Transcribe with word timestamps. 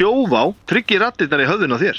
Sjóvá 0.00 0.46
tryggir 0.64 1.02
rattirnar 1.04 1.42
í 1.44 1.44
höfðun 1.44 1.76
á 1.76 1.78
þér. 1.82 1.98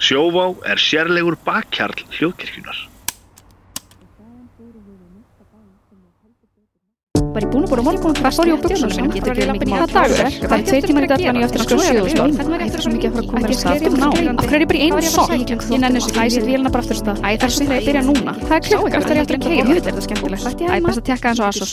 Sjóvá 0.00 0.44
er 0.64 0.80
sérlegur 0.80 1.34
bakkjarl 1.44 2.06
hljóðkirkjunar. 2.16 2.78
Var 7.34 7.44
ég 7.44 7.50
búin 7.52 7.66
að 7.66 7.74
búin 7.74 7.82
að 7.82 7.84
morgun 7.84 8.16
fór 8.16 8.48
ég 8.48 8.56
á 8.56 8.64
buksum 8.64 8.94
sem 8.96 9.10
getur 9.12 9.36
ekki 9.36 9.50
lampin 9.50 9.68
í 9.68 9.76
það 9.76 9.92
dagur 9.92 10.32
það 10.40 10.56
er 10.56 10.64
tveir 10.70 10.88
tímar 10.88 11.04
í 11.04 11.10
dættan 11.12 11.36
og 11.36 11.42
ég 11.44 11.50
eftir 11.50 11.60
að 11.60 11.68
skoða 11.68 11.84
sjöðustól 11.90 12.32
það 12.40 12.64
er 12.64 12.80
svo 12.80 12.94
mikið 12.96 13.10
að 13.10 13.14
fara 13.14 13.20
að 13.20 13.28
koma 13.28 13.44
að 13.44 13.60
stað 13.60 14.00
ná 14.00 14.08
af 14.08 14.48
hverju 14.48 14.56
er 14.56 14.64
ég 14.64 14.72
bara 14.72 14.80
í 14.80 14.88
einu 14.88 15.04
sokk? 15.10 15.36
ég 15.36 15.84
nenni 15.84 16.00
þessu 16.00 16.24
æsir 16.24 16.48
vélina 16.48 16.72
bara 16.72 16.82
aftur 16.82 16.96
af 16.96 17.02
stað. 17.04 17.22
æ 17.22 17.30
þessu 17.44 17.68
þegar 17.68 17.76
ég 17.76 17.86
byrja 17.90 18.02
núna. 18.08 18.36
Það 18.40 18.56
er 18.56 18.66
klukka 18.66 18.98
eftir 19.04 19.12
að 19.12 19.20
ég 19.20 19.24
eftir 19.28 19.36
að 19.36 19.46
keira 19.46 19.68
þetta 19.68 19.76
er 19.76 19.84
þetta 19.92 20.08
skemmtilegt 20.08 20.64
æ 20.64 20.76
best 20.88 21.04
að 21.04 21.06
tekka 21.12 21.30
eins 21.30 21.44
og 21.44 21.52
aðsó 21.52 21.64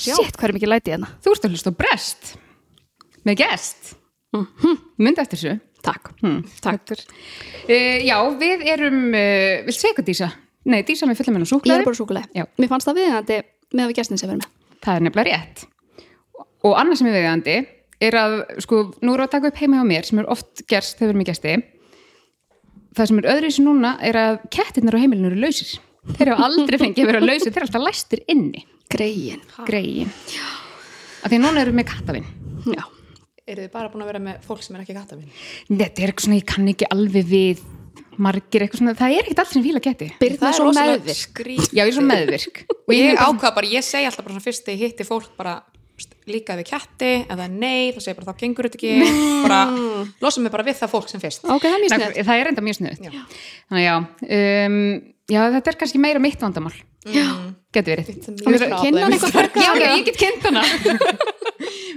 shit 0.00 0.34
hvað 0.34 0.48
er 0.48 0.58
mikið 0.58 0.74
lætið 0.74 0.96
hérna? 0.96 1.14
Þú 1.20 1.36
ert 1.36 1.46
að 1.46 1.54
hlusta 1.54 1.76
brest. 1.76 2.36
Með 3.20 3.44
gest 3.44 3.99
myndi 5.00 5.22
eftir 5.22 5.38
þessu. 5.38 5.56
Takk. 5.84 6.12
Hmm. 6.20 6.40
takk. 6.60 6.92
Uh, 7.64 7.98
Já, 8.04 8.16
við 8.36 8.64
erum 8.68 9.02
uh, 9.16 9.62
Vilt 9.64 9.78
segja 9.78 9.96
hvað 9.96 10.08
Dísa? 10.10 10.30
Nei, 10.68 10.82
Dísa 10.84 11.08
með 11.08 11.22
fulla 11.22 11.32
súkuleg 11.96 12.26
Já. 12.36 12.44
mér 12.60 12.68
fannst 12.68 12.88
það 12.90 12.98
viðandi 13.00 13.38
með 13.72 13.84
að 13.84 13.92
við 13.92 13.96
gestin 13.96 14.20
sem 14.20 14.28
verðum 14.28 14.42
með 14.42 14.58
Það 14.84 14.98
er 14.98 15.04
nefnilega 15.06 15.30
rétt. 15.30 15.62
Og 16.68 16.76
annað 16.76 17.00
sem 17.00 17.08
er 17.08 17.16
viðandi 17.16 17.56
er 18.00 18.16
að, 18.16 18.36
sko, 18.64 18.82
nú 19.00 19.14
við 19.14 19.24
að 19.24 19.32
taka 19.34 19.50
upp 19.50 19.60
heima 19.60 19.80
hjá 19.80 19.88
mér 19.88 20.08
sem 20.08 20.20
er 20.20 20.28
oft 20.32 20.62
gerst 20.68 21.00
þegar 21.00 21.08
við 21.08 21.14
erum 21.14 21.24
í 21.24 21.28
gesti. 21.30 21.56
Það 22.96 23.10
sem 23.10 23.22
er 23.22 23.30
öðru 23.34 23.52
sem 23.56 23.68
núna 23.68 23.94
er 24.04 24.20
að 24.20 24.38
kettirnar 24.52 24.96
á 24.96 25.02
heimilinu 25.02 25.32
eru 25.32 25.40
lausir. 25.46 25.74
Þeir 26.12 26.26
eru 26.28 26.48
aldrei 26.48 26.80
fengið 26.84 27.04
að 27.04 27.12
vera 27.12 27.24
lausir 27.24 27.52
þeir 27.52 27.62
eru 27.62 27.70
alltaf 27.70 27.86
læstir 27.88 28.24
inni. 28.28 28.64
Greiðin 28.90 29.44
greiðin 29.68 30.10
að 31.20 31.34
því 31.34 31.38
núna 31.44 31.60
erum 31.62 31.76
við 31.76 31.78
með 31.78 31.90
kattavinn 31.92 32.26
já 32.74 32.82
eru 33.54 33.66
þið 33.66 33.72
bara 33.74 33.90
búin 33.92 34.04
að 34.06 34.10
vera 34.12 34.22
með 34.28 34.46
fólk 34.46 34.62
sem 34.66 34.76
er 34.78 34.84
ekki 34.84 34.96
kattavinn 34.96 35.30
þetta 35.70 36.02
er 36.04 36.12
eitthvað 36.12 36.26
svona, 36.26 36.40
ég 36.40 36.48
kann 36.54 36.72
ekki 36.72 36.88
alveg 36.94 37.28
við 37.30 37.62
margir 38.20 38.64
eitthvað 38.66 38.82
svona, 38.82 38.94
það 38.98 39.14
er 39.16 39.24
ekkert 39.24 39.42
allt 39.42 39.52
sem 39.54 39.62
fíla 39.64 39.80
ketti. 39.80 40.06
Birna 40.20 40.50
svo 40.52 40.70
meðvirk. 40.76 41.40
já, 41.72 41.80
ég 41.80 41.88
er 41.88 41.94
svo 41.96 42.02
meðvirk. 42.04 42.58
Og 42.90 42.92
ég 42.94 43.14
bara- 43.16 43.28
ákvað 43.30 43.54
bara, 43.56 43.70
ég 43.72 43.86
segi 43.86 44.08
alltaf 44.08 44.26
bara 44.26 44.34
svona 44.34 44.44
fyrst 44.44 44.66
þegar 44.66 44.76
ég 44.82 44.90
hitti 44.92 45.06
fólk 45.08 45.30
bara 45.38 45.54
líka 46.28 46.56
við 46.58 46.68
ketti? 46.68 47.12
Eða 47.32 47.46
nei, 47.52 47.92
þá 47.94 48.00
segir 48.04 48.18
bara 48.18 48.28
þá 48.34 48.42
gengur 48.42 48.68
þetta 48.68 48.78
ekki. 48.80 48.92
Bara 49.46 49.60
losum 50.20 50.44
mig 50.44 50.52
bara 50.52 50.66
við 50.68 50.76
það 50.82 50.92
fólk 50.92 51.08
sem 51.12 51.22
fyrst. 51.22 51.46
Ok, 51.48 51.64
það 51.64 51.86
er 51.86 51.94
snöð 51.94 52.20
það 52.28 52.42
er 52.42 52.50
enda 52.52 52.64
mjög 52.66 52.78
snuð 52.78 53.00
Já. 53.06 53.10
þannig 53.70 53.86
já, 53.86 53.94
um, 54.36 54.78
já 55.30 55.40
þetta 55.56 55.72
er 55.72 55.78
kannski 55.80 56.00
meira 56.02 56.22
mitt 56.22 56.40
vandamál. 56.42 56.74
Já. 57.06 57.26
getur 57.72 57.94
verið. 57.96 58.08
It's 58.16 58.28
a 58.28 58.34
Hann 58.34 59.14
eitthvað 59.14 59.60
já, 59.62 59.70
já, 59.78 59.90
ég 59.94 60.08
get 60.08 60.18
kynnt 60.20 60.48
hana. 60.48 60.64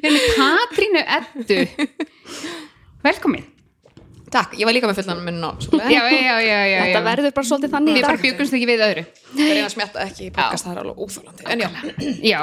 Við 0.03 0.05
erum 0.09 0.19
með 0.19 0.29
Katrínu 0.37 1.01
Eddu. 1.17 1.59
Velkomin. 3.03 3.49
Takk, 4.33 4.55
ég 4.57 4.65
var 4.65 4.73
líka 4.73 4.89
með 4.89 4.97
fullan 5.03 5.19
já, 6.41 6.55
já, 6.65 6.77
þetta 6.87 7.01
já. 7.01 7.05
verður 7.05 7.33
bara 7.35 7.47
svolítið 7.49 7.73
þannig 7.75 7.97
við 7.99 8.05
bara 8.07 8.21
byggumst 8.23 8.55
ekki 8.57 8.69
við 8.69 8.81
öðru. 8.81 9.03
Það 9.27 9.43
er 9.43 9.59
eina 9.59 9.67
að 9.67 9.73
smjatta 9.75 10.05
ekki 10.07 10.23
í 10.25 10.29
podcast, 10.33 10.65
það 10.65 10.73
er 10.73 10.79
alveg 10.81 11.03
óþálandi 11.03 11.45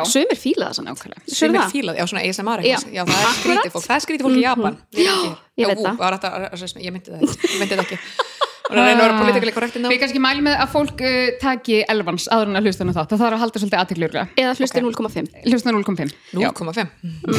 sumir 0.06 0.38
fíla 0.38 0.68
það 0.68 0.76
sann 0.78 0.86
nákvæmlega. 0.90 1.24
Sem 1.26 1.50
er 1.50 1.58
það? 1.58 1.74
fílað, 1.74 1.98
já 1.98 2.06
svona 2.12 2.22
ASMR 2.28 2.62
Já. 2.62 2.76
eitthvað. 2.76 2.94
já, 2.94 3.02
það 3.10 3.24
er 3.24 3.34
skrítið 3.40 3.74
fólk, 3.74 3.88
það 3.88 3.96
er 3.96 4.04
skrítið 4.06 4.28
fólk 4.28 4.38
í 4.38 4.44
Japan. 4.44 4.78
Já, 4.94 5.16
ég 5.58 5.72
veit 5.72 5.82
það. 5.82 5.98
það 6.28 6.38
Ég 6.86 6.94
myndi 6.94 7.74
það 7.74 7.84
ekki, 7.88 7.98
það 8.70 8.80
það 8.80 8.88
reynir 8.88 9.00
að 9.00 9.06
vera 9.06 9.18
politically 9.20 9.54
correct 9.56 9.78
inn 9.78 9.86
á 9.86 9.90
við 9.90 10.00
kannski 10.04 10.22
mælum 10.22 10.46
með 10.48 10.56
að 10.64 10.72
fólk 10.74 11.04
uh, 11.06 11.16
taki 11.42 11.78
elvans 11.94 12.26
áður 12.30 12.52
en 12.52 12.60
að 12.60 12.68
hlusta 12.68 12.84
hana 12.84 12.94
þátt. 12.96 13.10
Það 13.12 13.22
þarf 13.24 13.36
að 13.36 13.42
halda 13.44 13.62
svolítið 13.62 13.80
aðtikljurlega 13.82 14.24
eða 14.40 14.54
hlustir 14.60 14.86
0,5 14.86 15.30
hlusta 15.50 15.74
0.5 15.74 16.14
Já. 16.40 16.50
0,5 16.50 16.88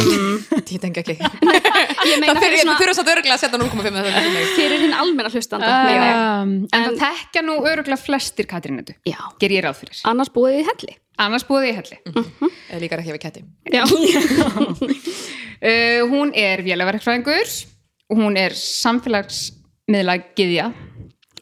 Ég 0.71 0.81
tengi 0.83 1.03
ekki. 1.03 1.17
Ég 2.11 2.21
meina 2.21 2.35
Það 2.35 2.43
fyrir 2.45 2.73
þurfa 2.81 2.95
satt 2.97 3.11
örgulega 3.13 3.37
að 3.37 3.43
setja 3.45 3.61
0,5 3.61 3.91
með 3.91 4.09
það 4.09 4.49
fyrir 4.55 4.85
hinn 4.85 4.95
almenna 4.97 5.31
hlustanda 5.31 5.71
ég. 5.91 6.05
um, 6.41 6.55
en 6.71 6.87
það 6.87 6.99
tekja 7.01 7.45
nú 7.45 7.57
öruglega 7.61 7.99
flestir 7.99 8.47
já, 8.51 9.19
ger 9.39 9.53
ég 9.53 9.63
ráð 9.65 9.81
fyrir 9.81 10.01
annars 10.09 10.31
búið 10.33 10.61
í 10.61 10.65
helli. 10.67 10.95
Annars 11.21 11.45
búið 11.47 11.67
í 11.69 11.73
helli. 11.77 11.97
Eða 12.71 12.81
líka 12.81 12.99
ekki 13.01 13.15
við 13.15 13.23
ketti 13.25 13.45
já, 13.71 13.83
Uh, 15.61 16.01
hún 16.11 16.31
er 16.33 16.63
vélaverkfræðingur 16.65 17.49
og 18.09 18.17
hún 18.17 18.37
er 18.39 18.55
samfélagsmiðla 18.57 20.15
giðja 20.33 20.71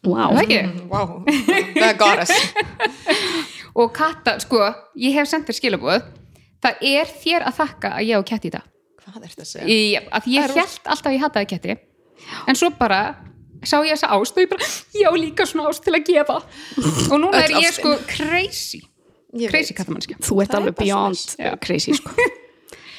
wow. 0.08 0.34
það 0.36 0.42
ekki? 0.44 0.60
Wow, 0.92 1.14
það 1.80 1.88
er 1.90 1.98
goddess 2.00 2.34
og 3.80 3.92
katta, 3.96 4.38
sko, 4.44 4.64
ég 5.00 5.16
hef 5.20 5.30
sendt 5.30 5.48
þér 5.50 5.58
skilabóð 5.60 6.02
það 6.64 6.84
er 6.92 7.14
þér 7.24 7.48
að 7.48 7.58
þakka 7.62 7.94
að 7.96 8.10
ég 8.10 8.20
á 8.20 8.22
ketti 8.28 8.50
í 8.50 8.54
dag. 8.58 8.66
Hvað 9.00 9.24
er 9.24 9.32
þetta 9.32 9.46
að 9.46 9.50
segja? 9.54 9.68
í, 9.72 9.80
að 10.20 10.30
ég 10.34 10.54
held 10.60 10.90
alltaf 10.92 11.08
að 11.10 11.16
ég 11.16 11.24
hataði 11.24 11.50
ketti. 11.54 11.76
En 12.52 12.60
svo 12.60 12.70
bara 12.76 13.00
sá 13.64 13.78
ég 13.84 13.94
þessa 13.96 14.10
ást 14.16 14.36
og 14.36 14.44
ég 14.44 14.52
bara, 14.52 14.68
ég 15.00 15.08
á 15.08 15.14
líka 15.16 15.48
svona 15.48 15.70
ást 15.72 15.86
til 15.86 15.96
að 15.96 16.04
gefa. 16.10 16.36
Og 17.10 17.16
núna 17.22 17.46
er 17.46 17.56
ég 17.60 17.74
sko 17.76 17.96
crazy. 18.10 18.82
Ég 19.40 19.52
crazy 19.54 19.72
veit. 19.72 19.78
kattamannskja 19.78 20.18
þú 20.26 20.42
ert 20.44 20.52
Það 20.52 20.58
er 20.58 20.62
alveg 20.64 20.76
bara 20.76 20.86
beyond. 20.86 21.24
Já. 21.40 21.52
crazy 21.64 21.96
sko. 22.00 22.16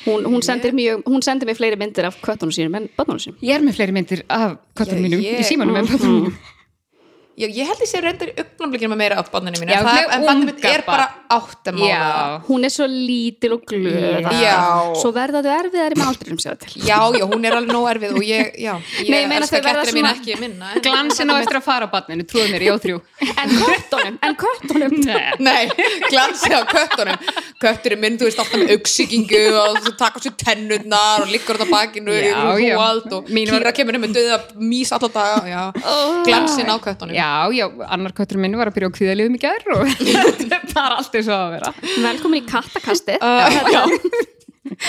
Hún, 0.00 0.24
hún 0.24 0.40
sendir 0.40 0.72
mjög, 0.72 1.02
hún 1.04 1.20
sendir 1.20 1.44
mér 1.44 1.58
fleiri 1.58 1.76
myndir 1.76 2.06
af 2.08 2.14
köttunum 2.24 2.54
sínum 2.56 2.72
en 2.78 2.86
bönnunum 2.96 3.20
sínum. 3.20 3.36
Ég 3.44 3.58
er 3.58 3.60
með 3.60 3.74
fleiri 3.76 3.92
myndir 3.92 4.22
af 4.32 4.54
köttunum 4.72 5.02
Ég- 5.02 5.04
mínum 5.04 5.20
ég- 5.26 5.42
í 5.42 5.44
símanum 5.44 5.76
með 5.76 5.90
köttunum 5.92 6.14
mínum 6.22 6.38
Já, 7.40 7.46
ég 7.48 7.66
held 7.70 7.80
ég 7.80 7.88
sé 7.88 8.00
reyndar 8.04 8.28
í 8.28 8.34
augnablikinu 8.42 8.90
með 8.92 8.98
meira 9.00 9.18
af 9.22 9.30
banninu 9.32 9.60
mínu 9.62 9.72
Já, 9.72 9.80
en, 10.12 10.24
banninu 10.28 10.50
mitt 10.50 10.64
er 10.68 10.82
bara 10.86 11.06
áttamála 11.30 11.88
já, 11.88 12.42
hún 12.48 12.66
er 12.66 12.72
svo 12.74 12.86
lítil 12.90 13.54
og 13.56 13.62
glöð 13.70 14.26
Já. 14.42 14.56
svo 15.00 15.12
verða 15.14 15.40
þau 15.46 15.52
erfiðari 15.56 15.96
með 16.00 16.08
aldrinum 16.10 16.40
sér 16.42 16.58
til 16.60 16.82
já, 16.84 16.98
já, 17.16 17.24
hún 17.30 17.46
er 17.48 17.56
alveg 17.56 17.72
nóg 17.72 17.86
erfið 17.94 18.16
og 18.18 18.24
ég, 18.26 18.50
já, 18.60 18.74
ég 19.00 19.10
Nei, 19.10 19.20
ég 19.22 19.30
meina 19.30 19.38
elska 19.46 19.60
þau 19.60 19.66
verða 19.70 19.84
kettina 19.86 20.02
mín 20.02 20.10
ekki 20.10 20.36
minna 20.42 20.72
en- 20.74 20.84
glansin 20.84 21.30
á 21.30 21.34
eftir 21.40 21.60
að 21.60 21.64
fara 21.70 21.86
á 21.86 21.92
barninu, 21.94 22.26
trúðu 22.28 22.48
mér, 22.52 22.64
ég 22.66 22.74
á 22.74 22.78
þrjú. 22.84 22.98
En 23.40 23.54
köttunum, 23.60 24.18
en 24.26 24.36
köttunum. 24.42 24.96
Nei. 25.06 25.30
Nei, 25.38 25.86
glansið 26.10 26.54
á 26.58 26.62
köttunum. 26.74 27.18
Kötturinn 27.62 28.00
minn, 28.02 28.18
þú 28.20 28.26
veist, 28.28 28.40
alltaf 28.42 28.58
með 28.60 28.74
auksíkingu 28.76 29.40
og 29.62 29.78
þú 29.86 29.92
taka 30.00 30.22
sér 30.24 30.34
tennurnar 30.44 31.24
og 31.24 31.30
liggur 31.32 31.58
þetta 31.60 31.70
bakinu 31.72 32.14
Já, 32.16 32.34
og 32.50 32.60
já. 32.60 32.74
húald 32.76 33.12
og 33.16 33.30
Mín 33.30 33.48
var- 33.50 33.60
kýra 33.62 33.72
kemur 33.76 33.96
inn 33.98 34.04
með 34.04 34.14
döða 34.18 34.38
mís 34.60 34.92
alltaf 34.96 35.12
daga 35.14 35.40
já. 35.48 35.62
Glansinn 36.26 36.68
á 36.72 36.76
köttunum. 36.82 37.14
Já, 37.16 37.29
já, 37.54 37.66
annar 37.90 38.14
köttur 38.16 38.40
minn 38.42 38.56
var 38.58 38.70
að 38.70 38.78
byrja 38.78 38.90
á 38.90 38.96
kvíðaliðum 38.98 39.38
í 39.38 39.42
gær 39.42 39.70
og 39.76 39.86
þetta 40.00 40.58
er 40.58 40.68
bara 40.74 40.98
allt 41.00 41.16
eins 41.20 41.30
og 41.30 41.38
að 41.38 41.56
vera. 41.56 41.72
Velkomin 42.06 42.42
í 42.42 42.46
kattakastið. 42.48 43.18
Uh, 43.20 43.72
já, 43.74 43.82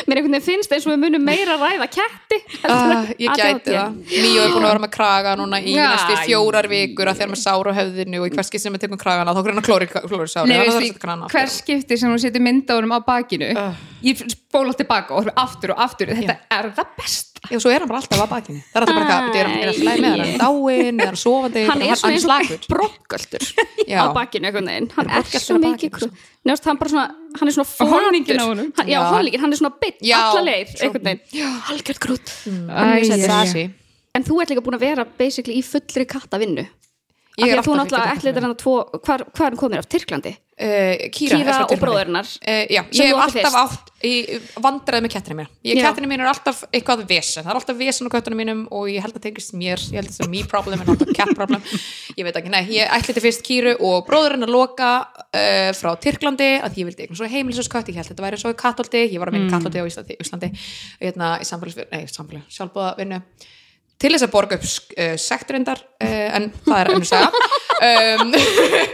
mér 0.06 0.20
einhvern 0.20 0.36
veginn 0.36 0.44
finnst 0.46 0.74
eins 0.76 0.86
og 0.86 0.92
við 0.94 1.00
munum 1.06 1.24
meira 1.26 1.56
ræða 1.60 1.88
ketti 1.92 2.38
uh, 2.68 3.08
ég 3.16 3.40
gæti 3.40 3.72
það. 3.72 3.96
Míó 4.12 4.44
er 4.44 4.54
búin 4.54 4.66
að 4.68 4.74
vera 4.74 4.84
með 4.84 4.94
kraga 4.98 5.36
núna 5.40 5.62
í 5.64 5.74
Já. 5.78 5.86
næstu 5.94 6.18
fjórar 6.26 6.68
vikur 6.72 7.12
að 7.12 7.22
þér 7.22 7.32
með 7.32 7.42
sára 7.42 7.74
á 7.74 7.78
höfðinu 7.80 8.22
og 8.22 8.28
í 8.28 8.34
hvers 8.36 8.52
skipti 8.52 8.64
sem 8.66 8.76
við 8.76 8.86
tekum 8.86 9.02
kragana 9.02 9.36
þá 9.36 9.42
hvernig 9.48 9.68
klóri, 9.68 9.88
klóri 9.88 10.28
að 10.28 10.54
er 10.54 10.62
að 10.68 10.78
aftur. 10.78 11.34
hvers 11.34 11.58
skipti 11.64 12.00
sem 12.02 12.12
hún 12.12 12.22
setur 12.22 12.44
mynda 12.44 12.78
honum 12.78 12.96
á 12.96 13.00
bakinu 13.08 13.52
ég 14.06 14.24
spóla 14.36 14.76
tilbaka 14.76 15.18
og 15.18 15.32
aftur 15.36 15.76
og 15.76 15.84
aftur. 15.88 16.14
Þetta 16.20 16.40
er 16.52 16.72
það 16.76 16.96
besta 17.00 17.31
Já, 17.50 17.58
svo 17.60 17.72
er 17.74 17.80
hann 17.82 17.90
bara 17.90 18.00
alltaf 18.04 18.20
á 18.22 18.28
bakinu. 18.30 18.60
Það 18.70 18.76
er 18.76 18.82
alltaf 18.84 18.96
bara 18.96 19.06
eitthvað, 19.06 19.36
er 19.42 19.48
hann 19.50 19.58
er 19.62 19.68
alltaf 19.72 19.86
læg 19.88 19.98
með 19.98 20.12
hann, 20.12 20.20
er 20.22 20.26
hann 20.30 20.42
dáinn, 20.42 21.00
er 21.02 21.06
hann 21.10 21.18
sofandi? 21.18 21.64
Hann 21.72 21.82
er 21.82 21.96
svona 21.98 22.14
eins 22.14 22.26
og 22.30 22.68
brokköldur 22.70 23.44
Já. 23.90 23.98
á 23.98 24.06
bakkinu 24.14 24.46
einhvern 24.52 24.68
veginn. 24.70 24.90
Hann 24.96 25.10
er 25.10 25.24
svo 25.26 25.56
á 25.58 25.60
mikið 25.66 25.90
bakinu, 25.90 25.92
krú- 25.98 26.14
Nefnst, 26.46 26.66
hann, 26.70 26.78
bara 26.78 26.90
svona, 26.94 27.08
hann 27.40 27.48
er 27.48 27.54
svona. 27.58 27.68
Hann- 28.78 28.88
já, 28.88 28.94
Já. 28.94 29.10
honingin, 29.10 29.40
hann 29.42 29.52
er 29.52 29.58
svona 29.58 29.74
bytt 29.82 29.98
Já. 30.06 30.18
alla 30.30 30.42
leið, 30.52 30.68
Svo- 30.76 30.84
einhvern 30.86 31.06
veginn. 31.10 31.22
Halgjörð. 31.66 33.26
Sasi 33.26 33.70
en 34.14 34.24
þú 34.28 34.42
ert 34.44 34.50
líka 34.52 34.62
búin 34.66 34.76
að 34.78 34.84
vera 34.86 35.06
basically 35.18 35.56
í 35.58 35.64
fullri 35.64 36.06
kattavinnu 36.06 36.66
Ég 37.40 37.54
er 37.54 37.62
alltaf 37.62 38.44
að 38.44 38.58
tvo 38.60 38.78
hvar, 39.00 39.28
hvað 39.32 39.46
er 39.46 39.54
hann 39.54 39.62
komið 39.62 39.84
af, 39.84 39.92
Tyrklandi? 39.92 40.34
uh, 40.62 41.10
Kýra, 41.14 41.40
Kýra 41.40 41.58
og 41.66 41.80
bróðurinnar. 41.82 42.28
uh, 42.42 42.64
Já, 42.70 42.82
Sem 42.92 43.08
ég 43.08 43.16
hef 43.16 43.24
alltaf 43.26 43.58
átt 43.62 43.92
í, 44.06 44.14
vandræði 44.62 45.06
með 45.06 45.14
kettina 45.16 45.38
mín 45.40 45.50
ég, 45.66 45.80
Já. 45.80 45.88
Kettina 45.88 46.10
mín 46.10 46.24
er 46.24 46.32
alltaf 46.32 46.64
eitthvað 46.70 47.04
vesen. 47.10 47.46
Það 47.46 47.52
er 47.54 47.60
alltaf 47.60 47.80
vesen 47.80 48.10
á 48.10 48.14
köttunum 48.14 48.42
mínum 48.42 48.64
og 48.74 48.90
ég 48.92 49.04
held 49.04 49.18
að 49.18 49.26
tengist 49.28 49.56
mér. 49.58 49.82
Ég 49.92 50.02
held 50.02 50.12
að 50.12 50.18
það 50.18 50.26
er 50.28 50.34
me 50.34 50.44
problem 50.52 50.84
en 50.84 50.92
alltaf 50.94 51.14
cat 51.18 51.34
problem. 51.38 51.64
Ég 52.18 52.28
veit 52.28 52.42
ekki, 52.42 52.54
nei, 52.54 52.64
ég 52.76 52.92
ætli 52.98 53.16
til 53.16 53.26
fyrst 53.26 53.46
Kýru 53.48 53.76
og 53.88 54.04
bróðurinn 54.10 54.48
að 54.48 54.54
loka 54.56 54.92
uh, 55.06 55.72
frá 55.78 55.94
Tyrklandi 56.02 56.52
að 56.60 56.82
ég 56.82 56.90
vildi 56.90 57.06
eitthvað 57.06 57.22
svo 57.22 57.32
heimilisöskött 57.32 57.94
ég 57.94 58.02
held 58.02 58.10
að 58.10 58.14
þetta 58.16 58.28
væri 58.28 58.42
svo 58.42 58.54
í 58.54 58.60
kattolti, 58.60 59.06
ég 59.08 59.22
var 59.22 59.32
að 59.32 59.38
vinna 59.40 59.50
mm. 59.50 59.56
kattolti 59.56 59.82
á 59.82 59.86
Íslandi, 59.88 60.20
Íslandi 60.22 60.52
hérna, 61.00 61.34
í 61.42 61.48
samfélags, 61.48 61.90
nei, 61.94 62.04
samfélag, 62.12 62.46
sjálfbúða 62.52 62.94
vinnu 63.00 63.22
til 64.02 64.12
þess 64.16 64.26
að 64.26 64.34
borga 64.34 64.58
upp 64.58 64.66
uh, 64.66 65.16
sekturindar 65.22 65.82
uh, 66.02 66.28
en 66.38 66.48
það 66.66 66.78
er 66.80 66.92
önnur 66.96 67.08
saga. 67.10 67.50
Um, 67.82 68.34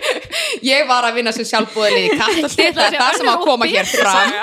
ég 0.71 0.85
var 0.87 1.07
að 1.07 1.17
vinna 1.19 1.33
sem 1.35 1.47
sjálfbúðalið 1.47 2.05
í 2.05 2.17
kattolti 2.19 2.67
það 2.75 2.83
er 2.85 2.97
það 3.01 3.17
sem 3.19 3.31
að 3.31 3.43
koma 3.43 3.67
hér 3.67 3.89
fram. 3.89 4.35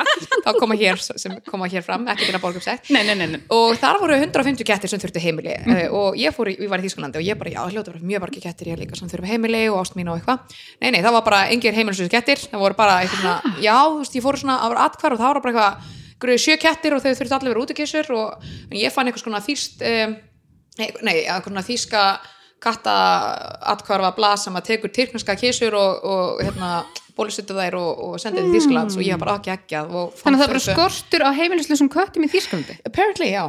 þá 0.45 0.51
koma 0.59 0.79
hér, 0.81 1.03
koma 1.49 1.69
hér 1.73 1.87
fram 1.87 2.05
ekki 2.13 2.29
til 2.29 2.37
að 2.37 2.43
borga 2.43 2.61
upp 2.61 2.67
sekt. 2.67 2.91
Nei, 2.93 3.03
nei, 3.09 3.15
nei, 3.21 3.41
og 3.55 3.73
þar 3.81 4.01
voru 4.03 4.19
150 4.21 4.69
kettir 4.69 4.93
sem 4.93 5.03
þurftu 5.03 5.25
heimili 5.25 5.57
mm. 5.63 5.81
og 5.97 6.21
ég 6.21 6.37
fór 6.37 6.53
í, 6.53 6.59
ég 6.61 6.73
var 6.73 6.83
í 6.83 6.87
Þísklandi 6.89 7.21
og 7.21 7.25
ég 7.25 7.41
bara, 7.41 7.55
já, 7.57 7.63
hljóta 7.73 7.95
verið 7.95 8.09
mjög 8.13 8.25
margir 8.27 8.45
kettir 8.45 8.73
ég 8.75 8.81
líka 8.81 9.01
sem 9.01 9.09
þurfum 9.09 9.33
heimili 9.33 9.65
og 9.73 9.81
ást 9.81 9.97
mín 9.97 10.13
og 10.13 10.21
eitthvað. 10.21 10.55
Nei, 10.83 10.91
nei, 10.91 11.01
það 11.01 11.17
var 11.19 11.27
bara 11.31 11.41
engir 11.55 11.77
heimilisösu 11.77 12.13
kettir 12.13 12.45
það 12.45 12.65
voru 12.67 12.79
bara 12.79 13.01
eitthvað 13.03 13.25
svona, 13.25 13.57
já, 13.65 13.77
þú 13.81 14.01
veist, 14.03 14.19
ég 14.19 14.25
fór 14.29 14.41
svona, 14.45 14.61
var 14.75 14.85
atkvar 14.89 15.17
og 15.17 16.41
sjö 16.41 16.57
kettir 16.61 16.95
og 16.95 17.03
þau 17.03 17.11
þurftu 17.13 17.37
allir 17.37 17.51
að 17.51 17.53
vera 17.53 17.65
útikissur 17.65 18.07
og 18.15 18.47
en 18.71 18.79
ég 18.79 18.93
fann 18.95 19.11
eitthvað 19.11 19.25
svona 19.27 19.43
þýst 19.45 19.83
um, 19.85 20.15
nei, 20.79 21.19
eitthvað 21.23 21.69
þýska 21.69 22.05
katta 22.65 22.95
atkvarfa 23.75 24.15
blað 24.17 24.39
sem 24.47 24.57
að 24.57 24.69
tekur 24.71 24.93
tyrkneska 24.95 25.37
kissur 25.39 25.77
og, 25.77 26.07
og 26.09 26.45
hérna 26.45 26.71
bólusettu 27.15 27.55
þær 27.57 27.77
og, 27.79 27.91
og 28.07 28.15
sendið 28.23 28.49
til 28.49 28.57
Þýskalands 28.57 28.97
og 28.99 29.05
ég 29.07 29.21
bara 29.21 29.37
ekki 29.39 29.53
ekki 29.55 29.77
að 29.79 29.93
Þannig 30.19 30.25
að 30.25 30.41
það 30.41 30.47
er 30.47 30.53
bara 30.55 30.65
skortur 30.65 31.27
á 31.27 31.31
heimilisleisum 31.37 31.91
köttum 31.93 32.27
í 32.27 32.31
Þýskalandi? 32.33 32.79
Apparently, 32.89 33.31
já. 33.31 33.45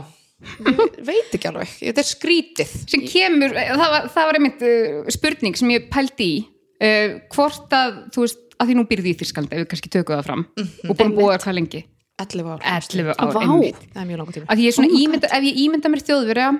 Ég 0.67 0.99
veit 1.07 1.33
ekki 1.33 1.49
alveg, 1.49 1.71
þetta 1.79 2.03
er 2.03 2.09
skrítið. 2.09 2.75
Sem 2.91 3.05
kemur, 3.09 3.55
það 3.55 3.93
var, 3.95 4.09
það 4.13 4.29
var 4.29 4.39
einmitt 4.39 4.65
uh, 4.67 4.99
spurning 5.15 5.57
sem 5.57 5.73
ég 5.73 5.89
pældi 5.89 6.27
í 6.27 6.37
uh, 6.43 7.17
hvort 7.33 7.73
að, 7.73 7.99
þú 8.13 8.27
veist, 8.27 8.43
að 8.59 8.69
því 8.69 8.77
nú 8.77 8.85
býrði 8.91 9.15
í 9.15 9.19
Þýskalandi, 9.23 9.57
ef 9.57 9.63
við 9.63 9.69
kannski 9.73 9.93
tökum 9.95 10.19
það 10.19 10.29
fram. 10.29 10.45
Og 10.85 10.99
búin 10.99 11.17
búa 11.17 11.39
það 11.41 11.59
lengi? 11.61 11.85
11 12.21 12.47
ár, 12.47 12.61
11 12.63 13.09
ár, 13.11 13.33
Vá. 13.33 13.41
einmitt. 13.41 13.81
Það 13.91 14.01
er 14.03 14.07
mjög 14.11 14.21
langur 14.21 14.37
tíma. 14.37 14.55
Ég 14.61 14.75
svona 14.75 14.99
ímynda, 15.01 15.31
ef 15.35 15.47
ég 15.49 15.57
ímynda 15.65 15.91
mér 15.91 16.03
þjóðverja 16.05 16.51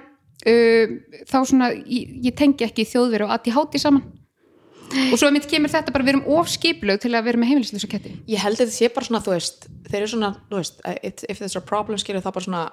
uh, 0.45 0.94
þá 1.30 1.38
svona 1.42 1.71
ég, 1.74 2.13
ég 2.30 2.38
tengi 2.38 2.68
ekki 2.68 2.88
þjóðverja 2.92 3.27
og 3.27 3.36
að 3.36 3.51
háti 3.56 3.81
saman. 3.81 4.06
Og 4.86 5.18
svo 5.18 5.27
einmitt 5.27 5.47
kemur 5.50 5.71
þetta 5.74 5.94
bara 5.94 6.06
við 6.06 6.13
erum 6.13 6.27
of 6.38 6.50
skipulög 6.51 7.00
til 7.01 7.12
að 7.18 7.25
vera 7.25 7.39
með 7.42 7.51
heimilislösa 7.51 7.89
ketti. 7.89 8.12
Ég 8.30 8.42
held 8.44 8.59
að 8.59 8.68
þetta 8.68 8.75
sé 8.75 8.89
bara 8.94 9.07
svona, 9.07 9.21
þú 9.25 9.33
veist 9.33 9.65
þeir 9.89 10.01
eru 10.01 10.12
svona, 10.12 10.30
þú 10.50 10.59
veist, 10.59 10.83
if 11.01 11.39
there's 11.42 11.57
a 11.57 11.63
problem 11.65 12.00
skilur 12.01 12.24
það 12.24 12.36
bara 12.38 12.47
svona, 12.47 12.63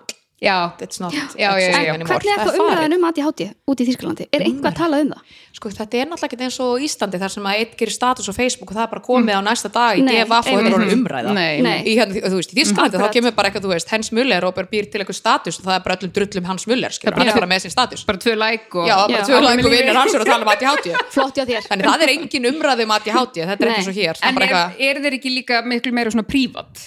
já, 0.42 0.56
it's 0.82 0.98
not 1.00 1.14
já, 1.14 1.22
já, 1.38 1.70
já. 1.86 1.94
En 1.94 2.02
hvernig 2.02 2.32
er 2.34 2.40
það 2.42 2.58
umræðan 2.58 2.96
um 2.98 3.04
ADHD 3.08 3.42
út 3.70 3.82
í 3.82 3.86
Þýskalandi? 3.86 4.26
Er 4.34 4.42
einhvað 4.48 4.72
að 4.72 4.78
tala 4.82 4.98
um 5.04 5.12
það? 5.14 5.38
sko 5.62 5.70
þetta 5.70 5.98
er 6.00 6.08
náttúrulega 6.10 6.32
ekki 6.32 6.44
eins 6.48 6.56
og 6.64 6.80
í 6.82 6.86
Íslandi 6.88 7.18
þar 7.22 7.30
sem 7.30 7.44
að 7.46 7.58
einn 7.60 7.74
gerir 7.78 7.94
status 7.94 8.26
á 8.26 8.32
Facebook 8.34 8.70
og 8.72 8.76
það 8.78 8.82
er 8.82 8.90
bara 8.94 9.02
komið 9.06 9.36
á 9.38 9.42
næsta 9.46 9.68
dag 9.70 10.00
í 10.00 10.02
DFF 10.02 10.48
og 10.50 10.62
þetta 10.64 10.80
er 10.82 10.94
umræða. 10.96 11.34
Nei, 11.36 11.60
Nei. 11.62 11.74
í, 11.86 11.92
hérna, 11.98 12.22
þú 12.32 12.38
veist, 12.40 12.54
í 12.54 12.58
Þísklandi 12.58 12.96
þá 12.96 12.98
Akkurat. 12.98 13.14
kemur 13.14 13.34
bara 13.36 13.50
eitthvað, 13.52 13.66
þú 13.68 13.70
veist, 13.74 13.92
Hans 13.92 14.10
Muller 14.16 14.46
og 14.48 14.54
bara 14.56 14.70
býr 14.72 14.88
til 14.90 15.02
eitthvað 15.04 15.18
status 15.20 15.60
og 15.60 15.66
það 15.68 15.76
er 15.76 15.84
bara 15.86 15.96
öllum 16.00 16.14
drullum 16.16 16.48
Hans 16.50 16.66
Muller 16.66 16.96
skilur, 16.96 17.18
hann 17.20 17.30
er 17.30 17.38
bara 17.38 17.50
með 17.52 17.60
sin 17.66 17.74
status. 17.76 18.02
bara 18.08 18.18
tvö 18.24 18.34
læk 18.42 18.74
og 18.74 18.88
já, 18.90 18.96
bara 19.06 19.20
Já. 19.20 19.28
tvö 19.28 19.40
langu 19.46 19.70
vinnir 19.70 19.94
hans 20.00 20.14
eru 20.16 20.24
að 20.26 20.32
tala 20.32 20.42
um 20.42 20.52
ADHD 20.56 20.88
Flott 21.14 21.36
hjá 21.38 21.44
þér. 21.52 21.68
þannig 21.68 21.86
það 21.92 22.02
er 22.08 22.14
engin 22.16 22.48
umræði 22.50 22.88
um 22.88 22.96
ADHD 22.96 23.38
þetta 23.52 23.62
er 23.68 23.72
ekki 23.76 23.86
svo 23.86 23.94
hér. 24.00 24.18
Það 24.18 24.26
en 24.26 24.32
er 24.32 24.40
bara 24.40 24.48
er, 24.48 24.56
eitthvað, 24.56 24.82
er 24.88 25.02
þeir 25.06 25.18
ekki 25.20 25.34
líka 25.36 25.62
miklu 25.62 25.92
meira 25.94 26.10
svona 26.16 26.26
prívat? 26.26 26.82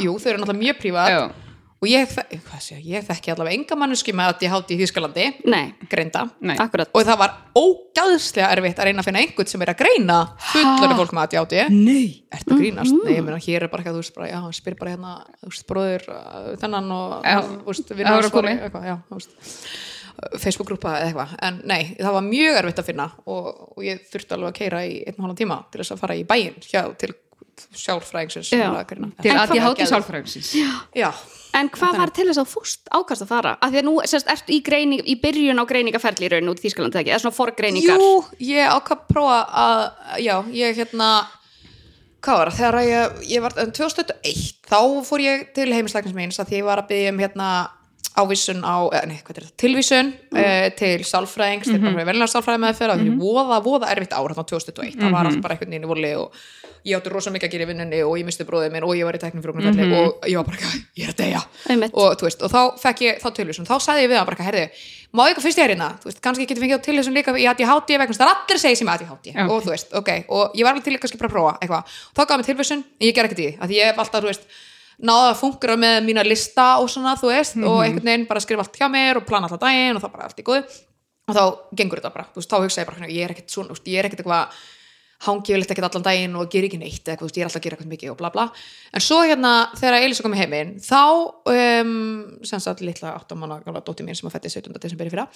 Jú, 0.00 0.16
þau 0.16 0.30
eru 0.32 0.40
náttúrulega 0.40 0.62
mjög 0.64 0.80
prívat. 0.80 1.12
Já, 1.12 1.47
og 1.78 1.86
ég, 1.86 2.10
sé, 2.58 2.78
ég? 2.82 3.04
Þekki 3.06 3.32
allavega 3.32 3.54
enga 3.54 3.76
manneski 3.78 4.14
með 4.16 4.32
ADHD 4.32 4.74
í 4.74 4.78
Þískalandi 4.80 5.26
Nei, 5.46 5.74
greinda. 5.90 6.24
Nei. 6.42 6.56
Akkurat. 6.58 6.90
og 6.90 7.04
það 7.06 7.20
var 7.20 7.36
ógæðslega 7.58 8.48
erfitt 8.56 8.80
að 8.80 8.88
reyna 8.88 9.04
að 9.04 9.10
finna 9.10 9.22
einhvern 9.22 9.50
sem 9.52 9.62
er 9.62 9.72
að 9.74 9.82
greina 9.84 10.16
fullari 10.50 10.96
fólk 10.98 11.14
með 11.14 11.26
ADHD 11.26 11.58
Nei. 11.74 12.08
Ertu 12.34 12.56
að 12.56 12.64
grínast? 12.64 12.96
Nei, 13.04 13.12
ég 13.14 13.26
meina 13.26 13.38
hér 13.44 13.66
er 13.66 13.70
bara 13.70 13.84
eitthvað, 13.84 14.00
þú 14.00 14.02
veist, 14.02 14.16
bara, 14.16 14.30
já, 14.32 14.58
spyr 14.58 14.78
bara 14.80 14.96
hérna, 14.96 15.14
þú 15.38 15.52
veist, 15.52 15.68
bróðir 15.70 16.08
uh, 16.14 16.50
þennan 16.64 16.90
og, 16.96 17.14
þú 17.28 17.70
veist, 17.70 17.94
var 17.94 18.10
hans 18.16 18.32
að 18.32 18.50
í 18.50 18.56
eitthvað, 18.56 18.90
já, 18.90 18.96
þú 19.06 19.20
veist 19.20 19.46
Facebook-grúpa 20.42 20.96
eða 20.98 21.08
eitthvað, 21.12 21.34
en 21.46 21.58
nei, 21.70 21.94
það 21.94 22.14
var 22.16 22.24
mjög 22.26 22.56
erfitt 22.58 22.82
að 22.82 22.88
finna 22.90 23.04
og, 23.30 23.48
og 23.76 23.84
ég 23.86 24.02
þurfti 24.10 24.34
alveg 24.34 24.50
að 24.50 24.56
keira 24.56 24.80
í 24.82 24.96
einn 25.04 25.14
og 25.14 25.24
halvan 25.28 25.38
tíma 25.38 25.58
til 25.70 25.82
þess 25.82 25.94
að 25.94 26.00
fara 26.02 26.16
í 26.18 26.24
bæinn 26.26 26.58
hjá 26.64 26.80
til 26.98 27.12
sjálfræðingsins 27.78 28.50
að 28.54 28.78
til 29.22 29.34
að 29.34 29.54
ég 29.56 29.64
háti 29.64 29.86
sálfræðingsins 29.88 30.50
Já, 30.58 30.70
En 31.56 31.70
hvað 31.72 31.96
var 32.02 32.12
til 32.14 32.26
þess 32.28 32.42
að 32.42 32.50
fúst 32.50 32.90
ákast 32.92 33.24
að 33.24 33.30
fara? 33.30 33.54
Af 33.64 33.72
því 33.72 33.80
að 33.80 33.86
nú, 33.88 33.94
sérst, 34.10 34.28
ertu 34.32 34.54
í, 34.54 34.60
greining, 34.64 35.00
í 35.08 35.16
byrjun 35.22 35.62
á 35.62 35.64
greiningaferli 35.68 36.28
í 36.28 36.30
raun 36.34 36.52
út 36.52 36.60
í 36.60 36.66
Þýskalandi? 36.66 37.06
Eða 37.06 37.22
svona 37.24 37.38
forgreiningar. 37.38 38.02
Jú, 38.02 38.20
ég 38.50 38.68
ákvað 38.68 39.00
að 39.00 39.08
prófa 39.14 39.38
að, 39.62 39.82
já, 40.24 40.34
ég 40.58 40.78
hérna, 40.78 41.08
hvað 42.24 42.42
var 42.42 42.52
það, 42.52 42.60
þegar 42.60 42.78
ég, 42.84 43.18
ég 43.32 43.46
var, 43.46 43.58
um 43.64 43.74
2001, 43.80 44.44
þá 44.68 44.78
fór 45.08 45.24
ég 45.24 45.48
til 45.56 45.68
heimislæknins 45.72 46.18
míns 46.18 46.40
að 46.42 46.52
því 46.52 46.60
ég 46.60 46.68
var 46.68 46.84
að 46.84 46.92
byggja 46.92 47.14
um 47.14 47.24
hérna 47.24 47.48
ávísun 48.18 48.62
á, 48.66 48.76
nei, 49.06 49.18
hvað 49.22 49.36
er 49.36 49.44
þetta, 49.46 49.58
tilvísun 49.62 50.08
mm. 50.34 50.76
til 50.78 51.04
sálfræðings, 51.06 51.68
til 51.70 51.80
bara 51.82 52.06
velnar 52.08 52.30
sálfræði 52.30 52.62
með 52.64 52.80
þeirra, 52.80 52.96
því 52.98 53.12
voða, 53.20 53.58
voða 53.62 53.90
erfitt 53.92 54.16
ár 54.16 54.34
þarna 54.34 54.46
2001, 54.50 54.96
það 54.98 55.14
var 55.14 55.28
allt 55.28 55.42
bara 55.44 55.54
einhvern 55.54 55.74
veginn 55.74 55.86
í 55.86 55.90
voli 55.92 56.10
og 56.18 56.40
ég 56.86 56.98
átti 56.98 57.12
rosa 57.12 57.32
mikið 57.34 57.48
að 57.48 57.54
gera 57.54 57.66
í 57.66 57.68
vinnunni 57.72 58.02
og 58.06 58.14
ég 58.20 58.28
misti 58.28 58.46
bróðið 58.48 58.74
minn 58.74 58.86
og 58.86 58.94
ég 58.98 59.08
var 59.08 59.18
í 59.18 59.22
teknum 59.22 59.42
fyrir 59.42 59.54
okkur 59.54 59.96
og 59.98 60.28
ég 60.30 60.38
var 60.38 60.46
bara, 60.46 60.58
eitthvað, 60.58 60.86
ég 61.00 61.08
er 61.08 61.12
að 61.14 61.18
deyja. 61.22 61.42
Og, 61.90 62.22
veist, 62.22 62.44
og 62.46 62.52
þá 62.52 62.60
fekk 62.84 63.04
ég 63.06 63.20
þá 63.24 63.28
tilvísun. 63.38 63.68
Þá 63.68 63.76
sagði 63.82 64.06
ég 64.06 64.12
við 64.12 64.20
hann 64.20 64.28
bara, 64.28 64.46
heyrðu, 64.48 64.64
má 65.12 65.24
ég 65.24 65.32
eitthvað 65.32 65.46
fyrst 65.48 65.60
ég 65.60 65.66
er 65.66 65.74
hérna 65.74 65.90
kannski 66.24 66.46
getur 66.48 66.64
fengið 66.64 66.78
á 66.78 66.86
tilvísun 66.88 67.16
líka 67.16 67.34
vegna 67.98 68.12
þess 68.12 68.20
að 68.20 68.24
það 68.24 68.32
er 68.32 68.34
allir 68.34 68.62
segið 68.62 68.80
sem 68.82 68.90
ADHD 68.92 69.30
Já. 69.32 69.44
og 69.48 69.62
þú 69.64 69.72
veist, 69.72 69.94
ok, 69.96 70.10
og 70.28 70.58
ég 70.58 70.66
var 70.66 70.74
alveg 70.74 70.84
til 70.84 70.96
að 70.96 71.02
kannski 71.04 71.20
bara 71.22 71.32
prófa 71.32 71.54
eitthvað, 71.62 71.94
og 72.10 72.18
þá 72.18 72.24
gaf 72.28 72.40
mér 72.40 72.48
tilvísun 72.50 72.82
ég 73.00 73.14
ger 73.16 73.28
ekkert 73.28 73.40
í 73.40 73.46
því, 73.56 73.78
ég 73.78 73.88
hef 73.88 74.02
alltaf, 74.02 74.20
þú 74.20 74.28
veist 74.28 74.44
náða 74.98 75.30
að 75.30 75.38
fungera 75.40 75.78
með 75.78 75.98
mína 76.08 76.24
lista 76.26 76.66
og 76.82 76.90
svona, 76.90 77.14
þú 77.18 77.30
veist, 77.30 77.58
og 77.62 77.82
einhvern 77.84 78.10
veginn 78.10 78.26
bara 78.28 78.42
skrifa 78.42 78.64
allt 78.64 78.78
hjá 78.78 78.88
mér 78.90 79.20
og 79.20 79.26
plana 79.28 79.46
alltaf 79.46 79.62
daginn 79.62 79.98
og 79.98 80.02
það 80.02 80.14
bara 80.16 80.26
allt 80.28 80.42
í 80.42 80.46
góðu. 80.46 80.64
Og 81.28 81.36
þá 81.36 81.44
gengur 81.78 82.00
þetta 82.00 82.14
bara, 82.14 82.26
þú 82.32 82.40
veist, 82.40 82.50
þá 82.50 82.64
hugsa 82.64 82.82
ég 82.82 82.88
bara 82.88 83.10
ég 83.12 83.26
er 83.26 83.34
ekkert 83.34 83.54
svona, 83.54 83.76
ég 83.86 84.00
er 84.00 84.08
ekkert 84.08 84.24
eitthvað 84.24 84.58
hangi 85.26 85.54
vel 85.54 85.64
ekkert 85.64 85.88
allan 85.88 86.04
daginn 86.06 86.36
og 86.38 86.50
ger 86.52 86.66
ekki 86.68 86.78
neitt 86.78 87.08
þú 87.08 87.26
veist, 87.26 87.38
ég 87.38 87.42
er 87.42 87.48
alltaf 87.48 87.58
að 87.58 87.64
gera 87.66 87.76
eitthvað 87.78 87.92
mikið 87.94 88.12
og 88.12 88.18
bla 88.20 88.30
bla. 88.34 88.44
En 88.94 89.02
svo 89.02 89.18
hérna, 89.24 89.52
þegar 89.78 90.04
Elisa 90.04 90.24
kom 90.24 90.36
í 90.36 90.38
heiminn 90.38 90.76
þá, 90.82 91.02
um, 91.54 91.90
sem 92.46 92.62
sagt 92.62 92.84
litla 92.86 93.16
áttamanna 93.16 93.58
gamla 93.64 93.82
dóttir 93.82 94.06
mín 94.06 94.18
sem 94.18 94.28
að 94.30 94.36
fætti 94.36 94.54
17. 94.54 94.78
desember 94.78 95.10
í 95.10 95.12
fyrra 95.12 95.26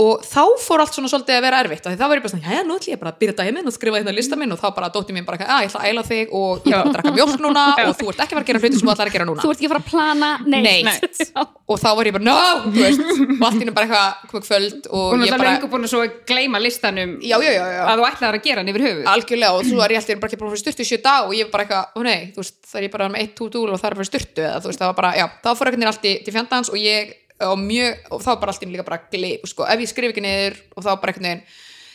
og 0.00 0.22
þá 0.24 0.44
fór 0.62 0.84
allt 0.84 0.94
svona 0.94 1.10
svolítið 1.10 1.36
að 1.36 1.44
vera 1.44 1.60
erfitt 1.64 1.86
og 1.88 1.96
þá 1.98 2.04
var 2.06 2.16
ég 2.16 2.24
bara 2.24 2.32
svona, 2.32 2.54
já, 2.54 2.62
nú 2.64 2.76
ætlum 2.78 2.94
ég 2.94 3.00
bara 3.02 3.12
að 3.12 3.20
byrja 3.20 3.36
daginn 3.40 3.56
minn 3.58 3.68
og 3.68 3.74
skrifa 3.74 4.00
hérna 4.00 4.14
lista 4.14 4.38
minn. 4.38 4.54
Og 4.54 4.60
þá 4.60 4.68
bara 4.76 4.90
dóttir 4.94 5.16
mín 5.16 5.26
bara, 5.28 5.40
að 5.44 5.66
ég 5.66 5.72
ætla 5.72 5.82
að 5.82 5.90
æla 5.90 6.04
þig 6.06 6.34
og 6.38 6.64
ég 6.64 6.76
ætla 6.76 6.80
að 6.86 6.94
drakka 6.96 7.14
mjólk 7.16 7.42
núna 7.42 7.64
og 7.90 7.96
þú 7.98 8.12
ert 8.12 8.22
ekki 8.24 8.38
að 8.38 8.46
gera 8.48 8.62
hluti 8.62 8.78
sem 8.78 8.86
þú 8.86 8.94
ætlar 8.94 9.10
að 9.10 9.16
gera 9.18 9.28
núna. 9.28 9.44
Þú 9.44 9.52
ert 9.52 9.60
ekki 9.60 9.68
að 9.68 9.74
fara 9.74 9.82
að 9.82 9.90
plana 9.90 10.30
neitt. 10.46 11.20
Og 11.70 11.78
þá 11.78 11.90
var 11.94 12.08
ég 12.08 12.14
bara, 12.16 12.24
no, 12.26 12.38
þú 12.64 12.82
veist 12.82 13.02
og 13.30 13.44
allt 13.46 13.60
í 13.60 13.66
einu 13.66 13.74
bara 13.76 13.86
eitthvað 13.86 14.46
kvöld 14.46 14.88
og 14.90 15.10
og 15.14 15.22
ég 15.22 15.34
bara, 15.34 15.52
lengur 15.52 15.70
búin 15.70 15.86
að 15.86 16.16
gleyma 16.26 16.60
listanum 16.62 17.12
já, 17.22 17.36
já, 17.38 17.50
já, 17.54 17.62
já. 17.76 17.82
að 17.84 18.00
þú 18.00 18.06
ætlaðir 18.08 18.38
að 18.38 18.46
gera 18.46 18.62
hann 18.62 18.72
yfir 18.72 18.84
höfuð 18.86 19.09
algjörlega 19.14 19.56
og 19.56 19.66
svo 19.66 19.82
er 19.84 19.94
ég 19.94 20.00
alltaf 20.00 20.20
bara 20.22 20.30
ekki 20.30 20.40
búin 20.40 20.54
að 20.54 20.60
styrtu 20.62 20.84
í 20.84 20.88
sjö 20.88 20.98
dag 21.04 21.28
og 21.28 21.34
ég 21.36 21.46
er 21.46 21.52
bara 21.52 21.66
eitthvað, 21.66 21.84
ó 21.96 22.00
nei, 22.06 22.30
þú 22.34 22.42
veist, 22.42 22.56
það 22.66 22.80
er 22.80 22.86
ég 22.86 22.94
bara 22.94 23.08
með 23.10 23.24
eitt 23.24 23.34
tútúl 23.38 23.66
og 23.68 23.80
það 23.80 23.90
er 23.90 23.98
bara 23.98 24.08
styrtu 24.08 24.44
eða 24.46 24.62
þú 24.62 24.70
veist, 24.70 24.80
það 24.82 24.90
var 24.90 24.98
bara, 25.00 25.12
já, 25.18 25.26
þá 25.44 25.50
fór 25.50 25.70
einhvern 25.70 25.80
veginn 25.80 25.92
allt 25.92 26.08
í, 26.08 26.14
til 26.26 26.34
fjandans 26.36 26.72
og 26.72 26.80
ég, 26.80 27.12
og 27.46 27.60
mjög, 27.60 28.00
og 28.10 28.24
þá 28.24 28.30
bara 28.32 28.54
allt 28.54 28.64
í 28.64 28.68
einu 28.68 28.74
líka 28.76 28.88
bara 28.88 29.02
gleip, 29.12 29.46
sko, 29.50 29.68
ef 29.68 29.84
ég 29.84 29.92
skrif 29.92 30.14
ekki 30.14 30.24
niður 30.24 30.58
og 30.74 30.86
þá 30.86 30.90
bara 31.04 31.16
veginn, 31.16 31.44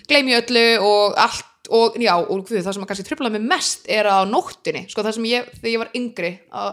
gleym 0.10 0.32
ég 0.34 0.44
öllu 0.44 0.66
og 0.86 1.20
allt, 1.26 1.52
og 1.74 1.98
já, 1.98 2.14
og 2.14 2.46
hvað, 2.46 2.62
það 2.62 2.76
sem 2.78 2.86
að 2.86 2.90
kannski 2.92 3.08
tröflaði 3.08 3.40
mig 3.40 3.48
mest 3.56 3.88
er 3.90 4.10
að 4.10 4.22
á 4.22 4.30
nóttinni, 4.30 4.86
sko, 4.92 5.02
það 5.06 5.18
sem 5.18 5.30
ég, 5.32 5.48
þegar 5.58 5.72
ég 5.72 5.82
var 5.82 5.96
yngri, 5.98 6.32
að, 6.54 6.70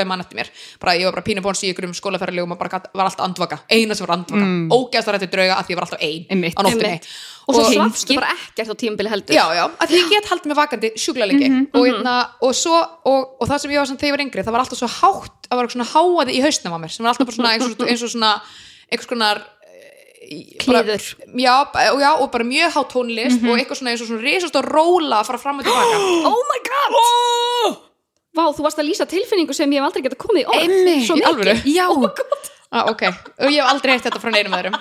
að 0.00 0.06
ég 0.06 0.10
mann 0.12 0.24
eftir 0.24 0.40
mér, 0.40 0.50
bara 0.82 0.96
ég 0.98 1.08
var 1.08 1.16
bara 1.18 1.26
pínu 1.26 1.44
bóns 1.44 1.62
í 1.64 1.70
ykkur 1.72 1.88
um 1.88 1.94
skólaferðilegum 1.96 2.56
og 2.56 2.60
bara 2.60 2.74
gat, 2.76 2.90
var 2.92 3.08
alltaf 3.08 3.24
andvaka. 3.26 3.60
Eina 3.70 3.96
sem 3.96 4.06
var 4.06 4.16
andvaka, 4.18 4.44
mm. 4.44 4.68
ógæðst 4.76 5.08
að 5.10 5.16
rættu 5.16 5.30
drauga 5.32 5.56
að 5.56 5.64
því 5.66 5.74
ég 5.74 5.80
var 5.80 5.88
alltaf 5.88 6.04
ein 6.06 6.46
á 6.56 6.60
nóttinni. 6.66 7.00
Og 7.46 7.54
svo 7.54 7.64
slafstu 7.70 8.16
bara 8.18 8.32
ekkert 8.34 8.72
á 8.74 8.76
tímabili 8.80 9.10
heldur. 9.12 9.36
já, 9.36 9.44
já, 9.54 9.64
að 9.70 9.90
því 9.92 9.98
ég 10.00 10.08
get 10.10 10.30
haldið 10.32 10.50
mig 10.50 10.58
vakandi 10.58 10.88
sjúklega 10.98 11.28
lengi. 11.30 11.50
Og, 11.78 11.84
hérna, 11.86 12.14
og, 12.42 12.54
svo, 12.58 12.78
og, 13.06 13.36
og 13.38 13.46
það 13.46 13.60
sem 13.62 13.74
ég 13.76 13.78
var 13.78 13.86
sem 13.86 13.98
þegar 14.00 14.10
ég 14.10 14.16
var 14.16 14.24
yngri 14.24 14.46
það 14.46 14.56
var 14.56 14.64
alltaf 14.64 14.80
svo 14.80 14.88
hátt, 14.90 15.36
það 15.46 15.60
var 15.60 15.70
svona 15.76 15.86
háaði 15.92 16.34
í 16.34 16.40
hausnum 16.42 16.74
á 16.74 16.78
mér 16.82 16.94
sem 16.96 17.06
var 17.06 17.14
alltaf 17.14 17.36
svona 17.36 17.52
eins 17.54 17.68
og, 17.68 17.84
eins 17.86 18.02
og 18.02 18.10
svona 18.16 18.32
einhvers 18.90 19.10
konar 19.12 19.42
eh, 19.62 20.42
bara- 20.66 20.82
já, 21.38 21.54
já, 22.02 22.10
og 22.18 22.30
bara 22.34 22.44
mjög 22.44 22.70
há 22.74 22.82
tónlist 22.90 23.46
og 23.46 23.58
eitthvað 23.58 23.78
svona 23.78 23.94
eins 23.94 24.02
og 24.02 24.10
svona 24.10 24.26
risast 24.26 24.58
og 24.58 24.66
róla 24.66 25.22
að 25.22 25.30
fara 25.30 25.38
fram 25.38 25.62
og 25.62 25.70
tilbaka. 25.70 25.96
Oh 26.30 26.42
my 26.50 26.60
god! 26.66 27.82
Vá, 28.36 28.44
þú 28.52 28.66
varst 28.66 28.80
að 28.82 28.88
lýsa 28.90 29.06
tilfinningu 29.08 29.56
sem 29.56 29.70
ég 29.72 29.80
hef 29.80 29.88
aldrei 29.88 30.04
getað 30.06 30.20
komið 30.22 30.42
í 30.42 30.46
orð. 30.52 30.76
Svo 31.08 31.16
mikið. 31.20 31.66
já, 31.72 31.86
ah, 32.76 32.90
ok, 32.92 33.02
og 33.40 33.50
ég 33.52 33.60
hef 33.62 33.72
aldrei 33.72 33.96
heitt 33.96 34.08
þetta 34.08 34.20
frá 34.22 34.32
neinum 34.34 34.56
öðrum. 34.58 34.78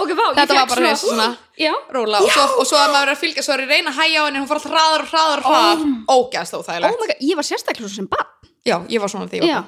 Ok, 0.00 0.12
vá, 0.16 0.24
þetta 0.36 0.54
var 0.56 0.68
bara 0.70 0.90
og 0.92 1.00
svona 1.00 1.26
Já. 1.60 1.72
róla. 1.92 2.20
Og 2.24 2.30
svo, 2.32 2.44
og 2.62 2.68
svo 2.68 2.78
að 2.80 2.92
maður 2.94 3.10
er 3.10 3.14
að 3.14 3.20
fylgja 3.20 3.44
svo 3.44 3.54
er 3.54 3.62
ég 3.62 3.68
að 3.68 3.74
reyna 3.74 3.92
að 3.92 3.98
hæja 4.00 4.22
á 4.22 4.26
henni, 4.26 4.40
hún 4.40 4.48
fór 4.48 4.60
alltaf 4.60 4.72
hraðar 4.72 5.04
og 5.04 5.10
hraðar 5.12 5.42
og 5.42 5.48
hraðar. 5.48 5.82
Ógæðst 6.14 6.54
Oh 6.56 6.62
óþægilegt. 6.62 7.02
My 7.02 7.10
god, 7.10 7.20
ég 7.28 7.38
var 7.40 7.46
sérstaklega 7.48 7.88
svo 7.88 7.96
sem 7.98 8.08
barn. 8.08 8.30
já, 8.64 8.76
ég 8.88 9.02
var 9.02 9.12
svona 9.12 9.28
því 9.28 9.42
Já. 9.44 9.58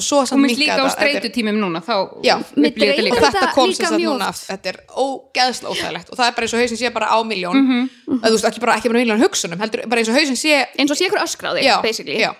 Og 0.00 0.04
svo 0.06 0.20
og 0.22 0.28
samt 0.30 0.40
minnst 0.42 0.56
minnkaði 0.56 0.64
líka 0.64 0.80
á 0.80 0.84
þetta- 0.84 0.96
þetta 0.96 1.04
er- 1.04 1.20
streytutímum 1.20 1.58
núna 1.60 1.80
þá 1.84 1.94
Já, 2.24 2.36
þetta 2.40 3.04
líka 3.04 3.16
og 3.16 3.22
þetta 3.26 3.40
þetta 3.40 3.54
kom 3.54 3.68
líka 3.70 3.76
sem 3.76 3.86
sagt 3.92 4.04
núna. 4.08 4.28
þetta 4.50 4.72
er 4.72 4.78
ógeðslega 5.04 5.70
óþægilegt. 5.74 6.08
Og 6.10 6.16
það 6.18 6.26
er 6.26 6.34
bara 6.36 6.46
eins 6.46 6.54
og 6.54 6.60
hausin 6.64 6.80
sé 6.80 6.92
bara 6.94 7.08
á 7.12 7.18
miljón 7.22 7.56
mm 7.60 7.88
þú 8.20 8.30
veist, 8.34 8.44
ekki 8.50 8.60
bara, 8.60 8.74
bara 8.90 9.00
miljón 9.04 9.22
hugsunum 9.22 9.58
heldur 9.60 9.84
bara 9.88 10.00
eins 10.00 10.08
og 10.10 10.16
hausin 10.16 10.36
sé 10.40 10.54
Eins 10.78 10.90
og 10.90 10.96
sé 10.96 11.06
ykkur 11.06 11.20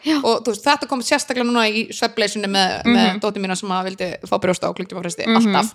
já. 0.05 0.17
og 0.25 0.45
veist, 0.55 0.65
þetta 0.67 0.89
kom 0.89 1.01
sérstaklega 1.01 1.47
núna 1.47 1.67
í 1.71 1.89
svefnleysunni 1.95 2.49
með, 2.51 2.83
með 2.85 3.21
dóttir 3.21 3.43
mína 3.45 3.57
sem 3.57 3.69
að 3.71 3.85
vildi 3.91 4.09
fá 4.27 4.37
brjósta 4.41 4.69
og 4.69 4.77
klukti 4.77 4.97
fresti 4.99 5.25
alltaf. 5.29 5.75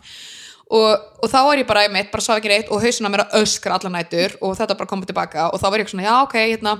Og, 0.71 0.97
og 1.21 1.29
þá 1.29 1.37
er 1.53 1.59
ég 1.61 1.67
bara 1.69 1.83
einmitt, 1.85 2.07
bara 2.11 2.23
sá 2.25 2.33
ekki 2.39 2.49
neitt 2.49 2.69
og 2.73 2.81
hausina 2.81 3.09
mér 3.13 3.21
að 3.27 3.35
öskra 3.43 3.75
allar 3.77 3.91
nætur 3.93 4.33
og 4.41 4.55
þetta 4.57 4.73
bara 4.79 4.89
komið 4.89 5.11
tilbaka. 5.11 5.43
Og 5.53 5.61
þá 5.61 5.67
var 5.69 5.79
ég 5.83 5.91
svona, 5.91 6.07
já 6.07 6.15
ok, 6.25 6.33
hérna 6.41 6.71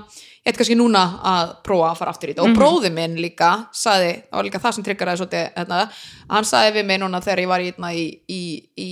ég 0.46 0.52
ætti 0.52 0.60
kannski 0.60 0.76
núna 0.78 1.00
að 1.26 1.48
prófa 1.66 1.88
að 1.90 1.98
fara 1.98 2.12
aftur 2.14 2.30
í 2.30 2.34
þetta. 2.36 2.44
Og 2.46 2.54
bróði 2.54 2.90
minn 2.94 3.16
líka 3.18 3.48
saði, 3.74 4.12
það 4.30 4.38
var 4.38 4.46
líka 4.46 4.60
það 4.62 4.74
sem 4.76 4.86
tryggaraði 4.86 5.20
svolítið 5.20 5.46
hérna, 5.56 5.78
hann 6.30 6.46
saði 6.46 6.74
við 6.76 6.86
mig 6.86 7.00
núna 7.02 7.20
þegar 7.24 7.42
ég 7.42 7.50
var 7.50 7.64
hérna, 7.66 7.90
í, 7.90 8.04
í, 8.30 8.40
í, 8.78 8.90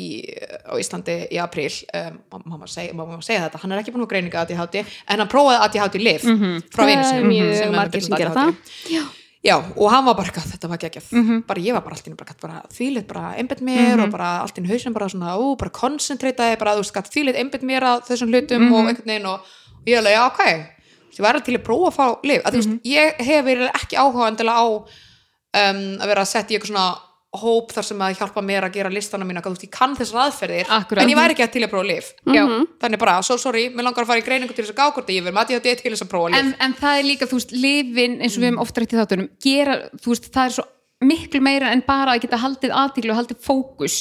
á 0.66 0.74
Íslandi 0.82 1.16
í 1.30 1.38
apríl 1.38 1.70
um, 1.94 2.18
maður 2.50 2.74
segja, 2.74 3.44
þetta, 3.46 3.60
hann 3.62 3.76
er 3.76 3.84
ekki 3.84 3.94
búin 3.94 4.02
að 4.02 4.10
greininga 4.16 4.42
ADHD 4.42 4.80
en 4.82 5.22
hann 5.22 5.30
prófaði 5.30 5.62
ADHD 5.68 6.00
liv 6.02 6.26
frá 6.26 6.82
Það 6.82 6.90
vinnu 6.90 7.04
er 7.04 7.12
sinni. 7.12 7.30
mjög 7.30 7.54
sem 7.62 7.78
er 7.78 7.94
bullandi 7.94 8.22
gera 8.24 8.34
það. 8.34 8.74
Já. 8.90 9.04
Já, 9.44 9.58
og 9.60 9.90
hann 9.92 10.06
var 10.08 10.14
bara 10.16 10.32
þetta 10.40 10.68
var 10.72 10.78
geggjað. 10.80 11.08
Bara 11.44 11.60
ég 11.60 11.74
var 11.76 11.82
bara 11.84 11.94
allt 11.98 12.06
í 12.06 12.10
einu 12.10 12.16
bara, 12.16 12.30
gat 12.32 13.06
bara 13.06 13.34
einbett 13.36 13.60
mér 13.60 14.00
og 14.00 14.10
bara 14.10 14.40
allt 14.40 14.56
í 14.56 14.62
einu 14.62 14.72
hausinn 14.72 14.94
bara 14.96 15.08
svona, 15.12 15.34
ú, 15.36 15.52
bara 15.60 15.70
koncentrataði 15.70 16.56
bara, 16.58 16.72
þú 16.78 16.80
veist, 16.80 16.94
gætt 16.96 17.12
þvílit 17.12 17.36
einbett 17.36 17.66
mér 17.68 17.84
að 17.84 18.06
þessum 18.08 18.32
hlutum 18.32 18.70
og 18.72 18.88
einhvern 18.88 19.12
veginn 19.12 19.28
og, 19.28 19.44
ég 19.84 20.00
alveg, 20.00 20.16
já, 20.16 20.22
ok 20.30 20.73
ég 21.18 21.24
var 21.24 21.36
alveg 21.36 21.48
til 21.48 21.56
að 21.58 21.66
prófa 21.66 21.90
að 21.90 21.96
fá 21.96 22.28
lif, 22.28 22.44
að 22.44 22.54
þú 22.54 22.60
veist, 22.62 22.76
ég 22.90 23.24
hef 23.30 23.48
verið 23.48 23.72
ekki 23.72 23.98
áhuga 23.98 24.28
endilega 24.30 24.62
á 24.62 24.66
um, 24.68 25.82
að 26.00 26.08
vera 26.12 26.24
að 26.24 26.30
setja 26.30 26.54
í 26.54 26.58
eitthvað 26.58 26.72
svona 26.72 26.86
hóp 27.34 27.72
þar 27.74 27.86
sem 27.88 28.02
að 28.06 28.18
hjálpa 28.20 28.42
mér 28.46 28.66
að 28.68 28.76
gera 28.76 28.90
listana 28.94 29.26
mína, 29.26 29.42
þú 29.42 29.54
veist, 29.54 29.64
ég 29.66 29.72
kann 29.74 29.96
þessar 29.98 30.20
aðferðir 30.28 30.68
Akkurat. 30.70 31.02
en 31.02 31.10
ég 31.10 31.18
væri 31.18 31.34
ekki 31.34 31.42
að 31.42 31.54
til 31.56 31.64
að 31.66 31.72
prófa 31.72 31.88
lif 31.88 32.10
Já. 32.30 32.44
þannig 32.84 33.00
bara, 33.02 33.16
so 33.26 33.36
sorry, 33.42 33.64
mér 33.74 33.88
langar 33.88 34.04
að 34.04 34.12
fara 34.12 34.22
í 34.22 34.26
greiningu 34.26 34.54
til 34.54 34.62
þess 34.62 34.74
að 34.74 34.78
gá 34.78 34.86
hvort 34.94 35.10
að 35.10 35.16
ég 35.16 35.26
verið 35.26 35.38
mati 35.40 35.58
á 35.58 35.58
þetta 35.58 35.82
til 35.82 35.92
þess 35.94 36.06
að 36.06 36.12
prófa 36.12 36.30
lif 36.30 36.38
en, 36.38 36.52
en 36.62 36.76
það 36.78 37.00
er 37.00 37.08
líka, 37.08 37.28
þú 37.30 37.40
veist, 37.40 37.56
lifin 37.64 38.14
eins 38.20 38.36
og 38.36 38.44
við 38.44 38.48
hefum 38.52 38.62
ofta 38.62 38.84
rætt 38.84 38.94
í 38.94 39.00
þáttunum 39.00 39.28
gera, 39.42 39.76
þú 39.98 40.14
veist, 40.14 40.30
það 40.30 40.46
er 40.46 40.56
svo 40.58 40.66
miklu 41.04 41.42
meira 41.42 41.72
en 41.74 41.82
bara 41.86 42.14
að 42.14 42.22
geta 42.28 42.38
haldið 42.44 42.76
aðtíklu 42.84 43.14
og 43.14 43.18
haldið 43.18 43.42
fókus 43.42 43.98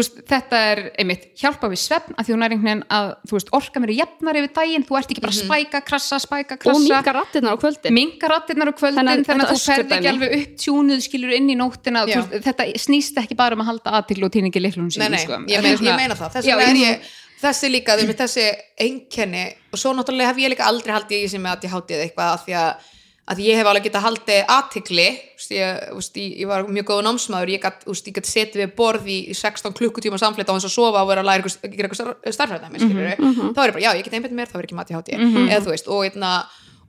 veist, 0.00 0.14
þetta 0.28 0.58
er 0.72 0.78
einmitt 1.02 1.24
hjálpa 1.36 1.68
við 1.68 1.80
svefn 1.82 2.14
að 2.16 2.24
því 2.28 2.32
hún 2.34 2.44
er 2.46 2.52
einhvern 2.54 2.68
veginn 2.70 2.84
að 2.96 3.08
þú 3.28 3.36
veist, 3.36 3.50
orka 3.58 3.80
mér 3.82 3.92
jafnar 3.98 4.38
yfir 4.40 4.52
daginn, 4.56 4.84
þú 4.88 4.96
ert 4.98 5.10
ekki 5.12 5.22
bara 5.24 5.34
að 5.34 5.40
spæka, 5.42 5.80
krassa, 5.84 6.18
spæka, 6.22 6.56
og 6.56 6.62
krassa. 6.64 6.82
minka 6.86 7.12
rattirnar 7.18 7.52
á 7.52 7.58
kvöldin. 7.60 7.92
Minga 7.98 8.30
rattirnar 8.32 8.70
á 8.72 8.74
kvöldin 8.78 9.00
Þannig 9.02 9.26
þannig, 9.28 9.44
að 9.44 9.52
að 9.52 9.52
þú 9.52 9.58
þetta 9.58 9.74
ferð 9.74 9.96
ekki 9.98 10.10
alveg 10.12 10.36
upp 10.38 10.54
tjúnuð 10.64 11.00
skilur 11.08 11.34
inn 11.36 11.50
í 11.52 11.56
nóttina 11.60 12.04
veist, 12.08 12.36
þetta 12.48 12.68
snýst 12.86 13.20
ekki 13.22 13.36
bara 13.36 13.54
um 13.58 13.64
að 13.66 13.70
halda 13.72 13.96
aðtíklu 14.00 14.24
og 14.30 14.32
týningi 14.32 14.62
liklunum 14.64 14.88
Nei, 14.88 14.96
sín 14.96 15.10
nei, 15.12 15.24
sko. 15.26 15.40
ég, 15.42 15.60
Þetta 15.60 15.62
mein, 15.62 15.72
er 15.72 15.76
svona- 15.82 15.90
ég 15.92 16.00
meina 16.00 16.14
það, 16.22 16.32
þess 16.38 16.46
vegna 16.46 16.70
er 16.70 16.80
ég- 16.82 17.10
þessi 17.42 17.68
líka, 17.74 17.96
þessi 18.22 18.44
einkenni 18.80 19.44
og 19.72 19.78
svo 19.80 19.92
náttúrulega 19.96 20.30
hef 20.32 20.36
ég 20.42 20.52
líka 20.54 20.66
aldrei 20.68 20.94
haldið 20.94 21.24
í 21.26 21.28
sem 21.32 21.42
að 21.42 21.64
ég 21.66 21.72
hátið 21.74 22.02
eitthvað 22.06 22.32
af 22.36 22.44
því 22.46 22.54
að 22.62 22.90
að 23.30 23.42
ég 23.44 23.58
hef 23.58 23.68
alveg 23.70 23.86
getað 23.86 24.04
haldið 24.06 24.48
aðtikli 24.50 25.06
ég, 25.54 26.46
var 26.50 26.66
mjög 26.66 26.88
góð 26.88 27.02
námsmaður 27.06 27.52
ég 27.54 27.62
gætt 27.62 28.26
setið 28.26 28.64
við 28.64 28.74
borð 28.78 29.06
í, 29.06 29.18
í 29.30 29.36
16 29.38 29.76
klukkutíma 29.78 30.18
samfleyta 30.18 30.50
á 30.50 30.56
þess 30.58 30.70
að 30.70 30.74
sofa 30.74 31.04
og 31.04 31.12
vera 31.12 31.22
að 31.22 31.30
læra 31.30 31.44
eitthvað, 31.44 31.76
gera 31.76 31.90
eitthvað 31.90 32.34
starfræðnæmi 32.34 32.82
mm 32.82 32.90
-hmm. 32.90 33.54
þá 33.54 33.62
er 33.62 33.70
ég 33.70 33.76
bara, 33.76 33.84
já, 33.86 33.92
ég 33.94 34.04
get 34.04 34.18
einbætt 34.18 34.34
mér, 34.34 34.50
þá 34.50 34.58
er 34.58 34.66
ekki 34.66 34.78
mati 34.80 34.94
hátíð 34.98 35.22
eða 35.46 35.62
þú 35.62 35.70
veist, 35.70 35.88
og, 35.88 36.04
eitna, 36.04 36.32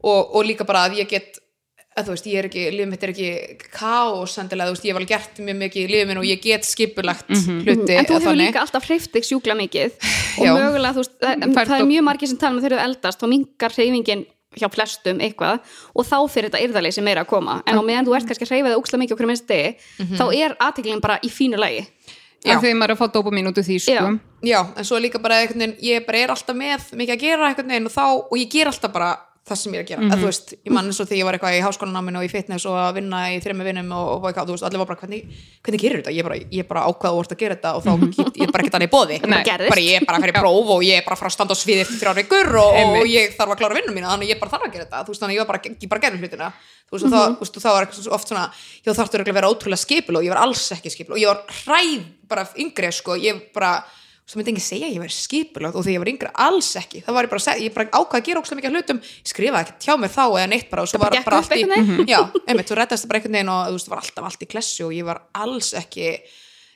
og, 0.01 0.35
og 0.35 0.45
líka 0.45 0.65
bara 0.65 0.87
að 0.87 0.97
ég 1.03 1.09
get 1.09 1.37
að 1.93 2.07
þú 2.07 2.13
veist, 2.15 2.27
ég 2.29 2.39
er 2.39 2.47
ekki, 2.47 2.63
lífið 2.73 2.89
mitt 2.89 3.03
er 3.05 3.11
ekki 3.13 3.29
kaos 3.73 4.37
endilega, 4.41 4.71
þú 4.71 4.75
veist, 4.75 4.85
ég 4.87 4.93
hef 4.93 4.99
alveg 4.99 5.11
gert 5.11 5.41
mjög 5.45 5.57
mikið 5.59 5.83
í 5.83 5.91
lífið 5.91 6.07
minn 6.09 6.21
og 6.21 6.25
ég 6.25 6.41
get 6.41 6.65
skipulagt 6.65 7.29
hluti 7.29 7.97
en 7.97 8.07
þú 8.09 8.17
hefur 8.17 8.37
líka 8.39 8.63
alltaf 8.63 8.87
hreift 8.87 9.11
þig 9.13 9.27
sjúkla 9.27 9.57
mikið. 9.59 9.93
Og 10.41 10.47
mögulega, 10.49 10.95
þú 10.95 11.03
veist, 11.03 11.13
það, 11.21 11.43
það 11.53 11.75
er 11.77 11.83
og- 11.83 11.91
mjög 11.91 12.05
margir 12.09 12.31
sem 12.31 12.39
tala 12.41 12.55
um 12.55 12.57
að 12.57 12.65
þeir 12.65 12.73
eru 12.73 12.85
eldast 12.87 13.21
þá 13.21 13.27
mingar 13.29 13.75
hreyfingin 13.77 14.25
hjá 14.59 14.69
flestum 14.73 15.21
eitthvað 15.23 15.61
og 15.93 16.07
þá 16.07 16.17
fyrir 16.31 16.49
þetta 16.49 16.63
yrðaleysi 16.67 17.05
meira 17.05 17.23
að 17.25 17.31
koma 17.33 17.59
en 17.65 17.79
á 17.79 17.81
meðan 17.83 18.07
þú 18.07 18.17
ert 18.17 18.29
kannski 18.29 18.47
að 18.47 18.53
hreyfa 18.55 18.73
það 18.73 18.81
úksla 18.81 18.99
mikið 19.01 19.17
okkur 19.17 19.29
minnst 19.31 19.47
degi, 19.49 19.73
þá 20.19 20.25
er 20.33 20.57
aðteklingin 20.59 21.03
bara 21.03 21.19
í 21.23 21.31
fínu 21.33 21.59
lagi 21.61 21.87
Já. 22.43 22.57
því 22.59 22.73
að 22.73 22.79
maður 22.79 22.91
er 22.91 22.97
að 22.97 22.99
fá 22.99 23.13
dópamin 23.13 23.47
út 23.47 23.59
úr 23.59 23.63
því 23.63 23.75
sko. 23.79 23.93
Já. 23.95 24.07
Já, 24.43 24.59
en 24.75 24.87
svo 24.87 24.97
er 24.97 25.05
líka 25.05 25.19
bara 25.23 25.39
veginn, 25.45 25.77
ég 25.79 26.03
bara 26.03 26.19
er 26.19 26.33
alltaf 26.33 26.57
með 26.59 26.89
mikið 26.99 27.15
að 27.15 27.21
gera 27.21 27.51
veginn 27.55 27.87
og 27.87 27.93
þá, 27.93 28.05
og 28.19 28.35
ég 28.35 28.49
ger 28.51 28.67
alltaf 28.67 28.91
bara 28.91 29.11
það 29.43 29.57
sem 29.59 29.73
ég 29.73 29.81
er 29.81 29.83
að 29.83 29.89
gera, 29.91 30.01
mm 30.03 30.13
þú 30.13 30.27
veist, 30.29 30.53
ég 30.55 30.71
man 30.71 30.85
eins 30.87 30.99
og 31.03 31.07
þegar 31.09 31.19
ég 31.19 31.25
var 31.27 31.35
eitthvað 31.35 31.57
í 31.57 31.63
háskólanáminu 31.65 32.17
og 32.21 32.23
í 32.23 32.31
fitness 32.31 32.63
og 32.69 32.75
að 32.79 32.93
vinna 32.99 33.17
í 33.33 33.35
þrejum 33.43 33.63
vinnum 33.67 33.89
og, 33.91 34.05
og 34.13 34.23
eitthvað, 34.29 34.47
þú 34.47 34.53
veist, 34.55 34.65
allir 34.69 34.79
var 34.79 34.87
bara 34.87 34.99
hvernig, 35.01 35.21
hvernig 35.65 35.81
gerir 35.83 35.99
þetta, 35.99 36.13
ég 36.15 36.23
bara, 36.23 36.37
ég 36.39 36.63
bara 36.69 36.85
ákvað 36.87 37.09
að 37.11 37.19
orta 37.19 37.35
að 37.35 37.41
gera 37.43 37.57
þetta 37.57 37.71
og 37.75 37.81
þá 37.83 37.91
get, 38.03 38.39
ég 38.39 38.45
er 38.47 38.53
bara 38.53 38.61
ekkert 38.63 38.77
annað 38.79 38.87
í 38.87 38.93
bóði 38.93 39.17
bara 39.67 39.83
ég 39.83 39.95
er 39.99 40.05
bara 40.07 40.15
að 40.15 40.23
fara 40.23 40.31
í 40.31 40.39
próf 40.39 40.67
og 40.77 40.79
ég 40.87 40.95
er 40.95 41.03
bara 41.03 41.15
að 41.17 41.21
fara 41.23 41.31
að 41.33 41.35
standa 41.35 41.51
á 41.51 41.59
sviði 41.59 41.83
eftir 41.83 41.99
þrjár 41.99 42.17
vikur 42.21 42.47
og, 42.61 42.71
og 43.01 43.03
ég 43.11 43.35
þarf 43.35 43.51
að 43.51 43.59
klára 43.59 43.75
vinnum 43.75 43.95
mína, 43.97 44.07
þannig 44.13 44.27
að 44.27 44.31
ég 44.31 44.39
bara 44.39 44.53
þarf 44.53 44.63
að 44.63 44.73
gera 44.77 44.85
þetta. 44.87 45.03
Þú 45.03 45.11
veist, 45.11 45.21
þannig 45.23 45.33
að 45.33 45.35
ég 45.35 45.43
var 45.43 45.51
bara, 45.51 45.61
ég 45.83 45.89
bara 45.91 46.03
gerði 46.03 46.19
hlutina. 46.23 46.47
Þú 46.87 46.93
veist, 46.95 47.05
þú 47.11 47.11
veist, 47.43 47.55
og 47.57 47.61
þá 47.63 47.71
var 47.73 47.83
eitthvað 47.83 48.15
oft 48.15 48.27
svona 48.29 48.45
ég 48.83 48.89
þarftur 48.95 49.21
að 54.33 54.41
og 54.41 54.41
ekki 54.41 54.41
og 54.41 54.41
svo 54.41 54.41
myndi 54.41 54.53
ekki 54.53 54.63
segja 54.65 54.87
að 54.87 54.93
ég 54.95 55.03
væri 55.03 55.15
skipulagt 55.15 55.75
og 55.77 55.83
þegar 55.85 55.93
ég 55.93 56.03
var 56.03 56.11
yngri 56.13 56.31
alls 56.45 56.69
ekki, 56.79 57.01
það 57.05 57.17
var 57.17 57.27
ég 57.27 57.33
bara, 57.33 57.43
að 57.53 57.63
ég 57.63 57.73
bara 57.75 57.89
ákvað 57.93 58.19
að 58.19 58.25
gera 58.27 58.41
ókslega 58.41 58.59
mikið 58.59 58.69
af 58.69 58.77
hlutum, 58.77 59.01
ég 59.03 59.33
skrifaði 59.33 59.67
ekki 59.67 59.87
hjá 59.87 59.97
mér 59.99 60.13
þá 60.13 60.23
eða 60.25 60.47
neitt 60.53 60.69
bara 60.71 60.85
og 60.85 60.89
svo 60.89 61.01
var 61.03 61.17
bara 61.25 61.41
allt 61.41 61.53
í 61.53 61.65
já, 62.13 62.19
einmitt, 62.47 62.69
þú 62.69 62.79
reddast 62.79 63.05
það 63.05 63.11
bara 63.11 63.21
einhvern 63.21 63.37
veginn 63.37 63.53
og 63.53 63.61
þú 63.67 63.75
veist, 63.75 63.87
það 63.87 63.93
var 63.93 64.03
alltaf 64.03 64.29
allt 64.29 64.43
í 64.45 64.49
klessu 64.53 64.87
og 64.87 64.95
ég 64.95 65.07
var 65.07 65.21
alls 65.43 65.73
ekki 65.77 66.07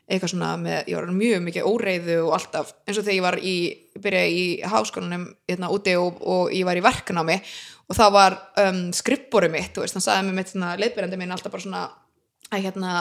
eitthvað 0.08 0.32
svona 0.32 0.52
með, 0.62 0.78
ég 0.88 0.96
var 0.96 1.10
mjög 1.12 1.42
mikið 1.48 1.68
óreiðu 1.68 2.20
og 2.28 2.36
alltaf, 2.38 2.70
eins 2.88 3.00
og 3.00 3.08
þegar 3.08 3.18
ég 3.18 3.26
var 3.26 3.38
í 3.42 3.56
byrjaði 3.98 4.38
í 4.38 4.46
háskólanum 4.72 5.26
hérna 5.50 5.72
úti 5.74 5.96
og, 6.00 6.22
og 6.24 6.54
ég 6.56 6.68
var 6.68 6.80
í 6.80 6.84
verknámi 6.86 7.36
og 7.88 7.98
það 7.98 8.14
var 8.16 8.38
um, 8.64 8.80
skrippbóri 8.96 9.50
mitt, 9.52 9.76
bara 11.58 11.66
svona 11.66 11.84
að 12.48 12.64
hérna 12.64 12.94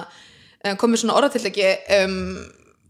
eh, 0.65 0.75
komið 0.81 1.05
svona 1.05 1.19
orðatillegi 1.21 1.71
um, 2.01 2.19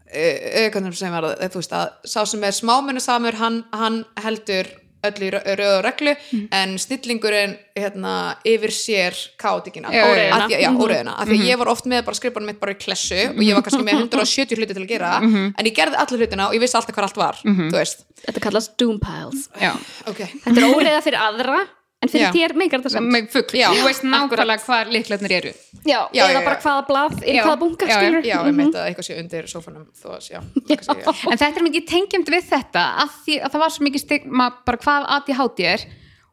auðvitað 0.07 0.97
sem 0.97 1.11
var 1.13 1.25
að 1.33 1.47
þú 1.53 1.61
veist 1.61 1.77
að 1.77 1.87
sá 2.07 2.19
sem 2.25 2.43
er 2.47 2.55
smámennu 2.55 3.01
samur 3.03 3.35
hann, 3.39 3.63
hann 3.75 4.03
heldur 4.23 4.69
öll 5.07 5.19
í 5.23 5.27
rö- 5.31 5.43
röð 5.59 5.73
og 5.77 5.83
reglu 5.85 6.13
en 6.57 6.71
snillingurinn 6.81 7.53
hérna, 7.77 8.13
yfir 8.49 8.71
sér 8.73 9.13
kátíkina 9.39 9.91
Já, 9.93 10.03
já, 10.09 10.23
já. 10.25 10.33
Af 10.33 10.49
því- 10.49 10.61
já, 10.63 10.71
óreiðuna, 10.73 11.13
af 11.21 11.27
því 11.29 11.37
að 11.37 11.47
ég 11.51 11.57
var 11.61 11.67
oft 11.71 11.85
með 11.85 12.01
bara 12.07 12.15
skrifanum 12.17 12.45
mitt 12.49 12.59
bara 12.59 12.73
í 12.73 12.79
klessu 12.81 13.19
og 13.29 13.37
ég 13.45 13.53
var 13.53 13.63
kannski 13.67 13.85
með 13.85 14.01
170 14.01 14.57
hluti 14.57 14.73
til 14.73 14.83
að 14.83 14.89
gera 14.89 15.11
en 15.21 15.65
ég 15.69 15.75
gerði 15.77 15.95
allir 16.01 16.19
hlutina 16.25 16.47
og 16.49 16.53
ég 16.57 16.59
vissi 16.65 16.75
alltaf 16.79 16.95
hvað 16.97 17.03
allt 17.11 17.17
var 17.21 17.35
þú 17.45 17.77
veist, 17.77 18.03
þetta 18.25 18.41
kallast 18.47 18.77
doom 18.81 18.99
piles. 18.99 19.47
Já. 19.61 19.71
ok. 20.07 20.17
Þetta 20.43 20.57
er 20.57 20.73
óreiða 20.73 21.03
fyrir 21.05 21.19
aðra 21.21 21.59
en 22.03 22.09
fyrir 22.11 22.27
Já. 22.27 22.31
þér 22.35 22.53
meikar 22.59 22.81
þetta 22.83 22.91
samt. 22.93 23.09
Með 23.13 23.29
fugg, 23.33 23.53
Já. 23.57 23.67
þú 23.73 23.85
veist 23.87 24.03
nákvæmlega 24.05 24.63
hvað 24.65 24.91
líklarnir 24.93 25.33
eru. 25.39 25.51
Já, 25.87 25.99
Já, 26.13 26.23
eða 26.27 26.33
já, 26.35 26.41
bara 26.45 26.55
já. 26.57 26.61
hvaða 26.65 26.83
blað 26.87 27.15
er 27.23 27.39
hvaða 27.43 27.59
bunga 27.63 27.87
skilur 27.89 28.25
já, 28.27 28.35
ég 28.45 28.57
meit 28.57 28.75
að 28.75 28.89
eitthvað 28.89 29.07
sé 29.07 29.17
undir 29.21 29.47
sófanum 29.49 29.85
þó 29.97 30.09
að, 30.13 30.27
já, 30.33 30.41
en 30.69 31.39
þetta 31.41 31.53
er 31.57 31.65
mikið 31.67 31.87
tengjumd 31.89 32.29
við 32.33 32.49
þetta 32.51 32.83
að, 33.03 33.15
því, 33.25 33.37
að 33.41 33.55
það 33.55 33.63
var 33.63 33.73
svo 33.75 33.87
mikið 33.87 34.03
stigma 34.03 34.49
bara 34.67 34.81
hvað 34.83 35.07
ADHD 35.17 35.63
er 35.73 35.85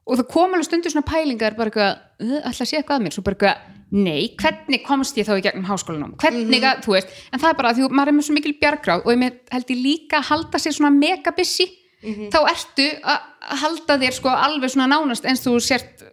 og 0.04 0.18
það 0.21 0.28
kom 0.35 0.52
alveg 0.59 0.66
stundur 0.68 0.92
svona 0.92 1.09
pælingar 1.09 1.54
bara 1.56 1.71
eitthvað, 1.71 1.94
"Uh, 2.21 2.40
ætla 2.44 2.64
að 2.66 2.68
sé 2.68 2.76
eitthvað 2.76 2.99
að 2.99 3.04
mér? 3.06 3.14
Svo 3.16 3.23
bara 3.25 3.37
eitthvað, 3.38 3.71
nei, 3.94 4.23
hvernig 4.37 4.83
komst 4.85 5.16
ég 5.16 5.25
þá 5.28 5.33
í 5.38 5.44
gegnum 5.47 5.64
háskólanum, 5.71 6.12
hvernig 6.21 6.66
að, 6.68 6.83
þú 6.85 6.92
veist? 6.99 7.14
En 7.33 7.40
það 7.40 7.49
er 7.54 7.56
bara 7.62 7.71
að 7.71 7.78
því 7.78 7.87
að 7.87 7.94
maður 7.97 8.09
er 8.12 8.16
með 8.18 8.26
svo 8.28 8.35
mikil 8.37 8.52
bjargráð 8.61 9.06
og 9.06 9.14
ég 9.14 9.38
held 9.54 9.71
ég 9.73 9.80
líka 9.80 10.18
að 10.21 10.28
halda 10.28 10.59
sér 10.61 10.76
svona 10.76 10.92
megabissi, 10.92 11.66
þá 12.04 12.38
ertu 12.52 12.88
að 13.00 13.18
halda 13.62 13.96
þér 14.02 14.16
sko 14.18 14.32
alveg 14.32 14.72
svona 14.74 14.88
nánast 14.90 15.26
eins 15.28 15.42
þú 15.44 15.56
sért 15.62 16.04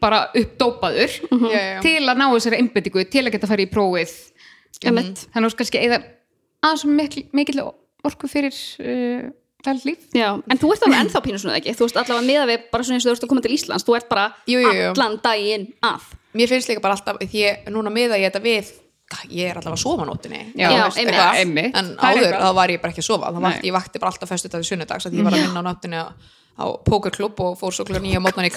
bara 0.00 0.26
uppdópaður 0.36 1.12
Já, 1.14 1.54
já, 1.54 1.62
já. 1.76 1.80
til 1.84 2.02
að 2.08 2.18
ná 2.20 2.26
þessari 2.34 2.58
einbyttingu, 2.60 3.04
til 3.12 3.22
að 3.24 3.32
geta 3.36 3.48
farið 3.50 3.68
í 3.68 3.72
prófið 3.72 4.12
Einmitt. 4.84 5.22
þannig 5.32 5.46
að 5.48 5.54
þú 5.54 5.58
kannski 5.62 5.80
eða 5.86 5.98
aðeins 6.64 6.84
mikil, 6.98 7.24
mikil 7.36 7.62
orku 8.04 8.28
fyrir 8.28 8.52
uh, 8.84 9.30
vel 9.64 9.76
líf 9.86 10.08
Já, 10.16 10.28
en 10.36 10.60
þú 10.60 10.72
ert 10.74 10.84
alveg 10.88 11.00
ennþá 11.06 11.22
pínu 11.24 11.40
svona 11.40 11.56
ekki 11.60 11.72
þú 11.78 11.86
veist 11.88 12.00
allavega 12.02 12.26
meða 12.26 12.48
við 12.50 12.66
bara 12.72 12.84
svona 12.84 12.98
eins 12.98 13.06
og 13.06 13.12
þú 13.12 13.16
ert 13.16 13.26
að 13.26 13.32
koma 13.32 13.44
til 13.46 13.54
Íslands 13.56 13.86
þú 13.86 13.96
ert 14.00 14.08
bara 14.12 14.26
Jú, 14.50 14.58
jú, 14.60 14.72
jú. 14.76 14.88
allan 14.92 15.16
daginn 15.24 15.68
að 15.88 16.08
mér 16.34 16.50
finnst 16.52 16.68
líka 16.72 16.82
bara 16.84 16.98
alltaf 16.98 17.20
því 17.22 17.44
ég, 17.46 17.68
núna 17.72 17.92
miða 17.94 18.18
ég 18.20 18.28
þetta 18.32 18.44
við 18.44 18.72
ég 19.30 19.50
er 19.52 19.58
allavega 19.60 19.76
að 19.78 19.82
sofa 19.84 20.04
nóttinni 20.08 20.40
Já, 20.58 20.68
veist, 20.74 20.98
einmitt. 20.98 21.20
Einmitt. 21.38 21.76
en 21.78 21.92
áður 22.00 22.34
þá 22.40 22.48
var 22.58 22.72
ég 22.74 22.80
bara 22.82 22.92
ekki 22.92 23.04
að 23.04 23.08
sofa 23.08 23.30
var, 23.30 23.44
Nei. 23.44 23.60
ég 23.68 23.74
vakti 23.76 24.00
bara 24.02 24.10
alltaf 24.12 24.32
föstu 24.32 24.48
þetta 24.50 24.66
sunnudags 24.66 25.06
að 25.08 25.16
ég 25.20 25.26
var 25.28 25.36
að 25.36 25.44
vinna 25.44 25.62
á 25.62 25.68
nóttinni 25.68 26.00
á, 26.02 26.06
á 26.54 26.64
pókerklubb 26.86 27.40
og 27.42 27.58
fór 27.58 27.74
svo 27.74 27.86
klukkan 27.88 28.04
nýja 28.04 28.22
mótnan 28.22 28.46
í 28.46 28.52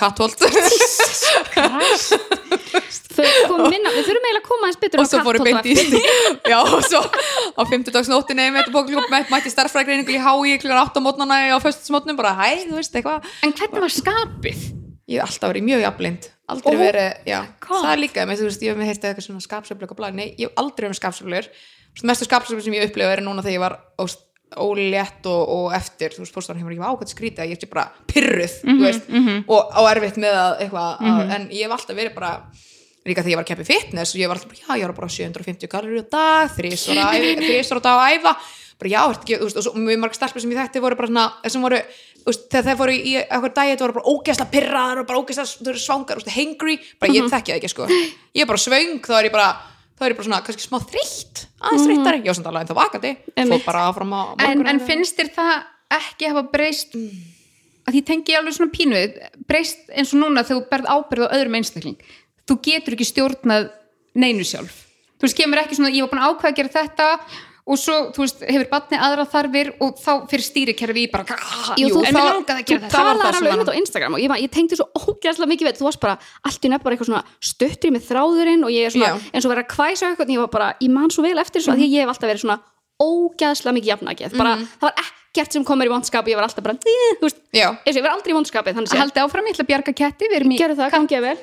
komum 3.50 3.72
minna, 3.74 3.90
við 3.96 4.06
þurfum 4.06 4.28
eiginlega 4.28 4.44
að 4.44 4.48
koma 4.48 4.70
eins 4.70 4.80
betur 4.82 5.02
og 5.02 5.10
svo 5.10 5.22
fór 5.26 5.40
ég 5.40 5.42
Kattholt 5.42 5.42
á 5.42 5.46
beint 5.48 5.66
í 5.66 6.02
já, 6.54 6.58
og 6.62 6.84
svo 6.86 7.02
á 7.58 7.62
fimmtudagsnóttinni 7.72 8.50
með 8.54 8.72
pókerklubb 8.74 9.10
mætti, 9.34 9.54
starffræðgreiningu 9.54 10.14
í 10.14 10.22
hái 10.22 10.58
klukkan 10.62 10.84
8 10.86 11.02
á 11.02 11.06
mótnana 11.06 11.40
á 11.50 11.58
föstusmótnum 11.64 12.20
bara 12.20 12.36
hæ, 12.38 12.68
þú 12.68 12.78
veist 12.78 12.94
eitthvað. 12.94 13.26
En 13.42 13.56
hvernig 13.58 13.88
var 13.88 13.96
skapið? 13.98 14.68
ég 15.08 15.22
hef 15.22 15.32
alltaf 15.32 15.54
verið 15.54 15.66
mjög 15.68 15.84
jafnblind. 15.86 16.28
Aldrei 16.52 16.74
Oh 16.76 16.80
verið, 16.80 17.10
já, 17.28 17.40
God. 17.64 17.82
það 17.84 17.92
er 17.94 18.02
líka 18.02 18.26
með, 18.28 18.44
veist, 18.48 18.64
ég 18.64 18.74
hef 18.74 18.80
með 18.80 18.90
heyrst 18.92 19.06
eitthvað 19.08 19.26
svona 19.26 19.44
blag, 20.00 20.16
nei, 20.16 20.28
ég 20.36 20.50
hef 20.50 20.60
aldrei 20.60 20.84
verið 20.84 20.94
með 20.94 21.00
skapsöflur 21.02 21.50
mestu 22.08 22.28
skapsöflur 22.28 22.64
sem 22.64 22.76
ég 22.78 22.88
upplifa 22.88 23.16
er 23.16 23.24
núna 23.26 23.42
þegar 23.42 23.56
ég 23.56 23.64
var 23.64 23.76
óst, 24.04 24.27
ólétt 24.56 25.26
og, 25.28 25.50
og 25.50 25.74
eftir, 25.76 26.14
þú 26.16 26.24
veist, 26.24 26.34
póstar 26.36 26.56
hefur 26.58 26.72
ekki 26.72 26.86
ákvæmt 26.88 27.12
skrítið 27.12 27.44
að 27.44 27.52
ég 27.52 27.64
er 27.66 27.72
bara 27.74 27.92
pyrruð, 28.08 28.56
Mhm, 28.64 28.78
þú 28.80 28.86
veist 28.88 29.10
og 29.48 29.62
á 29.76 29.82
erfitt 29.92 30.18
með 30.18 30.34
að 30.40 30.54
eitthvað 30.64 31.02
að, 31.04 31.36
en 31.36 31.50
ég 31.52 31.64
hef 31.68 31.72
alltaf 31.76 31.96
verið 31.98 32.16
bara 32.16 32.32
líka 33.08 33.24
þegar 33.24 33.32
ég 33.32 33.38
var 33.40 33.44
að 33.44 33.50
keppa 33.52 33.64
í 33.64 33.72
fitness 33.72 34.16
og 34.16 34.20
ég 34.22 34.28
var 34.28 34.36
alltaf 34.38 34.52
bara, 34.52 34.62
já, 34.64 34.82
ég 34.82 34.88
var 34.88 34.96
bara 34.96 35.10
750 35.10 35.68
kalorir 35.72 36.04
á 36.04 36.06
dag 36.12 36.50
þrísvara 37.48 37.80
á 37.80 37.88
dag 37.88 38.00
að 38.00 38.16
æfa. 38.18 38.36
Bara 38.78 38.90
já, 38.94 39.00
ertu 39.10 39.24
ekki, 39.26 39.38
þú 39.42 39.46
veist, 39.48 39.58
og 39.58 39.64
svo 39.66 39.74
mjög 39.74 40.00
marg 40.00 40.14
stelpur 40.14 40.42
sem 40.44 40.52
ég 40.52 40.60
þekkti 40.62 40.82
voru 40.84 40.96
bara 40.96 41.08
svona, 41.10 41.24
sem 41.50 41.62
voru 41.66 41.78
þú 41.82 42.28
veist, 42.30 42.44
þegar 42.52 42.66
þeir 42.68 42.78
voru 42.78 42.94
í 42.94 43.14
eitthvað 43.18 43.56
dæet 43.58 43.80
voru 43.82 43.94
bara 43.98 44.12
ógeðslega 44.12 44.52
pirraðar 44.54 45.00
og 45.02 45.08
bara 45.08 45.22
eru 45.72 45.80
svangar, 45.82 46.20
þú 46.20 46.28
veist, 46.28 46.36
hangry, 46.38 46.76
bara 47.00 47.14
ég 47.14 47.26
þekki 47.32 47.52
það 47.52 47.58
ekki, 47.58 47.72
sko. 47.74 47.88
Ég 48.38 48.44
er 48.44 48.46
bara 48.52 48.62
svöng, 48.62 49.00
þá 49.02 49.14
er 49.18 49.26
ég 49.26 49.34
bara 49.34 49.50
þá 49.98 50.06
er 50.06 50.14
ég 50.14 50.20
bara 50.20 50.28
svona, 50.28 50.42
kannski 50.46 50.66
smá 50.68 50.78
þreytt 50.84 51.48
aðeins 51.58 51.88
þreyttari, 51.88 52.22
já, 52.28 52.34
samt 52.38 52.50
alveg 52.52 52.66
en 52.66 52.70
það 52.70 52.80
vakandi 52.82 53.12
Einmitt. 53.34 53.66
bara 53.66 53.88
áfram 53.90 54.14
á 54.14 54.22
en, 54.22 54.38
morguninn. 54.38 54.70
en 54.70 54.84
finnst 54.86 55.18
þér 55.18 55.32
það 55.38 55.54
ekki 55.98 56.30
hafa 56.32 56.44
breyst? 56.54 56.96
Að 57.88 57.96
því 57.96 58.02
tengi 58.10 58.34
ég 58.34 58.42
alveg 58.42 58.58
svona 58.58 58.74
pínuð 58.76 59.18
breyst 59.48 59.92
eins 59.96 60.14
og 60.14 60.22
núna 60.22 60.44
þegar 60.44 60.60
þú 60.60 60.70
berð 60.74 60.90
ábyrð 60.92 61.24
á 61.24 61.36
öðrum 61.38 61.58
einstakling. 61.62 62.00
Þú 62.48 62.58
getur 62.68 62.98
ekki 62.98 63.08
stjórnað 63.08 63.70
neinu 64.20 64.44
sjálf. 64.48 64.84
Þú 65.18 65.26
veist, 65.26 65.38
kemur 65.40 65.62
ekki 65.64 65.78
svona, 65.80 65.94
ég 65.96 66.04
var 66.04 66.12
búin 66.12 66.22
að 66.22 66.34
ákveða 66.34 66.52
að 66.52 66.58
gera 66.60 66.74
þetta 66.76 67.08
og 67.68 67.80
svo, 67.80 67.96
þú 68.16 68.24
veist, 68.24 68.44
hefur 68.48 68.70
batni 68.72 69.00
aðra 69.04 69.26
þarfir 69.28 69.70
og 69.84 69.98
þá 70.00 70.12
fyrir 70.32 70.46
stýrikerfi 70.46 71.04
í 71.04 71.10
bara 71.12 71.38
Jú, 71.76 71.90
þú 71.92 72.04
en 72.08 72.16
mér 72.16 72.28
langaði 72.30 72.54
að 72.54 72.62
þú 72.62 72.70
gera 72.72 72.84
þetta 72.86 73.04
var 73.04 73.20
það 73.20 73.28
sem 73.28 73.42
alveg 73.42 73.54
um 73.54 73.62
þetta 73.64 73.76
á 73.76 73.80
Instagram 73.82 74.16
og 74.16 74.24
ég, 74.24 74.30
var- 74.32 74.42
ég 74.44 74.52
tengdi 74.54 74.80
svo 74.80 74.88
ógæðslega 74.96 75.52
mikið 75.52 75.68
við 75.68 75.76
þú 75.82 75.88
varst 75.90 76.02
bara 76.04 76.16
allt 76.48 76.62
í 76.64 76.72
nefn 76.72 76.84
bara 76.86 76.94
eitthvað 76.96 77.12
svona 77.12 77.24
stuttur 77.52 77.92
með 77.92 78.04
þráðurinn 78.08 78.64
og 78.64 78.72
ég 78.72 78.88
er 78.88 78.92
svona 78.96 79.12
Já. 79.12 79.16
eins 79.34 79.44
og 79.44 79.52
vera 79.52 79.64
að 79.66 79.72
kvæsa 79.76 80.04
eitthvað 80.08 80.32
ég 80.32 80.42
var 80.46 80.52
bara, 80.56 80.68
ég 80.80 80.92
man 80.96 81.12
svo 81.12 81.22
vel 81.28 81.38
eftir 81.44 81.60
þessu 81.60 81.72
mm. 81.74 81.78
því 81.78 81.86
að 81.88 81.94
ég 81.94 82.00
hef 82.04 82.12
alltaf 82.14 82.30
verið 82.32 82.44
svona 82.46 82.60
ógæðslega 82.98 83.76
mikið 83.78 83.92
jafnagið 83.92 84.38
bara, 84.40 84.54
það 84.80 84.88
var 84.88 84.96
ekkert 85.04 85.52
sem 85.54 85.64
kom 85.68 85.78
mér 85.78 85.92
í 85.92 85.94
vondskap 85.94 86.26
ég 86.32 86.38
var 86.40 86.48
alltaf 86.48 86.64
bara, 86.66 86.80
þú 86.82 87.26
veist, 87.28 87.40
já, 87.54 87.68
ég 87.86 88.02
var 88.02 88.16
aldrei 88.16 88.32
í 88.34 88.36
að 88.40 88.98
haldi 89.04 89.22
áfram, 89.22 89.46
ég 89.46 89.54
ætla 89.54 89.66
að 89.68 89.70
bjarga 89.70 89.94
ketti 89.94 90.26
gerðu 90.58 90.80
það, 90.80 90.90
gangi 90.96 91.16
að 91.20 91.28
vel. 91.28 91.38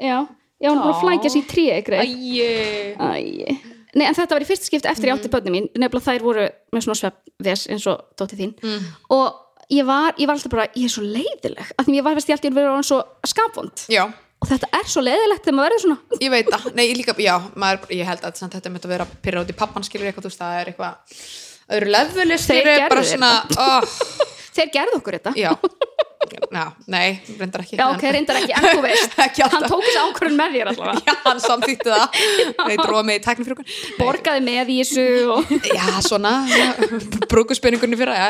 Já, 0.00 0.68
hún 0.70 0.78
er 0.78 0.84
bara 0.84 0.94
að 0.94 1.02
flækja 1.04 1.28
sér 1.34 1.40
í 1.40 1.44
trí. 1.52 1.66
Nei, 3.94 4.06
en 4.06 4.14
þetta 4.14 4.36
var 4.36 4.44
í 4.44 4.48
fyrsta 4.48 4.68
skipti 4.70 4.88
eftir 4.90 5.08
ég 5.10 5.16
átti 5.16 5.28
Mhm. 5.28 5.34
börni 5.34 5.50
mín. 5.54 5.68
Nefnilega 5.74 6.06
þær 6.06 6.22
voru 6.22 6.48
með 6.72 6.84
svona 6.86 6.98
sveppves 7.00 7.66
eins 7.68 7.86
og 7.90 8.04
dóttir 8.16 8.38
þín. 8.38 8.52
Mm. 8.62 8.84
og 9.10 9.34
ég 9.70 9.86
var, 9.86 10.12
ég 10.18 10.26
var 10.26 10.34
alltaf 10.36 10.50
bara, 10.50 10.66
ég 10.74 10.84
er 10.84 10.88
svo 10.94 11.02
leiðileg 11.06 11.72
af 11.78 11.86
því 11.86 11.94
ég 11.98 12.02
var 12.04 12.14
veist 12.14 12.28
ég 12.28 12.34
alltaf 12.38 12.54
verið 12.54 12.70
orðin 12.74 12.88
svo 12.90 13.02
skapvond. 13.26 13.86
Já. 13.88 14.04
Og 14.40 14.48
þetta 14.48 14.68
er 14.72 14.86
svo 14.88 15.02
leiðilegt 15.04 15.44
þegar 15.44 15.54
maður 15.58 15.68
verður 15.70 15.82
svona. 15.84 15.98
Ég 16.20 16.30
veit 16.30 16.46
það, 16.48 16.74
nei, 16.74 16.84
ég 16.88 16.96
líka, 16.96 17.14
já, 17.20 17.34
maður, 17.54 17.90
ég 17.92 18.06
held 18.08 18.20
að 18.24 18.38
þetta 18.40 18.70
myndi 18.72 18.86
að 18.88 18.94
vera 18.94 19.06
pyrra 19.22 19.42
út 19.44 19.50
í 19.52 19.56
pappan 19.58 19.84
skilur 19.84 20.08
eitthvað, 20.08 20.32
það 20.40 20.60
er 20.60 20.70
eitthvað 20.72 20.94
öðru 21.70 21.90
leveli 21.92 22.38
skilur, 22.40 22.88
bara 22.88 23.02
svona 23.04 23.30
oh, 23.58 23.82
þeir 24.56 24.70
gerðu 24.72 24.96
okkur 24.96 25.18
þetta. 25.18 25.34
Já, 25.36 25.52
já, 26.28 26.64
nei, 26.86 27.20
reyndar 27.38 27.62
ekki. 27.64 27.76
Já, 27.78 27.86
ok, 27.88 28.02
reyndar 28.12 28.38
ekki, 28.40 28.52
en 28.56 28.66
þú 28.66 28.82
veist. 28.84 29.14
Hann 29.54 29.66
tók 29.66 29.84
þessi 29.86 30.00
ákvörðun 30.02 30.36
með 30.38 30.56
þér 30.56 30.70
allavega. 30.74 31.02
Já, 31.06 31.14
hann 31.24 31.40
samþýtti 31.44 31.88
það. 31.88 32.18
Nei, 32.68 32.76
dróða 32.80 33.04
mig 33.08 33.20
í 33.20 33.24
tækni 33.24 33.46
fyrir 33.46 33.56
okkur. 33.56 33.78
Borgaði 34.00 34.44
með 34.44 34.72
í 34.74 34.78
þessu 34.82 35.06
og 35.36 35.54
já, 35.78 35.86
svona, 36.04 36.34
brúkuspenningunni 37.30 37.98
fyrir 38.00 38.14
já, 38.20 38.28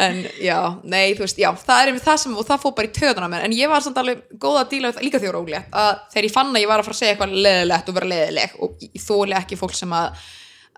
en 0.00 0.20
já, 0.40 0.58
nei, 0.86 1.12
þú 1.16 1.24
veist, 1.26 1.40
já 1.40 1.50
það 1.60 1.82
er 1.82 1.90
einmitt 1.90 2.04
það 2.06 2.20
sem, 2.22 2.34
og 2.38 2.46
það 2.48 2.62
fór 2.62 2.74
bara 2.78 2.88
í 2.88 2.92
töðuna 2.96 3.30
mér. 3.30 3.46
En 3.46 3.56
ég 3.56 3.70
var 3.70 3.84
samt 3.84 3.98
alveg 4.00 4.22
góð 4.40 4.60
að 4.62 4.70
díla 4.72 4.90
við 4.90 4.96
það 4.96 5.06
líka 5.06 5.22
þegar 5.22 5.40
óglegt 5.40 5.74
að 5.82 5.90
þegar 6.14 6.28
ég 6.28 6.36
fann 6.36 6.52
að 6.54 6.62
ég 6.62 6.70
var 6.70 6.80
að 6.80 6.88
fara 6.88 6.96
að 6.96 7.00
segja 7.02 7.16
eitthvað 7.16 7.34
leðilegt 7.46 7.90
og 7.90 7.98
vera 7.98 8.12
leðileg 8.14 8.60
og 8.64 8.86
þóli 9.04 9.36
ekki 9.40 9.58
fólk 9.60 9.76
sem 9.76 9.96
að 9.98 10.22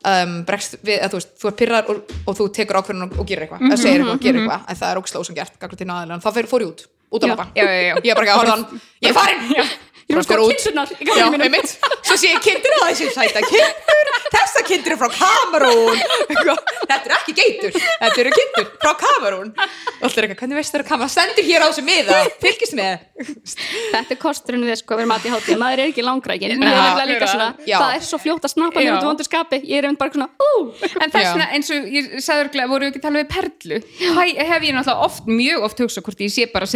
um, 0.09 0.35
bregst 0.49 0.79
við, 0.83 0.99
að 1.03 1.15
þú 1.15 1.21
veist, 1.21 1.33
þú 1.43 1.51
er 1.51 1.57
pyrrar 1.61 1.93
og, 1.93 2.17
og 2.27 2.39
þú 2.39 2.49
tekur 2.59 2.81
ákvörðun 2.81 3.07
og, 3.07 3.15
og 3.19 3.29
gerir 3.29 3.47
eitthvað, 3.47 3.63
mm 3.63 3.77
segir 3.83 4.03
eitthvað 4.03 4.17
og 4.17 4.27
gerir 4.27 4.43
eitthvað, 4.43 4.67
en 4.69 4.81
það 4.83 4.91
er 4.91 5.01
ógslag 5.03 5.25
ósangert 5.27 5.57
gagvart 5.63 5.83
þínu 5.83 5.97
aðeins, 5.97 6.15
en 6.17 6.25
það 6.27 6.51
fór 6.51 6.67
ég 6.67 6.73
út 6.73 6.85
út 7.13 7.25
á 7.25 7.27
lappa, 7.29 7.49
ég 7.55 8.09
er 8.09 8.17
bara 8.17 8.27
ekki 8.27 8.37
áhverðan 8.37 8.67
ég 9.03 9.11
er 9.11 9.17
farin, 9.17 9.73
Bara 10.13 10.25
sko 10.27 10.37
út 10.45 10.61
Já, 11.03 11.25
einmitt, 11.33 11.73
svo 12.05 12.17
sé 12.21 12.33
ég 12.33 12.41
kindur 12.45 12.75
að 12.79 12.91
þessi 12.91 13.07
sæta 13.15 13.41
kindur, 13.47 14.11
þessa 14.35 14.63
kindur 14.69 14.95
er 14.95 14.99
frá 15.01 15.09
Kamerún. 15.17 15.99
Þetta 16.83 16.99
er 16.99 17.15
ekki 17.17 17.33
geitur, 17.37 17.73
þetta 17.77 18.19
eru 18.23 18.33
kindur 18.37 18.67
frá 18.83 18.93
Kamerún. 19.01 19.51
Og 19.57 20.05
alltaf 20.07 20.19
er 20.19 20.27
eitthvað, 20.27 20.41
hvernig 20.43 20.59
veistu 20.61 20.73
það 20.77 20.83
er 20.83 20.87
Kamerún 20.91 21.13
stendur 21.15 21.45
hér 21.49 21.61
á 21.65 21.67
þessu 21.69 21.85
miða, 21.87 22.19
fylgist 22.43 22.75
með. 22.79 22.95
Þetta 23.93 24.11
er 24.17 24.21
kosturinn 24.23 24.67
við 24.69 24.77
sko 24.83 24.97
að 24.97 25.03
vera 25.03 25.11
mati 25.13 25.27
í 25.29 25.33
hátíð. 25.33 25.57
Maður 25.63 25.79
er 25.85 25.93
ekki 25.93 26.03
langrækin. 26.07 26.51
Ég 26.53 26.59
er 27.17 27.27
svona, 27.31 27.51
það 27.63 27.97
er 27.97 28.03
svo 28.07 28.19
fljótt 28.23 28.45
að 28.49 28.55
snappa 28.55 28.79
mér 28.83 28.95
út 28.99 29.07
vondu 29.09 29.25
skapi. 29.27 29.59
Ég 29.69 29.77
er 29.81 29.85
einmitt 29.89 30.03
bara 30.03 30.13
svona, 30.17 30.29
ú. 30.37 30.53
En 30.99 31.09
þess 31.13 31.29
vegna 31.33 31.47
eins 31.57 31.69
og 31.73 31.79
ég 31.93 32.03
örglega 32.43 32.69
voru 32.71 32.83
við 32.87 32.91
ekki 32.93 33.01
að 33.01 33.07
tala 33.07 33.23
við 33.23 33.29
perlu? 33.33 33.77
Hæ, 34.03 34.25
hef 34.53 34.63
ég 34.67 34.73
náttúrulega 34.77 35.07
oft, 35.07 35.25
mjög 35.31 35.67
oft 35.69 35.79
hugsa 35.83 36.03
hvort 36.05 36.21
ég 36.23 36.33
sé 36.33 36.43
bara 36.53 36.67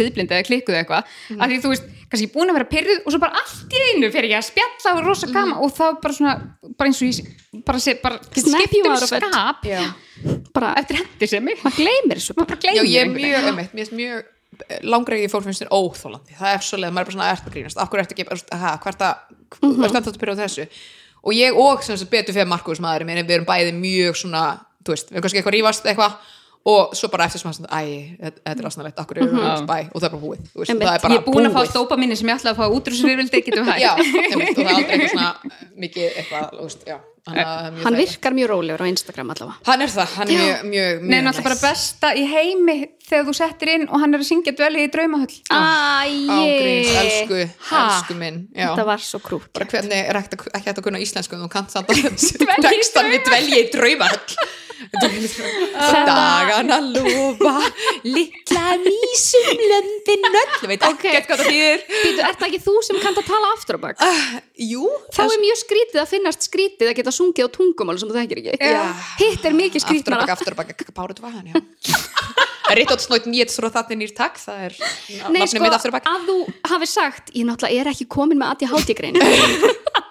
mm. 3.27 3.33
þú 3.33 3.33
bara 3.33 3.41
allt 3.41 3.73
í 3.73 3.81
einu 3.91 4.11
fyrir 4.13 4.31
ég 4.31 4.39
að 4.39 4.47
spjalla 4.47 4.93
og 4.95 5.03
rosa 5.05 5.27
gama 5.31 5.59
og 5.59 5.73
þá 5.75 5.83
bara 6.01 6.13
svona, 6.17 6.33
bara 6.77 6.89
eins 6.91 7.01
og 7.01 7.07
ég 7.11 7.29
bara, 7.67 7.79
sé, 7.83 7.97
bara 8.01 8.19
Snap 8.23 8.61
skipt 8.63 8.73
you 8.77 8.85
um 8.85 8.91
out 8.93 9.03
of 9.03 9.11
it. 9.11 9.27
skap. 9.27 9.65
Já, 9.67 9.83
bara, 10.53 10.73
eftir 10.79 11.01
hendur 11.01 11.27
sem 11.31 11.43
mig. 11.43 11.59
Maður 11.63 11.83
gleymir 11.83 12.21
þessu 12.21 12.35
bara. 12.37 12.55
bara 12.55 12.75
Já 12.77 12.83
ég 12.83 13.01
er 13.01 13.13
mjög, 13.13 13.71
finnst 13.73 13.95
mjög 13.97 14.33
langreikið 14.87 15.31
fólk 15.33 15.43
finnst 15.45 15.61
þér 15.65 15.73
óþólandi 15.75 16.37
það 16.37 16.53
er 16.55 16.63
svo 16.65 16.77
leið, 16.79 16.93
maður 16.95 17.01
er 17.01 17.09
bara 17.09 17.17
svona 17.17 17.31
ert 17.33 17.49
að 17.49 17.53
grínast? 17.57 17.77
Af 17.81 17.89
hverju 17.91 18.05
ertu 18.05 18.15
ekki, 18.15 18.27
hvert 18.31 18.53
að 18.55 19.15
Mhm. 19.57 19.75
hvert 19.81 19.95
að 19.95 20.07
þetta 20.07 20.21
byrja 20.21 20.35
á 20.35 20.41
þessu? 20.43 20.67
Og 21.27 21.33
ég 21.33 21.57
og 21.57 21.83
sem 21.83 21.97
sagt 21.97 22.11
betur 22.11 22.33
fyrir 22.33 22.47
Markus 22.47 22.79
maður 22.79 23.05
minn, 23.05 23.27
við 23.27 23.35
erum 23.37 23.45
bæði 23.45 23.73
mjög 23.75 24.15
svona 24.15 24.59
þú 24.83 24.93
veist, 24.95 25.09
við 25.09 25.17
erum 25.17 25.23
kannski 25.25 25.41
eitthvað 25.41 25.57
rífast 25.57 25.85
eitthvað 25.85 26.13
og 26.67 26.95
svo 26.99 27.07
bara 27.13 27.27
eftir 27.29 27.39
sem 27.39 27.51
að 27.53 27.67
æ, 27.71 27.83
þetta 28.19 28.53
er 28.57 28.69
aðsnarlegt, 28.69 28.97
akkur 29.03 29.21
erum 29.23 29.35
við 29.39 29.67
bæ? 29.69 29.77
Og 29.93 29.99
það 30.01 30.07
er 30.07 30.15
bara 30.15 30.23
búið, 30.25 30.41
þú 30.51 30.63
veist, 30.63 30.71
það 30.73 30.93
er 30.93 31.03
bara 31.05 31.13
ég 31.15 31.21
er 31.21 31.27
búin 31.27 31.47
að 31.47 31.53
fá 31.55 31.61
búið. 31.61 31.69
stópa 31.73 31.97
minni 32.01 32.17
sem 32.19 32.27
ég 32.31 32.39
ætlaði 32.41 32.53
að 32.55 32.59
fá 32.59 32.65
út 32.77 32.89
úr 32.89 32.95
þessu 32.97 33.11
rifildi, 33.11 33.43
getum 33.47 33.69
hægt 33.71 33.83
já, 33.85 33.91
einmitt, 33.97 34.57
og 34.57 34.63
það 34.63 34.71
er 34.71 34.73
aldrei 34.77 34.97
eitthvað 34.97 35.13
svona 35.13 35.29
mikið 35.85 36.09
eitthvað, 36.23 36.49
þú 36.57 36.65
veist, 36.67 36.83
já. 36.91 36.97
Hann, 37.27 37.35
hann 37.43 37.79
hann, 37.83 37.95
virkar 37.99 38.31
mjög 38.31 38.47
rólegur 38.53 38.81
á 38.83 38.87
Instagram 38.87 39.31
allavega. 39.33 39.57
Hann 39.67 39.81
er 39.83 39.89
það, 39.91 40.11
hann 40.15 40.29
er 40.31 40.37
mjög, 40.39 40.61
mjög, 40.71 40.91
Nei, 41.01 41.07
mjög 41.09 41.23
náttúrulega 41.25 41.47
bara 41.49 41.57
besta 41.65 42.11
í 42.15 42.21
heimi 42.31 42.75
þegar 43.03 43.25
þú 43.27 43.33
settir 43.35 43.71
inn 43.73 43.83
og 43.89 43.99
hann 43.99 44.15
er 44.15 44.23
að 44.23 44.29
syngja 44.29 44.53
dvelji 44.55 44.85
í 44.87 44.91
draumahöll. 44.93 45.35
Ágríns, 45.51 46.87
Æi, 46.87 47.01
elsku, 47.01 47.41
Ha? 47.67 47.81
elsku 47.89 48.15
minn 48.15 48.37
já. 48.55 48.69
þetta 48.69 48.85
var 48.87 49.03
svo 49.03 49.19
krútt. 49.25 49.49
Bara 49.59 49.67
hvernig 49.73 50.07
er 50.07 50.21
ekki, 50.21 50.39
hægt 50.55 50.71
að 50.71 50.85
kunna 50.87 51.01
íslensku 51.03 51.35
en 51.35 51.43
þú 51.43 51.49
kannt 51.51 51.75
samt 51.75 51.91
að 51.91 52.63
textan 52.63 53.11
við 53.11 53.27
dvelja 53.27 53.59
í 53.59 53.67
draumahöll 53.75 54.39
dagana 54.93 56.77
lofa 56.81 57.55
litla 58.03 58.65
mísum 58.83 59.61
löndin 59.71 60.27
öll 60.31 60.67
veit 60.71 60.83
Ok. 60.87 61.05
ekkert 61.11 61.27
hvað 61.29 61.41
það 61.41 61.49
þýðir 61.51 61.83
Býtu, 61.91 62.21
er 62.27 62.37
það 62.39 62.47
ekki 62.49 62.61
þú 62.65 62.75
sem 62.87 62.99
kannt 63.03 63.21
að 63.21 63.27
tala 63.31 63.51
aftur 63.55 63.77
á 63.77 63.79
bak? 63.85 64.03
jú, 64.57 64.83
Þá 65.13 65.21
er 65.27 65.39
mjög 65.43 65.59
skrítið 65.63 66.01
að 66.03 66.11
finnast 66.13 66.47
skrítið 66.49 66.91
að 66.91 66.97
geta 67.01 67.13
sungið 67.15 67.47
á 67.47 67.49
tungumál 67.57 67.97
sem 67.99 68.09
þú 68.09 68.17
þekkir 68.19 68.41
ekki. 68.43 68.57
Já. 68.61 68.83
Hitt 69.21 69.45
er 69.45 69.57
mikið 69.57 69.81
aftur 69.81 69.83
og 69.83 69.87
skrítnara. 69.87 70.23
baka, 70.25 70.37
aftur 70.37 70.93
bárut 70.97 71.19
var 71.23 71.31
hann 71.37 71.51
já 71.53 71.57
Rittot 72.77 72.99
snótt 72.99 73.23
nýtt 73.31 73.53
svo 73.53 73.69
þannig 73.71 74.01
nýr 74.01 74.11
takk 74.15 74.35
það 74.41 74.63
er 74.67 74.73
Nei, 75.31 75.45
sko, 75.47 75.63
aftur 75.71 75.93
að 76.01 76.25
þú 76.27 76.35
hafi 76.67 76.89
sagt, 76.91 77.31
ég 77.31 77.47
náttúrulega 77.47 77.79
er 77.85 77.91
ekki 77.93 78.07
komin 78.11 78.41
með 78.41 78.57
ADHD 78.57 78.91
greinu. 78.97 79.23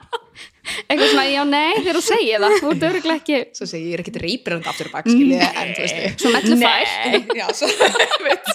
Eitthvað 0.66 1.11
svona, 1.12 1.24
já, 1.31 1.42
nei, 1.46 1.79
þegar 1.79 1.98
þú 1.98 2.02
segir 2.07 2.42
það, 2.42 2.55
þú 2.62 2.70
ert 2.72 2.85
öruglega 2.88 3.20
ekki 3.20 3.38
svo 3.57 3.68
segi 3.70 3.83
ég, 3.85 3.87
ég 3.87 3.96
er 3.96 4.02
ekkit 4.02 4.18
reybrand 4.22 4.68
aftur 4.70 4.88
og 4.90 4.96
baka 4.96 5.12
skilji 5.12 5.38
en 5.46 5.72
þú 5.76 5.85
veist. 5.85 6.22
Svo 6.22 6.33
mellu 6.35 6.59
fær. 6.61 6.92
já, 7.38 7.46
svo, 7.55 7.70
veit, 8.26 8.50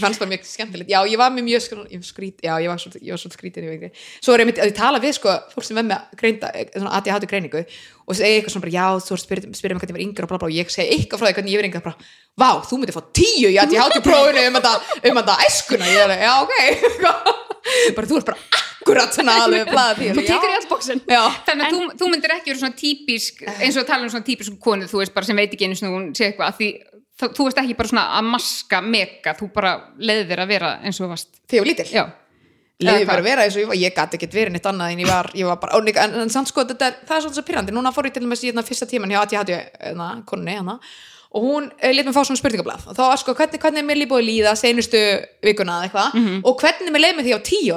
fannst 0.00 0.22
það 0.22 0.32
mjög 0.32 0.48
skemmtilegt, 0.48 0.92
já, 0.92 0.98
ég 1.12 1.20
var 1.20 1.34
með 1.34 1.48
mjög 1.50 1.86
ég 1.92 2.06
skrít, 2.08 2.40
já, 2.46 2.54
ég 2.64 2.72
var 2.72 2.80
svo, 2.80 2.92
ég 2.96 3.12
var 3.14 3.22
svo 3.22 3.32
skrítin 3.34 3.66
í 3.66 3.72
veginn, 3.74 3.94
svo 4.22 4.34
er 4.34 4.44
ég 4.44 4.50
myndi 4.50 4.64
að 4.64 4.72
ég 4.72 4.78
tala 4.80 5.02
við 5.02 5.16
sko, 5.18 5.36
fólk 5.52 5.68
sem 5.68 5.80
er 5.82 5.88
með 5.90 6.16
greinda, 6.22 6.52
svona 6.72 6.94
ADHD 7.00 7.28
greiningu 7.30 7.64
og 8.10 8.18
segja 8.18 8.40
eitthvað 8.40 8.56
svona 8.56 8.66
bara, 8.66 8.74
já, 8.74 8.86
þú 9.06 9.20
spyrir 9.20 9.52
spyrir 9.58 9.76
mig 9.76 9.84
hvernig 9.84 9.94
ég 9.94 9.98
var 10.00 10.06
yngur 10.06 10.26
og 10.26 10.32
bla 10.32 10.40
bla 10.40 10.48
og 10.50 10.56
ég 10.56 10.72
segi 10.72 10.96
eitthvað 10.96 11.20
frá 11.20 11.28
því 11.28 11.36
hvernig 11.36 11.54
ég 11.54 11.60
var 11.60 11.68
yngur 11.68 11.84
bara, 11.84 12.08
vá, 12.40 12.50
þú 12.66 12.80
myndi 12.80 12.96
fá 12.96 13.04
tíu 13.20 13.52
í 13.52 13.60
ADHD 13.60 14.00
prófinu 14.02 14.48
um 14.48 14.58
þetta, 14.58 14.74
um 15.04 15.20
þetta 15.20 15.38
æskuna, 15.46 15.92
ég 15.92 16.02
er, 16.08 16.16
já, 16.24 16.34
ok. 16.42 16.56
Bara 17.96 18.08
þú 18.08 18.16
ert 18.16 18.30
bara 18.32 18.69
akkurat 18.80 19.14
svona 19.14 19.36
alveg 19.44 19.70
blaða 19.70 19.96
því, 19.98 20.12
Þú 20.16 20.26
tekur 20.26 20.54
í 20.54 21.14
já, 21.14 21.22
Þannig 21.46 21.66
að 21.66 21.74
þú, 21.76 21.82
þú 22.00 22.12
myndir 22.14 22.36
ekki 22.36 22.52
vera 22.52 22.62
svona 22.62 22.78
típisk 22.80 23.42
eins 23.46 23.76
og 23.76 23.84
að 23.84 23.90
tala 23.92 24.06
um 24.06 24.12
svona 24.14 24.26
típisku 24.26 24.56
konu 24.62 24.88
þú 24.90 25.02
veist 25.02 25.14
bara 25.14 25.28
sem 25.28 25.36
veit 25.36 25.52
ekki 25.52 25.68
einu 25.68 25.78
svona 25.78 25.94
hún 25.94 26.08
sé 26.16 26.30
eitthvað 26.30 26.56
því 26.58 26.70
þú, 27.20 27.28
þú 27.36 27.46
veist 27.48 27.60
ekki 27.62 27.76
bara 27.78 27.90
svona 27.92 28.06
að 28.16 28.30
maska 28.30 28.80
mega, 28.84 29.36
þú 29.38 29.50
bara 29.54 29.76
leiðir 30.00 30.42
að 30.42 30.50
vera 30.54 30.72
eins 30.80 30.98
og 30.98 31.06
þú 31.06 31.12
varst. 31.12 31.30
Þegar 31.50 31.68
lítil. 31.68 31.86
Já, 31.92 32.04
leiði 32.80 33.06
bara 33.10 33.22
að 33.22 33.28
vera 33.28 33.46
eins 33.46 33.56
og 33.58 33.64
ég 33.64 33.70
var, 33.70 33.80
ég 33.80 33.96
gæti 33.96 34.18
ekkert 34.18 34.36
verið 34.38 34.56
neitt 34.56 34.68
annað 34.70 34.94
en 34.94 35.04
ég 35.04 35.10
var, 35.10 35.30
ég 35.36 35.50
var 35.50 35.60
bara 35.62 35.80
ónýk, 35.80 36.00
en, 36.00 36.18
en 36.24 36.32
samt 36.32 36.50
sko 36.50 36.64
þetta 36.68 36.90
er, 36.90 36.98
það 37.06 37.16
er 37.16 37.24
svolítið 37.26 37.40
svo 37.40 37.46
pyrrandi, 37.50 37.76
núna 37.76 37.94
fór 37.94 38.08
ég 38.08 38.16
til 38.16 38.24
dæmis 38.24 38.44
í 38.44 38.50
hérna 38.50 38.66
fyrsta 38.66 38.88
tíman 38.90 39.12
hjá 39.12 39.22
ADHD, 39.24 39.56
hérna, 39.84 40.10
konunni 40.28 40.56
hérna, 40.56 40.78
og 41.30 41.46
hún 41.46 41.68
uh, 41.70 41.90
lét 41.92 42.08
mér 42.08 42.16
fá 42.16 42.24
svona 42.24 42.40
spurningablað. 42.40 42.88
Og 42.90 42.96
þá 42.96 43.02
var 43.04 43.20
sko, 43.20 43.36
hvernig, 43.38 43.60
hvernig 43.62 43.84
er 43.84 43.88
mér 43.90 44.00
líbúið 44.00 44.22
að 44.22 44.30
líða 44.30 44.54
seinustu 44.58 45.02
vikuna 45.44 45.76
eða 45.78 45.90
eitthvað? 45.90 46.16
Mhm. 46.16 46.40
og 46.48 46.64
hvernig 46.64 46.94
mér 46.94 47.04
leið 47.04 47.18
mér 47.18 47.28
því 47.28 47.36
á 47.36 47.40
tíu 47.50 47.76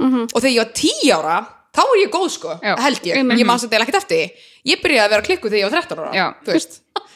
ára 0.00 0.24
og 0.24 0.38
þegar 0.40 0.54
ég 0.54 0.62
var 0.62 0.72
tíu 0.74 1.12
ára 1.18 1.36
þá 1.74 1.82
er 1.84 2.00
ég 2.04 2.10
góð 2.14 2.28
sko, 2.30 2.58
Já. 2.62 2.74
held 2.82 3.06
ég 3.08 3.16
ég 3.38 3.46
man 3.46 3.58
samt 3.58 3.72
eða 3.74 3.82
ekkert 3.86 4.02
eftir 4.02 4.18
því. 4.18 4.26
ég 4.70 4.82
byrjaði 4.82 5.04
að 5.06 5.10
vera 5.14 5.26
klikku 5.26 5.48
þegar 5.50 5.62
ég 5.62 5.70
var 5.70 5.80
13 5.82 5.98
ára 6.04 6.12
Já. 6.14 6.26
þú 6.44 6.58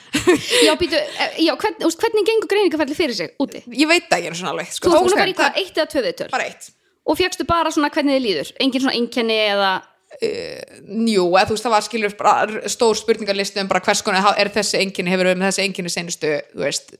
býtu, 0.80 0.96
eh, 0.96 1.34
já, 1.44 1.52
hvern, 1.60 1.74
þú 1.82 1.84
veist, 1.90 2.00
hvernig 2.00 2.24
gengur 2.26 2.48
greiningaferli 2.48 2.94
fyrir 2.96 3.14
sig 3.14 3.34
úti? 3.38 3.60
ég 3.68 3.88
veit 3.90 4.06
það 4.08 4.18
ekki 4.18 4.30
einu 4.30 4.38
svona 4.40 4.52
alveg 4.54 4.70
Þú 4.72 4.78
sko. 4.78 4.88
að 4.88 4.98
Það- 5.04 5.18
fara 5.18 5.30
í 5.30 5.36
hvað, 5.36 5.58
eitt 5.60 5.76
eða 5.76 5.90
tvö 5.92 6.02
viðtöl? 6.06 6.30
bara 6.32 6.44
eitt 6.48 6.70
Og 7.08 7.16
fegstu 7.16 7.44
bara 7.48 7.70
svona 7.72 7.88
hvernig 7.88 8.18
þið 8.18 8.24
líður? 8.24 8.48
Engin 8.60 8.82
svona 8.84 8.96
einkenni 8.98 9.36
eða 9.48 9.70
jú, 11.08 11.24
eða 11.36 11.44
þú 11.48 11.54
veist 11.54 11.64
það 11.66 11.74
var 11.74 11.84
skilur 11.86 12.14
bara 12.18 12.62
stór 12.72 12.96
spurningarlisti 12.98 13.60
um 13.62 13.68
bara 13.70 13.80
hvers 13.84 14.02
konar 14.04 14.34
er 14.40 14.48
þessi 14.52 14.80
enginni, 14.82 15.12
hefur 15.12 15.30
um 15.34 15.44
þessi 15.44 15.64
enginni 15.64 15.92
senustu, 15.92 16.34
þú 16.54 16.64
veist, 16.64 16.92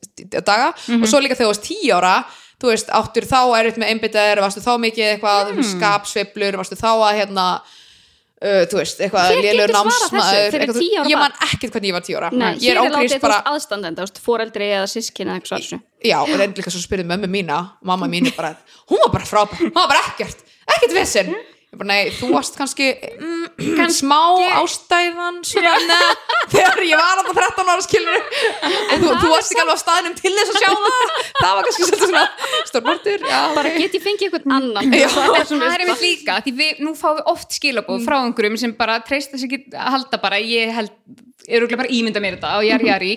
daga 0.45 0.71
og 0.77 1.07
svo 1.09 1.21
líka 1.25 1.37
þegar 1.37 1.49
þú 1.49 1.53
varst 1.53 1.67
tíu 1.69 1.93
ára 1.97 2.15
þú 2.59 2.71
veist, 2.73 2.89
áttur 2.95 3.27
þá 3.29 3.41
erut 3.61 3.81
með 3.81 3.93
einbyttaðir 3.95 4.43
varstu 4.43 4.63
þá 4.65 4.73
mikið 4.83 5.11
eitthvað, 5.13 5.53
mm. 5.55 5.67
skapsveiflur 5.75 6.59
varstu 6.61 6.79
þá 6.79 6.89
að 6.95 7.21
hérna 7.21 7.45
uh, 7.59 8.65
þú 8.71 8.81
veist, 8.81 9.03
eitthvað 9.05 9.37
svarað 9.37 9.75
námsmaður 9.77 10.59
eitthvað, 10.59 10.81
10 10.81 10.97
ára 11.03 11.13
ég 11.13 11.23
man 11.23 11.37
ekkert 11.49 11.77
hvernig 11.77 11.93
ég 11.93 11.99
var 11.99 12.07
tíu 12.09 12.19
ára. 12.19 12.33
Nei, 12.35 12.51
ég 12.65 12.75
er 12.75 12.83
er 12.83 13.13
þú 13.15 13.21
bara 13.23 13.39
aðstandenda, 13.53 14.09
foreldri 14.25 14.73
eða 14.79 14.89
sískin 14.91 15.31
eða 15.31 15.43
eitthvað 15.43 15.69
svo 15.69 15.81
já, 16.03 16.19
og 16.23 16.35
reynda 16.35 16.59
líka 16.59 16.73
svo 16.75 16.83
spyrði 16.83 17.07
mömmu 17.13 17.31
mína 17.31 17.61
mamma 17.87 18.11
mín 18.11 18.31
er 18.31 18.37
bara, 18.37 18.55
hún 18.91 19.03
var 19.07 19.15
bara 19.19 19.29
frábær 19.29 19.63
hún 19.65 19.75
var 19.75 19.91
bara 19.91 20.03
ekkert, 20.13 20.43
ekkert 20.67 20.99
vissin 20.99 21.33
ég 21.69 21.77
bara, 21.77 21.89
nei, 21.91 22.13
þú 22.17 22.31
varst 22.33 22.55
kannski 22.57 22.87
mm, 22.97 23.89
smá 24.01 24.19
ástæðan 24.57 25.41
svona, 25.45 25.75
neða, 25.85 26.11
þegar 26.55 26.81
ég 26.89 27.01
var 27.01 27.21
alltaf 27.21 27.41
13 27.41 27.73
ára 27.73 27.85
skilur 27.85 28.17
og 28.17 28.95
þú, 29.03 29.11
þú 29.11 29.33
varst 29.35 29.53
ekki 29.53 29.65
alveg 29.65 29.77
á 29.77 29.81
staðnum 29.83 30.15
til 30.17 30.33
þess 30.39 30.53
að 30.55 30.63
sjá 30.63 30.71
það. 30.73 31.13
Það 31.39 31.53
var 31.59 31.69
kannski 31.69 31.89
svolítið 31.89 32.05
svona 32.05 32.23
stórmortur, 32.71 33.27
já, 33.29 33.41
bara 33.59 33.73
ok. 33.73 33.81
get 33.83 33.99
ég 33.99 34.07
fengið 34.07 34.29
einhvern 34.29 34.57
annan? 34.59 34.97
Já. 34.97 35.09
það 35.13 35.37
er 35.43 35.51
það 35.51 35.67
er 35.75 35.85
einmitt 35.85 36.07
líka, 36.07 36.39
því 36.47 36.55
við, 36.63 36.81
nú 36.87 36.95
fáum 36.97 37.19
við 37.21 37.33
oft 37.35 37.59
skilabóð 37.59 38.07
frá 38.09 38.17
einhverjum 38.23 38.57
sem 38.65 38.75
bara 38.79 38.97
treysta 39.05 39.41
sig 39.41 39.53
ekki 39.53 39.77
að 39.77 39.93
halda 39.99 40.23
bara, 40.25 40.41
ég 40.41 40.73
held, 40.79 40.97
er 41.45 41.61
örugglega 41.61 41.83
bara 41.83 41.93
að 41.93 41.99
ímynda 42.01 42.25
mér 42.25 42.39
þetta 42.39 42.55
og 42.63 42.69
jari 42.69 42.89
jari. 42.89 43.13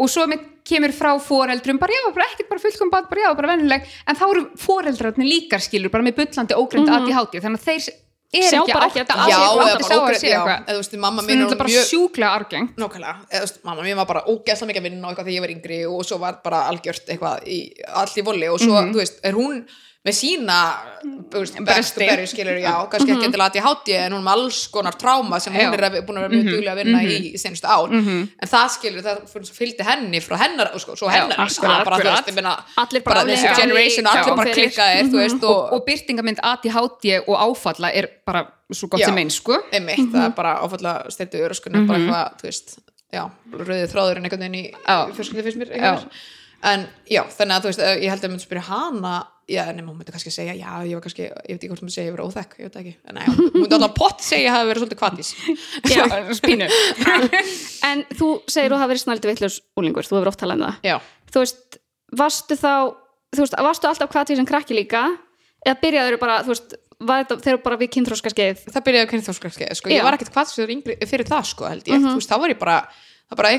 Og 0.00 0.08
svo 0.08 0.24
mitt 0.30 0.48
kemur 0.70 0.94
frá 0.96 1.10
foreldrum 1.22 1.80
bara 1.82 1.96
já, 1.96 2.04
bara 2.14 2.28
ekkert 2.30 2.52
bara 2.52 2.62
fullkom 2.62 2.92
bát, 2.92 3.08
bara 3.10 3.26
já, 3.26 3.30
bara 3.40 3.50
vennileg 3.54 3.88
en 4.06 4.20
þá 4.20 4.24
eru 4.28 4.44
foreldrarnir 4.66 5.28
líkar 5.28 5.64
skilur 5.64 5.92
bara 5.92 6.06
með 6.06 6.20
bullandi 6.22 6.56
ógrind 6.56 6.88
mm 6.88 6.94
-hmm. 6.94 7.10
ADHD 7.10 7.42
þannig 7.42 7.60
að 7.60 7.68
þeir 7.68 7.90
er 8.30 8.46
Sjá 8.46 8.60
ekki 8.62 8.74
ekki 8.78 9.00
að 9.02 9.08
að- 9.10 9.32
á 9.34 9.98
að 9.98 10.14
sé 10.14 10.28
eitthvað. 10.30 10.66
Veist, 10.70 10.92
mamma 11.02 11.22
það 11.22 11.30
mín 11.30 11.58
bara 11.58 11.70
mjög 11.72 11.86
sjúklega 11.88 12.30
argeng 12.38 12.68
Nákvæmlega, 12.78 13.14
eða, 13.26 13.40
þú 13.40 13.46
veist, 13.46 13.58
mamma 13.64 13.82
mín 13.82 13.96
var 13.96 14.06
bara 14.06 14.22
ógeðslega 14.30 14.68
mikið 14.70 14.80
að 14.80 14.86
vinna 14.86 15.06
og 15.06 15.10
eitthvað 15.10 15.26
þegar 15.26 15.36
ég 15.36 15.44
var 15.46 15.54
yngri 15.56 15.78
og 15.90 16.04
svo 16.06 16.18
var 16.22 16.38
bara 16.44 16.60
algjört 16.70 17.10
eitthvað 17.10 17.48
í 17.50 17.58
allt 17.88 18.16
í 18.16 18.22
voli 18.22 18.48
og 18.48 18.60
svo, 18.62 18.76
þú 18.92 19.00
veist, 19.02 19.18
er 19.24 19.34
hún 19.34 19.64
með 20.00 20.14
sína 20.16 20.54
þú 21.30 21.40
veist, 21.42 21.56
best 21.60 21.60
og 21.60 21.66
Bresti. 21.68 22.06
berju 22.08 22.28
skilur, 22.30 22.56
já, 22.62 22.72
kannski 22.88 23.12
ekki 23.12 23.28
til 23.34 23.40
að 23.44 23.50
til 23.52 23.62
hátti 23.66 23.92
en 24.00 24.14
hún 24.14 24.22
er 24.22 24.24
með 24.24 24.32
alls 24.38 24.60
konar 24.72 24.94
tráma 24.96 25.40
sem 25.44 25.52
hún 25.52 25.74
er 25.76 25.82
að- 25.90 25.98
búin 26.06 26.16
að 26.16 26.24
vera 26.24 26.32
mjög 26.32 26.46
duglega 26.54 26.72
að 26.72 26.80
vinna 26.80 27.02
í 27.04 27.36
senustu 27.42 27.68
ár, 27.68 27.92
en 27.92 28.48
það 28.48 28.70
skilur 28.76 29.04
það 29.04 29.50
fylgdi 29.58 29.84
henni 29.84 30.20
frá 30.24 30.36
hennar 30.40 30.70
og 30.72 30.80
sko, 30.80 30.96
svo 30.96 31.08
hennar. 31.12 31.36
Já, 31.36 31.48
sko, 31.52 31.66
akkurat, 31.66 31.84
bara, 31.84 31.98
þú 32.00 32.08
veist, 32.14 32.28
ég 32.32 32.34
minna, 32.38 32.54
Allir 32.80 33.02
bara 33.04 33.14
bara 33.20 33.26
þessi 33.28 33.44
afleiðingar 33.44 33.60
generation, 33.60 34.04
í- 34.04 34.10
allir 34.14 34.32
já, 34.32 34.36
bara 34.40 34.54
klikkaðir, 34.56 35.14
og, 35.44 35.44
og, 35.50 35.72
og 35.76 35.84
byrtingamynd 35.86 36.40
ADHD 36.42 37.06
og 37.26 37.36
áfalla 37.44 37.92
er 37.94 38.08
bara 38.26 38.46
svo 38.72 38.88
gott 38.88 39.04
sem 39.04 39.16
einn 39.18 39.30
sko. 39.30 39.60
einmitt, 39.72 40.08
það 40.14 40.24
er 40.24 40.30
bara 40.40 40.56
áfalla 40.64 40.96
styrtu 41.12 41.44
öröskunni, 41.44 41.86
bara 41.86 41.98
eitthvað, 41.98 42.40
þú 42.40 42.48
veist 42.48 42.78
já, 43.12 43.30
rauðið 43.52 43.92
þráðurinn 43.92 44.24
einhvern 44.24 44.44
veginn 44.48 44.60
í 44.64 44.72
Já. 44.72 45.12
fjölskyldi 45.12 45.42
fyrst 45.44 45.58
mér 45.60 46.08
en 46.62 46.88
já, 47.08 47.22
þannig 47.24 47.54
að 47.56 47.60
þú 47.60 47.68
veist, 47.70 47.80
ég 48.00 48.10
held 48.10 48.24
að 48.24 48.30
já, 49.50 49.64
nema 49.74 49.90
hún 49.90 49.98
myndi 49.98 50.12
kannski 50.14 50.30
segja, 50.32 50.54
já, 50.54 50.70
ég 50.86 50.94
var 50.96 51.02
kannski 51.04 51.22
ég 51.26 51.32
veit 51.34 51.58
ekki 51.58 51.68
hvort 51.70 51.80
hún 51.82 51.88
myndi 51.88 51.96
segja, 51.96 52.08
ég 52.10 52.16
var 52.16 52.24
óþekk, 52.26 52.50
ég 52.60 52.64
veit 52.68 52.78
ekki. 52.80 52.92
En 53.10 53.14
hún 53.26 53.36
myndi 53.56 53.74
alltaf 53.76 53.94
pott 53.96 54.20
segja 54.24 54.46
að 54.50 54.54
það 54.54 54.60
hafi 54.60 54.70
verið 54.70 54.82
svolítið 54.82 55.00
kvatís 55.00 55.28
Já, 55.94 56.02
spínu. 56.38 56.66
En 57.90 57.98
þú 58.14 58.28
segir 58.50 58.70
þú 58.70 58.76
hafa 58.80 58.90
verið 58.92 59.04
snældi 59.04 59.26
vitlaus 59.32 59.56
úlingur, 59.80 60.04
þú 60.06 60.14
hefur 60.18 60.30
oft 60.32 60.40
talað 60.42 60.56
um 60.60 60.64
það. 60.66 60.74
Já, 60.86 60.96
þú 61.34 61.38
veist, 61.44 61.68
varstu 62.20 62.54
þá 62.60 62.74
þú 63.34 63.40
veist, 63.44 63.56
varstu 63.70 63.84
alltaf 63.90 64.08
hvað 64.14 64.24
til 64.30 64.38
sem 64.40 64.48
krakki 64.48 64.74
líka? 64.78 65.02
Eða 65.66 65.76
byrjaður 65.82 66.14
bara, 66.22 66.36
þú 66.46 66.50
veist 66.54 66.70
þeir 67.00 67.52
eru 67.54 67.62
bara 67.64 67.80
við 67.80 67.88
kynþróska 67.96 68.28
skeið 68.34 68.56
það 68.68 68.82
byrjaði 68.86 69.04
að 69.06 69.12
kynna 69.14 69.28
þórskarskeiði, 69.28 69.74
sko, 69.78 69.86
ég 69.92 70.04
var 70.04 70.14
ekkert 70.18 70.36
yngri 70.74 70.94
fyrir 71.08 71.26
það, 71.28 71.44
sko, 71.48 71.62
held 71.70 71.84
ég, 71.88 71.96
þú 72.04 72.12
veist, 72.18 72.28
þá 72.28 72.36
var 72.42 72.50
ég 72.52 72.60
bara 72.60 72.76
það 73.30 73.36
bara 73.40 73.52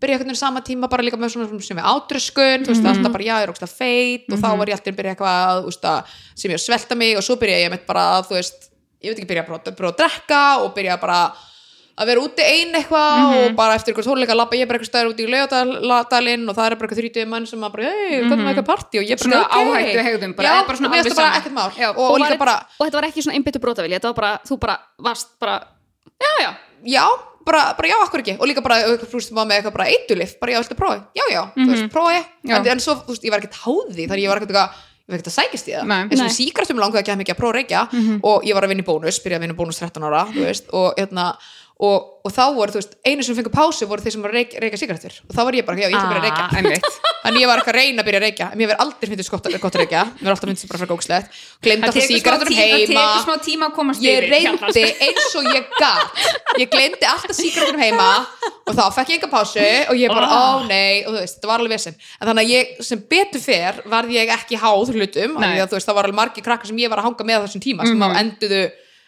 gerist 0.00 0.22
eitthvað 0.22 0.36
svona 0.36 0.36
þegar 0.36 0.36
ég 0.36 0.36
byrjaði 0.36 0.36
svona 0.36 0.36
12-13 0.36 0.36
byrjaði 0.36 0.36
einhvern 0.36 0.36
veginn 0.36 0.40
sama 0.42 0.60
tíma 0.60 0.90
bara 0.92 1.02
líka 1.06 1.16
með 1.16 1.32
svona 1.32 1.60
sem 1.64 1.78
er 1.80 1.88
átröskun, 1.88 2.66
þú 2.66 2.72
veist, 2.74 2.86
alltaf 2.86 3.12
bara 3.12 3.24
já, 3.24 3.34
ég 3.40 3.46
er 3.46 3.52
ógst 3.52 3.66
feit 3.72 4.32
og 4.32 4.38
þá 4.38 4.48
var 4.58 4.68
ég 4.68 4.76
alltaf 4.76 4.92
að 4.92 4.98
byrja 5.00 5.14
eitthvað 5.16 5.64
veist, 5.66 5.84
að, 5.88 6.14
sem 6.36 6.50
ég 6.50 6.60
að 6.60 6.64
svelta 6.66 6.94
mig 7.00 7.16
og 7.16 7.24
svo 7.24 7.36
byrjaði 7.40 7.64
ég 7.64 7.72
mitt 7.72 7.86
bara 7.88 8.06
að, 8.16 8.28
þú 8.28 8.36
veist, 8.36 8.70
ég 9.02 9.10
veit 9.10 9.18
ekki, 9.20 9.30
byrja 9.30 9.46
bara 9.46 9.60
að, 9.60 9.76
bara 9.76 9.92
að 9.92 10.00
drekka 10.02 10.40
og 10.64 10.74
byrja 10.76 10.98
bara 11.00 11.20
að 11.96 12.10
vera 12.10 12.20
úti 12.20 12.44
ein 12.44 12.74
eitthvað 12.76 13.30
og 13.38 13.54
bara 13.56 13.76
eftir 13.78 13.94
eitthvað 13.94 14.08
tónleika 14.10 14.34
lappa 14.36 14.56
ég 14.58 14.68
bara 14.68 14.76
eitthvað 14.76 14.90
stæður 14.90 15.12
úti 15.14 15.24
í 15.24 15.30
laugadalinn 15.32 16.44
og 16.44 16.56
það 16.58 16.66
er 16.66 16.76
bara 16.76 16.88
eitthvað 16.90 17.00
þrítið 17.00 17.30
mann 17.30 17.46
sem 17.48 17.62
að 17.64 17.72
bara, 17.72 17.88
hei, 17.88 18.18
hvernig 18.20 18.44
var 18.44 18.50
eitthvað 18.52 18.68
partí? 18.68 19.00
Og 19.00 19.06
ég 19.08 19.16
bara, 19.16 19.30
Svona 19.30 19.46
ok. 19.46 19.56
áhættu 19.56 20.04
hegðun 20.04 20.34
bara, 20.36 20.50
já, 20.50 20.66
bara 20.68 20.76
svona 20.76 20.90
alveg 20.90 21.06
finnst 21.06 21.16
það 21.16 21.22
bara 21.22 21.30
sama. 21.32 21.40
ekkert 21.40 21.56
mál. 21.56 21.70
Já. 21.80 21.88
og, 21.88 22.02
og 22.04 22.20
var, 22.20 22.36
bara, 22.42 22.56
og 22.76 22.82
þetta 22.84 23.00
var 23.00 23.08
ekki 23.08 23.24
svona 23.24 23.38
einbyttu 23.40 23.62
brotavilja, 23.64 23.96
þetta 23.96 24.12
var 24.12 24.18
bara, 24.20 24.34
þú 24.44 24.58
bara 24.60 24.76
varst 25.08 25.32
bara, 25.40 25.56
já, 26.20 26.32
já. 26.44 26.50
Já, 26.84 27.06
bara, 27.46 27.62
bara 27.78 27.88
já, 27.92 27.96
akkur 28.04 28.22
ekki? 28.24 28.34
Og 28.40 28.50
líka 28.50 28.62
bara, 28.64 28.80
eitthvað 28.84 29.12
frústum 29.14 29.38
að 29.42 29.48
með 29.52 29.60
eitthvað 29.60 29.76
bara 29.78 29.86
eitulif 29.94 30.34
bara 30.42 30.52
já, 30.56 30.58
viltu 30.64 30.76
prófa, 30.78 30.98
já, 31.16 31.24
já, 31.32 31.42
þú 31.56 31.68
veist, 31.70 31.88
prófa 31.94 32.12
ég 32.16 32.26
Já. 32.46 32.56
en, 32.58 32.68
en 32.74 32.82
svo, 32.82 32.96
þú 33.06 33.14
veist, 33.14 33.24
ég 33.26 33.34
var 33.34 33.42
ekkert 33.44 33.58
háði 33.64 34.06
þar 34.10 34.22
ég 34.22 34.30
var 34.32 34.40
ekkert 34.42 34.52
eitthvað 34.54 34.84
ég 35.06 35.12
var 35.14 35.20
ekkert 35.20 35.30
að 35.30 35.36
sækist 35.38 35.68
í 35.70 35.74
það. 35.76 35.92
Eins 36.10 36.20
og 36.20 36.26
Nei. 36.26 36.34
síkratum 36.34 36.80
langaði 36.82 37.02
ekki 37.04 37.12
að 37.14 37.20
mikið 37.20 37.34
að 37.36 37.38
prófa 37.38 37.54
reykja 37.60 37.82
og 38.26 38.46
ég 38.48 38.56
var 38.58 38.66
að 38.66 38.72
vinna 38.74 38.82
í 38.82 38.88
bónus, 38.88 39.20
byrjaði 39.22 39.38
að 39.38 39.44
vinna 39.46 39.54
í 39.54 39.60
bónus 39.60 39.78
13 39.78 40.06
ára 40.08 40.22
þú 40.32 40.42
veist, 40.48 40.66
og, 40.74 40.88
hérna, 40.98 41.26
og, 41.76 42.24
og 42.24 42.32
þá 42.32 42.44
voru, 42.56 42.72
þú 42.72 42.80
veist, 42.80 42.94
einu 43.04 43.24
sem 43.26 43.36
fengur 43.36 43.52
pásu 43.52 43.84
voru 43.88 44.00
þeir 44.00 44.14
sem 44.14 44.22
var 44.24 44.32
að 44.32 44.38
reyka, 44.38 44.60
reyka 44.62 44.78
síkratur 44.80 45.16
og 45.26 45.34
þá 45.36 45.40
var 45.44 45.56
ég 45.58 45.66
bara, 45.66 45.76
já, 45.82 45.88
ég 45.90 45.96
ætla 45.98 46.06
að 46.06 46.12
byrja 46.14 46.22
að 46.22 46.26
Ah, 46.46 46.54
einmitt. 46.56 46.86
Þannig 47.26 47.42
ég 47.42 47.50
var 47.50 47.60
eitthvað 47.60 47.74
að 47.74 47.80
reyna 47.82 48.00
að 48.00 48.08
byrja 48.08 48.20
að 48.20 48.24
reykja 48.24 48.46
en 48.48 48.60
mér 48.60 48.70
verður 48.70 48.82
aldrei 48.86 49.10
gott, 49.34 49.48
gott 49.60 49.76
að 49.76 49.82
reykja 49.82 50.02
mér 50.06 50.22
verður 50.22 50.32
alltaf 50.32 50.48
finnst 50.48 50.70
bara 50.70 50.80
fyrir 50.80 50.92
gókslegt 50.94 51.36
glemd 51.66 51.84
það 51.84 51.98
alltaf 52.32 52.48
það 52.48 52.62
heima. 52.62 53.04
ég 54.06 54.16
yfir, 54.16 54.36
Hjalmar. 54.46 54.72
reyndi 54.72 54.84
eins 55.04 55.36
og 55.36 55.50
ég 55.52 55.68
gat. 55.76 56.24
Ég 56.62 56.72
glemdi 56.72 57.10
alltaf 57.10 57.36
síkratunum 57.36 57.82
heima. 57.84 58.08
Og 58.66 58.72
þá 58.78 58.82
fekk 58.96 59.12
ég 59.12 59.20
enga 59.20 59.30
pásu 59.34 59.66
og 59.90 60.00
ég 60.00 60.14
bara, 60.16 60.30
ó 60.32 60.64
nei, 60.66 61.04
og 61.04 61.12
þú 61.12 61.20
veist, 61.20 61.36
þetta 61.36 61.50
var 61.50 61.62
alveg 61.62 61.76
vesen. 61.76 61.98
En 62.20 62.30
þannig 62.30 62.46
að 62.46 62.54
ég, 62.54 62.72
sem 62.88 63.04
betur 63.10 63.42
fer 63.42 63.82
varð 63.90 64.16
ég 64.16 64.32
ekki 64.36 64.58
háð 64.62 64.94
hlutum, 64.96 65.36
það 65.36 65.98
var 65.98 66.08
alveg 66.08 66.18
margir 66.22 66.46
krakkar 66.46 66.70
sem 66.70 66.80
ég 66.82 66.90
var 66.92 67.02
að 67.02 67.10
hanga 67.10 67.28
með 67.28 67.46
þessum 67.46 67.62
tíma 67.68 67.86
sem 67.86 67.98
mm 67.98 68.02
enduðu 68.22 68.64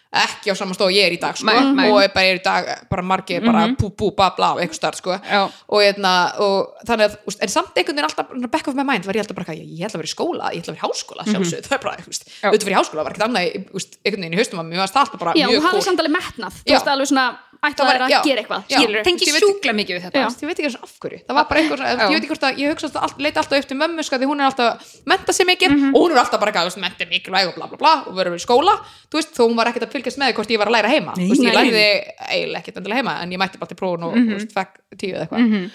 ekki 0.08 0.48
á 0.48 0.54
saman 0.56 0.72
stóð 0.76 0.94
ég 0.96 1.04
er 1.04 1.12
í 1.12 1.18
dag 1.20 1.36
sko, 1.36 1.44
Nei, 1.50 1.72
nei. 1.76 1.88
og 1.92 1.98
ég 2.00 2.12
bara 2.14 2.30
er 2.30 2.38
í 2.38 2.42
dag 2.44 2.68
bara 2.88 3.02
margir, 3.04 3.42
bara 3.44 3.66
pú 3.76 3.90
pú 3.92 4.08
bla 4.16 4.30
bla 4.36 4.54
eitthvað 4.56 4.78
starf 4.78 5.00
sko 5.02 5.12
Já. 5.18 5.42
og, 5.44 5.82
hérna, 5.84 6.12
og 6.40 6.78
þannig 6.88 7.10
að, 7.10 7.16
úst, 7.28 7.42
en 7.44 7.52
samt 7.52 7.76
einhvern 7.76 7.98
veginn 7.98 8.08
alltaf 8.08 8.50
back 8.54 8.70
of 8.72 8.78
my 8.78 8.86
mind 8.88 9.04
var 9.04 9.18
ég 9.18 9.26
alltaf 9.26 9.36
bara, 9.36 9.52
ég, 9.58 9.68
ég 9.68 9.84
ætla 9.84 9.98
að 9.98 10.04
vera 10.04 10.08
í 10.08 10.14
skóla 10.14 10.52
ég 10.56 10.62
ætla 10.64 10.72
að 10.72 10.78
vera 10.78 10.80
í 10.80 10.86
háskóla, 10.86 11.26
sjálfsög, 11.28 11.68
það 11.68 11.76
er 11.76 11.82
bara 11.84 12.08
úst, 12.08 12.24
Já. 12.24 12.48
auðvitað 12.48 12.68
fyrir 12.70 12.78
háskóla, 12.80 13.04
var 13.04 13.12
ekkert 13.12 13.26
annað 13.28 13.50
einhvern 13.52 14.24
veginn 14.24 14.32
í 14.32 14.40
haustum 14.40 14.62
að 14.64 14.72
það 14.78 15.02
alltaf 15.04 15.20
bara 15.20 15.36
já, 15.36 15.46
mjög 15.52 15.66
hafði 15.68 15.76
cool 15.76 15.86
samt 15.90 16.02
alveg 16.04 16.16
metnað 16.16 16.56
þú 16.56 16.72
Já. 16.72 16.78
veist 16.78 16.92
alveg 16.94 17.12
svona, 17.12 17.26
ætlaði 17.58 17.90
var- 17.90 18.02
að 18.06 18.10
já. 18.12 18.20
gera 18.22 18.42
eitthvað 18.42 19.04
tengi 19.04 19.24
Ég 19.26 19.32
veit- 19.34 19.42
sjúkla 19.42 19.72
mikið 19.74 19.94
við 19.98 20.02
þetta. 20.06 20.18
Já. 20.22 20.28
ég 20.28 20.46
veit 20.48 20.58
ekki 20.58 20.68
eins 20.68 20.76
og 20.78 20.82
af 20.86 20.92
hverju, 21.02 21.18
það 21.26 21.34
var 21.38 21.44
bara 21.50 21.60
eitthvað 21.60 21.80
ég 21.98 22.14
veit 22.14 22.22
ekki 22.22 22.30
hvort 22.32 22.46
að 22.48 22.58
ég 22.62 22.68
hugsa 22.70 22.86
alltaf, 22.88 23.02
all- 23.02 23.22
leita 23.24 23.40
alltaf 23.42 23.58
upp 23.58 23.68
til 23.68 23.76
mömmu 23.78 24.02
sko, 24.06 24.16
því 24.18 24.26
hún 24.30 24.38
er 24.40 24.46
alltaf 24.46 24.92
menta 25.06 25.32
sig 25.32 25.46
mikið 25.46 25.70
Mhm. 25.74 25.94
og 25.94 26.00
hún 26.02 26.12
er 26.12 26.18
alltaf 26.22 26.38
bara 26.40 26.52
eitthvað, 26.52 26.76
menta 26.80 27.04
mikilvæg 27.10 27.48
og 27.48 27.54
bla 27.58 27.66
bla 27.66 27.76
bla 27.78 27.92
og 28.06 28.14
verður 28.14 28.38
í 28.38 28.44
skóla, 28.46 28.74
þú 29.10 29.18
veist, 29.18 29.34
þó 29.34 29.42
hún 29.48 29.56
var 29.56 29.66
ekkert 29.66 29.88
að 29.88 29.92
fylgjast 29.92 30.18
með 30.18 30.30
því 30.30 30.34
hvort 30.38 30.50
ég 30.54 30.58
var 30.58 30.68
að 30.68 30.74
læra 30.78 30.88
heima, 30.94 31.12
þú 31.18 31.28
veist, 31.28 31.42
ég 31.42 31.52
Nei. 31.52 31.58
lærði 31.58 31.84
eiginlega 32.30 32.62
ekkert 32.62 32.76
endilega 32.78 32.98
heima, 33.02 33.22
en 33.22 33.30
ég 33.30 33.38
mætti 33.38 33.58
bara 33.58 33.68
til 33.68 33.76
prófun 33.76 34.02
og, 34.04 34.14
þú 34.14 34.34
veist, 34.38 34.52
fekk 34.54 34.72
tíu 34.96 35.14
eða 35.14 35.26
eitthvað. 35.28 35.70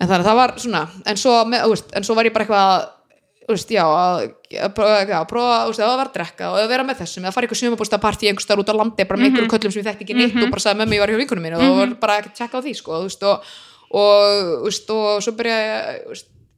En 0.00 0.08
þannig 0.08 0.24
að 0.24 0.28
það 0.30 0.34
var 0.36 0.50
svona 0.58 0.88
en 1.06 1.16
svo, 1.16 1.44
með, 1.44 1.60
þú 1.64 1.70
veist, 1.70 1.84
en 1.94 2.02
svo 2.02 2.14
var 2.16 2.24
ég 2.24 2.32
bara 2.32 2.44
eitthvað 2.44 2.88
veist, 3.48 3.70
já, 3.74 3.82
að, 3.84 4.22
að 4.56 5.12
já, 5.12 5.18
prófa 5.28 5.58
veist, 5.68 5.82
að 5.82 5.92
vera 5.92 6.06
að 6.08 6.14
drekka 6.16 6.50
og 6.50 6.58
að 6.62 6.70
vera 6.72 6.86
með 6.88 7.00
þessum 7.02 7.26
eða 7.26 7.34
fara 7.36 7.44
í 7.44 7.48
eitthvað 7.48 7.60
sumabústapartí 7.62 8.30
einhvers 8.30 8.46
staðar 8.48 8.64
út 8.64 8.72
á 8.72 8.80
landi 8.80 9.06
bara 9.08 9.20
með 9.20 9.30
einhverjum 9.30 9.52
köllum 9.52 9.74
sem 9.74 9.82
ég 9.82 9.88
þekkti 9.90 10.06
ekki 10.06 10.16
neitt 10.18 10.38
og 10.40 10.52
bara 10.54 10.64
sagði 10.64 10.80
mömmu 10.80 10.96
ég 10.96 11.04
var 11.04 11.12
hjá 11.12 11.20
vinkunum 11.20 11.44
mínu 11.44 11.58
og 11.58 11.64
það 11.64 11.78
var 11.80 11.94
bara 12.04 12.18
ekki 12.20 12.32
að 12.32 12.38
tjekka 12.40 12.60
á 12.60 12.64
því 12.64 12.74
sko, 12.78 13.00
veist, 13.04 13.26
og, 13.28 13.54
og, 14.00 14.66
og 14.68 15.24
svo 15.26 15.36
byrja 15.36 15.58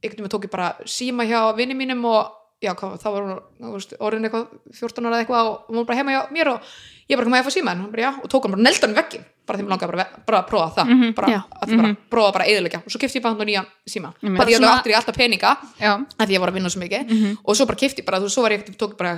einhvern 0.01 0.21
veginn 0.21 0.33
tók 0.33 0.47
ég 0.47 0.53
bara 0.53 0.73
síma 0.87 1.27
hjá 1.27 1.41
vinni 1.57 1.75
mínum 1.77 2.05
og 2.07 2.31
já, 2.63 2.73
hvað, 2.77 2.97
þá 3.01 3.07
var 3.13 3.25
hún 3.27 3.81
orðin 3.99 4.27
eitthvað 4.27 4.45
14 4.79 5.07
ára 5.07 5.17
eða 5.17 5.25
eitthvað 5.25 5.49
og 5.51 5.67
hún 5.69 5.81
var 5.81 5.89
bara 5.89 5.99
heima 5.99 6.15
hjá 6.15 6.21
mér 6.33 6.53
og 6.55 6.71
ég 7.07 7.17
bara 7.17 7.27
kom 7.27 7.35
að 7.37 7.41
að 7.43 7.49
fá 7.49 7.55
síma 7.57 7.75
já, 7.97 8.09
og 8.15 8.29
tók 8.31 8.47
hann 8.47 8.55
bara 8.55 8.65
neldan 8.65 8.95
veggin 8.97 9.27
bara 9.47 9.57
því 9.59 9.63
mér 9.65 9.71
langaði 9.73 9.91
bara, 9.93 10.05
bara 10.27 10.39
að 10.41 10.47
prófa 10.51 10.69
það. 10.77 11.13
Bara, 11.17 11.27
Já. 11.31 11.39
að 11.61 11.75
bara 11.77 11.91
prófa 12.11 12.33
bara 12.37 12.45
eðilegja 12.51 12.81
og 12.83 12.91
svo 12.91 12.99
kefti 13.01 13.17
ég 13.19 13.23
bara 13.23 13.33
hann 13.33 13.41
og 13.41 13.47
nýjan 13.47 13.67
síma 13.87 14.11
bara 14.37 14.47
því 14.47 14.57
að 14.57 14.65
það 14.67 14.73
áttur 14.77 14.91
ég 14.91 14.99
alltaf 14.99 15.17
peninga 15.17 15.51
Já. 15.79 15.91
að 15.97 16.25
því 16.27 16.33
ég 16.37 16.43
var 16.43 16.51
að 16.51 16.57
vinna 16.59 16.69
svo 16.73 16.81
mikið. 16.83 17.13
Og 17.47 17.55
svo 17.57 17.65
bara 17.69 17.79
kefti 17.81 18.05
bara, 18.07 18.19
þú 18.19 18.29
svo 18.33 18.41
var 18.43 18.51
ég 18.57 18.67
tók 18.77 18.97
bara 18.97 19.11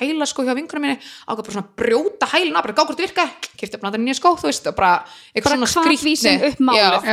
hæla 0.00 0.26
sko 0.26 0.42
hjá 0.44 0.54
vinkunum 0.58 0.82
minni 0.82 0.98
ákvað 1.28 1.44
bara 1.46 1.56
svona 1.56 1.68
brjóta 1.78 2.26
hælina, 2.34 2.62
bara 2.62 2.74
gá 2.74 2.84
hvort 2.84 2.98
virka. 2.98 3.28
Kefti 3.58 3.78
bara 3.80 3.96
nýja 3.98 4.18
skó, 4.18 4.34
þú 4.38 4.50
veist, 4.50 4.66
og 4.66 4.74
bara 4.74 5.04
eitthvað 5.34 5.54
Bara 5.58 5.66
svona 5.66 5.86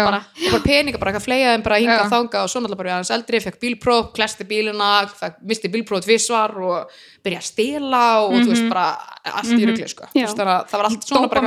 bara. 0.06 0.22
og 0.46 0.52
bara 0.52 0.64
peninga, 0.66 0.98
bara 1.02 1.12
eitthvað 1.12 1.26
fleiðaðum 1.28 1.64
bara 1.66 1.80
hinga 1.82 1.98
Já. 2.00 2.10
þanga 2.12 2.44
og 2.44 2.50
svo 2.52 2.62
náttúrulega 2.62 2.78
bara 2.82 2.90
ég 2.90 2.96
aðeins 2.96 3.14
eldri, 3.16 3.42
fekk 3.46 3.60
bílpróf, 3.62 4.12
klesti 4.16 4.48
bílina 4.50 4.90
fekk, 5.10 5.36
misti 5.50 5.72
bílpróf 5.74 6.06
tvisvar 6.06 6.56
og 6.58 6.92
byrja 7.26 7.42
að 7.42 7.48
stela 7.50 8.04
og 8.26 8.36
þú 8.38 8.50
veist 8.54 8.68
bara 8.70 8.86
allt 9.26 9.54
í 9.56 9.66
rugli 9.66 9.88
sko, 9.90 10.10
þú 10.14 10.22
veist, 10.22 10.38
það 10.38 10.78
var 10.78 10.90
allt 10.90 11.08
svona 11.10 11.30
bara 11.32 11.46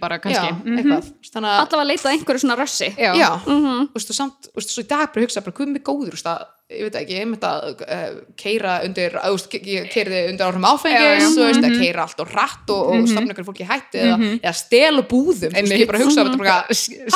bara 0.00 0.18
Mhm. 0.64 0.78
eitthvað, 0.78 1.10
þannig 1.32 1.50
að 1.52 1.60
allavega 1.62 1.88
leitað 1.90 2.12
einhverju 2.14 2.42
svona 2.44 2.56
rössi 2.60 2.88
Já. 2.96 3.12
já, 3.14 3.30
þú 3.46 3.92
veist, 3.94 4.10
og 4.10 4.16
samt, 4.16 4.48
þú 4.50 4.54
veist, 4.60 4.70
svo 4.74 4.82
í 4.82 4.88
dag 4.88 5.12
bara 5.12 5.24
hugsa 5.26 5.40
bara, 5.44 5.52
hvað 5.56 5.66
er 5.66 5.72
mig 5.76 5.82
góður, 5.84 6.10
þú 6.12 6.16
veist, 6.16 6.26
að 6.26 6.46
ég 6.66 6.82
veit 6.82 6.96
ekki, 6.98 7.14
ég 7.14 7.28
myndi 7.30 7.46
að 7.46 7.82
uh, 7.84 8.14
keira 8.40 8.72
undir, 8.82 9.14
veist, 9.22 9.52
ég 9.70 9.84
keiriði 9.92 10.32
undir 10.32 10.46
áhrifum 10.48 10.64
Já, 10.66 10.72
áfengis. 10.74 11.26
Mhm. 11.28 11.36
þú 11.36 11.44
veist, 11.46 11.66
að 11.68 11.76
keira 11.78 12.06
allt 12.06 12.22
og 12.24 12.32
rætt 12.34 12.72
og, 12.74 12.88
og 12.90 13.06
stafna 13.12 13.34
ykkur 13.36 13.46
fólki 13.46 13.62
í 13.62 13.68
hætti 13.68 14.02
eða, 14.02 14.16
eða 14.40 14.54
stela 14.58 15.04
búðum, 15.06 15.54
þú 15.54 15.62
veist, 15.62 15.76
ég 15.78 15.90
bara 15.92 16.02
hugsa 16.02 16.24
að 16.24 16.30
þetta 16.32 16.40
bara, 16.42 16.56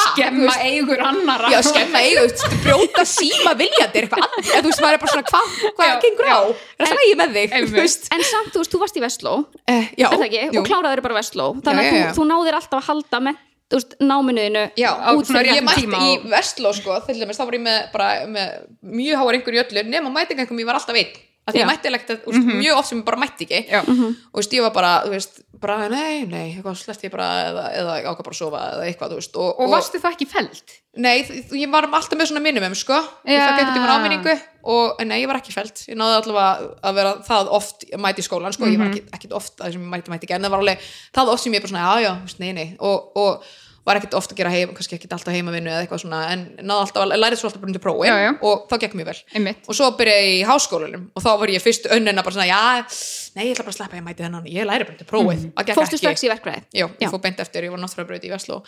skemma 0.05 0.55
eigur 0.69 1.03
annara 1.09 1.51
já, 1.51 1.59
skemma 1.67 2.05
eigu, 2.07 2.23
þú 2.31 2.47
veist, 2.47 2.57
brjóta 2.63 3.07
síma 3.11 3.57
viljandir, 3.59 4.07
eitthvað 4.07 4.39
þú 4.47 4.65
veist, 4.71 4.85
maður 4.87 4.95
er 4.95 5.03
bara 5.03 5.15
svona, 5.17 5.27
hvað, 5.35 5.59
hvað 5.81 5.95
gengur 6.07 6.31
á, 6.31 6.41
er 6.79 6.87
það 6.87 6.99
lægi 7.03 7.19
með 7.25 7.37
þig, 7.41 7.59
þú 7.59 7.81
veist, 7.81 8.11
En 8.15 8.27
samt, 8.27 8.55
þú 8.55 8.63
veist, 8.63 8.73
þú 8.73 8.81
varst 8.85 8.97
í 8.99 9.03
Vestló. 9.05 9.35
Eh, 9.71 9.91
er 9.99 10.15
það 10.15 10.27
ekki, 10.27 10.59
og 10.61 10.67
kláraður 10.67 11.03
bara 11.05 11.19
Vestló. 11.21 11.47
Þannig 11.65 11.91
að 11.91 12.11
þú 12.17 12.27
náðir 12.31 12.59
alltaf 12.59 12.79
að 12.81 12.89
halda 12.91 13.21
með 13.27 13.39
þú 13.71 13.79
veist, 13.79 13.97
náminuðinu 14.03 14.65
Já, 14.81 14.91
á 14.99 15.11
svona 15.15 15.45
ég 15.47 15.65
mætti 15.67 15.87
í 15.87 16.13
Vestló 16.31 16.73
sko, 16.77 16.99
til 17.07 17.19
dæmis, 17.21 17.39
þá 17.39 17.47
var 17.47 17.57
ég 17.57 17.65
með, 17.65 17.81
bara, 17.95 18.09
með 18.31 18.55
mjög 18.99 19.23
háar 19.23 19.39
einhver 19.39 19.57
í 19.57 19.63
öllu, 19.63 19.85
nema 19.87 20.13
mætingangum 20.15 20.63
ég 20.63 20.69
var 20.69 20.81
alltaf 20.81 20.99
einn, 20.99 21.21
af 21.51 21.57
því 21.57 21.63
ég 21.63 21.71
mætti 21.71 21.93
að, 21.93 22.27
mm 22.31 22.59
mjög 22.61 22.81
oft 22.81 22.91
sem 22.91 23.01
ég 23.01 23.07
bara 23.07 23.21
mætti 23.21 23.47
ekki. 23.47 23.61
Já. 23.71 23.81
og 23.83 24.41
veist, 24.41 24.55
ég 24.57 24.65
var 24.65 24.75
bara, 24.75 24.93
veist, 25.11 25.41
bara 25.61 25.89
nei, 25.93 26.25
nei, 26.31 26.47
eitthvað 26.55 26.79
sleft 26.81 27.05
ég 27.05 27.13
bara 27.13 27.29
eða, 27.49 27.65
eða 27.81 27.97
ákvað 28.07 28.27
bara 28.29 28.37
að 28.37 28.41
sofa 28.41 28.63
eða 28.75 28.87
eitthvað, 28.89 29.17
veist 29.21 29.37
og, 29.41 29.51
og 29.61 29.75
varstu 29.75 30.01
það 30.03 30.17
ekki 30.17 30.31
felt 30.31 30.79
Nei, 31.01 31.21
ég 31.55 31.71
var 31.71 31.87
alltaf 31.87 32.19
með 32.19 32.33
svona 32.33 32.41
minimum, 32.43 32.73
sko. 32.75 32.97
Ég 33.31 33.39
fekk 33.39 33.61
einhvern 33.61 33.77
tímann 33.77 33.93
áminningu 33.95 34.33
og 34.75 34.99
nei, 35.07 35.21
ég 35.23 35.31
var 35.31 35.39
ekki 35.39 35.55
fælt 35.55 35.85
ég 35.87 35.95
náði 35.97 36.17
allavega 36.19 36.73
að 36.83 36.97
vera 36.99 37.13
það 37.29 37.51
oft 37.61 37.85
mæti 38.03 38.25
í 38.25 38.27
skólan, 38.27 38.57
sko, 38.57 38.67
ég 38.67 38.81
var 38.81 38.91
ekki, 38.91 39.05
ekkit 39.15 39.37
oft 39.39 39.55
það 39.61 39.77
sem 39.77 39.85
ég 39.85 39.93
mæti, 39.93 40.11
mæti 40.11 40.27
ekki, 40.27 40.35
en 40.35 40.49
það 40.49 40.55
var 40.57 40.65
alveg 40.65 40.89
það 41.15 41.31
oft 41.37 41.45
sem 41.45 41.55
ég 41.55 41.63
bara 41.63 41.71
svona, 41.71 41.85
já, 41.87 42.09
já, 42.09 42.41
nei, 42.43 42.51
nei. 42.59 42.67
Og, 42.83 43.15
og 43.23 43.47
var 43.87 43.97
ekkit 43.97 44.15
oft 44.19 44.33
að 44.35 44.41
gera 44.43 44.51
heim, 44.53 44.73
kannski 44.77 44.97
ekkit 44.99 45.13
alltaf 45.17 45.33
heimavinnu 45.35 45.71
eða 45.73 45.85
eitthvað 45.87 46.03
svona, 46.03 46.19
en 46.35 46.43
náði 46.61 46.85
alltaf 46.85 47.03
að 47.07 47.15
lærið 47.17 47.41
svo 47.41 47.49
alltaf 47.49 47.63
bara 47.63 47.71
undir 47.73 47.83
prófin 47.85 48.11
Já, 48.11 48.17
já. 48.27 48.33
og 48.45 48.67
þá 48.71 48.75
gekk 48.85 48.97
mjög 48.99 49.09
vel 49.11 49.21
Einmitt. 49.39 49.63
og 49.71 49.79
svo 49.79 49.89
byrjaði 49.99 50.27
ég 50.29 50.37
í 50.43 50.49
háskólanum 50.51 51.07
og 51.17 51.25
þá 51.25 51.31
var 51.41 51.53
ég 51.55 51.65
fyrst 51.65 51.89
önnina 51.97 52.25
bara 52.27 52.37
svona, 52.37 52.49
já, 52.51 52.61
nei, 53.37 53.45
ég 53.49 53.55
ætla 53.55 53.67
bara 53.67 53.75
að 53.75 53.79
sleppa 53.79 53.99
ég 54.01 54.07
mæti 54.07 54.25
þennan, 54.27 54.49
ég 54.51 54.69
læri 54.69 54.87
bara 54.87 54.97
undir 54.97 55.11
prófið. 55.11 55.45
Mm. 55.49 55.75
fórstu 55.79 56.01
strax 56.01 56.25
í 56.27 56.31
verkræði 56.33 56.63
Já, 56.81 56.87
ég 57.01 57.13
fór 57.13 57.23
beint 57.25 57.43
eftir, 57.45 57.67
ég 57.69 57.75
var 57.75 57.83
náttúrulega 57.83 58.27
í 58.27 58.33
Vestló. 58.35 58.61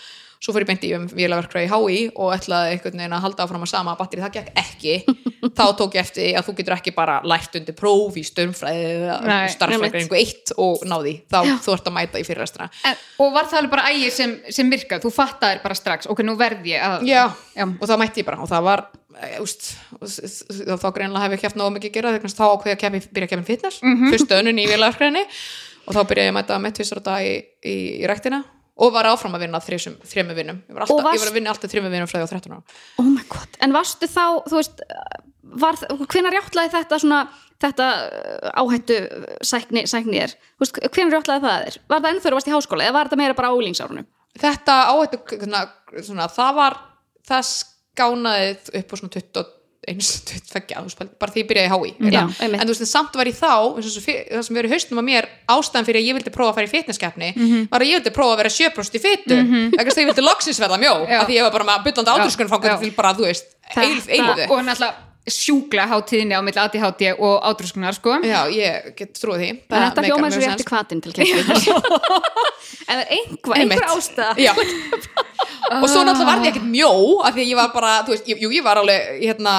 Svo 0.43 0.55
fór 0.55 0.65
ég 0.65 0.71
beint 0.73 0.87
í 0.87 0.93
um 0.97 1.07
vélaverkfræði 1.11 1.69
í 1.69 1.73
HÍ 1.73 1.99
og 2.17 2.35
ætlaði 2.37 2.77
einhvern 2.77 3.03
veginn 3.03 3.17
að 3.19 3.25
halda 3.27 3.47
áfram 3.47 3.67
að 3.67 3.73
sama 3.73 3.97
batteri, 3.99 4.25
það 4.25 4.37
gekk 4.39 4.63
ekki. 4.63 4.97
Þá 5.59 5.65
tók 5.79 5.97
ég 5.97 6.05
eftir 6.07 6.39
að 6.39 6.47
þú 6.47 6.55
getur 6.59 6.77
ekki 6.77 6.95
bara 6.95 7.19
lært 7.27 7.57
undir 7.59 7.75
próf 7.77 8.15
í 8.19 8.23
störnfræði 8.27 9.49
starffræðingu 9.51 10.19
eitt 10.19 10.53
og 10.61 10.85
náði 10.89 11.17
þá 11.31 11.41
þú 11.65 11.75
ert 11.75 11.91
að 11.91 11.97
mæta 11.97 12.23
í 12.23 12.27
fyrirrestra 12.27 12.69
en, 12.89 13.01
og 13.23 13.35
var 13.35 13.49
það 13.51 13.69
bara 13.73 13.89
ægi 13.91 14.11
sem, 14.15 14.35
sem 14.55 14.71
virkað? 14.73 15.03
Þú 15.05 15.13
fattaðir 15.17 15.63
bara 15.65 15.79
strax, 15.79 16.09
ok, 16.11 16.23
nú 16.27 16.37
verð 16.41 16.69
ég 16.71 16.85
að 16.87 17.07
Já, 17.11 17.25
Já. 17.57 17.67
og 17.67 17.85
þá 17.91 17.95
mætti 18.01 18.23
ég 18.23 18.29
bara 18.29 18.43
og 18.45 18.51
það 18.51 18.69
var 18.69 18.85
úst, 19.43 19.73
þá 20.01 20.89
greinlega 20.95 21.25
hef 21.27 21.37
ég 21.37 21.45
kæft 21.45 21.59
náðu 21.59 21.77
mikið 21.77 21.91
að 21.91 21.97
gera 21.97 22.15
þegar 22.17 22.35
þá 22.39 22.47
ákveði 22.49 22.75
að 22.75 23.09
byrja 23.13 23.27
að 23.29 23.33
kemja 23.35 23.49
fitness 23.49 23.83
mm 23.83 23.95
-hmm. 23.95 24.15
fyrstu 24.15 24.39
önnun 24.39 24.63
í 24.63 24.67
vélaverkfræðinni 24.71 25.25
og 25.87 25.97
þá 25.97 26.01
byrjaði 26.09 26.27
ég 26.29 26.33
að 26.33 26.39
mæta 26.39 26.59
með 26.63 26.75
tvisar 26.79 27.01
dag 27.03 27.27
í, 27.27 27.35
í, 27.63 27.77
í 28.03 28.05
ræktina 28.09 28.43
og 28.83 28.93
var 28.95 29.07
áfram 29.11 29.35
að 29.37 29.45
vinna 29.45 29.61
þrjum, 29.61 29.97
vinnum. 30.35 30.63
Ég 30.69 30.75
var, 30.75 30.83
alltaf, 30.83 30.97
Og 30.97 31.05
varst- 31.05 31.17
ég 31.17 31.21
var 31.23 31.31
að 31.31 31.37
vinna 31.37 31.51
alltaf 31.53 31.71
þrjum 31.71 31.91
vinnum 31.93 32.09
fræði 32.09 32.25
á 32.25 32.33
13 32.33 32.53
ára. 32.53 32.63
Oh 32.99 33.05
my 33.05 33.25
god, 33.29 33.49
en 33.61 33.73
varstu 33.73 34.07
þá 34.09 34.27
þú 34.49 34.57
veist, 34.57 34.83
var, 35.43 35.75
hvenær 36.09 36.33
rjáttlaði 36.33 36.73
þetta 36.73 36.99
svona, 36.99 37.29
þetta 37.61 37.89
uh, 37.93 38.63
áhættu 38.63 38.97
sækni, 39.45 39.85
sækni 39.87 40.23
er? 40.25 40.35
Hvenær 40.59 41.19
rjáttlaði 41.19 41.45
það 41.45 41.67
er, 41.69 41.79
var 41.89 42.01
það 42.01 42.11
ennþá 42.15 42.29
þú 42.29 42.35
varst 42.39 42.49
í 42.49 42.55
háskóla 42.57 42.87
eða 42.89 42.97
var 42.97 43.11
þetta 43.11 43.21
meira 43.21 43.35
bara 43.39 43.53
á 43.53 43.57
þetta 47.97 48.07
svona, 48.07 48.37
skánaði 48.37 48.79
upp 48.81 48.93
á 48.93 48.95
svona 48.97 49.13
21 49.19 49.59
22, 49.83 50.77
þú 50.79 50.83
veist, 50.87 51.01
bara 51.19 51.33
því 51.35 51.41
ég 51.43 51.47
byrjaði 51.51 51.71
HÍ 51.73 52.11
Já, 52.15 52.21
en, 52.47 52.53
en 52.55 52.61
þú 52.63 52.71
veist, 52.71 52.83
en 52.85 52.87
samt 52.87 53.17
var 53.19 53.27
ég 53.27 53.35
þá 53.35 53.51
eins 53.75 53.87
og 53.89 53.93
svo 53.97 54.03
það 54.15 54.45
sem 54.47 54.55
verið 54.61 54.75
haustum 54.77 55.01
að 55.03 55.07
mér 55.09 55.27
ástæðan 55.51 55.89
fyrir 55.89 55.99
að 55.99 56.07
ég 56.07 56.15
vildi 56.21 56.31
prófa 56.37 56.53
að 56.53 56.55
fara 56.61 56.69
í 56.69 56.71
fitnesskeppni 56.71 57.31
Mhm. 57.35 57.65
var 57.73 57.81
að 57.83 57.91
ég 57.91 57.99
vildi 57.99 58.13
prófa 58.15 58.33
að 58.37 58.41
vera 58.45 58.53
7% 58.55 58.95
í 58.95 59.01
fitu. 59.03 59.35
Mm 59.35 59.49
-hmm. 59.51 59.73
ekkert 59.81 59.97
að 59.99 60.03
ég 60.05 60.11
vildi 60.13 60.23
loksins 60.23 60.61
verða 60.63 60.79
mjó 60.79 60.95
af 61.03 61.27
því 61.27 61.35
ég 61.35 61.43
var 61.43 61.51
bara 61.51 61.65
með 61.65 61.85
byllandi 61.89 62.11
áturskunn 62.15 62.49
fangur 62.49 62.79
til 62.79 62.91
bara, 62.95 63.13
þú 63.15 63.27
veist, 63.27 63.45
Þetta- 63.75 63.89
eilf, 63.89 64.07
eilfu 64.09 64.51
og 64.53 64.57
hann 64.59 64.69
alltaf 64.69 64.95
sjúkla 65.27 65.87
hátíðinni 65.87 66.35
á 66.35 66.43
milli 66.43 66.59
ADHD 66.59 67.15
og 67.19 67.43
átrúskunar 67.43 67.95
sko. 67.95 68.19
Já, 68.27 68.47
ég 68.51 68.95
get 68.97 69.15
trúið 69.15 69.39
því. 69.39 69.51
Þetta 69.71 70.01
meikar 70.03 70.05
hljóma 70.05 70.27
eins 70.27 70.37
og 70.37 70.43
mjög 70.43 70.51
rétti 70.51 70.65
kvatin 70.67 71.01
til 71.01 71.13
kemstu 71.13 71.71
en 72.91 72.97
það 72.99 73.03
er 73.03 73.07
einhver, 73.11 73.55
einhver 73.55 73.87
ástæða. 73.87 74.35
og 75.71 75.87
svo 75.89 76.03
náttúrulega 76.05 76.27
var 76.29 76.43
ég 76.43 76.51
ekkert 76.53 76.67
mjó 76.69 76.91
af 77.27 77.35
því 77.37 77.45
ég 77.49 77.59
var 77.59 77.71
bara, 77.75 77.93
þú 78.07 78.15
veist, 78.15 78.29
jú, 78.33 78.51
ég 78.53 78.65
var 78.67 78.81
alveg 78.81 79.21
hérna, 79.23 79.53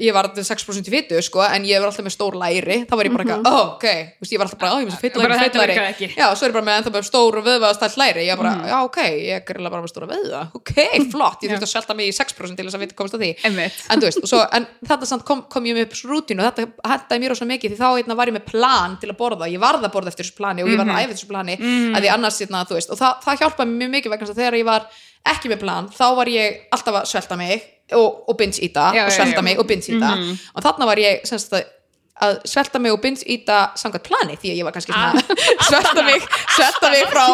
ég 0.00 0.14
var 0.16 0.28
6% 0.34 0.88
í 0.88 0.92
fytu 0.94 1.20
sko, 1.24 1.42
en 1.44 1.66
ég 1.68 1.82
var 1.82 1.90
alltaf 1.90 2.06
með 2.06 2.14
stór 2.16 2.36
læri. 2.40 2.78
Þá 2.88 2.94
var 2.98 3.08
ég 3.08 3.14
bara 3.16 3.26
eitthvað, 3.26 3.48
oh, 3.52 3.74
ok, 3.76 3.86
þú 4.16 4.24
veist, 4.24 4.32
ég 4.32 4.40
var 4.42 4.48
alltaf 4.48 4.60
bara, 4.62 4.72
ó, 4.72 4.76
ég 4.80 4.88
er 4.88 4.92
með 4.92 5.18
Bara 5.22 5.36
læri, 5.36 5.50
fytu 5.50 5.60
læri. 5.60 6.08
já, 6.16 6.26
svo 6.34 6.46
er 6.46 6.52
ég 6.52 6.56
bara 6.56 6.66
með 6.68 6.78
ennþá 6.80 6.92
með 6.96 7.06
stór 7.10 7.38
vöðvaðastælt 7.46 7.98
læri, 8.00 8.26
ég 8.28 8.40
bara, 8.40 8.52
já, 8.70 8.76
ok 8.86 8.98
ég 9.02 9.36
er 9.36 9.44
greiðlega 9.46 9.74
bara 9.76 9.84
með 9.84 9.92
stóra 9.92 10.08
vöðva, 10.12 10.42
ok, 10.58 10.72
flott. 11.12 11.42
Ég 11.44 11.52
þurfti 11.52 11.68
að 11.68 11.72
selta 11.76 11.96
mig 11.98 12.08
í 12.08 12.16
6% 12.16 12.56
til 12.58 12.66
þess 12.66 12.78
að 12.78 12.84
vita 12.86 12.98
komast 12.98 13.16
að 13.18 13.24
því. 13.26 13.30
En 13.92 14.02
þú 14.02 14.08
veist, 14.08 14.22
svo, 14.32 14.40
en 14.56 14.66
þetta 14.88 15.08
samt 15.12 15.26
kom, 15.28 15.44
kom 15.52 15.68
ég 15.68 15.76
með 15.76 15.86
upp 15.88 15.96
rútínu 16.12 16.42
og 16.42 16.48
þetta 16.50 16.90
hættaði 16.92 17.22
mér 17.26 17.34
ósað 17.36 17.50
mikið 17.52 17.74
því 17.74 17.80
þá 17.82 17.88
einna 18.02 18.16
var 18.18 18.32
ég 18.32 18.36
með 18.38 18.46
plan 18.48 18.96
til 19.02 19.10
að 19.12 19.18
borða. 19.20 19.48
Ég 19.52 19.62
varð 19.62 19.84
að 19.86 19.92
borða 19.94 20.12
eftir 20.12 20.26
þessu 20.26 20.36
plani 20.40 20.64
og 20.64 20.72
ég 20.72 20.80
varð 20.80 20.92
að 20.92 21.00
æfa 21.02 21.12
eftir 21.12 21.20
þessu 21.20 21.30
plani 21.32 21.56
að 21.62 22.00
því 22.06 22.12
annars, 22.16 22.40
hérna, 22.42 22.64
þú 22.68 22.78
veist, 22.78 22.92
og 22.94 23.00
það, 23.00 23.12
það 23.26 23.40
hjálpaði 23.42 23.76
mér 23.82 23.92
mikið 23.96 24.14
vegna 24.16 24.36
þegar 24.38 24.58
ég 24.62 24.68
var 24.68 24.86
ekki 25.28 25.52
með 25.52 25.62
plan 25.62 25.88
þá 25.92 26.06
var 26.18 26.30
ég 26.32 26.64
alltaf 26.74 27.02
að 27.02 27.06
svelta 27.12 27.36
mig 27.36 27.62
og, 27.92 28.24
og 28.28 28.36
binge 28.38 28.62
íta 28.64 28.90
og 29.06 29.12
svelta 29.14 29.42
mig 29.42 29.58
og 29.60 29.66
binge 29.68 29.92
íta 29.94 30.14
og 30.54 30.64
þarna 30.64 30.88
var 30.88 31.02
ég 31.02 31.22
semst 31.28 31.52
að 31.54 31.64
að 32.22 32.38
svelta 32.48 32.78
mig 32.82 32.92
og 32.94 33.00
binge 33.02 33.24
íta 33.34 33.58
samkvæmt 33.80 34.06
plani 34.08 34.36
því 34.40 34.52
að 34.52 34.58
ég 34.60 34.66
var 34.68 34.74
kannski 34.76 34.92
svona 34.94 35.22
svelta 35.68 36.02
mig, 36.06 36.26
svelta 36.56 36.90
mig 36.92 37.04
frá, 37.12 37.24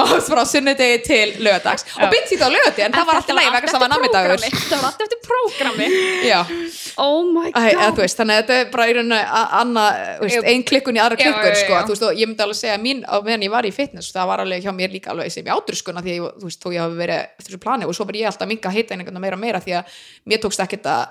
má- 0.00 0.20
frá 0.26 0.42
sunnudegi 0.48 0.98
til 1.06 1.26
lögadags 1.46 1.86
og 1.98 2.06
binge 2.14 2.30
íta 2.36 2.46
á 2.46 2.50
lögadegi 2.54 2.86
en 2.86 2.94
það 2.96 3.06
var 3.10 3.20
alltaf 3.20 3.36
lægi 3.40 3.50
vegna 3.56 3.66
þess 3.66 3.74
að 3.74 3.80
það 3.80 3.84
var 3.86 3.92
nammidagur. 3.94 4.38
það 4.56 4.80
var 4.80 4.88
allt 4.90 5.02
eftir 5.06 5.20
prógrami 5.26 5.88
oh 7.02 7.20
my 7.32 7.48
Æ, 7.50 7.60
eða, 7.72 7.88
god. 7.90 7.98
veist, 8.04 8.18
þannig 8.20 8.34
að 8.36 8.40
þetta 8.42 8.54
er 8.60 8.66
bara 8.72 8.86
í 8.86 8.92
rauninu 8.96 9.20
annað, 9.60 9.90
ein 10.52 10.62
klikkun 10.70 10.96
í 10.96 11.02
aðra 11.02 11.16
klikkun 11.20 11.56
sko, 11.60 11.74
veist, 11.90 12.04
ég 12.20 12.26
myndi 12.30 12.42
alveg 12.46 12.58
segja 12.60 12.76
að 12.78 12.84
mín 12.86 13.02
á 13.04 13.14
meðan 13.26 13.44
ég 13.46 13.52
var 13.52 13.64
í 13.68 13.72
fitness, 13.74 14.12
það 14.14 14.30
var 14.32 14.38
alveg 14.44 14.64
hjá 14.64 14.72
mér 14.76 14.90
líka 14.94 15.12
alveg 15.12 15.32
sem 15.34 15.44
ég 15.46 15.52
átrúskuna 15.56 16.00
því 16.04 16.10
að 16.14 16.18
ég, 16.20 16.22
þú 16.40 16.46
veist, 16.50 16.60
þó 16.62 16.68
ég 16.72 16.80
hafi 16.84 16.96
verið 17.02 17.18
eftir 17.26 17.50
þessu 17.50 17.62
plani 17.66 17.84
og 17.88 17.92
svo 17.96 18.04
var 18.08 18.16
ég 18.20 18.28
alltaf 18.30 18.46
að 18.46 18.52
minga 18.54 18.74
heita 18.76 18.94
einhvern 18.96 19.20
meira 19.26 19.36
og 19.38 19.42
meira 19.42 19.60
því 19.64 19.72
að 19.80 19.84
mér 20.30 20.38
tókst 20.42 20.62
ekkert 20.64 20.86
að 20.86 21.02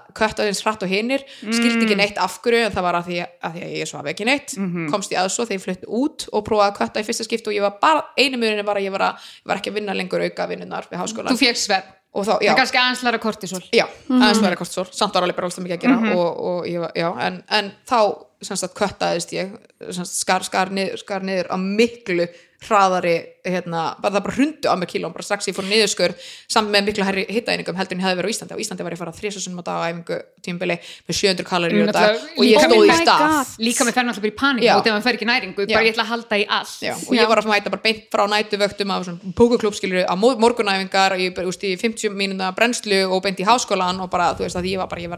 Mm. 3.25 3.35
var 3.41 3.51
að 3.51 3.55
því 3.55 3.61
að, 3.61 3.67
að 3.71 3.77
ég 3.79 3.87
svaf 3.91 4.05
ekki 4.11 4.25
neitt 4.25 4.55
Mhm. 4.57 4.89
komst 4.91 5.11
ég 5.11 5.19
að 5.19 5.29
svo 5.33 5.45
þegar 5.45 5.59
ég 5.59 5.65
flutti 5.65 5.87
út 5.89 6.27
og 6.33 6.45
prófaði 6.45 6.71
að 6.71 6.77
kötta 6.79 6.99
í 6.99 7.05
fyrsta 7.09 7.23
skipti 7.27 7.47
og 7.49 7.53
ég 7.57 7.61
var 7.61 7.77
bara, 7.81 8.05
einu 8.17 8.37
mjörinni 8.37 8.65
var 8.65 8.75
að 8.77 8.85
ég 8.87 8.91
var, 8.91 9.01
að, 9.01 9.15
ég 9.43 9.45
var 9.51 9.57
ekki 9.57 9.69
að 9.71 9.77
vinna 9.79 9.93
lengur 9.93 10.21
auka 10.25 10.47
vinnunar 10.47 10.87
við 10.91 10.99
háskólan 11.01 11.31
þú 11.33 11.37
fegst 11.41 11.65
svepp, 11.69 11.85
og 12.15 12.23
þá, 12.25 12.31
það 12.39 12.49
er 12.49 12.55
kannski 12.55 12.77
aðeins 12.79 13.03
læra 13.03 13.19
kortisol 13.19 13.63
já, 13.75 13.85
aðeins 14.09 14.41
verið 14.41 14.57
kortisol 14.57 14.87
samt 14.91 15.13
var 15.13 15.23
alveg 15.23 15.35
bara 15.35 15.47
alltaf 15.49 15.63
mikið 15.65 15.77
að 15.77 15.81
gera 15.81 15.99
Mhm. 15.99 16.15
og, 16.15 16.39
og 16.39 16.65
ég 16.67 16.79
var, 16.79 16.91
já, 16.95 17.09
en, 17.27 17.43
en 17.49 17.71
þá 17.87 17.99
sem 18.41 18.57
sagt 18.57 18.75
köttaðist 18.75 19.31
ég 19.33 19.51
sem 19.91 20.05
sagt, 20.05 20.15
skar, 20.15 20.43
skar, 20.43 20.69
niður, 20.69 20.97
skar 21.01 21.21
niður 21.21 21.47
á 21.49 21.57
miklu 21.57 22.27
hraðari 22.65 23.15
hérna, 23.45 23.81
bara 24.01 24.15
það 24.15 24.23
bara 24.25 24.33
hrundu 24.39 24.65
á 24.71 24.75
mig 24.79 24.89
kílóm 24.89 25.11
bara 25.13 25.21
strax 25.21 25.45
ég 25.49 25.53
fór 25.53 25.67
niðurskur 25.69 26.11
samt 26.49 26.69
með 26.73 26.81
miklu 26.87 27.03
herri 27.05 27.23
hittaeiningum 27.29 27.75
heldur 27.77 27.93
en 27.93 27.99
ég 28.01 28.05
hefði 28.07 28.17
verið 28.21 28.25
á 28.25 28.33
Íslandi. 28.33 28.53
Á 28.55 28.57
Íslandi 28.63 28.81
var 28.87 28.93
ég 28.95 28.97
að 28.97 29.03
fara 29.03 29.13
þrísasunum 29.19 29.59
á 29.61 29.63
dag 29.67 29.77
á 29.77 29.85
æfingu 29.91 30.17
tímbili 30.41 30.77
með 31.05 31.13
700 31.19 31.45
kaloríur 31.45 31.89
á 31.91 31.93
dag 31.93 32.15
og 32.15 32.41
ég 32.41 32.49
líka 32.55 32.65
stóð 32.65 32.81
með- 32.81 32.89
í 32.89 32.91
stað. 33.05 33.47
líka 33.61 33.81
með 33.85 33.93
fennan 33.99 34.09
alltaf 34.15 34.23
bara 34.25 34.33
í 34.33 34.37
paník 34.39 34.65
út 34.65 34.87
ef 34.87 34.91
hann 34.95 35.05
fer 35.05 35.15
ekki 35.19 35.27
næringu, 35.29 35.61
Já. 35.61 35.69
bara 35.75 35.85
ég 35.85 35.93
ætla 35.93 36.05
að 36.05 36.11
halda 36.15 36.35
í 36.41 36.43
allt. 36.49 36.77
Já, 36.81 36.93
og 36.95 37.13
ég 37.13 37.27
var 37.29 37.37
að 37.43 37.49
mæta 37.53 37.69
bara 37.69 37.83
beint 37.85 38.01
frá 38.09 38.23
nætuvöktum 38.33 38.89
af 38.95 38.99
svona 39.05 39.19
pókuklúbskilur 39.37 40.05
á 40.09 40.13
mor- 40.17 40.39
morgunæfingar 40.41 41.11
og 41.13 41.19
ég 41.21 41.35
bara, 41.35 41.45
úst, 41.47 41.61
í 41.61 41.77
50 41.77 42.09
mínúna 42.17 42.49
brennslu 42.55 43.05
og 43.11 43.21
beint 43.21 43.37
í 43.39 43.45
háskólan 43.45 44.01
og 44.01 44.09
bara, 44.09 44.33
þú 44.33 44.41
veist 44.47 44.55
að 44.57 44.65
ég 44.73 44.77
var 44.81 44.87
bara, 44.87 45.01
ég 45.01 45.09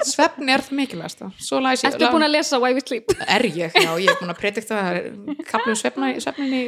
að 0.00 0.06
ég 0.06 0.06
að 0.06 0.06
að 0.06 0.12
svefn 0.14 0.50
er 0.52 0.64
það 0.64 0.76
mikilvægast 0.80 1.20
ég 1.84 1.88
Ertu 1.90 2.08
búin 2.14 2.24
að 2.26 2.32
lesa 2.34 2.60
Why 2.60 2.74
We 2.76 2.82
Sleep? 2.84 3.12
Er 3.26 3.44
ég, 3.46 3.76
já, 3.76 3.90
ég 4.00 4.10
er 4.10 4.18
búin 4.20 4.32
að 4.32 4.40
predikta 4.40 4.80
kaplum 5.50 5.76
svefna, 5.78 6.10
svefnin 6.22 6.54
í, 6.56 6.62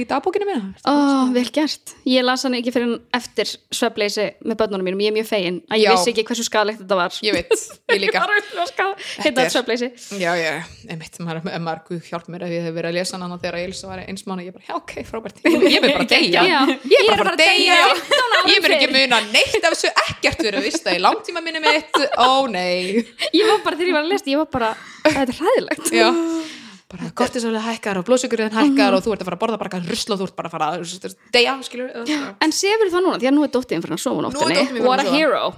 í 0.00 0.04
dagbókinu 0.08 0.48
minna 0.48 0.72
Ó, 0.88 1.28
vel 1.34 1.46
gert. 1.54 1.94
Ég 2.08 2.24
las 2.24 2.44
hann 2.46 2.56
ekki 2.58 2.72
fyrir 2.74 2.96
eftir 3.16 3.50
svefleysi 3.74 4.28
með 4.44 4.60
börnunum 4.62 4.86
mínum. 4.88 5.02
Ég 5.04 5.12
er 5.12 5.16
mjög 5.18 5.28
fegin 5.30 5.60
að 5.68 5.82
ég 5.82 5.88
Já. 5.88 5.92
vissi 5.94 6.12
ekki 6.14 6.24
hversu 6.28 6.46
skadalegt 6.46 6.82
þetta 6.82 6.98
var. 6.98 7.18
Ég 7.24 7.36
veit, 7.36 7.52
ég 7.92 8.02
líka. 8.02 8.22
Að 8.28 8.32
er- 8.34 8.96
þetta 9.24 9.46
svefleysi. 9.52 9.90
Já, 10.20 10.32
já, 10.38 10.52
ef 10.88 11.62
maður 11.62 11.82
guð 11.88 12.08
hjálp 12.08 12.28
mér 12.32 12.46
ef 12.46 12.54
ég 12.54 12.66
hef 12.68 12.74
verið 12.76 12.90
að 12.90 12.98
lesa 12.98 13.18
hann 13.18 13.34
þegar 13.38 13.58
Elsa 13.62 13.90
var 13.90 14.02
eins 14.04 14.24
mánu 14.28 14.44
ég 14.46 14.54
bara, 14.54 14.66
já, 14.68 14.74
ok, 14.78 14.94
frábært, 15.08 15.40
ég, 15.44 15.66
ég 15.74 15.84
vil 15.84 15.92
bara 15.94 16.08
deyja. 16.08 16.44
Já. 16.48 16.60
ég 16.88 17.08
er 17.08 17.18
bara 17.18 17.32
að 17.34 17.36
að 17.36 17.42
deyja. 17.42 17.76
deyja. 17.76 17.88
15 17.98 18.24
árum 18.24 18.50
ég 18.52 18.62
vil 18.64 18.72
ekki 18.76 18.88
fyrr. 18.88 18.96
muna 18.96 19.18
neitt 19.32 19.58
af 19.58 19.74
þessu 19.74 19.90
að 22.78 22.86
nei. 22.92 23.32
Ég 23.34 23.50
var 23.50 23.60
bara, 23.66 23.76
þegar 23.80 23.90
ég 23.90 23.96
var 23.98 24.04
að 24.06 24.12
lesa, 24.14 24.30
ég 24.32 24.40
var 24.42 24.48
bara, 24.54 24.70
þetta 25.04 25.26
er 25.26 25.38
hræðilegt. 25.42 25.90
já, 25.98 26.08
bara 26.88 27.10
kortisálega 27.20 27.64
hækkar 27.68 27.98
og 28.00 28.06
blóðsugurinn 28.08 28.54
hækkar 28.54 28.94
og 28.96 29.02
þú 29.04 29.12
ert 29.12 29.20
að 29.24 29.28
fara 29.28 29.36
að 29.36 29.42
borða 29.42 29.58
bara 29.60 29.68
eitthvað 29.72 29.90
rusl 29.92 30.14
og 30.14 30.20
þú 30.22 30.28
ert 30.30 30.36
bara 30.38 30.48
að 30.48 30.54
fara 30.56 30.70
að 30.78 31.18
deyja, 31.36 31.58
skilur 31.68 31.90
eða- 31.92 32.34
En 32.40 32.52
sefur 32.56 32.88
það 32.94 33.04
núna, 33.04 33.18
því 33.20 33.28
að 33.28 33.36
nú 33.36 33.44
er 33.44 33.52
dóttiðin 33.52 33.84
fyrir 33.84 33.98
að 33.98 34.04
sofa 34.06 34.24
á 34.24 34.30
Nú 34.32 34.92
er 34.94 34.98
að 35.04 35.12
a 35.12 35.18
hero. 35.18 35.54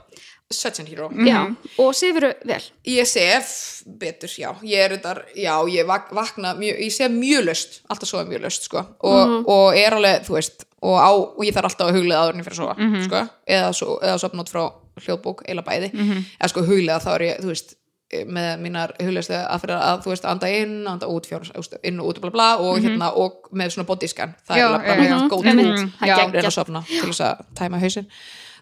Such 0.53 0.81
an 0.81 0.87
hero. 0.91 1.05
Já, 1.15 1.47
og 1.79 1.93
sefur 1.95 2.25
vel. 2.45 2.63
Ég 2.91 3.07
sef 3.07 3.85
betur, 3.87 4.27
já. 4.35 4.51
Ég 4.67 4.83
er 4.83 4.97
þetta, 4.97 5.13
já, 5.39 5.55
ég 5.71 5.87
vak, 5.87 6.09
vakna 6.11 6.57
mjög, 6.59 6.81
ég 6.83 6.91
sef 6.91 7.09
mjög 7.15 7.45
löst, 7.47 7.77
alltaf 7.89 8.09
sofa 8.11 8.25
mjög 8.27 8.43
löst 8.49 8.67
sko. 8.67 8.83
og, 9.01 9.45
og 9.47 9.77
er 9.79 9.95
alveg, 9.95 10.27
þú 10.27 10.35
veist 10.35 10.65
og, 10.83 10.97
á, 10.99 11.11
og 11.15 11.39
ég 11.47 11.55
þarf 11.55 11.71
alltaf 11.71 11.87
að 11.93 11.95
huglega 12.01 12.19
áður 12.25 12.35
en 12.35 12.41
ég 12.43 12.49
fyrir 12.49 12.59
að 12.59 12.63
sofa 12.65 12.75
sko. 13.07 13.23
eða, 13.47 13.71
svo, 13.79 13.99
eða 14.03 14.19
sopna 14.19 14.43
út 14.43 14.51
frá 14.51 14.65
hljóðbók 15.07 15.45
eila 15.49 15.63
bæði, 15.67 15.93
eða 16.41 16.49
sko 16.53 16.65
huglega 16.69 16.99
þá 17.05 17.11
er 17.17 17.27
ég, 17.31 17.41
þú 17.45 17.53
veist 17.55 17.77
með 18.11 18.49
mínar 18.59 18.93
huglegslega 18.99 19.45
að 19.55 19.61
fyrir 19.63 19.77
að 19.87 20.01
þú 20.03 20.11
veist 20.11 20.25
anda 20.27 20.49
inn, 20.51 20.77
anda 20.91 21.07
út 21.07 21.29
fjór, 21.31 21.45
inn 21.87 22.01
og 22.03 22.09
út 22.11 22.19
og 22.19 22.25
bla 22.27 22.31
bla 22.35 22.49
og 22.59 22.81
hérna 22.83 23.13
og 23.15 23.47
með 23.55 23.77
svona 23.77 23.87
bodyscan. 23.87 24.33
Það 24.49 24.59
Já, 24.59 24.67
er 24.67 24.73
bara 24.75 24.95
já, 24.95 25.01
með 25.01 25.11
já. 25.11 25.19
góð 25.31 25.45
geggjað. 25.47 26.33
reyna 26.35 26.49
að 26.51 26.57
sofna 26.57 26.83
til 26.91 27.07
þess 27.07 27.21
að 27.29 27.45
tæma 27.61 27.79
hausinn. 27.85 28.09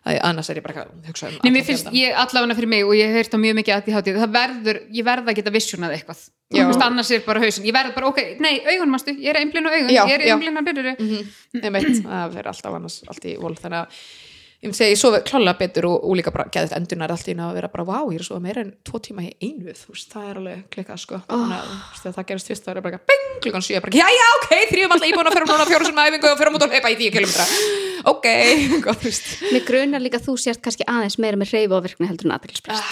Það, 0.05 0.19
annars 0.29 0.49
er 0.53 0.61
ég 0.61 0.65
bara 0.65 0.85
að 0.85 1.09
hugsa 1.09 1.29
um 1.29 1.39
Nei, 1.43 1.63
finnst, 1.67 1.89
ég 1.97 2.21
allavega 2.23 2.55
fyrir 2.55 2.71
mig 2.71 2.85
og 2.87 2.93
ég 2.95 3.09
hef 3.11 3.17
heyrt 3.19 3.35
á 3.35 3.39
mjög 3.43 3.57
mikið 3.59 3.75
að 3.75 4.21
það 4.21 4.37
verður, 4.37 4.79
ég 4.95 5.09
verð 5.09 5.33
að 5.33 5.39
geta 5.41 5.53
vissunað 5.57 5.97
eitthvað. 5.97 6.21
Veist, 6.55 6.85
annars 6.87 7.11
er 7.13 7.25
bara 7.27 7.43
hausin, 7.43 7.67
ég 7.69 7.75
verð 7.77 7.97
bara, 7.97 8.13
ok, 8.13 8.21
nei, 8.41 8.55
augun 8.73 8.93
mástu, 8.95 9.13
ég 9.19 9.33
er 9.35 9.41
einblinn 9.43 9.67
á 9.69 9.71
augun, 9.75 9.91
Já, 9.93 10.03
ég 10.09 10.15
er 10.15 10.25
einblinn 10.33 10.57
á 10.57 10.63
byrjuru 10.65 10.95
einmitt, 11.61 11.91
það 12.07 12.37
fyrir 12.39 12.51
alltaf 12.55 12.79
annars 12.79 12.97
allt 13.11 13.27
í 13.29 13.35
vol 13.43 13.53
þannig 13.59 13.83
að 13.83 14.01
ég 14.59 14.67
myndi 14.67 14.75
segja 14.75 14.91
ég 14.91 14.99
sofi 14.99 15.19
klálega 15.23 15.55
betur 15.61 15.87
og, 15.87 15.97
og 16.03 16.17
líka 16.19 16.33
bara 16.35 16.49
geðið 16.51 16.73
endunar 16.75 17.13
allt 17.15 17.29
í 17.31 17.35
einu 17.35 17.45
að 17.47 17.59
vera 17.61 17.69
bara 17.71 17.85
vá, 17.87 17.99
ég 18.11 18.19
er 18.19 18.27
sofa 18.27 18.43
meira 18.43 18.65
en 18.65 18.73
tvo 18.83 18.99
tíma 19.05 19.23
í 19.23 19.31
einu 19.39 19.69
veist, 19.69 20.09
það 20.11 20.25
er 20.33 20.41
alveg 20.41 20.65
klikkað 20.75 21.03
sko. 21.05 21.21
Þannig 21.29 21.55
að 21.61 21.69
veist, 21.77 22.09
það 22.17 22.27
gerist 22.33 22.51
fyrst 22.51 22.67
það 22.67 22.81
er 22.81 22.87
bara 22.89 23.01
bing, 23.13 23.29
klukkan 23.45 23.67
sjö, 23.69 23.79
bara, 23.85 23.95
já 23.95 24.09
já, 24.19 24.27
ok, 24.41 24.51
þrjum 24.73 24.97
alltaf 24.97 25.13
íbúin 25.13 25.31
að 25.31 25.39
fyrir 25.39 25.51
núna 25.53 25.69
fjóru 25.71 25.91
svona 25.93 26.09
æfingu 26.11 26.33
og 26.33 26.41
fyrir 26.43 26.55
mútu 26.57 26.67
að 26.67 26.75
hlaupa 26.75 26.91
í 26.91 26.99
tíu 26.99 27.15
kilometra 27.15 27.47
ok, 28.15 28.29
gott, 28.89 29.07
veist. 29.07 29.31
Mér 29.55 29.67
grunar 29.71 30.03
líka 30.03 30.19
þú 30.27 30.35
sért 30.43 30.65
kannski 30.65 30.89
aðeins 30.91 31.21
meira 31.23 31.39
með 31.39 31.55
reyfi 31.55 31.79
og 31.79 31.87
virkni 31.87 32.11
heldur 32.11 32.27
en 32.27 32.35
aðeinsprest 32.41 32.83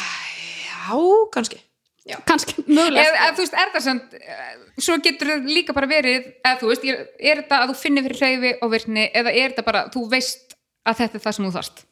já, 0.71 1.01
kannski. 1.35 1.67
Já, 2.07 2.21
Kannski, 2.23 2.63
mögulega. 2.71 3.03
Eða, 3.03 3.31
þú 3.35 3.43
veist, 3.43 3.55
er 3.59 3.71
það 3.75 3.83
samt 3.83 4.13
eh, 4.15 4.51
svo 4.79 4.95
getur 5.03 5.33
það 5.33 5.49
líka 5.51 5.75
bara 5.75 5.89
verið 5.91 6.29
eða 6.39 6.53
þú 6.61 6.69
veist, 6.71 6.85
er, 6.87 7.01
er 7.19 7.41
þetta 7.41 7.59
að 7.65 7.73
þú 7.73 7.75
finnir 7.81 8.05
fyrir 8.07 8.21
hreyfi 8.21 8.53
og 8.63 8.71
virkni, 8.71 9.07
eða 9.11 9.33
er 9.33 9.49
þetta 9.51 9.65
bara, 9.67 9.81
þú 9.91 10.05
veist 10.13 10.46
að 10.87 11.01
þetta 11.03 11.19
er 11.21 11.25
það 11.27 11.37
sem 11.39 11.49
þú 11.49 11.55
þarft 11.57 11.83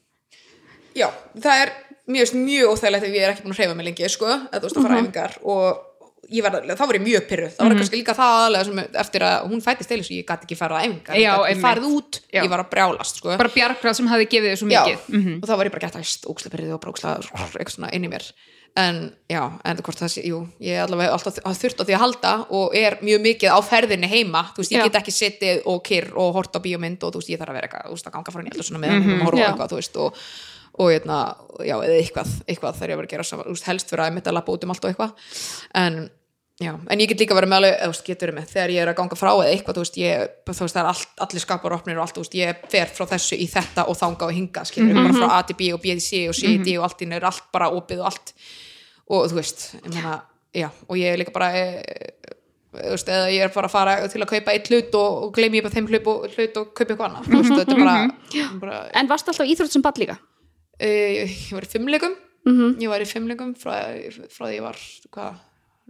já, 0.94 1.08
það 1.40 1.62
er 1.64 1.72
mjög, 2.14 2.34
mjög 2.44 2.70
óþægilegt 2.74 3.08
ef 3.08 3.16
ég 3.18 3.24
er 3.26 3.32
ekki 3.34 3.42
búin 3.46 3.56
að 3.56 3.60
hreyfa 3.62 3.74
mig 3.80 3.86
lengi 3.90 4.08
sko, 4.12 4.30
eða 4.30 4.60
þú 4.62 4.68
veist 4.68 4.78
að 4.78 4.86
fara 4.88 5.00
æfingar 5.02 5.36
og 5.42 5.90
ég 6.32 6.40
var, 6.46 6.54
þá 6.64 6.82
var 6.88 6.96
ég 6.96 7.02
mjög 7.04 7.24
pyrruð 7.28 7.52
það 7.58 7.66
var 7.68 7.74
kannski 7.80 7.98
líka 8.00 8.14
það 8.16 8.34
aðlega 8.44 8.64
sem 8.68 8.78
eftir 9.02 9.24
að 9.28 9.48
hún 9.50 9.60
fættist 9.64 9.90
þessu, 9.92 10.14
ég 10.16 10.28
gæti 10.28 10.46
ekki 10.46 10.56
farið 10.56 10.78
á 10.78 10.82
æfingar 10.86 11.18
ég 11.18 11.24
Já, 11.26 11.32
einmitt. 11.44 11.64
farið 11.66 11.88
út, 11.98 12.20
Já. 12.32 12.40
ég 12.44 12.48
var 12.54 12.62
að 12.64 12.70
brjálast 12.72 13.20
sko. 13.20 13.34
bara 13.36 13.52
bjargrað 13.52 13.98
sem 13.98 14.08
hafi 14.08 14.28
gefið 14.32 14.48
þér 14.54 14.60
svo 14.62 14.68
mikið 14.70 14.98
Mhm. 15.18 15.34
og 15.42 15.48
þá 15.50 15.54
var 15.60 15.66
ég 15.68 15.74
bara 15.74 15.84
gett 15.84 15.98
æst 16.00 16.24
ógslapyrrið 16.32 16.72
og 16.74 16.80
bara 16.80 16.92
ógsla 16.94 17.12
eitthvað 17.20 17.74
svona 17.76 17.92
inn 17.92 18.04
í 18.08 18.08
mér 18.14 18.24
en 18.76 18.96
já, 19.30 19.42
en 19.62 19.82
hvort 19.86 20.00
það 20.00 20.10
sé, 20.10 20.22
jú 20.26 20.40
ég 20.62 20.74
er 20.74 20.82
allavega 20.82 21.14
alltaf 21.14 21.36
þurft 21.60 21.82
á 21.82 21.86
því 21.86 21.94
að 21.94 22.02
halda 22.02 22.32
og 22.58 22.74
er 22.74 22.96
mjög 23.06 23.20
mikið 23.28 23.54
á 23.54 23.58
ferðinni 23.62 24.10
heima 24.10 24.48
þú 24.50 24.64
veist, 24.64 24.72
ég 24.74 24.82
Já. 24.82 24.86
get 24.88 24.98
ekki 24.98 25.14
sittið 25.14 25.60
og 25.70 25.78
kyrr 25.86 26.10
og 26.18 26.32
hort 26.34 26.58
á 26.58 26.64
bíómynd 26.64 27.06
og 27.06 27.14
þú 27.14 27.22
veist, 27.22 27.30
ég 27.30 27.38
þarf 27.38 27.54
að 27.54 27.60
vera 27.60 27.68
eitthvað, 27.68 27.86
þú 27.86 27.94
veist, 27.94 28.08
að 28.10 28.16
ganga 28.16 28.34
frá 28.34 28.66
svona 28.66 28.82
meðan 28.82 28.98
mm 28.98 29.06
-hmm. 29.10 29.24
horfa 29.28 29.38
á 29.38 29.42
Já. 29.44 29.48
eitthvað, 29.50 29.70
þú 29.70 29.80
veist, 29.80 29.96
og 29.96 30.18
og 30.74 30.90
hérna, 30.90 31.36
já, 31.62 31.76
eða 31.78 31.98
eitthvað, 32.00 32.30
eitthvað 32.48 32.74
þarf 32.74 32.90
ég 32.90 32.94
að 32.94 32.98
vera 32.98 33.06
að 33.06 33.12
gera 33.14 33.24
saman, 33.24 33.46
þú 33.46 33.54
veist, 33.54 33.66
helst 33.68 33.90
fyrir 33.90 34.04
að 34.04 34.14
mitt 34.14 34.26
að 34.26 34.34
lappa 34.34 34.52
út 34.52 34.64
um 34.64 34.70
allt 34.74 34.84
og 34.84 34.90
eitthvað 34.90 35.12
en 35.74 36.10
Já, 36.62 36.70
en 36.86 37.00
ég 37.02 37.08
get 37.10 37.18
líka 37.18 37.34
verið 37.34 37.50
með 37.50 37.56
alveg, 37.58 37.72
þú 37.82 37.86
veist, 37.90 38.04
getur 38.06 38.30
með 38.36 38.44
þegar 38.52 38.70
ég 38.70 38.82
er 38.84 38.90
að 38.92 38.96
ganga 39.00 39.16
frá 39.18 39.30
eða 39.34 39.46
eitthvað, 39.50 39.74
þú 39.74 39.82
veist, 39.82 39.96
ég, 39.98 40.28
þú 40.46 40.52
veist, 40.62 40.74
það 40.76 40.82
er 40.84 40.90
allt, 40.92 41.14
allir 41.24 41.42
skapar 41.42 41.72
opnir 41.74 41.96
og 41.98 42.02
allt, 42.04 42.14
þú 42.14 42.22
veist, 42.22 42.36
ég 42.38 42.60
fer 42.70 42.92
frá 42.94 43.06
þessu 43.10 43.38
í 43.42 43.48
þetta 43.50 43.84
og 43.90 43.96
þanga 43.98 44.28
og 44.28 44.34
hinga, 44.36 44.62
skilur, 44.70 44.94
bara 44.94 45.16
frá 45.16 45.26
A 45.34 45.40
til 45.48 45.56
B 45.58 45.72
og 45.74 45.80
B 45.82 45.90
til 45.96 46.04
C 46.04 46.20
og 46.30 46.36
C 46.38 46.46
til 46.52 46.62
D 46.62 46.76
og 46.78 46.84
allt 46.86 47.02
inn 47.02 47.12
er 47.16 47.26
allt 47.26 47.48
bara 47.52 47.72
opið 47.74 48.04
og 48.04 48.06
allt. 48.12 48.30
Og 49.10 49.26
þú 49.32 49.38
veist, 49.40 49.64
ég 49.82 49.88
meina, 49.96 50.20
já, 50.54 50.68
og 50.86 50.94
ég 51.00 51.10
er 51.10 51.18
líka 51.24 51.34
bara, 51.34 51.48
e, 51.58 51.82
þú 52.70 52.92
veist, 52.94 53.10
eða 53.16 53.32
ég 53.34 53.42
er 53.48 53.50
bara 53.56 53.66
að 53.66 53.74
fara 53.74 53.96
til 54.14 54.22
að 54.22 54.30
kaupa 54.36 54.54
eitt 54.54 54.70
hlut 54.70 54.94
og, 55.00 55.16
og 55.26 55.32
gleymi 55.34 55.58
ég 55.58 55.66
bara 55.66 55.74
þeim 55.74 55.88
hlut 55.90 56.06
og, 56.12 56.28
hlut 56.38 56.60
og 56.62 56.70
kaupa 56.70 56.94
eitthvað 56.94 57.08
annað, 57.10 57.26
þú 57.32 57.40
veist, 57.40 57.56
þetta 57.58 57.74
er 57.74 57.82
bara, 57.82 57.96
bara 58.62 58.78
En 59.02 59.10
varst 59.10 59.28
alltaf 59.34 59.50
íþrótt 59.50 59.74
sem 59.74 59.82
ball 59.82 59.98
líka? 59.98 60.16
e, 60.78 60.88
ég 61.26 61.50
var 61.54 61.66
í 61.66 61.72
fimmleikum, 61.74 62.14
Mhm. 62.46 62.78
ég 62.78 62.88
var 62.94 63.00
í 63.02 63.06
fimmleikum 63.10 63.54
frá, 63.58 63.74
frá 64.30 64.46
því 64.46 64.54
ég 64.58 64.62
var, 64.62 64.78
hvað, 65.10 65.34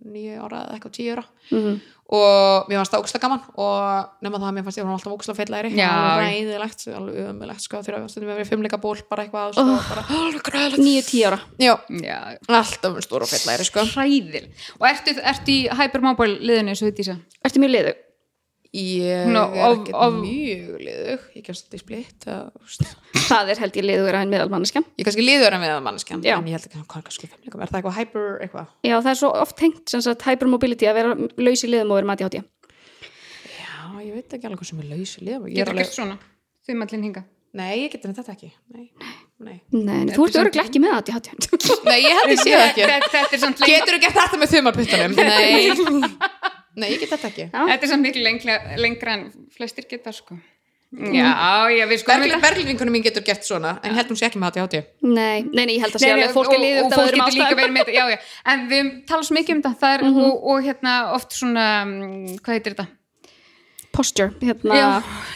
nýju 0.04 0.38
ára 0.44 0.64
eða 0.66 0.76
eitthvað, 0.76 0.94
tíu 0.96 1.12
ára. 1.14 1.24
Mhm. 1.50 1.74
og 2.14 2.66
mér 2.68 2.76
fannst 2.76 2.92
það 2.92 3.00
ógslag 3.00 3.22
gaman 3.22 3.40
og 3.56 4.08
nema 4.22 4.36
það 4.38 4.48
að 4.50 4.54
mér 4.54 4.64
fannst 4.66 4.78
ég 4.78 4.90
alltaf 4.92 5.14
ógslag 5.14 5.36
feillæri 5.38 5.70
Já. 5.72 5.88
ræðilegt, 6.20 6.84
alveg 6.92 7.30
umilegt 7.30 7.64
sko, 7.64 7.80
þegar 7.80 8.04
stundum 8.12 8.28
við 8.28 8.36
verið 8.36 8.50
fimmleika 8.50 8.80
ból 8.82 8.98
bara 9.08 9.24
eitthvað 9.24 9.56
og 9.56 10.42
græðilegt. 10.44 10.84
Níu, 10.84 11.02
tíu 11.08 11.24
ára. 11.30 11.40
Já, 11.58 11.74
já, 11.88 12.18
alltaf 12.46 12.90
um 12.92 13.00
stóra 13.00 13.26
feillæri 13.30 13.64
sko. 13.64 13.86
Hræðil. 13.94 14.50
Og 14.80 14.88
ertu, 14.90 15.16
ertu 15.16 15.56
í 15.56 15.60
hypermobile 15.80 16.36
liðinu 16.44 16.74
eins 16.74 16.82
og 16.84 16.92
þetta 16.92 17.06
ísa 17.06 17.16
Ertu 17.44 17.64
mjög 17.64 17.72
liðu? 17.72 17.94
Ég 18.74 19.28
Nú, 19.30 19.40
er 19.54 19.64
of- 19.68 19.78
ekkert 19.78 19.98
of- 20.02 20.16
mjög 20.18 20.78
liðug. 20.82 21.26
Ég 21.38 21.44
kemst 21.46 21.66
þetta 21.68 21.78
í 21.78 21.82
splitt. 21.84 22.26
Það 23.24 23.50
er 23.54 23.60
held 23.62 23.76
ég 23.78 23.84
liðu 23.86 24.04
vera 24.08 24.22
en 24.24 24.32
meðalmanneskja 24.34 24.82
ég 24.98 25.06
kannski 25.06 25.24
liður 25.24 25.54
en 25.56 25.62
við 25.64 25.70
að 25.72 25.84
manneskjan 25.86 26.24
Já. 26.26 26.34
en 26.36 26.48
ég 26.50 26.56
held 26.58 26.66
ekki, 26.68 26.82
hvað 26.84 26.98
er 27.00 27.04
kannski 27.08 27.28
fimmleikum, 27.30 27.62
er 27.64 27.70
það 27.70 27.78
eitthvað 27.80 27.98
hyper 28.00 28.26
eitthvað? 28.44 28.66
Já, 28.84 28.96
það 28.98 29.10
er 29.14 29.20
svo 29.22 29.30
oft 29.44 29.56
tengt 29.56 29.88
sem 29.94 30.02
sagt 30.04 30.26
hypermobility 30.26 30.90
að 30.90 30.98
vera 30.98 31.14
laus 31.46 31.64
í 31.64 31.70
liðum 31.70 31.94
og 31.94 32.00
vera 32.00 32.10
mati 32.10 32.26
hátíða 32.26 32.44
já, 33.54 33.70
ég 34.04 34.12
veit 34.18 34.36
ekki 34.36 34.48
alveg 34.50 34.60
hvað 34.60 34.68
sem 34.72 34.82
er 34.84 34.90
laus 34.92 35.14
í 35.16 35.24
liðum. 35.24 35.46
Ég 35.54 35.64
er 35.64 35.78
gert 35.80 35.94
svona, 35.96 36.18
þau 36.66 36.74
mallin 36.82 37.06
hinga 37.08 37.24
nei, 37.54 37.84
ég 37.86 37.92
getur 37.94 38.10
þetta 38.12 38.34
ekki. 38.34 38.50
Nei, 38.74 38.90
nei, 39.38 39.60
Nei, 39.70 40.10
þú 40.10 40.24
ert 40.26 40.38
öruglega 40.42 40.66
ekki 40.66 40.80
með 40.82 40.96
hátíða 40.98 41.20
nei 41.86 42.00
ég 42.02 42.16
held 42.18 42.32
ég 42.34 42.40
sé 42.42 42.50
það 42.50 42.66
ekki. 42.68 42.82
Er 42.82 43.68
Getur 43.70 43.94
þú 43.94 44.00
gert 44.02 44.18
þetta 44.18 44.40
með 44.42 44.54
þumalputtunum? 44.56 45.14
Nei, 45.22 46.30
nei, 46.76 46.88
ég 46.94 47.04
get 47.04 47.14
þetta 47.14 47.30
ekki. 47.30 47.46
Þetta 47.54 47.86
er 47.86 47.92
samt 47.92 48.06
miklu 48.06 48.24
lengra, 48.24 48.58
lengra 48.80 49.16
en 49.18 49.30
flestir 49.54 49.86
geta 49.90 50.12
sko. 50.14 50.38
Já, 50.94 51.66
já, 51.74 51.84
við 51.90 52.00
sko 52.02 52.12
Bergli, 52.12 52.36
Berglvinkunum 52.42 52.94
mín 52.94 53.02
getur 53.02 53.24
gert 53.26 53.42
svona 53.46 53.74
en 53.82 53.90
ég 53.90 53.98
held 53.98 54.12
hún 54.12 54.18
sé 54.18 54.28
ekki 54.28 54.38
með 54.38 54.54
þetta 54.54 54.66
hátíð 54.66 55.08
Nei, 55.08 55.42
nei, 55.48 55.64
nei, 55.64 55.72
ég 55.74 55.82
held 55.82 55.96
að 55.96 56.04
sé 56.04 56.10
alveg 56.14 56.34
fólk 56.36 56.52
er 56.54 56.60
liðu 56.62 56.82
og, 56.84 56.86
og 56.86 56.94
fólk 56.94 57.16
getur 57.16 57.38
líka 57.40 57.56
verið 57.58 57.74
með 57.74 57.88
þetta 57.88 57.96
já, 57.96 58.04
já. 58.12 58.18
en 58.52 58.62
við 58.70 58.90
tala 59.10 59.26
svo 59.26 59.36
mikið 59.38 59.56
um 59.56 59.62
þetta 59.64 59.80
það 59.80 59.96
er, 59.96 60.04
og, 60.10 60.46
og 60.52 60.68
hérna 60.68 60.94
oft 61.16 61.34
svona 61.34 61.66
mm, 61.80 62.38
hvað 62.44 62.58
heitir 62.58 62.76
þetta? 62.76 62.86
Posture, 63.94 64.30
hérna 64.42 64.78
Já, 64.78 64.88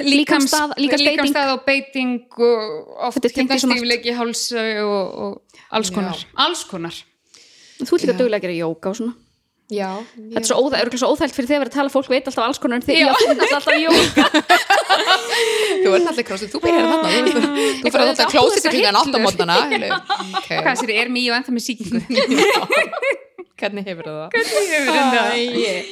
líkamstað, 0.02 0.74
beiting 0.78 1.04
líkamstað 1.08 1.54
og 1.56 1.62
beiting 1.66 2.40
og 2.46 2.96
oft 3.10 3.26
hérna 3.26 3.58
í 3.58 3.62
svo 3.62 3.72
margt. 3.72 3.82
stífleiki 3.82 4.14
háls 4.18 4.44
og, 4.54 4.98
og 5.26 5.62
alls 5.74 5.94
konar 5.94 6.22
alls 6.38 6.66
konar. 6.70 7.02
Þú 7.82 7.98
ert 7.98 8.06
líka 8.06 8.30
að 8.38 8.46
gera 8.46 8.60
jóka 8.62 8.92
og 8.92 9.00
svona 9.02 9.27
Já, 9.68 10.00
Þetta 10.16 10.40
er 10.40 10.46
svo, 10.48 10.56
óþæ, 10.64 10.78
örugglega 10.80 11.00
svo 11.02 11.08
óþælt 11.12 11.34
fyrir 11.36 11.48
þegar 11.50 11.60
verið 11.66 11.74
að 11.74 11.76
tala 11.76 11.90
fólk 11.92 12.06
veit 12.08 12.28
alltaf 12.30 12.44
alls 12.46 12.60
konar 12.62 12.80
en 12.80 12.84
já, 12.88 13.10
þú 13.20 13.26
ert 13.34 13.52
alltaf 13.52 13.74
jóka 13.76 14.24
þú 15.82 15.92
ert 15.92 16.08
alltaf 16.08 16.24
krossið, 16.30 16.52
þú 16.54 16.60
byrjar 16.62 16.86
þarna 16.88 17.10
þú, 17.12 17.42
þú 17.82 17.92
fyrir 17.92 18.04
alltaf 18.06 18.32
klósið 18.32 18.64
til 18.64 18.72
þessar 18.78 19.00
8 19.02 19.20
mótnana 19.26 19.58
hvað 20.48 20.74
sér, 20.80 20.92
er 21.02 21.12
mjög 21.12 21.36
ennþá 21.40 21.56
með 21.58 21.66
síkingu 21.68 22.00
Hvernig 23.58 23.88
hefur 23.90 24.06
það? 24.06 24.36
Nei, 24.86 25.46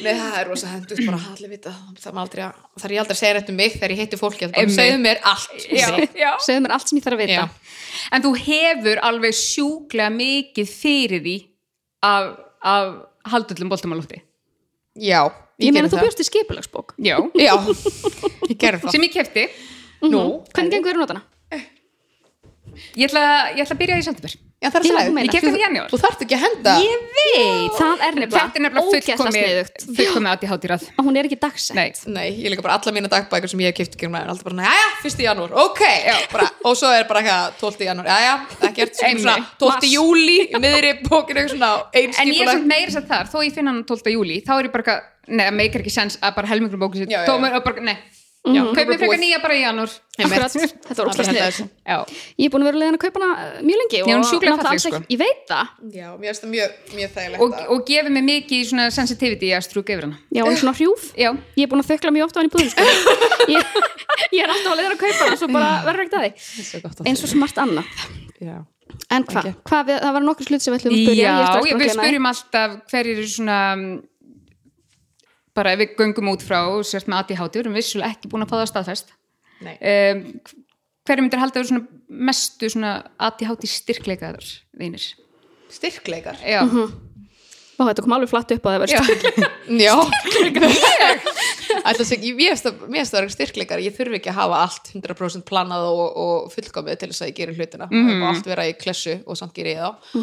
Nei, 0.04 0.12
það 0.14 0.36
er 0.38 0.46
rosa 0.46 0.68
hendur 0.70 1.00
bara 1.02 1.18
allir 1.32 1.50
vita 1.50 1.72
það 1.98 2.12
er 2.12 2.20
aldrei 2.22 2.42
að, 2.46 2.60
það 2.78 2.86
er 2.86 2.94
ég 2.94 3.02
aldrei 3.02 3.16
að 3.16 3.20
segja 3.20 3.38
þetta 3.40 3.52
um 3.52 3.58
mig 3.58 3.72
þegar 3.74 3.94
ég 3.94 4.00
hitti 4.04 4.20
fólki, 4.20 4.48
það 4.54 4.70
segðu 4.76 5.00
mér 5.02 5.18
allt. 5.26 5.64
Segðu 6.46 6.62
mér 6.62 6.74
allt 6.76 6.92
sem 6.92 7.00
ég 7.00 7.06
þarf 7.08 7.18
að 7.18 7.24
vita. 7.24 7.48
En 8.14 8.22
þú 8.22 8.32
hefur 8.38 9.02
alveg 9.10 9.34
sjúklega 9.40 10.12
mikið 10.14 10.70
fyrir 10.76 11.24
því 11.26 11.34
af, 12.06 12.30
haldullum 13.32 13.70
boltamalúti 13.72 14.22
Já, 14.96 15.20
Ég 15.60 15.72
meina 15.72 15.86
gerði 15.88 15.92
þú 15.92 15.96
það. 15.98 16.04
bjóst 16.06 16.20
í 16.20 16.24
skipulagsbók. 16.28 16.94
Já, 17.04 17.16
Já, 17.36 17.52
ég 18.50 18.56
gerði 18.60 18.80
það. 18.84 18.92
Sem 18.94 19.04
ég 19.06 19.12
kefti 19.12 19.46
Nú, 20.06 20.22
Hvernig 20.52 20.72
gengur 20.72 20.92
þér 20.92 20.96
að 20.96 21.02
nota 21.04 21.16
hana? 21.16 21.62
ég 22.96 23.06
ætla, 23.08 23.22
ég 23.56 23.62
ætla 23.64 23.74
að 23.76 23.80
byrja 23.80 23.98
í 24.00 24.04
september 24.04 24.34
já 24.56 24.68
það 24.72 24.78
er 24.78 24.86
Já, 24.86 24.92
svo 24.96 25.90
þú 25.90 25.96
í 25.96 26.00
þarft 26.02 26.22
ekki 26.24 26.36
að 26.36 26.42
henda. 26.46 26.74
Ég 26.80 27.02
veit 27.16 27.74
Það 27.76 28.04
er 28.06 28.16
nefnilega 28.16 28.36
þetta 28.36 28.56
er 28.58 28.64
nefnilega 28.64 28.86
ógeðslega 28.86 29.16
fullkomið 29.20 29.98
fullkomið 29.98 30.30
átt 30.32 30.44
í 30.46 30.50
hátirað 30.50 30.86
að 30.96 31.08
hún 31.08 31.18
er 31.20 31.28
ekki 31.28 31.38
dagsett. 31.42 31.76
Nei, 31.76 31.88
Nei, 32.16 32.28
ég 32.40 32.54
líka 32.54 32.64
bara 32.64 32.78
alla 32.78 32.94
mína 32.96 33.10
dagbækur 33.12 33.52
sem 33.52 33.62
ég 33.64 33.72
hef 33.72 33.78
kipt 33.80 33.98
gegnum 34.00 34.16
aðeins, 34.16 34.32
alltaf 34.32 34.48
bara, 34.48 34.58
næja, 34.62 34.88
fyrst 35.04 35.20
í 35.20 35.26
janúar, 35.28 35.54
ok 35.66 35.82
bara, 36.32 36.48
og 36.64 36.78
svo 36.80 36.92
er 36.96 37.06
bara 37.10 37.22
eitthvað 37.22 37.60
12. 37.60 37.86
janúar, 37.90 38.10
já, 38.10 38.18
já, 38.24 38.34
ekkert 38.70 38.96
svona, 38.96 39.16
svona 39.20 39.36
Einmitt. 39.36 39.56
12. 39.60 39.72
Mars. 39.76 39.88
júli, 39.92 40.38
miðri 40.66 40.92
bókinu, 41.04 41.44
eitthvað 41.44 41.56
svona 41.56 41.72
en 41.92 42.20
einn 42.24 42.32
ég 42.32 42.44
er 42.46 42.52
samt 42.54 42.70
meira 42.72 42.96
satt 42.96 43.10
þar. 43.12 43.32
Þó 43.32 43.38
ég 43.44 43.56
finna 43.56 43.74
hann 43.74 43.84
12. 43.88 44.14
júli 44.16 44.40
þá 44.46 44.54
er 44.56 44.70
ég 44.70 44.76
bara, 44.76 45.00
það 45.28 45.58
meikar 45.60 45.84
ekki 45.84 45.96
sens 46.00 46.20
að 46.22 46.38
bara 46.40 46.54
helmingur 46.54 46.80
bókið 46.80 47.04
sér 47.04 48.25
Já, 48.46 48.62
og 48.62 48.76
nei 48.76 48.82
Já, 48.82 48.84
Kaupið 48.86 49.00
frekar 49.02 49.20
nýja 49.20 49.38
bara 49.42 49.56
í 49.56 49.62
janúr 49.62 49.94
Akkurat, 50.16 50.54
þetta 50.54 51.04
var 51.06 51.10
henda 51.10 51.26
snið 51.26 52.12
Ég 52.36 52.46
er 52.46 52.52
búin 52.52 52.62
að 52.62 52.68
vera 52.70 52.80
leiðin 52.82 52.98
að 52.98 53.02
kaupa 53.02 53.22
hana 53.22 53.30
uh, 53.36 53.56
mjög 53.66 53.80
lengi 53.82 54.02
og 54.02 54.26
sjúklega 54.30 54.52
náttúrulega 54.52 54.72
alls 54.72 54.86
sko. 54.86 55.00
ekki- 55.00 55.16
Ég 55.16 55.20
veit 55.22 55.42
það, 55.50 55.72
Já, 55.96 56.06
mér 56.16 56.28
finnst 56.30 56.44
það 56.44 56.52
mjög, 56.54 56.76
mjög 56.98 57.10
þægilegt 57.16 57.44
og, 57.46 57.56
og 57.74 57.82
gefið 57.90 58.14
mig 58.16 58.26
mikið 58.30 58.62
svona 58.70 58.86
sensitivity 58.94 59.50
að 59.56 59.66
strúka 59.66 59.96
yfir 59.96 60.06
hana. 60.08 60.20
Já, 60.30 60.42
er 60.46 60.60
svona 60.62 60.76
hrjúf. 60.78 61.08
Já, 61.18 61.30
Ég 61.56 61.66
er 61.66 61.72
búin 61.72 61.82
að 61.82 61.90
þökla 61.90 62.14
mjög 62.16 62.28
ofta 62.28 62.38
á 62.38 62.40
hann 62.40 62.48
í 62.48 62.54
búðum 62.54 62.70
sko. 62.72 62.86
ég, 63.56 63.74
ég 64.36 64.40
er 64.46 64.54
alltaf 64.54 64.72
að 64.72 64.80
leiðin 64.80 64.96
að 64.96 65.02
kaupa 65.02 65.20
hana 65.26 65.40
svo 65.42 65.50
bara 65.52 65.74
verður 65.90 66.06
ekkert 66.06 66.18
að 66.20 66.30
er 66.30 66.88
að 66.90 67.10
eins 67.10 67.26
og 67.26 67.32
svo 67.34 67.42
margt 67.42 67.60
annað 67.62 67.92
Já. 68.40 68.56
En 69.12 69.24
hvað, 69.26 69.48
hva, 69.66 69.80
það 69.86 70.12
var 70.16 70.24
nokkur 70.24 70.48
slutt 70.48 70.62
sem 70.64 70.74
við 70.74 70.80
ætlum 70.80 70.94
að 70.96 71.00
spyrja. 71.04 71.32
Já, 71.36 71.46
búin 71.60 71.80
við 71.80 71.92
spyrjum 71.94 72.28
alltaf 72.30 72.76
hverjir 72.90 73.18
eru 73.20 73.26
svona 73.30 73.58
mm, 73.76 73.90
bara 75.56 75.72
ef 75.74 75.82
við 75.82 75.96
göngum 76.00 76.30
út 76.34 76.44
frá 76.44 76.60
og 76.68 76.84
sért 76.86 77.08
með 77.10 77.22
ADHD, 77.24 77.56
við 77.56 77.62
erum 77.64 77.78
vissulega 77.78 78.14
ekki 78.14 78.30
búin 78.32 78.44
að 78.46 78.52
fá 78.52 78.56
það 78.60 78.70
staðfest. 78.72 79.12
Nei. 79.64 79.74
um, 79.80 80.22
hverju 81.08 81.24
myndir 81.24 81.40
halda 81.40 81.56
að 81.56 81.62
vera 81.62 81.70
svona 81.70 82.26
mestu 82.28 82.68
svona 82.68 82.92
ADHD 83.28 83.68
styrkleikaðar 83.72 84.48
þínir? 84.76 85.06
Styrkleikar 85.72 86.40
Já, 86.44 86.60
Ó, 87.76 87.84
þetta 87.84 88.02
kom 88.06 88.14
alveg 88.16 88.30
flatt 88.30 88.52
upp 88.54 88.66
á 88.68 88.70
það 88.72 88.84
já, 88.88 89.00
Já. 89.86 89.94
Ætla, 91.86 92.06
sig, 92.08 92.22
ég, 92.24 92.36
Mér 92.38 92.56
finnst 92.56 93.12
það 93.12 93.18
vera 93.18 93.32
styrkleikar. 93.34 93.82
Ég 93.84 93.92
þurfi 93.96 94.16
ekki 94.16 94.30
að 94.32 94.38
hafa 94.38 94.60
allt 94.64 94.88
100% 94.94 95.44
planað 95.48 95.84
og, 95.90 96.04
og 96.22 96.46
fullkomið 96.54 97.02
til 97.02 97.10
þess 97.12 97.24
að 97.26 97.30
ég 97.30 97.36
geri 97.42 97.56
hlutina. 97.58 97.88
Mm. 97.92 98.00
Mhm. 98.00 98.22
og 98.22 98.28
allt 98.30 98.48
vera 98.48 98.64
í 98.70 98.72
klessu 98.80 99.18
og 99.26 99.36
samt 99.36 99.52
geri 99.56 99.74
ég 99.76 99.84
þá. 99.84 100.14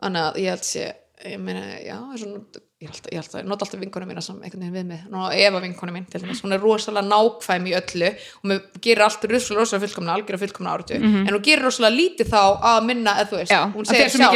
Þannig 0.00 0.22
að 0.24 0.40
ég 0.40 0.54
held 0.54 0.68
sé 0.70 0.86
ég 1.24 1.40
meina, 1.40 1.64
já, 1.84 1.96
er 2.00 2.20
svona 2.20 2.62
ég, 2.84 2.90
alltaf, 2.92 3.10
ég, 3.12 3.18
alltaf, 3.22 3.40
ég 3.40 3.48
nota 3.50 3.64
alltaf 3.66 3.80
vinkonu 3.82 4.06
mína 4.08 4.22
sem 4.24 4.36
einhvern 4.44 4.62
veginn 4.64 4.76
við 4.78 4.86
mig. 4.92 5.02
Nú, 5.12 5.24
Eva 5.34 5.60
vinkonu 5.64 5.94
mín, 5.96 6.04
til 6.12 6.20
dæmis, 6.22 6.42
hún 6.44 6.54
er 6.56 6.62
rosalega 6.62 7.06
nákvæm 7.08 7.68
í 7.70 7.74
öllu 7.80 8.10
og 8.12 8.48
mér 8.52 8.62
gerir 8.84 9.04
allt 9.08 9.24
rosalega, 9.30 9.60
rosalega 9.64 9.86
fullkomna, 9.88 10.14
algjörða 10.18 10.42
fullkomna 10.44 10.74
áratu 10.76 10.98
en 11.00 11.32
hún 11.32 11.42
gerir 11.48 11.64
rosalega 11.64 11.96
lítið 11.98 12.30
þá 12.34 12.40
að 12.72 12.80
minna 12.92 13.16
eða 13.18 13.28
þú 13.32 13.40
veist, 13.40 13.52
Já, 13.56 13.60
hún 13.74 13.88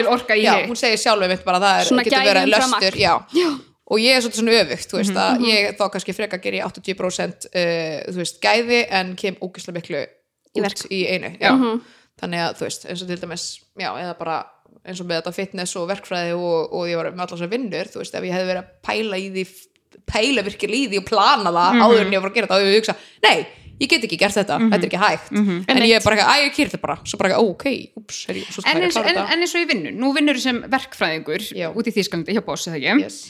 að 0.02 0.12
orka 0.16 0.36
í 0.38 0.44
já, 0.44 0.54
hún 0.68 0.80
segir 0.80 0.98
sjálf 1.04 1.22
einmitt 1.28 1.44
bara 1.46 1.62
það 1.62 1.80
er, 1.80 1.90
getur 2.08 2.28
verið 2.28 2.52
löstur 2.54 2.98
og 3.88 4.02
ég 4.04 4.18
er 4.18 4.24
svona 4.28 4.56
öfugt 4.62 4.90
þú 4.92 4.98
veist, 5.00 5.14
Mhm, 5.14 5.22
að 5.24 5.46
ég 5.48 5.76
þá 5.78 5.84
kannski 5.94 6.12
frekar 6.16 6.40
ger 6.44 6.56
ég 6.58 6.64
80% 6.68 7.46
uh, 7.48 8.12
þú 8.12 8.18
veist, 8.20 8.40
gæði 8.44 8.80
en 8.90 9.14
kem 9.16 9.36
ógislega 9.40 9.78
miklu 9.80 10.02
Í 10.04 10.60
út 10.60 10.64
verk. 10.66 10.82
í 10.92 11.00
einu 11.08 11.30
já. 11.40 11.52
þannig 12.20 12.40
að 12.42 12.54
þú 12.58 12.66
veist, 12.66 12.84
eins 12.88 13.02
og 13.04 13.08
til 13.08 13.18
dæmis 13.22 13.44
já, 13.78 13.88
eða 13.96 14.14
bara 14.18 14.36
eins 14.88 15.00
og 15.04 15.06
með 15.10 15.20
þetta 15.22 15.34
fitness 15.36 15.76
og 15.78 15.86
verkfræði 15.90 16.34
og, 16.38 16.72
og 16.74 16.88
ég 16.90 16.96
var 17.00 17.10
með 17.12 17.24
allar 17.24 17.34
þessar 17.36 17.52
vinnur 17.52 17.92
þú 17.92 18.02
veist, 18.02 18.14
ef 18.18 18.26
ég 18.28 18.34
hefði 18.36 18.50
verið 18.50 18.62
að 18.64 18.74
pæla 18.88 19.20
í 19.22 19.28
því 19.36 19.46
pæla 20.08 20.44
virkilega 20.46 20.84
í 20.84 20.90
því 20.92 21.00
og 21.02 21.08
plana 21.08 21.52
það 21.54 21.72
Mhm. 21.74 21.82
áður 21.86 22.00
en 22.06 22.12
ég 22.12 22.22
var 22.22 22.30
að 22.30 22.34
gera 22.38 22.46
þetta, 22.48 22.58
hefði 22.58 22.74
ég 22.74 22.80
hugsa 22.82 22.96
nei, 23.22 23.46
ég 23.78 23.88
get 23.92 24.04
ekki 24.08 24.18
gert 24.18 24.34
þetta, 24.38 24.56
þetta 24.58 24.78
er 24.82 24.88
ekki 24.88 25.02
hægt 25.04 25.32
en 25.32 25.82
ég 25.86 25.96
er 25.98 26.04
bara 26.04 26.16
ekki, 26.16 26.26
að 26.32 26.44
ég 26.44 26.54
kýr 26.56 26.70
þetta 26.72 26.80
bara 26.82 26.96
svo 27.04 27.18
bara, 27.20 27.36
ó, 27.38 27.44
ok, 27.52 27.66
ups, 28.00 28.22
er 28.28 28.34
ég, 28.40 28.48
svo 28.50 28.62
en 28.64 28.68
skal 28.68 28.80
ég 28.80 28.84
eins, 28.88 28.94
klára 28.96 29.08
en, 29.08 29.14
þetta 29.18 29.32
en 29.36 29.44
eins 29.44 29.54
og 29.54 29.60
í 29.62 29.68
vinnu 29.72 29.92
nú 29.98 30.12
vinnur 30.16 30.40
sem 30.42 30.62
verkfræðingur 30.72 31.44
Já. 31.54 31.68
út 31.74 31.86
í 31.86 31.94
Þýskalandi 31.94 32.34
hjá 32.36 32.42
eða 32.42 32.78
ekki? 32.80 33.02
yes. 33.04 33.20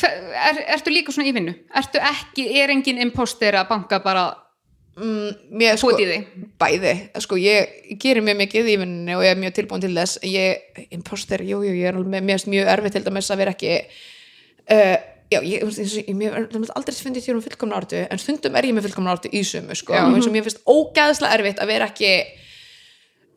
Er, 0.00 0.56
ertu 0.76 0.92
líka 0.94 1.12
svona 1.12 1.28
í 1.28 1.34
vinnu? 1.36 1.52
Ertu 1.76 1.98
ekki, 2.00 2.44
er 2.62 2.70
engin 2.72 3.00
imposter 3.02 3.52
að 3.58 3.68
banka 3.68 3.98
bara 4.00 4.22
mér, 5.00 5.78
sko, 5.80 5.92
bæði, 6.60 6.94
sko 7.24 7.38
ég, 7.40 7.76
ég 7.92 8.00
gerir 8.02 8.24
mjög 8.26 8.40
mikið 8.42 8.72
í 8.72 8.78
vinnunni 8.82 9.16
og 9.16 9.24
ég 9.24 9.34
er 9.34 9.40
mjög 9.40 9.54
tilbúin 9.56 9.84
til 9.84 9.94
þess. 9.96 10.20
Ég, 10.26 10.82
imposter, 10.92 11.44
jú, 11.46 11.62
jú, 11.64 11.72
ég 11.78 11.92
er 11.92 12.00
finnst 12.00 12.50
mjög 12.50 12.74
erfitt 12.74 12.98
til 12.98 13.06
dæmis 13.06 13.30
að 13.32 13.42
vera 13.44 13.54
ekki 13.56 13.78
uh, 13.80 14.98
já, 15.30 15.40
ég, 15.46 15.62
ég 16.08 16.16
mér 16.16 16.36
aldrei 16.74 16.96
fundið 16.98 17.26
þér 17.26 17.38
um 17.38 17.44
fullkomna 17.44 17.78
ártu 17.78 18.02
en 18.02 18.20
stundum 18.20 18.56
er 18.58 18.68
ég 18.68 18.76
með 18.76 18.88
fullkomna 18.88 19.14
ártu 19.14 19.30
í 19.32 19.42
sömu 19.46 19.76
sko, 19.78 19.94
eins 19.94 20.26
og 20.26 20.34
mér 20.34 20.46
finnst 20.46 20.62
ógæðslega 20.66 21.36
erfitt 21.38 21.62
að 21.62 21.70
vera 21.70 21.90
ekki 21.90 22.12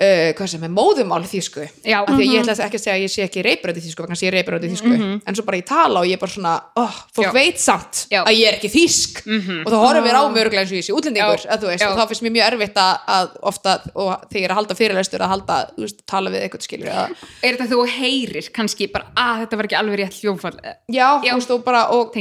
uh, 0.04 0.30
hvað 0.38 0.52
sem 0.54 0.66
er 0.68 0.74
móðumál 0.74 1.24
þýsku. 1.28 1.66
Já. 1.84 2.00
af 2.04 2.12
því 2.12 2.22
að 2.22 2.34
ég 2.34 2.44
ætla 2.44 2.56
ekki 2.68 2.80
að 2.80 2.84
segja 2.84 2.96
að 2.98 3.04
ég 3.04 3.14
sé 3.14 3.26
ekki 3.28 3.44
reybröndi 3.48 3.84
þýsku 3.84 4.08
sé 4.14 4.28
ég 4.28 4.34
reybröndi 4.36 4.72
þýsku. 4.74 4.94
En 5.24 5.38
svo 5.38 5.46
bara 5.48 5.60
ég 5.60 5.68
tala 5.68 6.04
og 6.04 6.08
ég 6.10 6.18
er 6.18 6.22
bara 6.22 6.34
svona 6.34 6.54
oh, 6.80 6.96
fólk 7.16 7.28
Já. 7.28 7.32
veit 7.36 7.60
samt 7.62 7.96
Já. 8.12 8.22
að 8.24 8.34
ég 8.38 8.46
er 8.50 8.56
ekki 8.58 8.72
þýsk. 8.74 9.24
Og 9.64 9.70
þá 9.72 9.78
horfum 9.80 10.06
við 10.08 10.14
á 10.18 10.24
mig 10.28 10.42
örgulega 10.44 10.64
eins 10.64 10.74
og 10.74 10.78
ég 10.80 10.86
sé 10.88 10.94
útlendingur 10.96 11.42
og 11.54 11.98
þá 11.98 12.06
finnst 12.12 12.24
mér 12.26 12.36
mjög 12.38 12.46
erfitt 12.52 12.78
að, 12.84 13.28
ofta, 13.52 13.70
og 13.94 14.10
þegar 14.30 14.42
ég 14.42 14.48
er 14.48 14.54
að 14.54 14.60
halda 14.60 14.74
fyrirlestur 14.80 15.22
að 15.24 15.34
halda, 15.34 15.56
þú 15.74 15.82
veist, 15.86 16.00
tala 16.10 16.28
við 16.34 16.40
eitthvað 16.48 16.68
skilur 16.68 16.88
Er 16.94 17.52
þetta 17.54 17.68
þú 17.72 17.80
heyrir 17.94 18.46
kannski 18.54 18.86
bara 18.94 19.06
að 19.18 19.36
þetta 19.44 19.56
var 19.60 19.66
ekki 19.70 19.80
alveg 19.80 19.96
rétt 20.02 20.18
hljómfall 20.22 20.58
já, 20.92 21.08
þú 21.24 21.38
veist, 21.40 21.52
og 21.54 21.62
bara 21.66 21.82
og, 21.94 22.06
og 22.14 22.16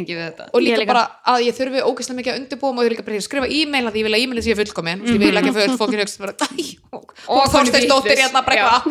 líka, 0.62 0.78
líka. 0.80 0.90
bara 0.92 1.04
að 1.32 1.38
ég 1.46 1.52
þurfi 1.56 1.80
ógeðslega 1.86 2.18
mikið 2.18 2.32
að 2.32 2.38
undirbúa 2.42 2.70
og 2.72 2.84
ég 2.86 2.92
líka 2.94 3.06
bara 3.06 3.16
að 3.18 3.26
skrifa 3.26 3.48
e-mail 3.48 3.86
að 3.88 3.98
ég 4.00 4.04
vil 4.06 4.14
að 4.16 4.22
e-mailið 4.22 4.44
sé 4.46 4.52
fullkomin 4.58 5.00
og, 7.72 7.82
Og 7.82 7.96
og 7.96 8.04
Þorsteinsdóttir 8.06 8.20
hérna 8.22 8.42
bara 8.44 8.56
eitthvað. 8.56 8.82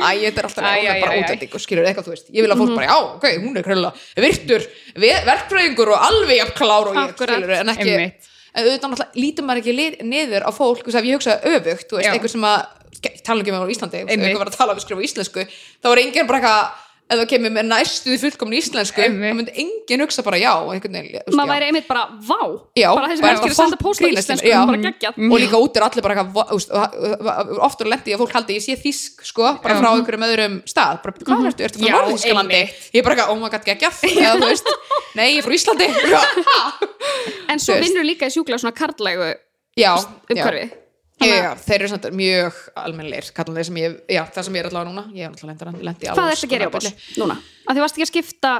æ, 0.00 0.10
þetta 0.24 0.40
er 0.40 0.48
alltaf 0.48 0.64
er 0.64 1.00
bara 1.04 1.14
æ. 1.14 1.20
útlendingur, 1.22 1.60
skilur 1.64 1.86
eitthvað, 1.90 2.06
þú 2.08 2.14
veist. 2.14 2.26
Ég 2.34 2.42
vil 2.46 2.50
að 2.54 2.60
fólk 2.62 2.74
bara, 2.76 2.88
já, 2.90 2.98
ok, 3.16 3.26
hún 3.44 3.56
er 3.60 3.66
krölla 3.66 3.92
virtur, 4.16 4.66
ve- 4.96 5.22
verkfræðingur 5.30 5.92
og 5.94 5.98
alveg 6.08 6.36
jafn 6.40 6.54
klár 6.58 6.90
og 6.90 6.96
ég, 6.96 7.14
skilur 7.16 7.54
en 7.60 7.72
ekki, 7.74 7.96
en 8.00 8.64
auðvitað 8.64 8.90
náttúrulega 8.90 9.22
lítur 9.22 9.44
maður 9.46 9.62
ekki 9.62 10.04
niður 10.10 10.42
á 10.46 10.50
fólk, 10.50 10.82
þú 10.82 10.90
veist, 10.90 10.98
ef 11.00 11.04
ég 11.10 11.18
hugsa 11.18 11.40
öfugt, 11.46 11.86
þú 11.90 11.96
veist, 12.00 12.10
einhver 12.10 12.30
sem 12.34 12.46
að 12.50 12.60
tala 13.24 13.40
ekki 13.44 13.52
með 13.54 13.62
á 13.64 13.72
Íslandi, 13.72 13.96
ef 14.02 14.08
Einmitt. 14.10 14.26
einhver 14.26 14.42
var 14.44 14.50
að 14.50 14.56
tala 14.58 14.74
við 14.74 14.82
skrifa 14.84 15.00
á 15.00 15.06
íslensku, 15.06 15.44
þá 15.80 15.86
var 15.92 15.98
enginn 16.02 16.26
bara 16.26 16.40
eitthvað 16.40 16.88
ef 17.10 17.18
það 17.18 17.26
kemur 17.32 17.52
með 17.56 17.66
næstuði 17.68 18.18
fullkomin 18.22 18.58
íslensku 18.60 19.02
þá 19.02 19.34
myndi 19.34 19.54
enginn 19.58 20.04
hugsa 20.04 20.24
bara 20.26 20.38
já 20.40 20.52
maður 20.62 21.50
væri 21.50 21.68
einmitt 21.70 21.88
bara, 21.88 22.04
vá. 22.22 22.38
Já, 22.78 22.90
bara 22.94 23.10
þessi 23.10 23.24
menneskir 23.24 23.50
að 23.50 23.56
fuck 23.56 23.58
senda 23.58 23.78
póst 23.80 24.00
á 24.00 24.04
grínast 24.04 24.30
íslensku 24.30 24.50
já. 24.50 24.60
geggjað. 24.86 25.18
Og 25.26 25.42
líka 25.42 25.60
út 25.60 25.78
er 25.80 25.86
allir 25.86 26.06
bara 26.06 26.24
oftur 27.66 27.90
lendi 27.90 28.14
að 28.14 28.22
fólk 28.22 28.36
haldi 28.38 28.58
ég 28.58 28.64
sé 28.64 28.76
þísk 28.80 29.24
sko, 29.30 29.54
bara 29.64 29.78
frá 29.80 29.90
einhverjum 29.90 30.26
öðrum 30.28 30.56
stað. 30.70 31.00
Bara, 31.04 31.26
hvað 31.26 31.50
ertu, 31.50 31.66
ertu 31.66 31.82
frá 31.82 31.96
Norðískalandi 31.96 32.62
ég 32.62 33.00
er 33.02 33.08
bara 33.08 33.28
oh 33.32 33.38
my 33.40 33.50
god, 33.50 33.66
veist, 34.46 34.70
nei, 35.18 35.26
ég 35.34 35.42
er 35.42 35.48
frá 35.48 35.56
Íslandi. 35.58 35.90
En 37.50 37.62
svo 37.62 37.76
vinnur 37.80 38.06
líka 38.06 38.30
í 38.30 38.34
sjúklega 38.34 38.62
svona 38.62 38.76
karlægu 38.76 39.32
já, 39.78 39.92
umhverfi 40.30 40.68
Já, 41.20 41.34
já, 41.36 41.50
þeir 41.66 41.76
eru 41.82 41.88
samt 41.92 42.06
mjög 42.16 42.58
almennleir, 42.80 43.26
kallan 43.36 43.58
þeir 43.60 43.66
sem 43.68 43.80
ég, 43.82 43.96
já, 44.08 44.20
það 44.32 44.46
sem 44.46 44.54
ég 44.56 44.62
er 44.64 44.68
allavega 44.70 44.90
núna, 44.90 45.02
ég 45.12 45.26
er 45.26 45.34
allavega 45.34 45.86
lendi 45.88 46.08
hvað 46.08 46.30
er 46.30 46.38
þetta 46.40 46.46
að 46.48 46.54
gera 46.54 46.68
á 46.68 46.74
boss 46.76 47.16
núna? 47.20 47.36
að 47.66 47.74
því 47.76 47.84
varst 47.84 47.98
ekki 47.98 48.06
að 48.06 48.12
skipta 48.12 48.52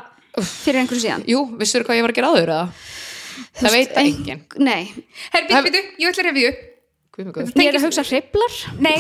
fyrir 0.44 0.80
einhverju 0.82 1.04
síðan 1.06 1.24
Jú, 1.30 1.44
vissur 1.60 1.86
hvað 1.86 2.00
ég 2.00 2.04
var 2.04 2.12
að 2.12 2.18
gera 2.20 2.32
áður 2.34 2.52
eða? 2.56 2.66
Það 3.60 3.76
veit 3.78 3.94
það 3.94 4.10
enginn 4.10 4.42
nei, 4.60 4.82
Herri, 5.32 5.46
býtu, 5.48 5.62
býtu, 5.70 5.82
ég 6.04 6.12
ætla 6.12 6.26
að 6.26 6.28
revju 6.30 6.52
ég 7.20 7.66
er 7.68 7.76
að 7.76 7.84
hugsa 7.84 8.04
hriblar 8.06 8.54
Nei, 8.80 8.96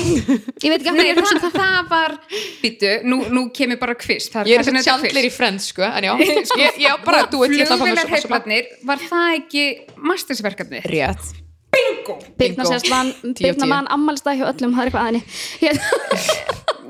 ég 0.60 0.72
veit 0.72 0.80
ekki 0.80 0.90
að 0.90 0.98
ég 1.06 1.12
er 1.14 1.28
það, 1.30 1.44
það 1.54 1.92
var 1.92 2.16
Býtu, 2.60 2.90
nú, 3.08 3.20
nú 3.32 3.44
kemur 3.56 3.78
bara 3.80 3.94
kvist 3.96 4.34
Ég 4.44 4.60
er 4.60 4.66
sem 4.66 4.76
tjandlir 4.82 5.28
í 5.28 5.30
Friends, 5.32 5.70
sko, 5.72 5.86
en 5.86 6.08
já 6.08 6.12
Ég, 6.20 6.80
já, 6.82 6.90
bara, 7.04 7.22
þú 7.30 7.44
að 7.46 7.54
svo- 7.54 7.68
svo 7.70 7.78
Flugvélarheiflarnir, 7.78 8.72
var 8.90 9.00
það 9.06 9.36
ekki 9.38 9.64
mastersverkefni? 10.10 10.82
Rétt 10.90 11.30
Bingo! 11.70 12.64
Sérst 12.66 13.64
mann, 13.68 13.86
ammælstað 13.92 14.40
hjá 14.40 14.46
öllum, 14.50 14.74
það 14.74 14.82
er 14.82 14.90
eitthvað 14.90 15.04
aðinni 15.06 15.22
Ég- 15.66 16.48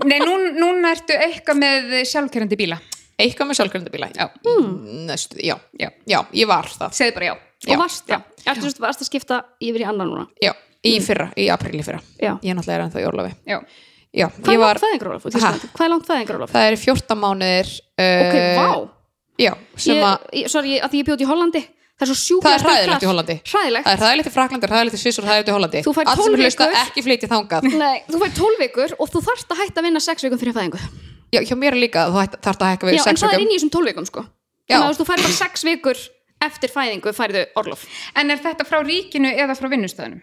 Nei, 0.08 0.16
nú, 0.24 0.36
núna 0.56 0.94
ertu 0.94 1.12
eitthvað 1.12 1.58
með 1.60 1.90
sjálfkerrandi 2.08 2.56
bíla. 2.56 2.78
Eitthvað 3.20 3.50
með 3.50 3.58
sjálfkjörandi 3.58 3.92
bíla 3.92 4.08
Já, 4.16 4.26
Næstu, 5.10 5.36
já, 5.44 5.56
já, 5.76 5.90
já, 6.08 6.20
ég 6.32 6.48
var 6.48 6.70
það. 6.72 6.94
Segðu 6.96 7.16
bara 7.18 7.28
já. 7.28 7.34
Já, 7.60 7.74
og 7.74 7.82
varst, 7.82 8.08
já, 8.08 8.16
ertu 8.48 8.64
sérst 8.64 8.80
varst 8.80 9.02
að 9.04 9.10
skipta 9.10 9.42
yfir 9.60 9.84
í 9.84 9.88
annan 9.90 10.08
núna? 10.08 10.24
Já, 10.40 10.54
í 10.88 10.94
fyrra, 11.04 11.26
í 11.36 11.50
apríl 11.52 11.76
í 11.76 11.84
fyrra. 11.84 12.00
Já. 12.16 12.32
Ég 12.40 12.56
náttúrulega 12.56 12.78
er 12.78 12.84
ennþá 12.86 13.02
í 13.02 13.08
Orlofi. 13.10 13.34
Já, 13.50 13.58
Já, 14.10 14.26
hvað 14.26 14.48
ég 14.50 14.56
er 14.56 14.62
var 14.64 14.78
hvað 15.76 15.84
er 15.84 15.92
langt 15.92 16.06
fæðingarólof? 16.08 16.50
Það 16.50 16.64
er 16.66 16.76
14 16.82 17.20
mánuðir 17.20 17.68
uh, 18.00 18.22
ok, 18.24 18.38
vá 18.56 18.64
ég, 20.34 20.48
sorry, 20.50 20.80
að 20.82 20.90
því 20.90 21.02
ég 21.02 21.06
bjóti 21.06 21.22
í 21.22 21.28
Hollandi 21.30 21.62
það 22.00 22.04
er 22.06 22.08
svo 22.10 22.16
sjúklega 22.16 22.50
Það 22.50 22.56
er 22.56 22.64
hræðilegt 22.70 23.04
í 23.04 23.08
Hollandi. 23.10 23.36
Hræðilegt. 23.50 23.84
Það 23.86 23.92
er 23.92 24.00
hræðilegt 24.00 24.28
í 24.30 24.32
Fraklandi, 24.34 24.70
hræðilegt 24.70 24.96
í 24.96 25.00
Sviss 25.02 25.20
og 25.20 25.26
hræðilegt 25.28 25.50
í 25.50 25.54
Hollandi. 25.54 25.82
Þú 25.84 25.92
færð 25.98 26.10
Allt 26.10 26.22
sem 26.24 26.32
12 26.32 26.40
hlusta 26.40 26.68
vikur. 26.70 26.80
ekki 26.80 27.04
flytja 27.06 27.28
þangað. 27.30 27.68
Nei, 27.76 27.98
þú 28.08 28.20
fær 28.24 28.32
12 28.40 28.62
vikur 28.64 28.94
og 28.98 29.12
þú 29.12 29.22
þarft 29.28 29.52
að 29.54 29.60
hætta 29.60 29.80
að 29.82 29.86
vinna 29.90 30.00
6 30.06 30.24
vikum 30.26 30.40
fyrir 30.40 30.56
fæðingu. 30.56 30.80
Já, 31.30 31.40
hjá 31.46 31.54
mér 31.60 31.76
er 31.76 31.80
líka, 31.84 32.06
þú 32.10 32.16
hætt- 32.24 32.40
þarft 32.42 32.64
að 32.64 32.72
hækka 32.72 32.86
Já, 32.86 32.90
við 32.90 32.96
en 32.96 33.04
6 33.04 33.20
það 33.20 33.28
er 33.28 33.36
vikum. 33.36 33.44
inn 33.44 33.52
í 33.52 33.58
þessum 33.60 33.72
12 33.76 33.90
vikum 33.92 34.06
sko. 34.08 34.24
Já. 34.70 34.74
Þannig 34.80 34.88
að 34.90 34.98
þú 35.00 35.06
fær 35.10 35.22
bara 35.26 35.36
6 35.36 35.64
vikur 35.68 35.98
eftir 36.40 36.72
fæðingu 36.72 37.12
færðu 37.20 37.42
orlof. 37.60 37.84
En 38.16 38.30
er 38.32 38.38
þetta 38.40 38.64
frá 38.66 38.80
ríkinu 38.82 39.30
eða 39.36 39.54
frá 39.60 39.68
vinnustöðunum? 39.70 40.22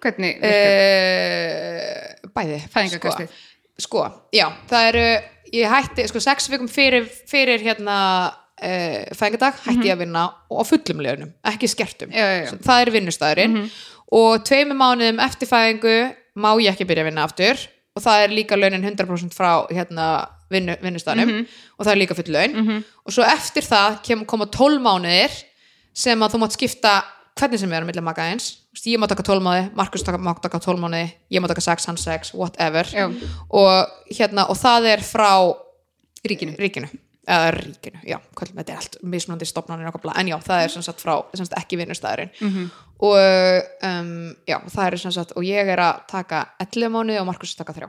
Hvernig 0.00 0.38
uh, 0.40 2.28
Bæði 2.36 2.60
sko, 2.94 3.12
sko, 3.84 4.04
já, 4.32 4.46
það 4.70 4.86
eru 4.92 5.04
Ég 5.50 5.66
hætti, 5.66 6.04
sko, 6.06 6.20
6 6.22 6.46
vikum 6.52 6.68
fyrir, 6.70 7.08
fyrir 7.26 7.58
hérna 7.64 7.96
uh, 8.62 9.14
fæðingadag 9.16 9.54
hætti 9.66 9.88
ég 9.88 9.94
að 9.96 9.98
vinna 10.04 10.24
og 10.50 10.60
á 10.60 10.64
fullum 10.68 11.00
lögnum 11.04 11.32
ekki 11.44 11.68
skertum, 11.68 12.08
Mhm. 12.10 12.16
Já, 12.18 12.26
já, 12.44 12.58
það 12.62 12.80
er 12.86 12.90
vinnustæðurinn 12.96 13.70
og 14.12 14.44
tveimur 14.44 14.76
mánuðum 14.76 15.20
eftir 15.20 15.48
fæðingu 15.48 16.14
má 16.36 16.50
ég 16.60 16.72
ekki 16.72 16.84
byrja 16.86 17.02
að 17.04 17.10
vinna 17.10 17.24
aftur. 17.24 17.56
Og 17.96 18.02
það 18.02 18.22
er 18.24 18.28
líka 18.30 18.56
launin 18.56 18.84
100% 18.86 19.34
frá 19.34 19.66
hérna 19.68 20.28
vinnu, 20.50 20.76
vinnustæðunum 20.80 21.26
Mhm. 21.30 21.46
og 21.78 21.86
það 21.86 21.92
er 21.92 21.96
líka 21.98 22.14
full 22.14 22.32
laun. 22.32 22.84
Og 23.06 23.12
svo 23.12 23.24
eftir 23.24 23.62
það 23.66 24.02
kem, 24.02 24.24
koma 24.24 24.46
12 24.46 24.78
mánuðir 24.80 25.30
sem 25.92 26.18
að 26.20 26.30
þú 26.32 26.38
mátt 26.38 26.52
skipta 26.56 27.02
hvernig 27.36 27.58
sem 27.58 27.72
er 27.72 27.82
á 27.82 27.86
milli 27.86 28.00
maka 28.02 28.22
eins. 28.22 28.56
Ég 28.86 28.96
má 28.98 29.08
taka 29.08 29.22
12 29.22 29.42
mánuði, 29.42 29.74
Markus 29.74 30.02
má 30.04 30.34
taka 30.40 30.58
12 30.60 30.78
mánuði 30.78 31.12
ég 31.32 31.40
má 31.42 31.48
taka 31.48 31.60
6, 31.60 31.86
hann 31.86 31.96
6, 31.96 32.32
whatever. 32.34 32.84
Og 33.50 33.86
hérna, 34.14 34.48
og 34.48 34.56
það 34.56 34.86
er 34.86 34.98
frá 34.98 35.52
ríkinu. 36.26 36.56
ríkinu 36.58 36.88
eða 37.30 37.50
ríkinu, 37.56 38.00
já, 38.10 38.18
hvað, 38.36 38.50
þetta 38.58 38.72
er 38.74 38.80
allt 38.82 38.96
mismunandi 39.14 39.46
stopnarnir 39.48 39.90
og 39.94 40.02
bla, 40.02 40.14
en 40.20 40.30
já, 40.32 40.36
það 40.46 40.64
er 40.64 40.72
sem 40.74 40.82
sagt 40.88 41.04
frá 41.04 41.14
sem 41.34 41.46
sagt 41.46 41.58
ekki 41.60 41.78
vinnustæðurinn 41.80 42.30
Mhm. 42.40 42.70
og 43.00 43.16
um, 43.90 44.10
já, 44.50 44.58
það 44.74 44.84
er 44.86 44.96
sem 45.04 45.12
sagt 45.16 45.32
og 45.36 45.46
ég 45.46 45.70
er 45.74 45.78
að 45.86 46.02
taka 46.10 46.42
11 46.60 46.90
mánuði 46.96 47.20
og 47.22 47.26
Markus 47.30 47.54
taka 47.56 47.72
3 47.76 47.88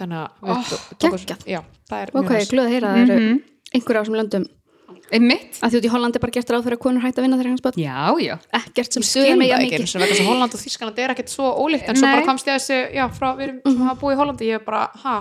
þannig 0.00 0.18
að 0.18 0.28
Oh, 0.42 0.64
geggjað. 0.98 1.44
já, 1.46 1.60
það 1.90 2.02
er 2.02 2.10
ok, 2.14 2.24
mjög 2.24 2.38
næs. 2.40 2.50
glöð 2.50 2.66
að 2.66 2.72
heyra 2.72 2.88
að 2.88 2.96
það 2.96 3.02
eru 3.10 3.20
Mhm. 3.20 3.38
einhverja 3.74 4.00
á 4.00 4.02
þessum 4.04 4.18
löndum 4.20 4.46
einmitt 5.12 5.58
að 5.60 5.70
því 5.70 5.76
út 5.78 5.84
í 5.84 5.90
Hollandi 5.92 6.16
er 6.16 6.20
bara 6.24 6.32
gert 6.32 6.50
ráð 6.52 6.64
fyrir 6.64 6.76
að 6.78 6.82
konur 6.84 7.02
hætta 7.04 7.18
að 7.20 7.24
vinna 7.26 7.36
þegar 7.36 7.52
hans 7.52 7.60
börn 7.60 7.76
já, 7.76 8.00
já 8.22 8.34
ekkert 8.56 8.92
sem 8.92 9.02
það 9.02 9.26
jafn 9.28 9.42
ekki 9.42 9.64
mikið 9.68 9.84
þess 9.84 10.20
að 10.22 10.26
Holland 10.30 10.54
og 10.56 10.60
Þískaland 10.62 10.98
er 10.98 11.10
ekkert 11.14 11.28
svo 11.28 11.46
ólíkt 11.60 11.88
en 11.88 11.96
svo 11.96 12.06
Nei. 12.06 12.14
bara 12.16 12.26
komst 12.26 12.46
ég 12.48 12.54
að 12.56 12.60
þessi, 12.62 12.78
já, 12.96 13.04
frá 13.12 13.28
við 13.36 13.42
erum 13.48 13.60
sem 13.66 13.86
hafa 13.86 14.00
búið 14.00 14.12
í 14.14 14.18
Hollandi, 14.22 14.46
ég 14.48 14.54
er 14.60 14.64
bara, 14.64 14.88
ha 15.04 15.16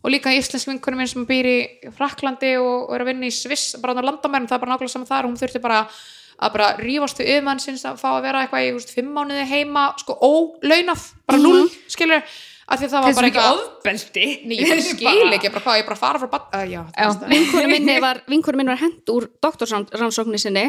og 0.00 0.12
líka 0.12 0.32
íslensk 0.36 0.70
vinkunum 0.70 1.02
minn 1.02 1.10
sem 1.10 1.26
býr 1.28 1.48
í 1.50 1.58
Fraklandi 1.96 2.54
og, 2.60 2.88
og 2.88 2.94
er 2.96 3.04
að 3.04 3.10
vinna 3.12 3.28
í 3.28 3.34
Sviss 3.34 3.76
bara 3.82 3.96
á 3.96 4.02
landamærum, 4.04 4.48
það 4.50 4.56
er 4.56 4.62
bara 4.64 4.74
nákvæmlega 4.74 4.94
saman 4.94 5.10
þar. 5.10 5.28
Hún 5.28 5.40
þurfti 5.40 5.62
bara 5.64 5.80
að 6.40 6.54
bara 6.54 6.68
rífast 6.80 7.20
við 7.20 7.32
yfirmann 7.34 7.60
sinns 7.60 7.84
að 7.88 7.98
fá 8.00 8.08
að 8.14 8.22
vera 8.28 8.44
eitthvað 8.44 8.68
í 8.68 8.70
úst, 8.76 8.94
fimm 8.96 9.10
mánuði 9.12 9.42
heima, 9.50 9.90
sko 10.00 10.16
ólaunaf 10.24 11.10
bara 11.28 11.40
null, 11.42 11.66
skilur 11.92 12.22
að 12.70 12.80
því 12.80 12.86
að 12.86 12.94
það 12.94 13.04
var 13.04 13.18
bara 13.18 13.28
eitthvað 13.28 13.50
ofbeldi. 13.58 14.28
Nei, 14.46 14.54
ég 14.56 14.70
bara 14.70 14.86
skil 14.86 15.34
ekki, 15.36 15.50
bara 15.52 15.64
hvað, 15.66 15.80
ég 15.82 15.90
bara 15.90 16.00
fara 16.00 16.22
frá 16.22 16.30
bat, 16.32 16.48
vinkonu 17.28 17.68
minni 17.68 17.98
var, 18.00 18.22
var 18.70 18.80
hent 18.80 19.12
úr 19.12 19.28
doktorsrannsóknir 19.42 20.40
sinni 20.40 20.64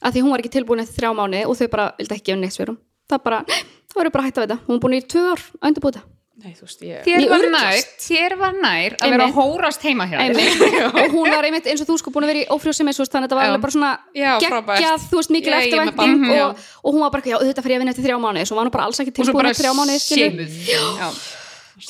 að 0.00 0.14
því 0.14 0.22
hún 0.24 0.34
var 0.34 0.42
ekki 0.42 0.54
tilbúin 0.56 0.82
eftir 0.84 1.02
þrjá 1.02 1.12
mánuði 1.16 1.42
og 1.48 1.58
þau 1.58 1.68
bara 1.72 1.90
vildi 1.98 2.16
ekki 2.16 2.30
gefa 2.30 2.40
neitt 2.40 2.56
sverum 2.56 2.78
það 3.10 3.22
bara, 3.26 3.42
það 3.90 4.00
verður 4.00 4.14
bara 4.14 4.24
að 4.24 4.30
hætta 4.30 4.44
við 4.44 4.48
þetta 4.48 4.68
hún 4.68 4.76
er 4.76 4.82
búin 4.84 4.96
í 4.96 5.02
tvö 5.12 5.24
ár 5.26 5.44
að 5.44 5.70
undirbúið 5.70 5.98
þetta 5.98 6.19
Nei, 6.40 6.54
þú 6.56 6.64
veist, 6.64 6.80
ég 6.86 7.02
þér 7.04 7.20
Ég 7.20 7.28
var 7.28 7.42
nær 7.52 7.80
þér 8.00 8.34
var 8.40 8.54
nær 8.56 8.94
að 8.96 9.10
vera 9.12 9.24
Einmitt. 9.26 9.34
að 9.34 9.34
hórast 9.36 9.82
heima 9.84 10.06
hjá 10.08 10.16
þér 10.16 10.22
Einmitt. 10.24 10.62
og 11.02 11.16
hún 11.16 11.28
var 11.34 11.44
einmitt 11.48 11.66
eins 11.68 11.82
og 11.84 11.88
þú 11.90 11.96
sko 12.00 12.12
búin 12.14 12.24
að 12.24 12.32
vera 12.32 12.40
í 12.40 12.46
ófrjósemi 12.56 12.94
svo, 12.96 13.04
þannig 13.04 13.26
að 13.26 13.28
þetta 13.28 13.38
var 13.40 13.44
Já. 13.44 13.50
alveg 13.50 13.64
bara 13.66 13.74
svona 13.76 13.90
Já, 14.16 14.30
frábært. 14.46 14.80
geggjað, 14.80 15.04
þú 15.10 15.20
veist, 15.20 15.34
mikil 15.36 15.52
Ég- 15.52 15.58
ég 15.60 15.66
eftirvænting 15.68 16.24
og, 16.40 16.64
og 16.84 16.94
hún 16.96 17.04
var 17.04 17.12
bara, 17.12 17.22
já, 17.28 17.36
þetta 17.44 17.64
fyrir 17.66 17.76
að 17.76 17.82
vinna 17.84 17.92
eftir 17.92 18.06
þrjá 18.08 18.18
mánuði 18.24 18.46
svo 18.48 18.56
var 18.56 18.64
hún 18.70 18.74
bara 18.78 18.88
alls 18.88 19.00
ekki 19.04 19.12
og 19.12 19.16
svo 19.20 19.24
tilbúin 19.28 19.42
bara 19.44 19.52
eftir 19.52 19.66
þrjá 19.68 19.74
mánuði 19.76 20.00
skilur. 20.00 20.48
sémuð 20.48 20.98
já. 21.04 21.08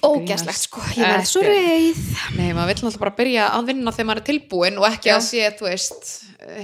Ógæslegt 0.07 0.61
sko, 0.64 0.80
ég 0.97 1.05
verð 1.05 1.26
svo 1.30 1.41
Þetta 1.43 1.55
reið 1.55 2.01
Nei, 2.36 2.53
maður 2.57 2.68
vill 2.70 2.76
náttúrulega 2.84 3.03
bara 3.05 3.14
byrja 3.18 3.47
að 3.57 3.66
vinna 3.70 3.93
þegar 3.97 4.09
maður 4.11 4.20
er 4.22 4.26
tilbúin 4.30 4.78
og 4.80 4.86
ekki 4.91 5.11
Já. 5.11 5.14
að 5.16 5.24
sé, 5.26 5.49
þú 5.59 5.66
veist, 5.66 6.11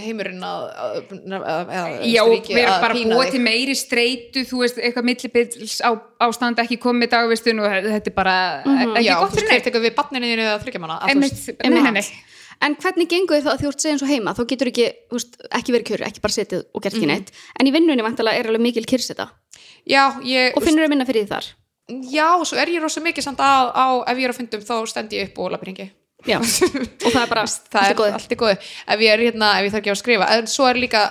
heimurinn 0.05 0.45
að, 0.47 0.63
að, 0.85 1.11
að, 1.27 1.73
að 1.81 2.07
Já, 2.13 2.23
við 2.31 2.61
erum 2.63 2.81
bara 2.87 3.01
búið 3.03 3.33
til 3.35 3.43
meiri 3.49 3.75
streitu, 3.77 4.45
þú 4.49 4.63
veist, 4.63 4.79
eitthvað 4.81 5.09
millibils 5.11 5.77
á, 5.83 5.91
ástand 6.29 6.63
ekki 6.65 6.79
komið 6.87 7.13
dagvistun 7.17 7.61
og 7.65 7.77
þetta 7.91 8.13
er 8.13 8.17
bara 8.17 8.37
ekki 8.63 9.05
Já, 9.09 9.15
gott 9.21 9.35
þú 9.35 9.41
fyrir 9.41 9.51
veist, 9.51 9.53
neitt. 9.59 9.69
tekur 9.69 9.85
við 9.89 9.97
barninu 9.99 10.31
þínu 10.33 10.47
eða 10.47 10.63
þryggja 10.65 10.83
manna. 10.87 10.99
Einmitt, 11.11 11.45
nei, 11.67 11.71
nei, 11.83 11.93
nei. 12.01 12.07
En 12.65 12.73
hvernig 12.81 13.05
gengur 13.13 13.37
þið 13.37 13.45
þá 13.45 13.51
að 13.53 13.59
þú 13.61 13.69
ert 13.69 13.83
segið 13.85 13.93
eins 13.93 14.03
og 14.07 14.09
heima 14.15 14.33
þá 14.33 14.43
getur 14.49 14.69
ekki, 14.71 14.85
þú 15.11 15.19
veist, 15.19 15.35
ekki 15.59 15.73
verið 15.75 15.89
kjör 15.91 16.05
ekki 16.07 16.23
bara 16.25 16.33
setið 16.39 16.63
og 16.73 16.83
gert 16.87 16.95
Mhm. 16.97 17.03
ekki 17.03 17.11
neitt 17.11 17.33
en 17.61 17.69
í 17.69 17.73
vinnunni 17.75 18.07
vantilega 18.07 18.41
er 18.41 18.49
alveg 18.49 18.63
mikil 18.65 18.87
kyrseta 18.89 19.27
Já, 19.85 20.17
ég, 20.25 20.57
og 20.57 20.65
finnur 20.65 20.87
þau 20.87 20.93
minna 20.95 21.05
fyrir 21.05 21.27
því 21.27 21.35
þar 21.35 21.51
já, 21.89 22.29
svo 22.45 22.59
er 22.59 22.69
ég 22.75 22.83
rosa 22.83 23.01
mikið 23.05 23.23
samt 23.29 23.39
að, 23.45 23.71
á, 23.77 23.87
ef 24.11 24.19
ég 24.19 24.25
er 24.27 24.33
að 24.35 24.41
fundum 24.41 24.65
þá 24.67 24.75
stend 24.91 25.13
ég 25.13 25.29
upp 25.31 25.39
og. 25.39 25.91
Já, 26.27 26.39
og 27.05 27.13
það 27.13 27.23
er 27.23 27.31
bara 27.31 27.45
það 27.47 27.93
er 27.93 28.17
allt 28.17 28.33
í 28.33 28.39
góðu. 28.41 28.57
ef 28.89 29.01
ég 29.05 29.13
er 29.13 29.23
hérna, 29.29 29.53
ef 29.61 29.67
ég 29.69 29.73
þarf 29.75 29.83
ekki 29.85 29.93
að 29.95 30.01
skrifa 30.01 30.29
en 30.35 30.47
svo 30.51 30.67
er 30.67 30.81
líka, 30.81 31.03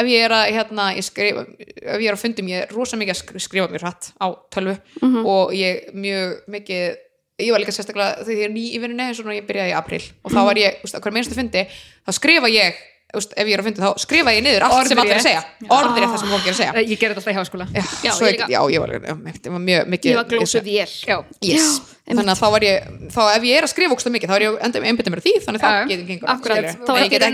ef 0.00 0.08
ég 0.10 0.24
er 0.26 0.32
að 0.34 0.48
hérna, 0.56 0.88
ég 0.96 1.04
skrifa, 1.06 1.44
ef 1.46 2.00
ég 2.02 2.08
er 2.10 2.16
að 2.16 2.22
fundum 2.24 2.48
ég 2.50 2.64
er 2.64 2.74
rosa 2.74 2.96
mikið 2.98 3.14
að 3.14 3.20
skri- 3.20 3.42
skrifa 3.44 3.68
mér 3.70 3.84
hratt 3.86 4.10
á 4.18 4.26
tölvu 4.50 4.74
Mhm. 5.02 5.20
og 5.26 5.52
ég 5.54 5.92
mjög 5.94 6.32
mikið 6.50 6.96
ég 7.44 7.50
var 7.52 7.60
líka 7.62 7.74
sérstaklega 7.74 8.24
þegar 8.24 8.40
ég 8.40 8.44
er 8.48 8.54
ný 8.54 8.64
í 8.74 8.80
vinnunni 8.82 9.06
eins 9.10 9.20
og 9.20 9.26
ég 9.30 9.46
byrjaði 9.46 9.70
í 9.74 9.78
april 9.78 10.02
og 10.24 10.30
þá 10.32 10.40
var 10.48 10.54
ég, 10.58 10.82
úst, 10.82 10.98
hver 10.98 11.12
minnstu 11.14 11.34
fundi 11.38 11.62
þá 12.06 12.10
skrifa 12.14 12.50
ég, 12.50 12.74
úst, 13.20 13.34
ef 13.36 13.48
ég 13.48 13.56
er 13.56 13.62
að 13.62 13.68
fundi 13.68 13.82
þá 13.84 14.02
skrifa 14.04 14.34
ég 14.34 14.44
niður 14.44 14.66
allt 14.66 14.90
sem 14.90 15.00
allir 15.02 15.14
er 15.14 15.20
að 15.20 15.26
segja. 15.26 15.42
Orðir 15.76 16.06
það 16.06 16.16
sem 16.22 16.32
fólk 16.34 16.44
er 16.44 16.54
að 16.54 16.58
segja. 16.60 16.72
Ég 16.84 17.00
gerði 17.00 17.14
þetta 17.14 17.22
alltaf 17.22 17.32
í 17.32 17.38
háskóla. 17.38 17.66
Já, 17.74 17.82
Já, 18.04 18.12
ég 18.12 18.38
ég, 18.38 18.46
já, 18.54 18.60
ég 18.74 18.84
var, 18.84 18.94
það 19.04 19.50
var 19.54 19.64
mjög 19.68 19.92
mikið 19.94 20.10
Ég 20.10 20.18
var 20.20 20.28
glósuð 20.32 20.70
Já, 21.08 21.16
yes. 21.44 21.68
Þannig 22.04 22.32
að 22.34 22.40
þá 22.42 22.48
var 22.54 22.66
ég 22.66 22.88
þá 23.14 23.20
ef 23.32 23.46
ég 23.48 23.60
er 23.60 23.64
að 23.64 23.72
skrifa 23.72 23.96
ógst 23.96 24.10
mikið 24.12 24.32
þá 24.32 24.36
er 24.36 24.44
ég 24.44 24.58
einbyttum 24.90 25.14
mér 25.14 25.24
því 25.24 25.34
þannig 25.46 25.62
að 25.62 25.64
það 25.64 25.92
getur 25.92 26.06
gengur. 26.10 26.26
Þá 26.28 26.92
er 26.94 27.04
ég 27.04 27.06
að 27.06 27.14
gera 27.14 27.30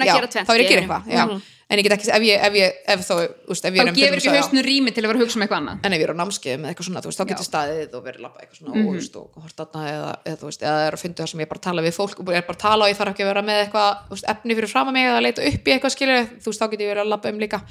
er 0.54 0.62
ég 0.62 0.70
eitthvað. 0.84 1.40
En 1.70 1.78
ég 1.78 1.86
get 1.86 1.94
ekki, 1.94 2.08
ef 2.10 2.24
ég, 2.26 2.40
ef 2.46 2.56
ég, 2.58 2.78
ef 2.94 3.02
þá, 3.06 3.12
úst, 3.52 3.66
ef 3.68 3.76
ég 3.76 3.78
þá 3.78 3.84
er 3.84 3.90
um 3.92 3.98
gefur 3.98 4.18
ekki 4.18 4.26
fundum, 4.26 4.42
hausnu 4.42 4.62
rými 4.66 4.92
til 4.94 5.04
að 5.04 5.10
vera 5.10 5.20
að 5.20 5.24
hugsa 5.24 5.38
um 5.38 5.44
eitthvað 5.44 5.60
annað. 5.60 5.84
En 5.86 5.94
ef 5.94 6.00
ég 6.00 6.06
er 6.06 6.12
á 6.12 6.20
námskeið 6.20 6.56
með 6.58 6.72
eitthvað 6.72 6.88
svona, 6.88 7.02
þú 7.04 7.10
veist, 7.10 7.20
þá 7.20 7.30
getur 7.30 7.46
staðið 7.46 7.94
og 7.94 8.02
verið 8.08 8.24
labba 8.24 8.42
eitthvað 8.42 8.58
svona 8.58 8.72
og, 8.72 8.80
þú 8.80 8.94
veist, 8.96 9.18
og 9.20 9.44
hort 9.44 9.62
þarna 9.62 9.84
eða, 9.92 10.10
eða, 10.24 10.40
þú 10.40 10.50
veist, 10.50 10.66
eða 10.66 10.88
er 10.88 10.96
að 10.98 11.04
funda 11.04 11.22
það 11.22 11.30
sem 11.30 11.44
ég 11.44 11.52
bara 11.52 11.64
tala 11.68 11.86
við 11.86 11.96
fólk 12.00 12.20
og 12.24 12.34
er 12.34 12.46
bara 12.48 12.58
að 12.58 12.64
tala 12.64 12.88
og 12.88 12.90
ég 12.90 12.98
þarf 12.98 13.14
ekki 13.14 13.24
að 13.24 13.30
vera 13.30 13.46
með 13.46 13.62
eitthvað 13.62 14.02
veist, 14.10 14.28
efni 14.34 14.58
fyrir 14.58 14.72
fram 14.74 14.90
að 14.90 14.98
mig 14.98 15.08
eða 15.12 15.22
leita 15.22 15.46
upp 15.46 15.70
í 15.70 15.76
eitthvað 15.76 15.94
skilur 15.94 16.28
þú 16.34 16.50
veist, 16.50 16.60
þá 16.60 16.66
getur 16.74 16.84
ég 16.86 16.92
verið 16.94 17.04
að 17.04 17.14
labba 17.14 17.30
um 17.30 17.40
líka. 17.44 17.62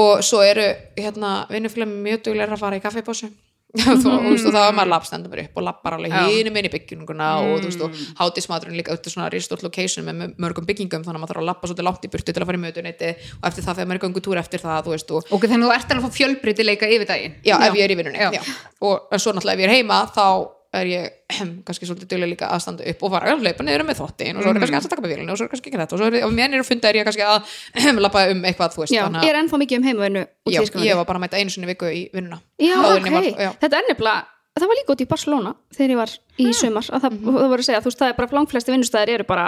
Og 0.00 0.24
svo 0.24 0.40
eru, 0.46 0.66
hérna, 0.96 1.36
vinnufélagum 1.50 2.00
mjög 2.06 2.24
duglega 2.30 2.56
að 2.56 2.64
fara 2.64 2.80
í 2.80 2.84
kaffipósu 2.84 3.28
og 4.10 4.24
og 4.30 4.54
þá 4.54 4.60
er 4.64 4.74
maður 4.74 4.90
labbstendur 4.90 5.30
mér 5.30 5.42
upp 5.44 5.58
og 5.60 5.64
labbar 5.66 5.96
alveg 5.96 6.14
Já. 6.14 6.22
hínum 6.26 6.56
inn 6.58 6.66
í 6.66 6.72
bygginguna 6.72 7.28
og 7.44 7.52
þú 7.62 7.68
veist, 7.68 7.84
og 7.86 8.00
hátismaturinn 8.18 8.78
líka 8.80 8.96
út 8.96 9.06
svona 9.12 9.28
ristótt 9.30 9.62
location 9.62 10.08
með 10.08 10.34
mörgum 10.42 10.66
byggingum 10.66 11.04
þannig 11.06 11.20
að 11.20 11.24
maður 11.24 11.32
þarf 11.34 11.42
að 11.44 11.48
labba 11.50 11.70
svolítið 11.70 11.86
langt 11.86 12.06
í 12.08 12.10
burtu 12.10 12.34
til 12.34 12.42
að 12.42 12.50
fara 12.50 12.60
í 12.60 12.64
mötuneyti 12.64 13.10
og 13.38 13.50
eftir 13.50 13.66
það 13.66 13.80
þegar 13.80 13.90
maður 13.92 14.00
er 14.00 14.04
göngutúr 14.08 14.40
eftir 14.42 14.64
það, 14.64 14.80
þú 14.88 14.94
veist, 14.96 15.14
og 15.14 15.34
Ok, 15.38 15.46
þannig 15.46 15.66
að 15.66 15.70
þú 15.70 15.76
ert 15.78 15.94
alveg 15.94 16.00
að 16.00 16.10
fá 16.10 16.18
fjölbreytileika 16.18 16.90
yfir 16.96 17.10
daginn 17.12 17.36
já, 17.46 17.54
ef 17.60 17.78
ég 17.78 17.84
er 17.86 17.94
í 17.94 17.98
vinnunni 18.00 18.18
Já. 18.26 18.30
já. 18.34 18.42
og 18.82 19.14
svo 19.22 19.36
náttúrulega 19.36 19.54
ef 19.54 19.62
ég 19.62 19.70
er 19.70 19.76
heima 19.78 20.02
þá 20.10 20.26
er 20.72 20.86
ég 20.86 21.06
kannski 21.66 21.86
svolítið 21.88 22.10
duglega 22.12 22.30
líka 22.30 22.48
að 22.54 22.60
standa 22.62 22.84
upp 22.92 23.00
og 23.06 23.10
fara 23.14 23.32
að 23.34 23.42
leipa 23.46 23.64
niður 23.66 23.84
með 23.88 23.98
þvottin 24.00 24.36
og 24.38 24.42
svo 24.44 24.50
er 24.50 24.56
ég 24.56 24.62
kannski 24.64 24.78
að 24.80 24.90
taka 24.94 25.02
með 25.06 25.12
vélina 25.14 25.32
og 25.34 25.38
svo 25.40 25.46
er 25.46 25.52
kannski 25.54 25.70
ekki 25.72 25.80
þetta 25.80 25.96
og 25.96 26.00
svo 26.02 26.06
er 26.10 26.18
ef 26.20 26.34
mér 26.36 26.58
að 26.60 26.68
funda 26.70 26.90
er 26.92 26.98
ég 27.00 27.08
kannski 27.08 27.24
að 27.26 27.98
lappa 28.04 28.24
um 28.30 28.44
eitthvað, 28.46 28.74
þú 28.76 28.82
veist 28.84 28.94
Já, 28.94 29.00
ég 29.06 29.16
að 29.20 29.28
er 29.30 29.38
ennþá 29.40 29.60
mikið 29.64 29.80
um 29.82 29.88
heimavinnu 29.90 30.22
já, 30.54 30.60
ég 30.86 31.00
var 31.00 31.08
bara 31.10 31.18
að 31.18 31.24
mæta 31.26 31.40
einu 31.40 31.50
sinni 31.54 31.70
viku 31.70 31.90
í 31.90 32.02
vinnuna. 32.14 32.38
Já, 32.60 32.76
ok, 32.78 33.10
var- 33.16 33.30
já. 33.34 33.50
þetta 33.64 33.80
er 33.82 33.88
nefnilega 33.90 34.28
það 34.60 34.68
var 34.70 34.78
líka 34.80 34.92
út 34.94 35.00
í 35.02 35.08
Barcelona 35.10 35.52
þegar 35.74 35.90
ég 35.94 35.98
var 36.00 36.10
í 36.38 36.46
sumar 36.54 36.86
að 36.90 37.02
það, 37.06 37.12
Mhm. 37.18 37.34
það 37.40 37.50
voru 37.54 37.62
að 37.62 37.66
segja, 37.70 37.80
þú 37.80 37.88
veist, 37.90 38.00
það 38.02 38.08
er 38.10 38.16
bara 38.20 38.36
langflesti 38.38 38.72
vinnustæðir 38.74 39.12
eru 39.14 39.24
bara, 39.28 39.44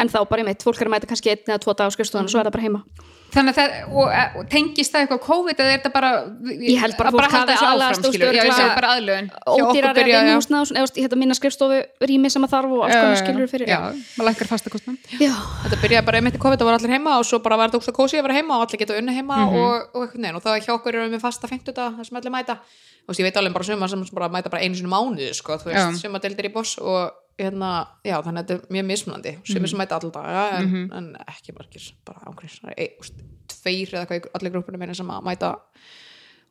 en 0.00 0.10
þá 0.10 0.20
bara 0.30 0.42
í 0.42 0.46
mitt 0.48 0.64
fólk 0.64 0.80
er 0.80 0.90
að 0.90 0.96
mæta 0.96 1.10
kannski 1.10 1.34
einn 1.34 1.50
eða 1.50 1.60
tvo 1.62 1.74
dag 1.78 1.90
á 1.90 1.94
skrifstofan 1.94 2.26
og 2.26 2.32
svo 2.32 2.40
er 2.40 2.48
það 2.48 2.56
bara 2.56 2.66
heima. 2.66 2.80
Þannig 3.34 3.50
að 3.50 3.56
það, 3.58 3.72
og, 3.98 4.12
og 4.38 4.44
tengist 4.50 4.92
það 4.94 5.04
eitthvað 5.04 5.20
COVID 5.24 5.60
eða 5.62 5.70
er 5.72 5.78
þetta 5.80 5.90
bara 5.94 6.10
Ég 6.54 6.78
held 6.78 6.94
bara 6.98 7.10
að 7.10 7.16
fólk 7.16 7.32
hafi 7.34 7.54
áfram, 7.56 8.04
og 8.04 8.86
aðlögun 8.92 9.30
ódýrar 9.50 9.98
vinnuhúsna 9.98 10.60
og 10.60 10.68
svona, 10.70 10.84
eða 11.02 11.18
minna 11.18 11.34
skrifstofu 11.34 11.80
rými 12.06 12.30
sem 12.30 12.46
að 12.46 12.54
þarf 12.54 12.76
og 12.76 12.84
alls 12.86 12.94
konar 12.94 13.18
skilur 13.24 13.50
fyrir. 13.50 13.72
Já, 13.74 13.80
maður 14.14 14.28
lækkar 14.30 14.50
fasta 14.52 14.70
kostnam 14.70 15.00
Já. 15.18 15.34
þetta 15.64 15.80
byrjaði 15.82 16.06
bara 16.10 16.22
einmitt 16.22 16.38
í 16.38 16.42
COVID 16.46 16.62
og 16.62 16.70
var 16.70 16.78
allir 16.78 16.94
heima 16.94 17.18
og 17.18 17.26
svo 17.26 17.42
bara 17.42 17.58
var 17.58 17.72
þetta 17.72 17.82
ógst 17.82 17.90
að 17.90 17.98
kósi 17.98 18.20
að 18.20 18.26
vera 18.28 18.38
heima 18.38 18.60
og 18.60 18.68
allir 18.68 18.84
geta 18.84 18.98
unni 19.00 19.18
heima 19.18 19.42
og, 19.48 19.90
og 19.90 20.06
eitthvað 20.06 20.26
neina 20.28 20.38
og 20.38 20.46
það 20.46 20.62
hjá 20.68 20.74
okkur 20.76 21.00
erum 21.00 21.14
við 21.16 21.26
fasta 21.26 21.50
50 21.50 21.74
það 21.74 22.06
sem 22.06 22.22
allir 22.22 22.34
mæta. 22.34 22.60
Og 23.04 23.18
ég 23.18 23.26
veit 23.26 23.36
alveg 23.36 23.52
bara 23.52 23.66
sumar 23.66 23.90
sem 23.90 24.00
mæta 24.00 24.52
bara 24.52 24.62
einu 24.62 24.78
sinni 24.78 24.88
mánuð 24.94 25.34
hérna, 27.40 27.70
já, 28.06 28.16
þannig 28.22 28.40
að 28.40 28.50
þetta 28.50 28.54
er 28.54 28.74
mjög 28.76 28.86
mismunandi 28.90 29.32
sumir 29.48 29.72
sem 29.72 29.80
mæta 29.80 29.98
alltaf 29.98 30.28
ja, 30.36 30.44
en, 30.60 30.74
en 30.94 31.08
ekki 31.26 31.54
margir, 31.56 31.88
bara 32.06 32.28
ángriðs 32.30 32.60
það 32.62 32.72
er 32.74 32.82
ein, 32.84 32.94
úst, 33.02 33.24
tveir 33.54 33.94
eða 33.94 34.06
hvað 34.10 34.28
allir 34.38 34.54
grúpunum 34.54 34.84
meina 34.84 34.94
sem 34.96 35.10
að 35.10 35.26
mæta 35.26 35.50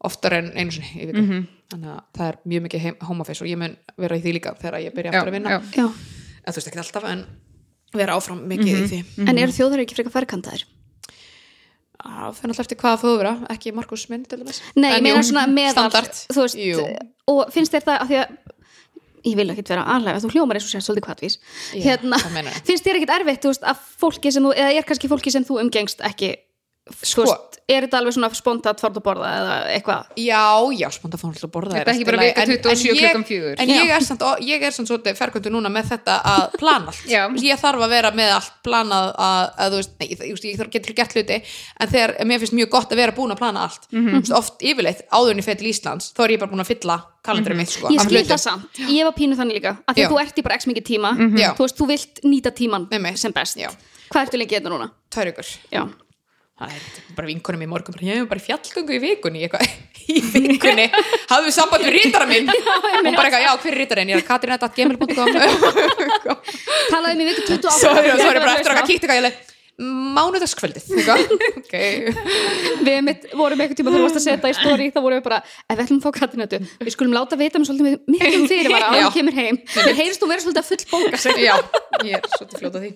oftar 0.04 0.36
en 0.42 0.52
einu 0.58 0.76
sinni 0.76 1.06
í 1.06 1.08
viku 1.10 1.24
þannig 1.72 1.94
að 1.94 2.04
það 2.18 2.28
er 2.28 2.40
mjög 2.52 2.66
mikið 2.68 2.90
office 3.16 3.46
og 3.46 3.50
ég 3.54 3.62
mun 3.62 3.78
vera 4.04 4.20
í 4.20 4.24
því 4.26 4.36
líka 4.38 4.56
þegar 4.60 4.80
ég 4.84 4.96
byrja 4.98 5.14
aftur 5.14 5.32
að 5.32 5.38
vinna 5.38 5.56
já. 5.56 5.60
Já. 5.80 5.88
en 6.44 6.52
þú 6.52 6.60
veist 6.60 6.72
ekki 6.74 6.84
alltaf 6.84 7.10
en 7.14 7.26
vera 7.94 8.18
áfram 8.18 8.44
mikið 8.50 8.74
í 8.74 8.86
því 8.92 9.28
En 9.30 9.38
eru 9.40 9.54
þjóður 9.56 9.84
ekki 9.86 9.96
frekar 10.00 10.16
færkantaðir? 10.18 10.66
Það 12.04 12.34
fyrir 12.36 12.52
alltaf 12.52 12.66
eftir 12.66 12.80
hvað 12.82 12.96
þú 13.04 13.12
vera, 13.22 13.34
ekki 13.54 13.72
Markus 13.76 14.04
minn 14.12 14.24
til 14.28 14.42
dæmis. 14.42 14.60
Nei, 14.76 14.90
ég 14.90 14.98
En 14.98 15.06
meina 15.06 15.22
jú, 15.22 15.28
svona 15.30 15.44
meðal 15.48 15.76
standard. 15.78 16.18
þú 16.36 16.42
veist, 16.44 16.58
Jú. 16.60 16.88
og 17.32 17.54
finnst 17.54 17.72
þér 17.76 17.86
það 17.86 18.02
að 18.02 18.10
því 18.10 18.18
að 18.20 18.34
ég 19.24 19.38
vil 19.40 19.50
ekkit 19.54 19.74
vera 19.74 19.86
aðlega, 19.96 20.22
þú 20.24 20.32
hljómar 20.36 20.60
eins 20.60 20.68
og 20.68 20.74
sér 20.74 20.86
svolítið 20.86 21.08
kvartvís 21.08 21.38
Já, 21.74 21.84
hérna, 21.88 22.20
finnst 22.68 22.88
þér 22.88 23.00
ekkit 23.00 23.14
erfitt 23.18 23.48
veist, 23.50 23.68
að 23.68 23.86
fólki 24.04 24.34
sem 24.34 24.46
þú, 24.46 24.56
eða 24.56 24.74
er 24.78 24.88
kannski 24.88 25.12
fólki 25.12 25.34
sem 25.34 25.48
þú 25.48 25.62
umgengst 25.64 26.04
ekki 26.04 26.34
Sko- 26.84 27.24
veist, 27.24 27.62
er 27.72 27.86
þetta 27.86 28.00
alveg 28.02 28.16
svona 28.18 28.28
spontant 28.36 28.82
fórt 28.84 28.98
að 29.00 29.04
borða 29.06 29.28
eða 29.38 29.54
eitthvað 29.72 30.18
Já, 30.20 30.44
já, 30.76 30.88
sponta 30.92 31.20
fór 31.20 31.30
alltaf 31.32 31.48
að 31.48 31.54
borða 31.54 31.78
Þetta 31.78 31.92
er 31.94 31.94
ekki 31.94 32.08
bara 32.10 32.26
vika 32.26 32.44
27 32.50 32.98
klukkan 32.98 33.24
fjögur. 33.30 33.62
En 33.64 33.72
ég 33.72 33.94
er 33.96 34.04
samt, 34.04 34.26
ég 34.44 34.66
er 34.68 34.76
samt 34.76 34.92
svolítið 34.92 35.16
ferkvöndu 35.16 35.54
núna 35.54 35.72
með 35.72 35.94
þetta 35.94 36.18
að 36.34 36.44
plana 36.62 36.92
allt. 36.92 37.40
Ég 37.40 37.62
þarf 37.62 37.86
að 37.88 37.96
vera 37.96 38.12
með 38.20 38.34
allt 38.36 38.60
planað 38.68 39.08
að, 39.16 39.48
að 39.64 39.72
þú 39.72 39.80
veist, 39.80 39.96
nei, 40.02 40.08
ég, 40.12 40.26
ég, 40.44 40.60
þarf 40.60 40.74
getur 40.76 40.98
gert 41.00 41.16
hluti 41.16 41.40
en 41.40 41.94
þegar, 41.96 42.16
mér 42.28 42.44
finnst 42.44 42.58
mjög 42.60 42.70
gott 42.76 42.92
að 42.92 43.02
vera 43.06 43.16
búin 43.16 43.32
að 43.32 43.42
plana 43.46 43.64
allt 43.70 43.88
mm 43.94 44.04
-hmm. 44.10 44.36
oft 44.42 44.60
yfirleitt, 44.60 45.08
áður 45.08 45.32
en 45.32 45.40
ég 45.40 45.48
fyrir 45.48 45.64
til 45.64 45.72
Íslands 45.72 46.12
þá 46.12 46.22
er 46.28 46.36
ég 46.36 46.44
bara 46.44 46.52
búin 46.52 46.66
að 46.66 46.72
fylla 46.74 47.00
kalendarinn 47.24 47.64
mitt 47.64 47.72
sko, 47.72 47.88
ég 47.88 48.04
skil 48.04 48.28
það 48.28 48.44
samt, 48.44 48.84
ég 48.92 49.08
var 49.08 49.16
pínu 49.16 49.40
þannig 49.40 49.62
líka 49.62 49.78
að 49.88 49.96
því 49.96 50.04
að 50.04 50.12
þú 50.12 50.22
ert 50.26 50.38
í 50.38 50.44
bara 50.44 50.60
x 50.60 50.68
mikið 50.68 50.88
tíma 50.92 51.16
Já. 51.40 51.50
þú 51.56 51.64
veist, 51.64 51.80
þú 51.80 51.88
vilt 51.88 52.24
nýta 52.28 52.52
tíman 52.52 52.88
sem 53.16 53.32
best 53.32 53.56
Já. 53.56 53.72
hvað 54.12 54.28
ertu 54.28 54.38
lengi 54.38 54.60
hérna 54.60 54.76
núna? 54.76 54.92
Tvær 55.14 55.32
ykkur. 55.32 56.03
Það 56.54 56.74
er 56.76 57.14
bara 57.18 57.30
vinkonum 57.32 57.64
í 57.66 57.70
morgun 57.70 57.98
ég 58.06 58.20
hef 58.22 58.28
bara 58.30 58.42
í 58.42 58.46
fjallgöngu 58.46 58.94
í 58.94 59.00
vikunni 59.02 59.46
eitthvað, 59.46 59.72
í 60.14 60.20
vikunni, 60.36 60.86
hafðu 61.32 61.48
við 61.48 61.56
samband 61.56 61.88
við 61.88 61.98
rítara 61.98 62.28
minn. 62.30 62.52
Hún 63.04 63.18
bara 63.18 63.30
eitthvað, 63.30 63.46
já, 63.48 63.52
hver 63.64 63.74
er 63.74 63.80
rítarinn? 63.82 64.14
ég 64.14 64.22
er 64.22 64.28
katrinetta.gmail.com 64.28 65.28
talaði 66.94 67.18
mér 67.20 67.34
viku 67.34 67.48
28 67.50 67.80
svo 67.80 67.96
er 67.98 68.12
ég 68.12 68.46
bara 68.46 68.56
eftir 68.60 68.76
að 68.76 68.88
kíkta 68.92 69.18
eitthvað 69.18 69.53
ég 69.84 69.90
leið 69.90 70.14
mánudagskvöldið 70.14 70.86
eitthvað. 70.94 71.22
ok, 71.60 71.76
við 72.86 73.00
mitt, 73.06 73.28
vorum 73.38 73.64
eitthvað 73.64 73.80
tíma 73.80 73.94
varst 73.96 74.20
að 74.20 74.26
setja 74.26 74.52
í 74.52 74.58
stóri 74.58 74.90
þá 74.94 75.00
vorum 75.02 75.20
við 75.20 75.26
bara, 75.28 75.40
ef 75.68 75.78
við 75.78 75.84
ætlum 75.86 76.00
að 76.00 76.06
fá 76.06 76.18
Katrinötu 76.20 76.60
við 76.84 76.94
skulum 76.96 77.16
láta 77.16 77.40
vita 77.40 77.62
með 77.62 77.70
svolítið 77.70 78.14
mikið 78.14 78.46
fyrir 78.52 78.76
að 78.78 78.98
Já. 78.98 79.04
hún 79.04 79.16
kemur 79.18 79.38
heim. 79.38 79.60
Við 79.74 80.00
heyrst 80.00 80.24
þú 80.24 80.30
vera 80.32 80.46
svolítið 80.46 80.64
að 80.64 80.70
full 80.70 80.84
bóka 80.94 81.22
já, 81.44 81.56
ég 82.04 82.18
er 82.20 82.30
svolítið 82.38 82.64
fljóta 82.64 82.84
því. 82.84 82.92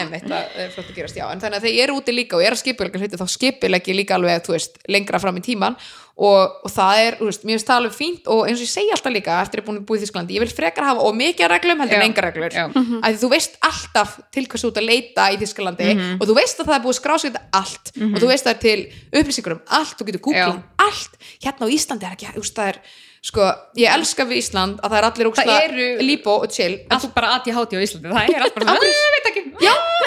En 0.00 0.14
þetta 0.14 0.40
er 0.54 0.72
fljóta 0.74 0.88
að 0.90 0.98
gerast, 1.00 1.18
já. 1.18 1.26
En 1.30 1.42
þannig 1.42 1.60
að 1.60 1.66
þegar 1.66 1.78
ég 1.78 1.88
er 1.88 1.94
úti 1.94 2.14
líka 2.14 2.38
og 2.38 2.44
ég 2.44 2.50
er 2.50 2.56
að 2.56 2.62
skipulega 2.62 3.02
hluti 3.02 3.20
þá 3.20 3.26
skipulega 3.34 3.92
ég 3.92 3.98
líka 3.98 4.18
alveg, 4.18 4.44
þú 4.46 4.56
veist, 4.56 4.80
lengra 4.90 5.20
fram 5.22 5.40
í 5.40 5.44
tíman 5.44 5.78
og, 6.14 6.60
og 6.62 6.70
það 6.70 7.00
er, 7.02 7.16
þú 7.18 7.26
veist, 7.26 7.42
mér 7.42 7.56
finnst 7.56 7.68
það 7.70 7.78
alveg 7.80 7.94
fínt 7.96 8.28
og 8.30 8.40
eins 8.46 8.60
og 8.60 8.64
ég 8.64 8.70
segi 8.70 8.92
alltaf 8.94 9.14
líka 9.14 9.38
eftir 9.42 9.58
að 9.58 9.60
ég 9.60 9.64
er 9.64 9.66
búin 9.66 9.78
að 9.80 9.86
búið 9.88 9.98
í 9.98 10.04
Þísklandi, 10.04 10.36
ég 10.36 10.44
vil 10.44 10.52
frekar 10.54 10.86
hafa 10.86 11.06
og 11.08 11.16
mikið 11.18 11.50
reglum 11.50 11.80
heldur 11.82 11.98
en 11.98 12.06
enga 12.06 12.22
reglur. 12.22 12.54
já. 12.54 12.66
að 12.70 13.08
því 13.08 13.18
þú 13.24 13.30
veist 13.32 13.56
alltaf 13.66 14.12
til 14.30 14.44
hvers 14.46 14.62
þú 14.62 14.70
ert 14.70 14.78
að 14.78 14.86
leita 14.92 15.24
í 15.34 15.40
Þísklandi 15.42 15.88
og 16.20 16.26
þú 16.30 16.36
veist 16.38 16.60
að 16.62 16.70
það 16.70 16.76
er 16.76 16.84
búið 16.84 16.94
að 16.94 17.00
skrásið 17.00 17.40
allt 17.60 17.90
og 17.98 18.18
þú 18.22 18.30
veist 18.30 18.46
að 18.46 18.52
það 18.52 18.54
er 18.54 18.62
til 18.62 19.20
upplýsingur 19.24 19.56
um 19.56 19.64
allt, 19.80 19.96
þú 19.98 20.06
getur 20.12 20.24
googlað 20.28 20.54
Já. 20.54 20.62
allt. 20.86 21.18
Hérna 21.42 21.66
á 21.66 21.74
Íslandi 21.74 22.06
er 22.06 22.14
ekki, 22.14 22.30
þú 22.36 22.44
veist, 22.46 22.54
það 22.54 22.70
er 22.70 22.78
sko, 23.24 23.46
ég 23.80 23.88
elska 23.88 24.26
við 24.28 24.40
Ísland 24.42 24.80
að 24.84 24.92
það 24.92 24.98
er 25.00 25.06
allir 25.08 25.28
ógstlega 25.30 25.62
eru- 25.64 26.04
líbó 26.04 26.34
og 26.44 26.50
chill 26.52 26.74
allt 26.92 27.06
bara 27.16 27.30
að 27.38 27.48
ég 27.48 27.56
háti 27.56 27.78
á 27.78 27.80
Íslandi 27.86 28.12
það 28.12 28.34
er 28.36 28.44
allt 28.44 28.54
bara, 28.58 28.74
hverju- 28.76 28.94
"Ég 29.04 29.14
veit 29.16 29.28
ekki. 29.30 29.42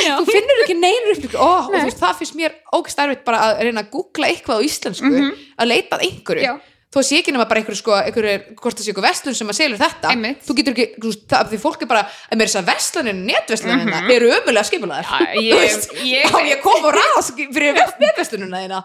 Já, 0.05 0.13
þú 0.21 0.25
finnur 0.29 0.61
ekki 0.63 0.75
neynur 0.77 1.21
oh, 1.41 1.65
og 1.65 1.73
þú 1.73 1.83
veist, 1.87 2.01
það 2.03 2.17
finnst 2.21 2.35
mér 2.37 2.57
ógst 2.77 2.99
erfitt 3.01 3.23
bara 3.25 3.39
að 3.47 3.61
reyna 3.65 3.81
að 3.85 3.89
googla 3.95 4.29
eitthvað 4.29 4.61
á 4.61 4.65
íslensku 4.69 5.11
að 5.57 5.67
leita 5.71 5.97
að 5.97 6.05
einhverju. 6.07 6.43
Já. 6.45 6.53
Þó 6.87 7.01
sé 7.03 7.17
ekki 7.19 7.33
nema 7.35 7.43
bara 7.49 7.59
einhverju 7.59 7.77
sko, 7.81 7.91
einhverju, 7.99 8.55
hvort 8.61 8.77
það 8.79 8.85
sé 8.85 8.91
einhverju 8.93 9.05
verslun 9.07 9.35
sem 9.35 9.49
að 9.51 9.57
selur 9.57 9.79
þetta 9.81 10.11
Einmitt. 10.13 10.39
þú 10.47 10.53
getur 10.55 10.73
ekki, 10.77 10.85
þú 11.03 11.09
það, 11.33 11.49
því 11.51 11.59
fólk 11.65 11.81
er 11.83 11.89
bara 11.91 12.03
að 12.07 12.39
mér 12.39 12.47
þess 12.47 12.59
að 12.61 12.69
verslunin, 12.71 13.19
netverslunin 13.27 13.91
mm 13.91 14.13
eru 14.15 14.29
ömulega 14.37 14.63
skipulaðar 14.69 15.09
Já, 15.11 15.27
ég- 15.43 15.89
ég- 16.07 16.31
þá 16.31 16.39
ég 16.47 16.61
kom 16.63 16.87
og 16.87 16.95
ráðs 16.95 17.29
fyrir 17.35 17.75
netverslunina 17.99 18.63
þína 18.63 18.79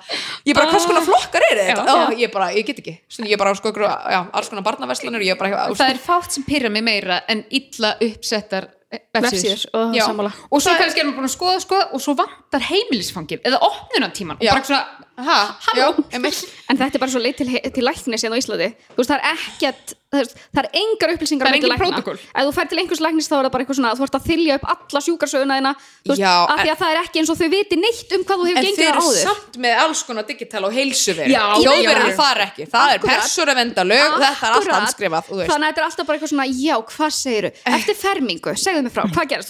ég 0.51 0.59
bara, 0.59 0.67
hvers 0.75 0.89
konar 0.91 1.07
flokkar 1.07 1.47
er 1.53 1.63
þetta? 1.63 1.87
Já. 1.87 1.95
Ó, 1.95 2.19
ég 2.25 2.35
bara, 2.35 2.51
ég 2.59 2.67
get 2.67 2.83
ekki 2.83 2.97
Svona, 3.07 3.31
ég 3.31 3.39
bara, 3.39 3.55
sko, 3.55 3.71
einhverju, 3.71 3.95
já, 4.17 4.21
alls 4.35 4.51
konar 4.51 4.67
barnaverslunar 4.67 5.23
ég 5.31 5.39
bara, 5.39 5.65
það 5.79 5.95
er 5.95 6.03
fátt 6.03 6.35
sem 6.35 6.43
pyrra 6.49 6.71
mig 6.75 6.83
meira 6.83 7.23
en 7.31 7.45
illa 7.55 7.95
uppsettar 8.03 8.67
vefsíður 8.93 9.23
vefsíður 9.25 9.63
og 9.79 9.95
Já. 9.97 10.03
sammála 10.05 10.31
og 10.53 10.61
svo 10.61 10.73
kannski 10.77 11.01
er 11.01 11.07
maður 11.09 11.23
búin 11.23 11.29
að 11.31 11.33
skoða 11.33 11.61
skoða 11.65 11.85
og 11.97 12.03
svo 12.05 12.13
vantar 12.19 12.67
heimilisfangið 12.67 13.47
eða 13.49 13.61
opnunartíman 13.65 14.37
og 14.37 14.45
Já. 14.45 14.53
bara 14.53 14.67
svona 14.69 15.02
ha, 15.17 15.39
já, 15.77 15.89
en 16.13 16.79
þetta 16.79 16.95
er 16.97 17.01
bara 17.03 17.11
svo 17.13 17.21
leið 17.21 17.37
til, 17.43 17.49
til 17.77 17.85
læknis 17.85 18.23
hérna 18.25 18.39
á 18.39 18.41
Íslandi 18.41 18.69
þú 18.95 19.01
veist, 19.03 19.11
það 19.11 19.19
er 19.19 19.27
ekkert 19.33 19.93
það 20.13 20.21
er, 20.23 20.29
það 20.53 20.61
er 20.63 20.69
engar 20.83 21.11
upplýsingar 21.15 21.47
Það 21.47 21.53
er 21.53 21.53
á 21.53 21.59
engin 21.59 21.73
lækna. 21.73 21.83
prótókoll. 21.83 22.19
ef 22.33 22.43
þú 22.49 22.53
fær 22.57 22.69
til 22.69 22.79
einhvers 22.83 23.01
læknis 23.05 23.29
þá 23.29 23.35
er 23.37 23.45
það 23.47 23.53
bara 23.55 23.63
eitthvað 23.65 23.79
svona 23.79 23.93
þú 23.97 24.05
ert 24.07 24.17
að 24.19 24.27
þylja 24.29 24.57
upp 24.59 24.67
alla 24.73 25.01
sjúkarsöguna 25.07 25.59
þína 25.61 25.73
veist, 26.09 26.21
Já, 26.23 26.33
af 26.53 26.59
því 26.63 26.71
að 26.73 26.79
það 26.83 26.91
er 26.93 27.01
ekki 27.03 27.17
eins 27.23 27.31
og 27.33 27.39
þau 27.43 27.49
viti 27.53 27.77
neitt 27.81 28.11
um 28.17 28.25
hvað 28.29 28.37
þú 28.43 28.49
hefur 28.49 28.61
En 28.63 28.67
gengið 28.67 28.81
þeir 28.83 28.89
þar 28.89 28.97
eru 28.97 29.05
áður 29.09 29.23
samt 29.29 29.53
með 29.65 29.75
alls 29.85 30.03
konar 30.09 30.25
digital 30.29 30.63
og 30.69 30.73
heilsuver 30.77 31.27
Já, 31.33 31.45
Þjóðverðar 31.63 32.13
já. 32.13 32.17
fara 32.21 32.45
ekki, 32.51 32.65
það 32.73 32.87
er 32.89 32.99
Akkurat. 33.01 33.23
persónuvendalög 33.23 34.09
Þetta 34.13 34.29
er 34.29 34.53
allt 34.53 34.61
Akkurat. 34.61 34.77
handskrifað 34.81 35.23
þú 35.29 35.35
veist. 35.41 35.51
þannig 35.53 35.67
að 35.67 35.73
þetta 35.73 35.81
er 35.83 35.89
alltaf 35.89 36.07
bara 36.07 36.17
eitthvað 36.19 36.33
svona 36.33 36.49
já, 36.53 36.77
hvað 36.93 37.13
segiru, 37.23 37.51
eftir 37.73 37.95
fermingu 38.03 38.51
segðu 38.57 38.83
mig 38.85 38.93
frá, 38.93 39.03
hvað 39.09 39.29
gerast 39.33 39.49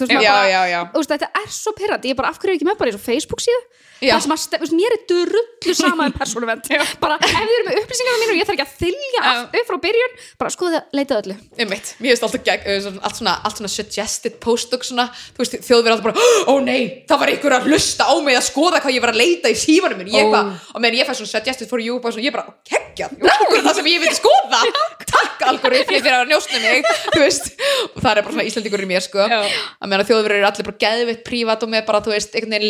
þú 4.03 4.33
veist, 4.33 4.53
er 4.53 4.63
ég 4.63 4.63
er 4.63 4.63
er 4.63 4.67
það 4.67 4.77
mér 4.83 4.95
er 4.97 5.03
drullu 5.09 5.75
sama 5.77 6.07
um 6.09 6.15
persónuvend 6.17 6.69
bara 7.03 7.17
ef 7.19 7.33
þið 7.33 7.53
eru 7.55 7.65
með 7.67 7.79
upplýsingar 7.81 8.19
mínu 8.21 8.33
og 8.33 8.39
ég 8.39 8.47
þarf 8.49 8.55
ekki 8.57 8.65
að 8.65 8.75
þylja 8.81 9.23
allt 9.31 9.57
upp 9.59 9.69
frá 9.69 9.77
byrjun 9.85 10.15
bara 10.43 10.53
skoða, 10.53 10.81
leita 10.95 11.19
öllu. 11.21 11.35
Einmitt, 11.57 11.93
mér 11.99 12.13
finnst 12.13 12.25
alltaf 12.27 12.45
gegn, 12.47 12.81
svona- 12.83 13.03
allt, 13.07 13.19
svona, 13.19 13.35
allt 13.47 13.61
svona 13.61 13.71
suggested 13.73 14.37
post 14.43 14.73
og 14.75 14.85
svona 14.87 15.07
þú 15.13 15.43
veist, 15.43 15.57
þjóðverðar 15.67 15.97
alltaf 15.97 16.07
bara, 16.09 16.27
ó 16.51 16.53
nei, 16.63 16.81
það 17.09 17.23
var 17.23 17.33
einhver 17.33 17.57
að 17.57 17.69
hlusta 17.71 18.07
á 18.09 18.13
mig 18.25 18.39
að 18.39 18.47
skoða 18.49 18.81
hvað 18.83 18.97
ég 18.97 19.05
var 19.05 19.13
að 19.13 19.21
leita 19.21 19.53
í 19.53 19.57
símanum 19.59 20.01
minn, 20.01 20.11
ég 20.13 20.27
eitthvað, 20.27 20.51
og 20.73 20.83
meðan 20.83 20.99
ég 20.99 21.09
fæ 21.09 21.13
svona 21.19 21.33
suggested 21.33 21.71
for 21.71 21.83
you, 21.83 21.99
bara 22.03 22.15
svona, 22.15 22.27
ég 22.27 22.35
bara, 22.35 22.55
keggjað, 22.67 23.17
akkur 23.33 23.63
það 23.63 23.79
sem 23.79 23.91
ég 23.93 24.03
vildi 24.03 24.19
skoða, 24.19 24.63
takk 25.13 25.47
algoritmi 25.53 26.01
fyrir 26.01 26.19
að 26.23 26.31
njósna 26.31 26.61
mig, 26.63 26.87
þú 27.13 27.21
veist. 27.23 27.49
Og 27.93 27.99
það 28.01 28.19
er 28.19 28.25
bara 28.25 28.35
svona 28.35 28.45
Íslandingur 28.47 28.83
í 28.83 28.89
mér, 28.89 29.03
sko. 29.03 29.25
Að 29.27 29.91
meðan 29.91 30.07
þjóðverðar 30.09 30.39
eru 30.39 30.47
allir 30.49 30.67
bara 30.69 30.81
geðveitt 30.83 31.23
prívat 31.27 31.65
og 31.65 31.71
með 31.73 31.85
bara, 31.89 32.01
þú 32.05 32.13
veist, 32.15 32.37
einhvern 32.37 32.55
veginn 32.55 32.69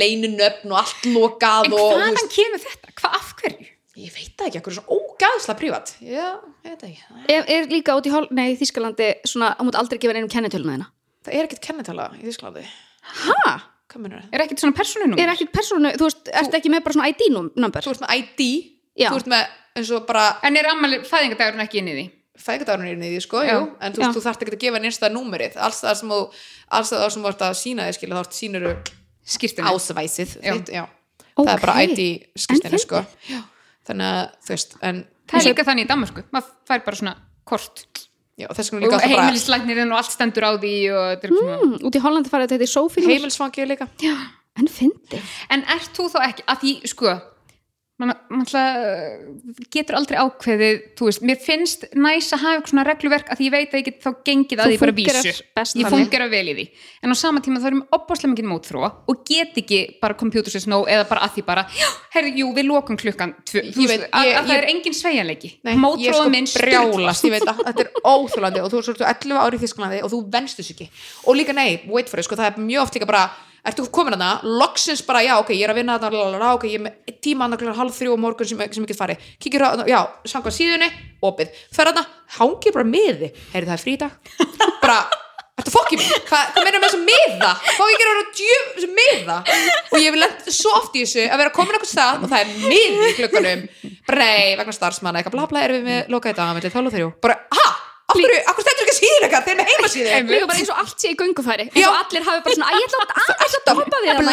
lokað 1.24 1.70
en 1.70 1.76
og, 1.76 1.80
þú 1.80 1.90
hvaðan 1.98 2.20
veist, 2.20 2.36
kemur 2.38 2.64
þetta? 2.68 2.96
hvað 3.02 3.18
af 3.20 3.34
hverju? 3.42 3.70
ég 3.94 4.16
veit 4.16 4.34
það 4.40 4.48
ekki, 4.48 4.60
akkur 4.62 4.74
er 4.74 4.78
svona 4.80 4.96
ógæðsla 4.98 5.58
prívat 5.60 5.94
já, 6.02 6.30
ég 6.66 6.72
veit 6.72 6.82
það 6.82 6.90
ekki 6.90 7.36
er, 7.36 7.44
er 7.58 7.68
líka 7.70 7.98
út 8.00 8.10
í, 8.10 8.14
Hol 8.14 8.26
nei, 8.34 8.48
í 8.54 8.58
Þískalandi 8.58 9.10
svona, 9.30 9.52
að 9.54 9.68
mútt 9.70 9.78
aldrei 9.78 10.00
gefa 10.02 10.16
neinum 10.18 10.32
kennitöluna 10.34 10.80
þína 10.80 10.88
það 11.24 11.38
er 11.38 11.48
ekkert 11.50 11.68
kennitala 11.68 12.10
í 12.18 12.34
munur 14.02 14.24
það? 14.24 14.34
er 14.34 14.44
ekkert 14.46 14.64
svona 14.64 14.78
persónunum? 14.78 15.20
er 15.22 15.32
ekkit 15.34 15.52
persónu, 15.54 15.92
þú 16.00 16.08
veist, 16.08 16.32
ert 16.42 16.58
ekki 16.58 16.72
með 16.74 16.84
bara 16.88 16.98
svona 16.98 17.12
ID-number 17.12 17.86
þú 17.86 17.94
ert 17.94 18.04
með 18.04 18.16
ID 18.18 18.48
Já. 19.04 19.10
þú 19.10 19.20
ert 19.20 19.30
með 19.34 19.54
eins 19.78 19.92
og 19.94 20.08
bara 20.10 20.26
en 20.46 20.60
er 20.60 20.70
ammali 20.72 21.00
fæðingadagurinn 21.08 21.66
ekki 21.66 21.82
inn 21.82 21.92
í 21.92 21.96
því? 21.98 22.06
fæðingadagurinn 22.44 22.90
er 22.90 22.98
inn 22.98 23.06
í 23.06 23.12
því 23.14 23.22
sko, 23.26 23.44
Já. 23.46 23.54
jú, 23.54 23.70
en 23.78 23.96
þú, 23.96 24.10
þú 24.18 24.26
þarft 24.26 24.46
ekki 24.46 24.56
að 24.58 24.64
gefa 24.66 24.82
nýrsta 24.84 25.12
númerið 25.14 25.58
alls 25.68 25.84
það 25.84 26.00
sem 26.02 26.14
þú 26.14 26.20
alls 26.80 26.94
það 26.94 27.08
sem 27.16 27.26
þú 27.26 27.32
ert 27.32 27.46
að 27.48 27.56
sína 27.62 27.88
þig 27.88 27.98
skilja 28.00 28.18
þá 28.18 28.24
ert 28.24 28.40
sínuru 28.40 28.74
skýrstinu 29.36 29.74
ásvæsið 29.74 30.36
Já. 30.42 30.54
þitt, 30.58 30.74
já. 30.74 30.84
Það 31.38 31.54
er 31.56 31.64
bara. 31.66 31.76
ID 31.84 32.00
En 32.38 32.46
fyndið. 32.54 32.80
sko 32.86 33.04
já. 33.30 33.42
þannig 33.90 34.08
að 34.14 34.24
þú 34.46 34.54
veist 34.56 34.78
en 34.82 35.04
það 35.30 35.40
er 35.40 35.48
líka 35.50 35.68
þannig 35.70 35.86
í 35.88 35.92
Danmarku 35.94 36.24
maður 36.36 36.54
fær 36.70 36.84
bara 36.86 37.00
svona 37.02 37.16
kort 37.44 37.84
já, 38.40 38.48
og 38.50 39.04
heimilislæknirinn 39.04 39.92
og 39.94 39.98
allt 40.02 40.14
stendur 40.14 40.48
á 40.48 40.52
því 40.58 40.76
og 40.94 41.04
þetta 41.14 41.28
er 41.28 41.36
svona 41.38 41.58
mm, 41.60 41.76
út 41.90 41.98
í 42.00 42.04
Hollandi 42.06 42.32
farið 42.34 42.56
þetta 42.56 42.68
í 42.70 42.74
Sophie 42.74 43.06
heimilsfangið 43.10 43.70
líka 43.74 43.90
en 44.60 44.68
fyndi 44.70 45.22
En 45.50 45.64
ert 45.74 45.92
þú 45.98 46.08
þá 46.14 46.20
ekki, 46.30 46.44
að 46.48 46.58
því, 46.64 46.74
sko 46.94 47.14
maður 48.10 48.44
maður 48.44 49.68
getur 49.74 49.98
aldrei 50.00 50.18
ákveðið, 50.20 50.82
þú 51.00 51.10
veist, 51.10 51.24
mér 51.26 51.40
finnst 51.44 51.86
næs 51.96 52.30
að 52.36 52.44
hafa 52.44 52.58
eitthvað 52.58 52.74
svona 52.74 52.86
regluverk 52.88 53.32
að 53.34 53.44
ég 53.46 53.54
veit 53.54 53.74
að 53.74 53.80
ég 53.80 53.88
get 53.90 54.00
þá 54.04 54.10
gengið 54.30 54.64
að 54.64 54.74
því 54.74 54.80
bara 54.84 54.96
vísu. 54.98 55.34
ég 55.34 55.88
þannig. 55.88 55.92
fungera 55.94 56.30
vel 56.32 56.44
í 56.44 56.56
því, 56.58 56.66
en 57.04 57.14
á 57.14 57.16
sama 57.20 57.44
tíma 57.46 57.62
þá 57.64 57.70
erum 57.72 57.84
opbáslega 57.98 58.34
mikið 58.34 58.50
mótþróa 58.52 58.92
og 59.12 59.24
get 59.28 59.62
ekki 59.64 59.82
bara 60.04 60.18
computer 60.20 60.54
says 60.54 60.68
no 60.70 60.84
eða 60.90 61.08
bara 61.10 61.28
að 61.28 61.38
því 61.38 61.46
bara 61.48 61.66
já, 61.74 61.88
herri, 62.16 62.34
jú, 62.42 62.52
við 62.58 62.70
lokum 62.70 63.00
klukkan 63.00 63.36
tvö, 63.48 63.66
þú 63.74 63.88
veist, 63.90 64.08
að, 64.10 64.34
það 64.40 64.56
er 64.58 64.70
engin 64.74 64.98
ég 65.74 65.82
mótþróa 65.84 66.20
sko 66.20 66.34
minn 66.34 66.50
brjálast, 66.50 67.28
ég 67.28 67.36
veit 67.38 67.48
að 67.48 67.64
þetta 67.64 67.86
er 67.86 67.92
óþjólandi 68.04 68.64
og 68.64 68.70
þú 68.74 68.82
er 68.82 68.88
svo 68.90 69.10
11 69.14 69.42
ári 69.44 69.60
í 69.60 69.64
Þísklandi 69.64 70.04
og 70.04 70.14
þú 70.14 70.22
venst 70.34 70.60
þessu 70.60 70.76
ekki. 70.76 70.90
Og 71.28 71.38
líka 71.40 71.56
nei, 71.56 71.82
wait 71.90 72.12
for 72.12 72.22
it, 72.22 72.28
sko, 72.28 72.38
það 73.64 73.72
er 73.72 73.74
ertu 73.74 73.88
komin 73.96 74.18
hana, 74.18 74.30
loksins 74.44 75.02
bara 75.08 75.22
já, 75.24 75.38
ok, 75.40 75.54
ég 75.56 75.64
er 75.64 75.72
að 75.72 75.80
vinna 75.80 75.96
þarna, 76.02 76.20
lalala, 76.20 76.54
ok, 76.58 76.68
ég 76.68 76.82
er 76.82 76.84
með 76.84 77.18
tíma 77.24 77.48
hana 77.48 77.60
klukkan 77.60 77.80
halv 77.80 77.96
þrjú 77.96 78.12
á 78.20 78.20
morgun 78.20 78.50
sem, 78.50 78.60
sem 78.60 78.84
ég 78.84 78.92
get 78.92 79.00
farið. 79.00 79.18
Kíkir 79.40 79.64
á, 79.64 79.80
já, 79.88 80.00
samkvæmt 80.28 80.58
síðunni 80.58 80.90
opið, 81.24 81.48
fer 81.72 81.92
hana, 81.94 82.04
hangir 82.40 82.76
bara 82.76 82.88
miði 82.88 83.32
heyri 83.54 83.70
það 83.70 83.76
er 83.78 83.84
frídag 83.86 84.12
bara, 84.84 84.98
ertu 85.62 85.72
fokkið 85.72 86.04
mér, 86.04 86.26
hvað 86.28 86.44
hva 86.58 86.66
meina 86.68 86.82
með 86.82 86.90
þessa 86.90 87.02
miða? 87.08 87.54
Hvað 87.70 87.88
á 87.88 87.92
ég 87.94 88.04
gera 88.04 88.12
að 88.12 88.20
vera 88.20 88.36
djöf 88.42 88.68
þessu 88.76 88.92
miða? 89.00 89.38
Og 89.94 89.98
ég 90.02 90.12
vil 90.18 90.24
lenda 90.26 90.58
svo 90.60 90.76
oft 90.82 91.00
í 91.00 91.06
þessu 91.06 91.24
að 91.30 91.40
vera 91.46 91.56
komin 91.56 91.80
okkur 91.80 91.92
stað 91.94 92.20
og 92.20 92.34
það 92.34 92.44
er 92.44 92.50
miði 92.68 93.14
í 93.14 93.16
klukkanum 93.22 93.64
bara 94.10 94.28
nei, 94.28 94.60
vegna 94.60 94.76
starfsmanna, 94.76 95.24
eitthvað 95.24 95.40
bla 95.40 95.48
bla 95.48 95.64
við 98.14 98.20
af 98.44 98.54
hverju 98.58 98.66
stendur 98.68 98.86
ekki 98.86 98.98
síður 99.00 99.24
eitthvað? 99.28 99.44
Þeir 99.48 99.58
með 99.60 99.70
heimasíðu. 99.72 100.10
Líka 100.34 100.48
bara 100.50 100.60
eins 100.62 100.72
og 100.74 100.80
allt 100.84 100.98
sé 101.04 101.08
í 101.14 101.18
göngufæri 101.20 101.66
eins 101.70 101.88
og 101.90 101.96
allir 102.00 102.24
hafi 102.28 102.40
bara 102.46 102.56
svona, 102.58 102.70
að 102.70 102.76
ég 102.80 102.86
ætla 102.90 103.00
að 103.04 103.10
að 103.34 103.40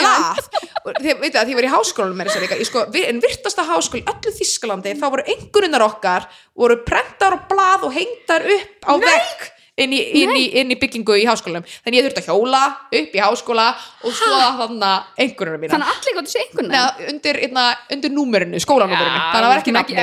já." 0.00 0.04
blað. 0.10 0.44
Og 0.80 1.00
þið 1.04 1.14
veit 1.20 1.34
að 1.40 1.46
því 1.50 1.54
var 1.58 1.66
í 1.68 1.72
háskólanum 1.74 2.16
með 2.20 2.26
þess 2.30 2.38
að 2.40 2.44
líka. 2.46 2.56
Sko, 2.70 2.80
en 3.10 3.18
virtasta 3.24 3.62
háskóli, 3.68 4.02
öllu 4.10 4.30
Þískalandi 4.40 4.90
þá 5.00 5.06
voru 5.12 5.24
einhverjunar 5.28 5.84
okkar 5.86 6.22
voru 6.56 6.76
prentar 6.86 7.36
og 7.36 7.42
blað 7.50 7.80
og 7.88 7.96
hengtar 7.96 8.42
upp 8.56 8.88
á 8.88 8.92
vegg 9.00 9.38
inn 9.80 9.92
í, 9.96 10.00
inn, 10.22 10.34
í, 10.36 10.44
inn 10.60 10.72
í 10.74 10.76
byggingu 10.80 11.14
í 11.20 11.24
háskólanum. 11.28 11.64
Þannig 11.84 12.00
ég 12.00 12.04
þurfti 12.08 12.22
að 12.24 12.28
hjóla 12.28 12.62
upp 13.00 13.12
í 13.16 13.22
háskóla 13.22 13.68
og 14.04 14.16
skoða 14.16 14.50
þannig 14.58 15.06
einhverjunar 15.24 15.62
mína 15.62 15.72
þannig 15.76 15.86
að 15.86 15.94
allir 15.94 16.12
sér 16.34 16.42
einhvern 16.44 16.68
Neða, 16.74 16.90
undir, 17.12 17.36
undir 17.96 18.10
númerinu, 18.16 18.56
skólanúmerinu. 18.60 19.16
Þannig 19.16 19.30
að 19.30 19.40
það 19.40 19.50
var 19.54 19.60
ekki 19.62 19.72
ekki, 19.72 19.78
nafnið. 19.78 19.96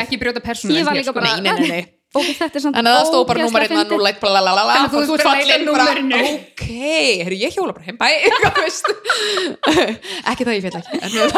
ekki 1.78 1.94
bara 2.18 2.26
ok, 2.26 2.38
þetta 2.42 2.60
er 2.60 2.64
samt 2.66 2.80
en 2.82 2.90
það 2.90 3.02
stóð 3.10 3.24
bara 3.30 3.38
ógeðslega 3.38 3.52
númerið 3.52 3.72
fyndið. 3.74 4.04
like, 4.08 4.22
blalalala, 4.24 4.62
Þannig 4.74 4.88
að 4.88 4.94
þú 4.94 4.98
þú 4.98 5.18
ert 5.18 5.26
bara 5.28 5.34
að 5.34 5.48
fallin 5.48 5.66
bara, 5.72 5.86
ok, 6.28 6.66
herri 7.28 7.38
ég 7.44 7.58
hjóla 7.58 7.76
bara 7.78 7.86
heim 7.88 7.98
bæ, 8.02 8.10
þú 8.58 8.62
ekki 10.32 10.48
það 10.48 10.56
ég 10.58 10.64
fjall 10.66 10.80
ekki. 10.82 10.98
En, 11.02 11.12
þú 11.12 11.20
veist, 11.24 11.38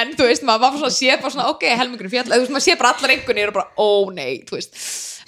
en 0.00 0.14
þú 0.14 0.24
maður 0.48 0.62
var 0.62 0.70
bara 0.70 0.80
svona 0.84 0.94
sé 0.98 1.18
bara 1.18 1.34
svona, 1.34 1.48
ok, 1.54 1.66
helmingurinn 1.80 2.14
fjall, 2.14 2.28
þú 2.30 2.40
veist, 2.44 2.54
maður 2.54 2.66
sé 2.68 2.78
bara 2.80 2.94
allar 2.94 3.14
einhvernir 3.16 3.50
og 3.52 3.58
bara, 3.58 3.68
ó 3.76 3.88
nei, 4.14 4.32
þú 4.48 4.58
veist. 4.58 4.72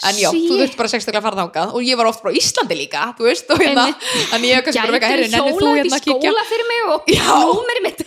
En 0.05 0.13
já, 0.21 0.29
þú 0.29 0.59
þurft 0.61 0.77
bara 0.77 0.91
sérstaklega 0.93 1.23
að 1.23 1.25
fara 1.25 1.39
þangað 1.41 1.71
og 1.73 1.87
ég 1.87 1.97
var 1.97 2.09
oft 2.11 2.21
frá 2.21 2.29
Íslandi 2.37 2.77
líka, 2.77 3.07
þú 3.17 3.25
veist 3.31 3.49
og 3.55 3.63
hérna, 3.63 3.87
en 4.37 4.45
ég 4.45 4.59
hef 4.59 4.67
kannski 4.67 4.83
bara 4.83 4.99
eitthvað, 4.99 5.15
herri, 5.15 5.29
nennir 5.33 5.57
þú 5.57 5.71
hérna 5.73 5.89
í 5.89 5.95
að 5.97 6.05
kíkja? 6.05 6.33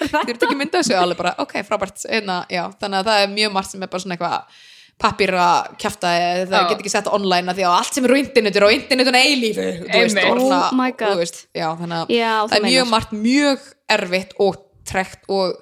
þetta 0.05 0.35
ert 0.35 0.45
ekki 0.45 0.59
myndað 0.59 0.83
þessu 0.83 0.99
alveg 1.01 1.17
bara, 1.23 1.33
ok, 1.41 1.55
frábært 1.65 2.05
hérna, 2.05 2.43
þannig 2.77 2.99
að 2.99 3.09
það 3.09 3.23
er 3.23 3.33
mjög 3.33 3.55
margt 3.57 3.73
sem 3.73 3.81
er 3.81 3.89
bara 3.89 4.03
svona 4.05 4.19
eitthvað 4.19 4.37
pappir 4.99 5.31
að 5.39 5.69
kjafta 5.79 6.09
það 6.49 6.55
Já. 6.57 6.63
get 6.69 6.79
ekki 6.81 6.91
sett 6.91 7.07
online 7.15 7.51
að 7.53 7.61
því 7.61 7.65
að 7.69 7.75
allt 7.77 7.95
sem 7.95 8.07
er 8.07 8.13
á 8.13 8.17
internetu 8.19 8.59
er 8.59 8.65
á 8.67 8.71
internetuna 8.75 9.21
eilífu 9.23 9.67
þú 9.79 9.85
veist, 9.93 10.17
Einmitt. 10.19 10.25
og 10.29 10.41
svona, 10.43 10.61
Oh 10.69 10.75
my 10.75 10.91
God. 10.91 11.13
þú 11.13 11.21
veist, 11.23 11.39
já, 11.55 11.67
Já, 12.09 12.33
það 12.49 12.57
er 12.59 12.67
mjög 12.67 12.89
margt 12.91 13.13
mjög 13.15 13.69
erfitt 13.95 14.33
og 14.39 14.59
trekt 14.89 15.23
og 15.29 15.55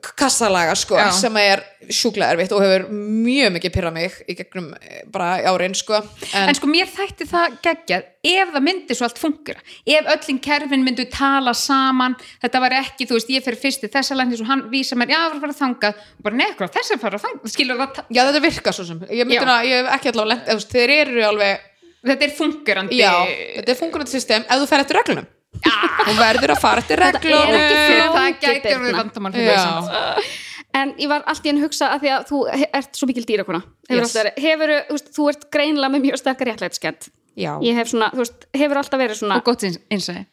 kassalaga 0.00 0.74
sko, 0.78 0.96
Já. 0.96 1.10
sem 1.12 1.36
er 1.36 1.62
sjúklega 1.92 2.32
erfitt 2.32 2.52
og 2.56 2.62
hefur 2.64 2.84
mjög 2.92 3.50
mikið 3.56 3.72
pyrrað 3.74 3.94
mig 3.96 4.14
í 4.30 4.36
gegnum 4.38 4.68
eh, 4.80 5.02
bara 5.12 5.34
árin 5.50 5.74
sko. 5.76 5.98
En, 6.32 6.48
En 6.48 6.56
sko 6.56 6.70
mér 6.70 6.88
þætti 6.88 7.26
það 7.28 7.56
geggjað 7.66 8.06
ef 8.32 8.52
það 8.54 8.64
myndi 8.68 8.96
svo 8.96 9.08
allt 9.08 9.18
fungura 9.20 9.60
ef 9.84 10.08
öllin 10.14 10.38
kerfin 10.44 10.86
myndu 10.86 11.04
tala 11.12 11.52
saman 11.58 12.16
þetta 12.44 12.62
var 12.64 12.76
ekki, 12.78 13.08
þú 13.10 13.18
veist, 13.18 13.32
ég 13.34 13.44
fyrir 13.44 13.60
fyrst 13.64 13.84
í 13.84 13.90
þessa 13.92 14.16
landis 14.16 14.40
og 14.44 14.48
hann 14.48 14.64
vísa 14.72 14.96
mér, 14.96 15.12
já, 15.12 15.18
það 15.18 15.34
var 15.34 15.36
að 15.36 15.44
fara 15.46 15.58
þangað. 15.60 16.06
Og 16.18 16.24
bara 16.28 16.40
nekkar, 16.40 16.72
þess 16.78 16.94
að 16.96 17.02
fara 17.04 17.22
þangað, 17.26 17.52
skilur 17.56 17.82
það 17.82 18.00
já, 18.08 18.22
þetta 18.22 18.42
virkar 18.46 18.78
svo 18.78 18.88
sem. 18.88 19.04
Ég, 19.10 19.26
myndi 19.28 19.42
að- 19.44 19.68
ég 19.68 19.82
hef 19.82 19.92
ekki 19.98 20.12
allavega 20.14 20.32
lent, 20.32 20.72
þeir 20.72 20.96
eru 21.00 21.28
alveg 21.32 21.68
þetta 22.02 22.26
er 22.26 22.34
fungurandi 22.38 22.98
Já, 22.98 23.12
þetta 23.60 23.70
er 23.74 23.78
fungurandi 23.78 24.10
system 24.10 24.42
ef 24.48 24.62
þú 24.62 24.68
fer 24.70 24.82
eftir 24.82 24.98
reglunum 24.98 25.26
og 25.62 26.14
verður 26.18 26.54
að 26.54 26.60
fara 26.62 26.82
Þetta 26.86 27.20
ekki 27.20 27.76
fyrir 27.88 28.08
það 28.16 28.28
gæti 28.42 28.72
fyrir 28.72 29.46
Já. 29.46 29.60
Ísland. 29.60 30.30
En 30.72 30.94
ég 30.96 31.08
var 31.10 31.24
allt 31.28 31.44
í 31.44 31.50
enn 31.52 31.58
að 31.60 31.66
hugsa 31.66 31.90
að 31.92 32.04
því 32.04 32.12
að 32.16 32.22
þú 32.30 32.38
ert 32.80 32.96
svo 32.96 33.08
mikil 33.10 33.24
dýrakona 33.28 33.60
hefur 33.90 33.98
Yes. 34.00 34.14
alltaf 34.16 34.38
hefur, 34.40 34.70
þú, 34.88 34.96
veist, 34.96 35.10
þú 35.16 35.26
ert 35.32 35.42
greinlega 35.52 35.92
með 35.92 36.04
mjög 36.06 36.20
sterkar 36.22 36.48
réttlætskend 36.48 37.10
Já, 37.36 37.52
ég 37.64 37.76
hef 37.76 37.88
svona, 37.92 38.08
þú 38.12 38.22
veist, 38.24 38.46
hefur 38.56 38.80
alltaf 38.80 39.00
verið 39.02 39.20
svona 39.20 39.36
og 39.40 39.44
gott 39.44 39.64
einsæði 39.64 40.24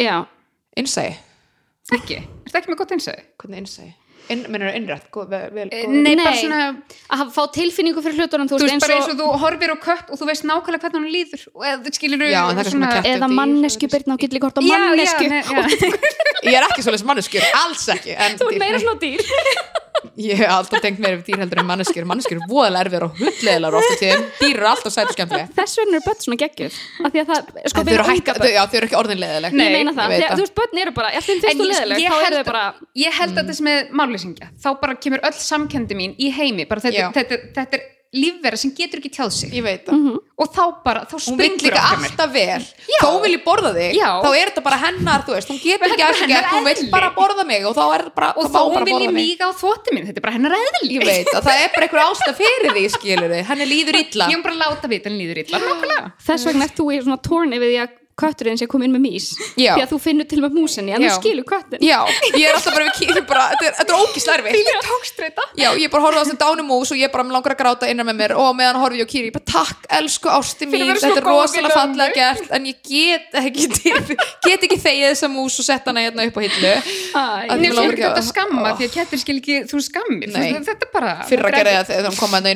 já, 0.00 0.16
innsæði 0.76 1.14
ekki, 1.96 2.20
er 2.20 2.52
það 2.52 2.60
ekki 2.60 2.72
með 2.74 2.80
gott 2.82 2.94
einsæði? 2.96 3.24
Hvernig 3.40 3.62
innsæði? 3.64 3.92
In, 4.32 4.40
minnur 4.50 4.72
innrætt, 4.74 5.04
góð, 5.14 5.28
vel, 5.30 5.50
vel, 5.54 5.68
góð. 5.70 5.92
Nei, 6.02 6.14
bara 6.18 6.32
svona 6.34 6.60
að 6.66 7.20
hafa- 7.20 7.32
fá 7.36 7.42
tilfinningu 7.54 8.02
fyrir 8.02 8.16
hlutunum 8.18 8.48
þú 8.50 8.56
þú 8.58 8.64
veist, 8.66 8.74
veist 8.74 8.86
bara 8.86 8.96
eins 8.96 9.06
eins 9.06 9.12
og, 9.14 9.20
og 9.20 9.36
þú 9.36 9.40
horfir 9.44 9.70
á 9.70 9.76
kött 9.86 10.10
og 10.10 10.18
þú 10.18 10.26
veist 10.30 10.46
nákvæmlega 10.50 10.82
hvernig 10.82 10.98
hann 10.98 11.14
líður 11.14 11.44
og 11.54 11.62
eða 11.70 11.92
skilur 11.94 12.24
Já, 12.26 12.42
það 12.50 12.62
er 12.64 12.70
svona 12.72 12.90
kett. 12.96 13.06
eða 13.12 13.28
mannesku 13.30 13.86
svona- 13.86 13.94
byrna 13.94 14.12
og 14.16 14.20
gilli 14.26 14.40
kort 14.42 14.58
á 14.58 14.60
Já, 14.62 14.66
já, 14.66 14.78
mannesku 14.82 15.28
nei, 15.30 15.42
já. 15.46 15.62
Ég 16.50 16.58
er 16.58 16.66
ekki 16.66 16.82
svoleiðis 16.86 17.06
manneskjur, 17.06 17.46
alls 17.62 17.86
ekki 17.94 18.12
en 18.18 18.36
þú 18.42 18.50
dýr- 18.50 18.58
meira 18.64 18.78
svona 18.82 18.98
dýr 18.98 19.22
Ég 20.20 20.40
hef 20.40 20.52
alltaf 20.56 20.84
tengt 20.84 21.00
meira 21.02 21.18
við 21.18 21.30
dýr 21.30 21.42
heldur 21.42 21.62
en 21.62 21.68
manneskjur. 21.70 22.06
Manneskjur 22.08 22.40
er 22.42 22.50
voðalega 22.50 22.84
erfiðar 22.86 23.06
og 23.08 23.20
hulleðilar 23.20 23.78
ofta 23.80 23.98
tíðum 24.02 24.26
Dýr 24.40 24.56
eru 24.56 24.68
alltaf 24.70 24.94
sæt 24.94 25.10
og 25.10 25.16
skemmtilega 25.16 25.48
þess 25.56 25.80
vegna 25.80 25.98
eru 25.98 26.06
börn 26.06 26.22
svona 26.26 26.40
það, 27.30 27.50
sko, 27.72 27.84
þau 27.86 27.92
eru 27.96 28.08
unga 28.14 28.36
þau, 28.36 28.48
já, 28.52 28.62
þau 28.66 28.78
eru 28.80 28.88
ekki 28.90 28.98
orðinleðileg 29.00 29.56
ég 29.56 29.74
meina 29.76 29.94
það, 29.96 30.16
ég 30.16 30.32
þú 30.32 30.44
veist, 30.44 30.56
börn 30.60 30.82
eru 30.82 30.94
bara, 30.96 31.12
ég 31.16 31.28
leðileg 31.62 32.06
eru 32.06 32.40
þau 32.40 32.48
bara, 32.50 32.64
ég 33.02 33.18
held 33.20 33.34
að 33.34 33.42
þetta 33.42 33.58
sem 33.60 33.70
er 33.72 33.92
mállýsingja 33.96 34.50
þá 34.62 34.70
bara 34.82 34.96
kemur 35.00 35.24
öll 35.26 35.36
samkendi 35.36 35.98
mín 35.98 36.16
í 36.18 36.30
heimi. 36.34 36.66
Bara 36.68 36.84
þetta, 36.84 37.04
Já. 37.04 37.10
þetta, 37.16 37.38
þetta 37.56 37.78
er 37.78 37.84
lífvera 38.14 38.56
sem 38.60 38.70
getur 38.76 39.00
ekki 39.00 39.10
tjáð 39.16 39.32
sig. 39.32 39.50
Það. 39.56 39.92
Mhm. 39.92 40.16
og 40.36 40.48
þá 40.52 40.62
bara, 40.84 41.00
þá 41.08 41.16
Hún 41.16 41.36
vil 41.36 41.50
springur 41.50 41.66
líka 41.66 41.82
alltaf 41.90 42.32
vel. 42.32 42.62
Já. 42.86 43.00
Þó 43.02 43.22
vil 43.22 43.32
ég 43.32 43.44
borða 43.44 43.72
þig 43.74 43.94
Já. 43.96 44.10
Þá 44.22 44.30
er 44.36 44.50
þetta 44.50 44.62
bara 44.62 44.76
hennar, 44.76 45.24
þú 45.26 45.32
veist 45.34 45.48
Hún 45.48 45.60
getur 45.62 45.86
ekki 45.90 46.04
að 46.04 46.20
hennar 46.20 46.42
gert 46.42 46.52
Hún 46.52 46.64
vil 46.68 46.90
bara 46.92 47.10
borða 47.16 47.46
mig 47.46 47.66
Og 47.66 47.74
þá 47.74 47.84
er 47.94 48.04
þetta 48.04 48.14
bara 48.14 48.32
og 48.36 48.50
má 48.50 48.74
bara 48.74 48.84
vil 48.84 49.00
ég 49.06 49.14
míga 49.16 49.48
á 49.48 49.52
þvótti 49.56 49.94
minn 49.96 50.06
þetta 50.06 50.20
er 50.20 50.26
bara 50.26 50.36
hennar 50.36 50.56
eðli. 50.56 50.90
Ég 50.92 51.06
veit 51.06 51.32
að 51.32 51.42
það 51.48 51.62
er 51.64 51.70
bara 51.74 51.86
einhver 51.88 52.04
ástæð 52.04 52.40
fyrir 52.42 52.76
því 52.76 52.84
skilur 52.96 53.30
þið 53.32 53.44
Henni 53.50 53.66
líður 53.72 54.00
illa. 54.02 54.28
Ég 54.30 54.36
er 54.38 54.42
bara 54.44 54.60
láta 54.60 54.88
vita 54.92 55.10
en 55.10 55.18
líður 55.18 55.42
illa 55.44 56.12
þess 56.26 56.46
vegna 56.46 56.68
ert 56.68 56.76
þú 56.76 56.90
í 56.92 57.00
svona 57.02 57.22
tórni 57.22 57.60
við 57.60 57.72
því 57.72 57.78
að 57.84 57.94
kötturinn 58.16 58.56
sé 58.56 58.64
komið 58.70 58.88
inn 58.88 58.94
með 58.96 59.02
mís 59.04 59.26
því 59.76 59.82
að 59.84 59.90
þú 59.92 59.98
finnur 60.00 60.26
til 60.30 60.40
með 60.40 60.54
músinni 60.56 60.94
en 60.96 61.02
þú 61.04 61.10
skilur 61.18 61.44
köttin 61.48 61.82
Já, 61.84 61.98
ég 62.32 62.46
er 62.48 62.56
alltaf 62.56 62.72
bara 62.72 62.86
við 62.88 63.20
bara, 63.28 63.44
þetta 63.52 63.66
er, 63.68 63.74
er 64.72 64.86
tókstreita 64.86 65.42
Já, 65.60 65.68
ég 65.76 65.90
bara 65.92 66.02
horfði 66.06 66.20
á 66.20 66.24
þessi 66.24 66.38
dánumús 66.40 66.92
og 66.94 67.00
ég 67.00 67.12
bara 67.12 67.26
mig 67.26 67.36
langar 67.36 67.52
að 67.52 67.60
gráta 67.60 67.90
innan 67.92 68.08
með 68.08 68.16
mér 68.22 68.32
og 68.40 68.48
meðan 68.56 68.80
horfði 68.80 69.02
ég 69.02 69.08
á 69.08 69.12
Kiri, 69.12 69.26
ég 69.28 69.36
bara 69.36 69.48
takk, 69.52 69.84
elsku 69.98 70.32
ásti 70.32 70.64
mín, 70.70 70.86
að 70.86 71.02
þetta 71.04 71.20
er 71.20 71.28
rosalega 71.28 71.68
mömmu." 71.68 71.76
fallega 71.76 72.12
gert 72.16 72.48
en 72.56 72.62
ég 72.70 72.76
get 72.88 73.28
ekki 73.42 73.64
get 74.46 74.60
ekki 74.64 74.78
þegið 74.80 75.06
þessa 75.12 75.28
mús 75.32 75.54
og 75.60 75.64
sett 75.68 75.84
hana 75.90 76.00
hérna 76.06 76.26
upp 76.26 76.36
á 76.36 76.42
hillu. 76.46 76.72
Að 77.16 77.52
að- 77.52 77.96
þetta 78.00 78.24
skamma 78.24 78.72
því 78.78 78.84
að 78.88 78.92
kettir 78.96 79.18
skil 79.20 79.38
ekki 79.40 79.56
þú 79.68 79.76
skammir, 79.84 80.28
þetta 80.32 80.72
er 80.72 80.92
bara 80.92 81.12
fyrra 81.28 81.48
er 81.52 81.58
gerði 81.60 81.74
það 81.76 81.86
þegar 81.92 82.08
hún 82.10 82.20
kom 82.20 82.32
að 82.36 82.46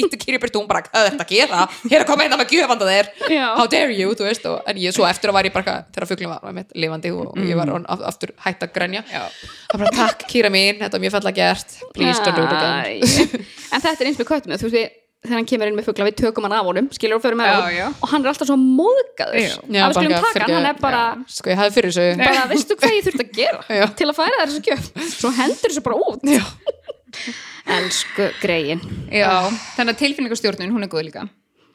var 0.00 0.06
var 0.06 0.08
ítti 0.08 0.20
Kiri 0.20 0.40
hún 0.54 0.68
bara, 0.68 0.82
er 0.92 1.10
þetta 1.10 1.26
að 1.26 1.32
gera, 1.34 1.66
hér 1.90 2.00
er 2.00 2.06
komið 2.08 2.26
hérna 2.26 2.38
með 2.40 2.54
gjöfanda 2.54 2.88
þér. 2.90 3.10
How 3.58 3.66
dare 3.70 3.96
you, 3.96 4.14
þú 4.14 4.28
veist 4.28 4.46
og, 4.50 4.62
en 4.66 4.80
ég 4.80 4.96
svo 4.96 5.06
eftir 5.08 5.32
að 5.32 5.38
var 5.38 5.48
ég 5.48 5.54
bara, 5.54 5.76
þegar 5.94 6.08
fuglin 6.10 6.32
var, 6.32 6.40
var 6.44 6.56
mitt 6.56 6.72
lifandi 6.74 7.12
og, 7.14 7.34
og 7.34 7.44
ég 7.44 7.58
var 7.60 7.74
af- 7.80 8.06
aftur 8.12 8.34
hætt 8.44 8.64
að 8.66 8.72
grænja 8.76 9.04
það 9.10 9.84
bara, 9.84 9.92
takk 9.96 10.26
Kira 10.30 10.50
mín, 10.52 10.80
þetta 10.80 10.96
var 10.96 11.04
mjög 11.04 11.16
falla 11.18 11.34
gert. 11.36 11.76
Please 11.94 12.20
don't 12.24 12.36
do 12.36 12.44
it 12.44 12.56
again. 12.56 13.46
En 13.70 13.80
þetta 13.80 14.00
er 14.00 14.10
eins 14.10 14.20
með 14.20 14.28
köttinu 14.30 14.60
þú 14.60 14.70
veist 14.70 14.98
þegar 15.20 15.36
hann 15.36 15.48
kemur 15.48 15.68
inn 15.68 15.76
með 15.76 15.84
fugla 15.90 16.06
við 16.08 16.16
tökum 16.16 16.46
hann 16.46 16.54
af 16.56 16.64
honum 16.64 16.86
skilur 16.96 17.18
og 17.18 17.24
förum 17.24 17.42
með 17.42 17.50
já. 17.76 17.82
og 17.92 18.08
hann 18.08 18.22
er 18.24 18.30
alltaf 18.30 18.48
svo 18.48 18.56
móðgaður. 18.56 19.36
Já. 19.36 19.52
að 19.84 19.98
við 20.00 20.14
bara, 20.14 20.22
taka 20.24 20.46
hann, 20.46 20.54
hann 20.54 20.68
er 20.70 20.80
bara 20.80 21.02
já, 21.12 21.34
sko, 21.36 21.52
ég 21.52 21.60
hafði 21.60 21.74
fyrir 21.76 21.92
þessu. 21.92 22.06
Bara, 22.22 22.46
veistu 22.48 22.78
hvað 22.80 22.94
ég 22.96 23.04
þurft 23.04 23.24
að 23.26 23.34
gera 23.36 23.60
Já. 23.80 23.84
til 24.00 24.08
að 24.08 24.16
færa 24.16 24.46
þessu 24.46 24.62
gjöf? 24.70 24.88
Svo 25.12 25.32
hendur 25.36 25.74
þessu 25.74 25.84
bara 25.84 26.00
út. 26.08 26.24
elsku 27.66 28.30
greiðin 28.40 28.80
Já, 29.12 29.48
þannig 29.76 29.94
að 29.94 30.00
tilfinningastjórnun, 30.04 30.72
hún 30.74 30.86
er 30.86 30.90
góð 30.92 31.06
líka. 31.10 31.26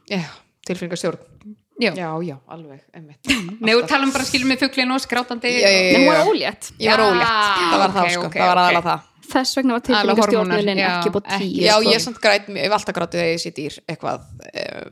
Já, 0.10 0.24
tilfinningastjórn. 0.68 1.56
Já, 1.76 1.92
já, 1.92 2.08
já, 2.24 2.38
alveg, 2.48 2.80
einmitt. 2.96 3.20
Nei, 3.66 3.74
og 3.76 3.84
tala 3.90 4.08
um 4.08 4.14
bara 4.16 4.24
skilur 4.28 4.48
með 4.48 4.62
fuglin 4.64 4.96
og 4.96 5.02
skrátandi 5.04 5.52
hún 5.60 6.06
var 6.08 6.22
ólétt 6.30 6.72
ég 6.80 6.94
var 6.94 7.04
ólétt, 7.04 7.34
það 7.60 7.82
var 7.82 7.96
það 7.98 8.06
ok, 8.06 8.14
sko, 8.14 8.30
ok, 8.30 8.38
það 8.40 8.48
var 8.52 8.62
aðalega 8.62 8.86
það 8.86 9.12
þess 9.30 9.58
vegna 9.60 9.76
var 9.76 9.84
tilfinningastjórnunin 9.86 10.82
ekki 10.86 11.12
búið 11.14 11.26
tíu. 11.32 11.64
Já, 11.66 11.74
sko. 11.76 11.90
ég 11.90 11.98
er 11.98 12.04
samt 12.04 12.20
græt, 12.24 12.50
ég 12.50 12.66
hef 12.66 12.76
alltaf 12.78 12.96
grátið 12.98 13.22
þegar 13.22 13.32
ég 13.32 13.42
sé 13.44 13.52
dýr 13.56 13.78
eitthvað, 13.92 14.26
eh, 14.52 14.86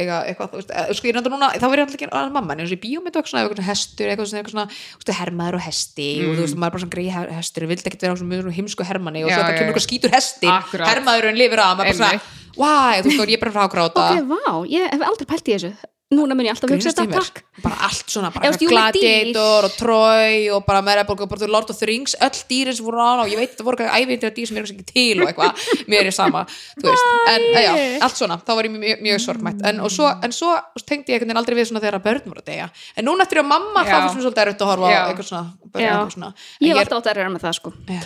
eiga, 0.00 0.18
eitthvað, 0.30 0.50
þú 0.52 0.60
veist, 0.60 0.72
eh, 0.72 0.92
sko 0.98 1.08
ég 1.08 1.14
er 1.14 1.20
enda 1.20 1.32
núna, 1.32 1.50
þá 1.56 1.66
verður 1.66 1.84
alltaf 1.86 1.98
ekki 1.98 2.10
að 2.10 2.32
mamma, 2.36 2.52
en 2.52 2.62
eins 2.64 2.72
og 2.72 2.78
í 2.78 2.82
bíómyndu 2.86 3.22
eitthvað 3.22 3.64
hestur, 3.68 4.12
eitthvað 4.12 4.30
svona, 4.52 4.66
þú 4.68 5.02
veist, 5.02 5.14
hermaður 5.22 5.58
og 5.58 5.64
hesti 5.66 6.08
og 6.26 6.36
þú 6.36 6.42
veist, 6.46 6.58
maður 6.58 6.68
er 6.68 6.76
bara 6.76 6.84
svona 6.84 6.96
greið 6.96 7.32
hestur, 7.38 7.68
vildi 7.70 7.88
ekkert 7.90 8.06
vera 8.06 8.14
á 8.14 8.18
svona 8.20 8.32
mjög 8.32 8.52
heimsku 8.58 8.86
hermanni 8.86 9.24
og 9.24 9.30
svo 9.30 9.40
þetta 9.42 9.58
kemur 9.58 9.72
eitthvað 9.72 9.88
skítur 9.88 10.10
Akkurat. 10.52 10.88
hermaðurinn 10.88 11.38
lifir 11.38 11.62
að, 11.62 11.76
maður 11.78 11.92
er 11.92 11.98
bara 11.98 12.00
svona, 12.00 12.20
why, 12.56 13.00
þú 13.00 13.08
veist, 13.08 13.18
þá 13.18 13.24
er 13.26 13.34
ég 13.34 13.42
bara 13.42 13.54
frá 13.56 13.64
að 13.66 13.72
gráta, 13.76 14.06
ok, 14.12 14.22
vá, 14.32 14.52
ég 14.68 14.92
hef 14.92 15.04
aldrei 15.08 15.26
pælt 15.32 15.48
í 15.48 15.56
þessu 15.56 15.72
núna 16.12 16.36
mun 16.36 16.46
ég 16.46 16.54
alltaf 16.54 16.70
hugsa 16.72 16.92
þetta 16.92 17.18
takk. 17.18 17.40
Bara 17.62 17.78
allt 17.88 18.12
svona, 18.12 18.30
bara 18.34 18.50
gladiator 18.60 19.66
og 19.68 19.74
Troy 19.78 20.48
og 20.54 20.64
bara 20.66 20.80
og 21.02 21.28
bara 21.28 21.48
Lord 21.50 21.70
of 21.70 21.78
the 21.78 21.88
Rings, 21.88 22.14
öll 22.20 22.38
dýrin 22.50 22.76
sem 22.76 22.86
voru 22.86 23.00
á 23.02 23.22
og 23.24 23.30
ég 23.32 23.40
veit 23.40 23.56
það 23.58 23.68
voru 23.68 23.88
ævindir 23.88 24.32
dýr 24.36 24.48
sem 24.48 24.56
er 24.60 24.68
ekki 24.68 24.86
til 24.92 25.22
og 25.22 25.28
eitthvað, 25.30 25.66
mér 25.92 26.08
er 26.10 26.16
sama 26.16 26.44
þú 26.78 26.88
veist, 26.88 27.12
en 27.34 27.46
já, 27.64 27.72
allt 28.06 28.16
svona. 28.20 28.38
Þá 28.42 28.54
var 28.58 28.68
ég 28.68 28.76
mjög, 28.78 29.04
mjög 29.08 29.22
sorgmætt, 29.26 29.62
en, 29.68 29.82
og 29.84 29.92
svo, 29.92 30.08
en 30.22 30.32
svo 30.36 30.54
tengdi 30.86 31.12
ég 31.12 31.18
einhvern 31.20 31.32
veginn 31.32 31.42
aldrei 31.42 31.58
við 31.60 31.70
svona 31.70 31.84
þegar 31.84 32.00
að 32.00 32.06
börn 32.08 32.26
voru 32.32 32.42
að 32.44 32.50
deyja. 32.52 32.70
En 32.96 33.08
núna 33.08 33.26
eftir 33.26 33.42
að 33.42 33.50
mamma, 33.52 33.84
Já. 33.84 33.92
þá 33.92 34.00
finnst 34.02 34.18
mér 34.18 34.26
svolítið 34.26 34.44
erfitt 34.46 34.64
að 34.66 34.72
horfa 34.72 34.90
á 34.92 35.04
eitthvað 35.10 35.30
svona, 35.30 35.46
börn, 35.68 35.86
eitthvað 35.86 36.16
svona. 36.16 36.32
Ég 36.60 36.72
er- 36.74 36.82
alltaf 36.82 36.98
átt 37.02 37.10
að 37.12 37.14
erra 37.16 37.32
með 37.32 37.46
það 37.46 37.58
sko. 37.60 37.74
Já. 37.88 38.02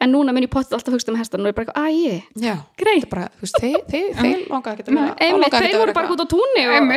En 0.00 0.12
núna 0.14 0.32
mun 0.34 0.44
ég 0.46 0.50
potið 0.52 0.76
alltaf 0.78 0.94
hugsa 0.94 1.10
um 1.12 1.18
hestan 1.18 1.42
og 1.42 1.48
ég 1.50 1.54
er 1.54 1.58
bara, 1.58 1.74
bara, 3.10 3.26
þú 3.38 3.46
veist, 3.46 3.58
þeir, 3.62 3.78
þeir, 3.90 4.08
þeir 4.18 4.44
langa 4.52 4.74
ekki 4.74 4.84
að 4.84 4.90
vera 4.90 5.16
þeir 5.18 5.74
að 5.74 5.82
voru 5.82 5.94
bara 5.98 6.12
út 6.14 6.22
á 6.22 6.26
túnni 6.32 6.64
um 6.68 6.92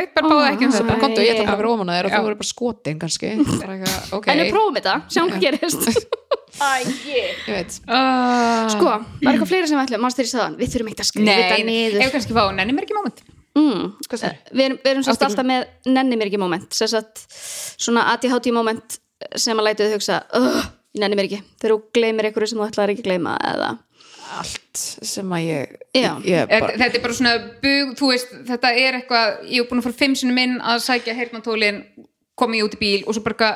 ég 1.26 1.34
ætla 1.34 1.46
bara 1.46 1.56
að 1.56 1.58
æ. 1.58 1.62
vera 1.62 1.72
ofan 1.72 1.92
að 1.92 1.98
þér 1.98 2.08
og 2.08 2.14
þú 2.14 2.22
verður 2.26 2.40
bara 2.42 2.50
skotin 2.52 3.02
kannski. 3.02 3.32
En 4.32 4.42
við 4.42 4.52
prófum 4.52 4.78
þetta, 4.78 4.94
sjáum 5.12 5.32
hvað 5.32 5.46
gerist. 5.46 5.88
Ég 6.62 7.46
veit. 7.48 7.76
Uh, 7.88 8.68
sko, 8.74 8.88
var 8.92 9.30
eitthvað 9.32 9.48
fleira 9.48 9.68
sem 9.70 9.78
við 9.78 9.86
ætlum, 9.86 10.02
mannst 10.04 10.18
þeir 10.20 10.28
í 10.28 10.32
saðan 10.32 10.56
við 10.58 10.74
þurfum 10.74 10.90
ekkert 10.90 11.02
að 11.02 11.08
skrifa 11.08 11.36
þetta 11.38 11.56
Nei, 11.56 11.64
niður? 11.68 12.02
ef 12.04 12.12
kannski 12.12 12.36
fá, 12.36 12.42
nenni 12.58 12.74
mér 12.76 12.84
ekki 12.86 12.96
moment. 12.98 13.22
Mm. 13.56 13.86
Við 14.52 14.64
erum, 14.66 14.76
við 14.84 14.90
erum 14.92 15.06
sérst 15.06 15.16
Áttu- 15.16 15.28
alltaf 15.30 15.48
með 15.48 15.64
nenni 15.96 16.18
mér 16.20 16.28
ekki 16.30 16.40
sagt, 16.92 17.24
svona 17.80 18.04
ADHD 18.12 18.52
moment 18.52 18.98
sem 19.36 19.58
að 19.58 19.68
lætu 19.70 19.88
þau 19.88 19.96
hugsa 19.96 20.20
ég 20.36 20.60
nenni 20.98 21.18
mér 21.18 21.28
ekki, 21.28 21.40
þegar 21.60 21.74
þú 21.74 21.96
gleymir 21.96 22.28
einhverju 22.28 22.50
sem 22.52 22.60
þú 22.60 22.68
ætlaðir 22.68 22.94
ekki 22.94 23.04
að 23.04 23.08
gleyma 23.08 23.34
eða? 23.48 23.70
Allt 24.32 24.80
sem 25.04 25.32
að 25.36 25.42
ég, 25.44 25.74
ég 25.94 26.48
bara, 26.48 26.72
þetta 26.80 26.98
er 26.98 27.02
bara 27.04 27.16
svona 27.18 27.34
bug, 27.64 27.90
þú 27.98 28.08
veist, 28.12 28.32
þetta 28.48 28.70
er 28.80 28.98
eitthvað, 29.00 29.34
ég 29.48 29.60
hef 29.60 29.68
búin 29.68 29.82
að 29.82 29.88
fara 29.88 30.00
fimm 30.04 30.16
sinni 30.16 30.36
minn 30.36 30.54
að 30.60 30.80
sækja 30.86 31.16
heyrnatólin, 31.18 31.82
kom 32.38 32.56
ég 32.56 32.64
út 32.68 32.76
í 32.78 32.80
bíl 32.80 33.02
og 33.04 33.16
svo 33.16 33.24
bara 33.26 33.52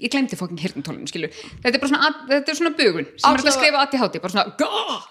ég 0.00 0.08
glemdi 0.12 0.36
fokkin 0.40 0.56
heyrnatólin, 0.62 1.04
skilu. 1.10 1.28
Þetta 1.60 1.74
er 1.76 1.80
bara 1.82 1.90
svona, 1.92 2.10
þetta 2.30 2.48
er 2.52 2.56
svona 2.56 2.70
bugun 2.78 3.04
sem 3.04 3.12
er 3.12 3.26
Allavega- 3.28 3.32
alltaf 3.32 3.50
að 3.50 3.56
skrifa 3.58 3.82
ADHD, 3.84 4.20
bara 4.22 4.32
svona, 4.32 4.54
gah! 4.58 5.04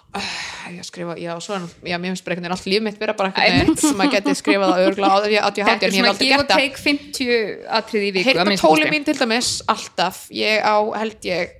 ég 0.72 0.84
skrifa, 0.88 1.14
já, 1.22 1.32
svo 1.44 1.54
er 1.54 1.66
já, 1.92 1.96
mér 2.02 2.10
finnst 2.12 2.24
bara 2.26 2.34
einhvern 2.34 2.48
veginn 2.48 2.56
allt 2.56 2.66
líf 2.72 2.82
mitt 2.82 2.98
vera 2.98 3.14
bara 3.14 3.30
einhvern 3.30 3.62
veginn 3.62 3.78
sem 3.82 4.02
að 4.02 4.12
geti 4.16 4.34
skrifað 4.40 4.72
að 4.74 4.84
örgla 4.88 5.06
á 5.12 5.16
því 5.22 5.22
að 5.22 5.32
ég 5.32 5.42
Þetta 5.42 5.66
hátti 5.70 5.86
er 5.86 5.90
en 5.90 5.96
ég 5.96 6.02
hef 6.02 6.02
svona 6.02 6.12
aldrei 6.12 6.28
gert 6.28 6.42
og 6.42 6.46
það 6.50 6.62
take 6.62 6.82
50 6.82 7.66
atrið 7.78 8.02
í 8.02 8.12
viku. 8.12 8.22
að 8.22 8.30
heyrna 8.32 8.46
minnsta 8.50 8.66
tóli 8.68 8.82
kosti. 8.82 8.94
mín 8.96 9.04
til 9.06 9.16
dæmis 9.22 9.50
alltaf, 9.74 10.16
ég 10.34 10.58
á 10.66 10.76
held 10.98 11.28
ég 11.30 11.54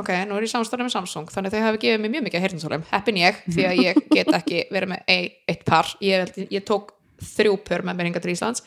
ok, 0.00 0.10
nú 0.30 0.36
er 0.40 0.46
ég 0.46 0.52
samstæðan 0.54 0.88
með 0.88 0.94
Samsung 0.96 1.28
þannig 1.28 1.52
að 1.52 1.56
þau 1.58 1.66
hafi 1.68 1.80
gefið 1.82 2.00
mér 2.00 2.12
mjög 2.16 2.24
mikið 2.28 2.44
heyrnatólum 2.46 2.84
heppin 2.92 3.18
ég, 3.20 3.40
því 3.52 3.66
að 3.68 3.82
ég 3.84 3.98
get 4.16 4.30
ekki 4.38 4.62
verið 4.72 4.88
með 4.94 5.02
ei- 5.12 5.32
eitt 5.52 5.64
par, 5.68 5.90
ég, 6.00 6.32
ég 6.48 6.64
tók 6.64 6.94
þrjú 7.20 7.58
pör 7.66 7.84
með 7.84 7.98
mér 8.00 8.08
hinga 8.08 8.22
til 8.24 8.32
Íslands 8.32 8.64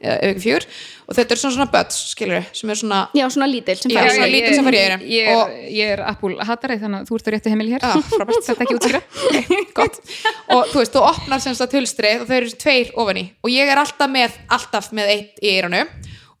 eða 0.00 0.16
ef 0.20 0.30
ekki 0.34 0.42
fjör, 0.44 0.66
og 1.08 1.16
þetta 1.16 1.32
er 1.36 1.40
svona 1.40 1.54
svona 1.56 1.66
buds, 1.72 1.98
skilur, 2.12 2.44
sem 2.56 2.72
er 2.74 2.78
svona 2.80 2.98
Já, 3.16 3.24
svona 3.32 3.48
lítil 3.48 3.76
sem 3.80 3.92
fær 3.94 4.08
í 4.76 4.80
eyrun. 4.82 5.04
ég, 5.08 5.30
Og- 5.32 5.54
er, 5.54 5.62
ég 5.72 5.92
er 5.94 6.02
Apple 6.10 6.44
hatari 6.44 6.76
þannig 6.82 7.00
að 7.04 7.08
þú 7.08 7.18
ert 7.20 7.26
á 7.26 7.30
réttu 7.36 7.52
heimili 7.54 7.72
hér. 7.72 7.86
Þetta 7.86 8.66
ekki 8.66 8.76
útskýra. 8.76 9.00
Gott. 9.78 10.00
Og 10.52 10.68
þú 10.74 10.82
veist, 10.82 10.92
þú 10.96 11.04
opnar 11.08 11.40
sem 11.44 11.56
sagt 11.56 11.72
hulstrið 11.78 12.22
og 12.24 12.28
þau 12.28 12.36
eru 12.42 12.52
tveir 12.66 12.92
ofan 12.96 13.22
í. 13.22 13.26
Og 13.42 13.50
ég 13.54 13.72
er 13.72 13.80
alltaf 13.80 14.12
með, 14.12 14.36
alltaf 14.58 14.92
með 14.96 15.12
eitt 15.16 15.42
í 15.42 15.54
eiranu 15.56 15.84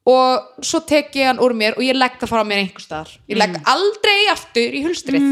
og 0.06 0.62
svo 0.62 0.78
tek 0.86 1.08
ég 1.18 1.26
hann 1.32 1.40
úr 1.42 1.50
mér 1.58 1.74
og 1.74 1.82
ég 1.82 1.96
legg 1.98 2.14
það 2.20 2.30
fara 2.30 2.44
mér 2.46 2.60
einhver 2.62 2.84
staðar. 2.84 3.14
Ég 3.26 3.40
legg 3.40 3.56
aldrei 3.66 4.18
aftur 4.30 4.76
í 4.78 4.82
hulstrið. 4.84 5.24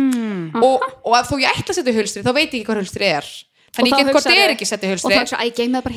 Og, 0.59 0.83
og 1.05 1.15
að 1.15 1.29
þó 1.31 1.35
ég 1.45 1.53
ætla 1.61 1.71
að 1.71 1.79
setja 1.79 1.93
í 1.93 1.99
hulstrið 2.01 2.27
þá 2.27 2.33
veit 2.35 2.49
ég 2.49 2.57
ekki 2.59 2.67
hvað 2.73 2.81
hulstrið 2.83 3.13
er 3.21 3.29
þannig 3.75 3.95
ég 3.95 4.01
get 4.01 4.17
hvort 4.17 4.31
er 4.35 4.55
ekki 4.55 4.69
setja 4.69 4.89
í 4.89 4.93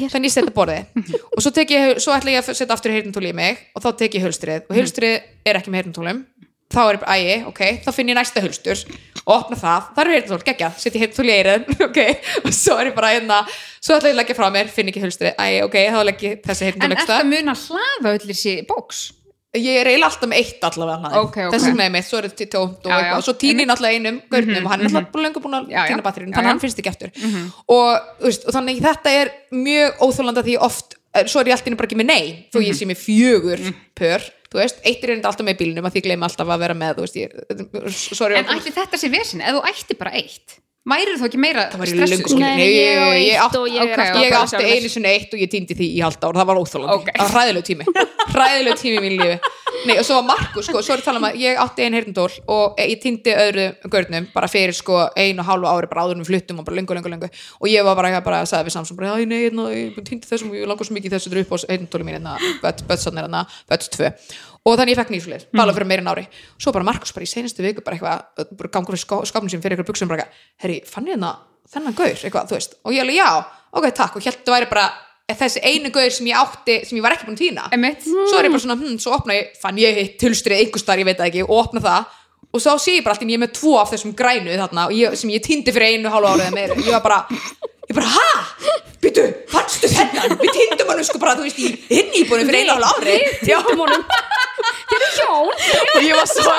hér. 0.02 0.14
Þannig 0.14 0.32
ég 0.32 0.36
setja 0.36 0.56
borðið. 0.56 1.04
Og 1.38 1.44
svo, 1.46 1.54
ég, 1.62 2.02
svo 2.04 2.16
ætla 2.16 2.34
ég 2.34 2.42
að 2.42 2.58
setja 2.58 2.74
aftur 2.78 2.96
heyrnatól 2.96 3.28
í 3.28 3.36
mig 3.38 3.62
og 3.78 3.86
þá 3.86 3.92
tek 4.02 4.18
ég 4.18 4.26
hulstrið 4.28 4.66
og 4.68 4.80
hulstrið 4.80 5.16
er 5.48 5.60
ekki 5.60 5.74
með 5.74 5.84
heyrnatólum 5.84 6.26
þá 6.68 6.80
er 6.84 6.98
ég 6.98 7.02
bara, 7.02 7.16
ægi, 7.16 7.36
ok, 7.48 7.62
þá 7.86 7.90
finn 7.96 8.12
ég 8.12 8.18
næsta 8.18 8.44
hulstur 8.44 8.82
og 9.24 9.30
opna 9.38 9.58
það, 9.60 9.86
það 9.96 10.02
eru 10.04 10.16
heyrnatól, 10.16 10.40
geggja 10.50 10.70
setja 10.76 11.02
heyrnatól 11.04 11.28
í 11.28 11.36
eyrun, 11.36 11.68
ok. 11.88 12.00
Og 12.44 12.56
svo 12.56 12.76
er 12.82 12.90
ég 12.90 12.98
bara 12.98 13.12
hérna, 13.16 13.38
svo 13.80 13.96
ætla 13.96 14.12
ég 14.12 14.18
að 14.18 14.22
leggja 14.22 14.38
frá 14.38 14.48
mér 14.54 14.72
finn 14.74 14.92
ekki 14.92 15.04
hulstrið, 15.06 15.38
ægi, 15.40 15.62
ok, 15.68 15.78
þá 15.96 16.00
legg 16.10 16.26
ég 16.28 16.42
þessi 16.48 16.68
en 16.84 16.98
ég 19.56 19.78
er 19.80 19.88
eiginlega 19.88 20.10
alltaf 20.12 20.30
með 20.30 20.42
eitt 20.42 20.66
allavega 20.68 20.98
hlaðið. 21.02 21.18
Ok, 21.24 21.38
ok. 21.48 21.54
þess 21.56 21.68
vegna 21.70 21.86
er 21.88 21.92
mitt, 21.96 22.06
svo 22.08 22.18
er 22.20 22.28
þetta 22.28 22.48
tómt 22.54 22.86
og, 22.88 22.92
Já, 22.92 22.98
já. 23.08 23.12
og 23.18 23.24
svo 23.26 23.34
týnir 23.40 23.68
náttúrulega 23.70 23.98
einum 24.02 24.18
görnum 24.34 24.66
og 24.68 24.72
hann 24.74 24.82
er 24.84 24.92
náttúrulega 24.92 25.24
lengur 25.28 25.44
búin 25.46 25.58
að 25.58 25.70
týna 25.88 26.04
batterinu 26.06 26.34
þannig 26.36 26.48
að 26.48 26.52
hann 26.52 26.62
finnst 26.66 26.82
ekki 26.84 26.92
eftir 26.92 27.14
og, 27.16 28.10
þú 28.20 28.28
veist, 28.28 28.48
og 28.48 28.58
þannig 28.58 28.82
þetta 28.84 29.14
er 29.22 29.32
mjög 29.56 30.04
óþólanda 30.04 30.44
því 30.46 30.58
oft 30.68 30.98
eh, 31.16 31.26
svo 31.26 31.42
er 31.42 31.52
ég 31.54 31.58
alltaf 31.58 31.78
bara 31.80 31.90
ekki 31.90 32.00
með 32.02 32.10
nei 32.12 32.26
þó 32.54 32.60
ég 32.66 32.76
sé 32.78 32.90
með 32.92 33.02
fjögur 33.06 33.64
pör 33.98 34.28
þú 34.52 34.62
veist, 34.62 34.84
eitt 34.84 35.04
er 35.04 35.16
enda 35.16 35.32
alltaf 35.32 35.48
með 35.48 35.58
í 35.58 35.60
bílnum 35.64 35.88
að 35.88 35.96
því 35.96 36.02
ég 36.04 36.08
gleyma 36.12 36.30
alltaf 36.30 36.54
að 36.54 36.62
vera 36.68 36.78
með 36.78 37.02
veist, 37.02 37.18
ég, 37.20 37.34
ég 37.50 38.38
en 38.44 38.54
ætti 38.58 38.76
þetta 38.76 39.00
sé 39.00 39.10
vesin, 39.12 39.42
ef 39.44 39.58
þú 39.58 39.64
ætti 39.72 39.98
bara 40.00 40.14
eitt 40.20 40.60
væri 40.88 41.18
þú 41.20 41.28
ekki 41.28 41.40
meira 41.42 41.68
það 41.74 41.92
skilin 41.92 42.42
Nei, 42.42 42.68
ég 42.72 43.40
á 43.40 43.46
eitt 43.46 43.58
og 43.60 43.68
ég 43.72 43.92
er 43.94 44.04
alltaf 44.04 44.24
ég 44.24 44.36
átti 44.38 44.64
einu 44.64 44.92
sinni 44.92 45.12
eitt 45.12 45.34
og 45.36 45.42
ég 45.42 45.52
týndi 45.52 45.78
því 45.78 45.90
í 45.98 46.02
halda 46.04 46.30
ára, 46.30 46.40
það 46.42 46.50
var 46.52 46.62
óþólandi 46.62 47.14
það 47.14 47.24
var 47.24 47.34
hræðilegu 47.36 47.68
tími, 47.68 47.88
hræðilegu 48.34 48.82
tími 48.82 49.00
í 49.00 49.04
mínu 49.04 49.18
lífi. 49.22 49.54
Nei, 49.88 49.94
og 50.00 50.06
svo 50.08 50.18
var 50.18 50.26
Markus, 50.32 50.68
sko, 50.68 50.82
svo 50.84 50.96
er 50.96 51.02
að 51.02 51.06
tala 51.06 51.20
um 51.22 51.28
að 51.28 51.38
ég 51.44 51.60
átti 51.62 51.84
einn 51.86 51.96
heyrndól 51.96 52.30
og 52.54 52.80
ég 52.82 52.98
týndi 53.04 53.36
öðru 53.36 53.68
görnum 53.94 54.28
bara 54.34 54.50
fyrir 54.52 54.76
sko 54.76 55.04
einu 55.16 55.44
og 55.44 55.50
hálfu 55.52 55.70
ári 55.70 55.92
bara 55.92 56.08
áður 56.08 56.18
en 56.18 56.24
við 56.24 56.32
fluttum 56.32 56.62
og 56.62 56.68
bara 56.68 56.80
lengu, 56.80 56.98
lengu, 56.98 57.12
lengu 57.14 57.30
og 57.30 57.70
ég 57.70 57.86
var 57.86 58.00
bara, 58.00 58.12
ég 58.16 58.26
bara 58.26 58.42
sagði 58.50 58.72
við 58.72 58.78
Samsung 58.78 59.00
bara, 59.00 59.14
æ, 59.20 59.28
nei, 59.30 59.44
hérna, 59.46 59.68
ég 59.76 60.00
týndi 60.02 60.28
þessum 60.28 60.52
og 60.52 60.58
ég 60.58 60.72
langar 60.72 60.88
svo 60.88 60.98
mikið 60.98 61.18
þessu 61.18 61.44
upp 61.44 61.54
á 61.54 61.58
heyrndóli 61.70 62.08
mín 62.08 62.18
hérna, 62.18 62.38
er 62.40 63.22
hérna, 63.22 63.46
böts 63.70 63.92
2 63.94 64.12
og 64.68 64.76
þannig 64.76 64.94
ég 64.94 65.00
fekk 65.00 65.14
nýsflið, 65.16 65.46
bara 65.56 65.76
fyrir 65.76 65.88
meira 65.88 66.04
en 66.04 66.12
ári. 66.12 66.26
Svo 66.60 66.74
bara 66.76 66.88
Markus 66.88 67.14
bara 67.16 67.24
í 67.24 67.32
senastu 67.32 67.64
viku 67.64 67.84
bara 67.86 67.96
eitthvað, 67.96 68.48
bara 68.60 68.72
gangur 68.74 68.98
fyrir 68.98 69.28
skapnum 69.30 69.52
sem 69.52 69.64
fyrir 69.64 69.78
ykkur 69.78 69.88
buksum 69.88 70.12
bara, 70.12 70.26
eitthvað, 70.26 70.48
herri, 70.66 70.80
fann 70.88 71.08
ég 71.08 71.16
hérna 71.16 71.34
þennan 71.72 71.96
gaur, 71.98 72.16
eitthvað, 72.16 72.48
þú 72.50 72.58
veist, 72.58 72.78
og 72.84 72.96
ég 72.96 73.04
alveg, 73.04 73.20
já, 73.20 73.30
ok, 73.80 73.90
takk. 73.96 74.18
Og 74.20 74.28
að 74.28 74.54
væri 74.56 74.70
bara 74.72 74.86
þessi 75.28 75.64
einu 75.64 75.92
gaur 75.92 76.12
sem 76.16 76.30
ég 76.30 76.40
átti, 76.40 76.78
sem 76.88 77.00
ég 77.00 77.04
var 77.04 77.16
ekki 77.16 77.28
búin 77.28 77.36
að 77.36 77.44
týna. 77.44 77.68
Einmitt. 77.76 78.06
svo 78.08 78.38
er 78.40 78.48
ég 78.48 78.54
bara 78.54 78.64
svona, 78.64 78.78
hm, 78.80 79.00
svo 79.04 79.16
opna 79.16 79.36
ég 79.36 79.58
fann 79.60 79.82
ég 79.82 80.00
hitt 80.00 80.16
tulstrið 80.22 80.62
einhver 80.62 80.80
starf, 80.84 81.00
ég 81.00 81.08
veit 81.10 81.20
það 81.20 81.32
ekki 81.32 81.44
og 81.44 81.56
opna 81.58 81.84
það. 81.84 82.14
Og 82.56 82.64
svo 82.64 82.78
sé 82.80 82.96
ég 82.96 83.04
bara 83.04 83.18
alltaf 83.18 83.28
ég 83.28 83.36
er 83.36 83.44
með 83.44 83.56
tvo 83.58 83.74
af 83.82 83.92
þessum 83.92 84.16
grænu 84.16 84.56
þarna 84.56 84.88
ég, 84.96 85.18
sem 85.20 85.34
ég 85.34 85.44
týndi 85.44 85.74
fyrir 85.76 85.98
einu 85.98 86.14
hálfu 86.14 86.32
árið 86.32 86.48
ég 87.88 87.98
bara, 87.98 88.10
ha? 88.18 88.30
Býtu, 89.04 89.24
fannstu 89.52 89.90
þennan? 89.92 90.38
Við 90.42 90.56
týndum 90.56 90.90
hann 90.92 91.04
sko 91.06 91.22
bara, 91.22 91.36
þú 91.38 91.46
veist, 91.46 91.60
í 91.62 91.74
hinn 91.92 92.16
íbúinu 92.22 92.48
fyrir 92.50 92.66
einu 92.66 92.76
hálfu 92.76 93.06
árið 93.06 93.22
Já, 93.48 93.60
Þeir 94.88 95.04
eru 95.04 95.10
hjón. 95.18 95.50
Og 95.98 96.06
ég 96.06 96.16
var 96.18 96.28
svo 96.32 96.54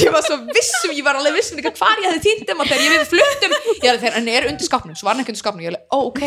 ég 0.00 0.12
var 0.14 0.24
svo 0.24 0.38
vissum, 0.54 0.92
ég 0.94 1.04
var 1.06 1.18
alveg 1.18 1.36
vissum 1.36 1.58
líka 1.58 1.72
hvar 1.76 1.98
ég 2.00 2.08
hefði 2.08 2.22
týndum 2.24 2.62
og 2.62 2.70
þegar 2.70 2.84
ég 2.86 2.94
við 2.94 3.10
fluttum. 3.12 3.56
Ég 3.74 3.88
alveg 3.90 4.02
þegar 4.04 4.16
hann 4.16 4.30
er 4.32 4.48
undir 4.50 4.68
skápnum, 4.70 4.96
svo 4.98 5.08
var 5.08 5.16
hann 5.16 5.24
ekki 5.24 5.34
undir 5.34 5.42
skápnum. 5.42 5.64
Ég 5.66 5.74
alveg, 5.74 5.84
ó, 5.90 5.98
ok, 6.08 6.22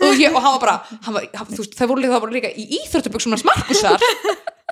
og, 0.00 0.20
ég, 0.20 0.30
og 0.30 0.40
hann 0.44 0.56
var 0.56 0.62
bara 0.66 0.76
hann 1.08 1.16
var, 1.16 1.28
þú 1.50 1.60
veist, 1.62 1.78
það 1.78 1.92
voru 1.92 2.04
líka, 2.04 2.14
það 2.14 2.26
voru 2.26 2.38
líka 2.38 2.52
í 2.54 2.68
íþróttuböksum 2.80 3.36
hans 3.36 3.46
Markusar 3.48 4.04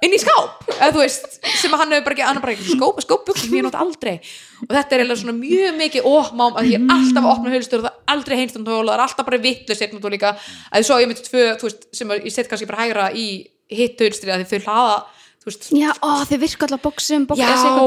inn 0.03 0.17
í 0.17 0.21
skáp. 0.21 0.65
Eða 0.75 0.91
þú 0.97 1.03
veist, 1.03 1.39
sem 1.61 1.77
hann 1.79 1.95
hefur 1.95 2.07
bara 2.09 2.17
ekki 2.17 2.27
hann 2.27 2.41
er 2.41 2.45
bara 2.45 2.57
ekki 2.57 2.77
skóp, 2.77 3.01
skópbuksum 3.05 3.49
sem 3.49 3.59
ég 3.59 3.67
nótt 3.67 3.79
aldrei. 3.79 4.19
Og 4.67 4.75
þetta 4.75 4.99
er 4.99 5.15
svona 5.15 5.37
mjög 5.39 5.79
mikið 5.79 6.11
ómám 6.11 6.59
að 6.61 6.71
ég 6.73 6.83
er 6.83 6.95
alltaf 6.97 7.23
að 7.23 7.33
opna 7.33 7.55
hulstur 7.55 7.81
og 7.81 7.87
það 7.87 7.95
er 7.95 8.15
aldrei 8.17 8.37
heinstum 8.41 8.67
og 8.67 8.83
það 8.83 8.93
er 8.97 9.05
alltaf 9.07 9.29
bara 9.31 9.43
vittlust 9.47 9.83
setnum 9.83 10.05
og 10.05 10.15
líka, 10.15 10.37
að 10.71 10.87
svo 10.89 11.01
ég 11.03 11.11
myndi 11.11 11.27
tvö, 11.27 11.49
þú 11.61 11.69
veist, 11.69 11.89
sem 11.95 12.15
ég 12.19 12.35
set 12.35 12.51
kannski 12.51 12.71
bara 12.71 12.87
hægra 12.87 13.09
í 13.15 13.27
hitt 13.73 14.01
hulstri 14.03 14.33
að 14.35 14.47
þau 14.51 14.63
hlaða 14.67 15.03
þú 15.43 15.51
Já, 15.75 15.91
ó, 15.99 16.23
þeir 16.29 16.41
virka 16.45 16.67
alltaf 16.69 16.83
bóksum 16.85 17.25
já, 17.35 17.47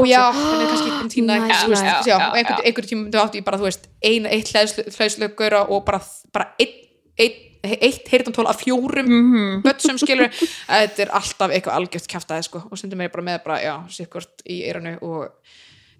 já, 0.09 0.23
þannig 0.35 0.65
er 0.65 0.71
kannski 0.73 0.91
þú 0.91 1.77
já, 1.79 1.93
Já, 2.09 2.15
og 2.19 2.39
einhvern, 2.39 2.63
einhvern 2.67 2.89
tíma 2.89 3.03
myndi 3.05 3.21
átti 3.21 3.39
ég 3.39 3.45
bara, 3.47 3.59
þú 3.61 3.69
veist, 3.69 3.87
ein, 4.03 4.27
eitt 4.27 4.51
hlæðslöggur 4.51 5.55
og 5.61 5.85
bara, 5.87 6.01
bara 6.35 6.49
eitt, 7.65 7.83
eitt 7.83 8.09
heyrtantól 8.13 8.47
af 8.47 8.61
fjórum 8.61 9.05
mm. 9.05 9.27
-hmm. 9.33 9.61
bötsum 9.65 9.97
skilur 10.01 10.29
þetta 10.69 11.01
er 11.05 11.13
alltaf 11.19 11.51
eitthvað 11.51 11.75
algjört 11.75 12.07
kjaftaði 12.07 12.43
sko, 12.43 12.63
og 12.71 12.77
stundum 12.77 13.01
er 13.01 13.09
ég 13.09 13.13
bara 13.13 13.29
með 13.29 13.43
bara, 13.45 13.61
já, 13.61 13.75
sikkort 13.89 14.41
í 14.45 14.63
eiranu 14.67 14.97
og 15.01 15.29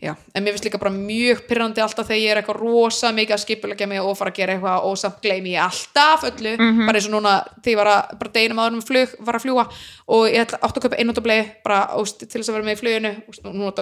já, 0.02 0.14
en 0.36 0.44
mér 0.44 0.52
finnst 0.54 0.66
líka 0.66 0.78
bara 0.78 0.92
mjög 0.92 1.48
pyrrandi 1.48 1.82
alltaf 1.82 2.08
þegar 2.08 2.22
ég 2.22 2.32
er 2.32 2.38
eitthvað 2.42 2.60
rosa 2.60 3.12
mikið 3.12 3.34
að 3.36 3.44
skipulegja 3.44 3.88
mig 3.88 4.02
og 4.02 4.18
fara 4.18 4.30
að 4.32 4.36
gera 4.36 4.54
eitthvað 4.54 4.84
og 4.84 4.98
samt 4.98 5.22
gleymi 5.22 5.56
ég 5.56 5.64
alltaf 5.64 6.24
öllu, 6.24 6.58
Mhm. 6.58 6.86
bara 6.86 6.98
eins 7.00 7.08
og 7.08 7.14
núna 7.14 7.34
þegar 7.64 7.72
ég 7.74 7.78
var 7.78 7.88
að, 7.88 8.20
bara 8.20 8.32
deginum 8.32 8.60
áður 8.60 8.74
um 8.74 8.82
flug, 8.82 9.10
var 9.20 9.36
að 9.36 9.42
fljúa 9.46 9.66
og 10.08 10.30
ég 10.30 10.42
ætla 10.46 10.60
átt 10.62 10.78
að 10.78 10.82
kaupa 10.82 10.98
einnótablei 11.00 11.52
bara 11.64 11.88
óst, 11.96 12.20
til 12.20 12.42
þess 12.42 12.50
að 12.50 12.54
vera 12.54 12.66
með 12.66 12.76
í 12.76 12.82
fluginu 12.82 13.12
og 13.46 13.56
nú 13.56 13.68
átt 13.72 13.80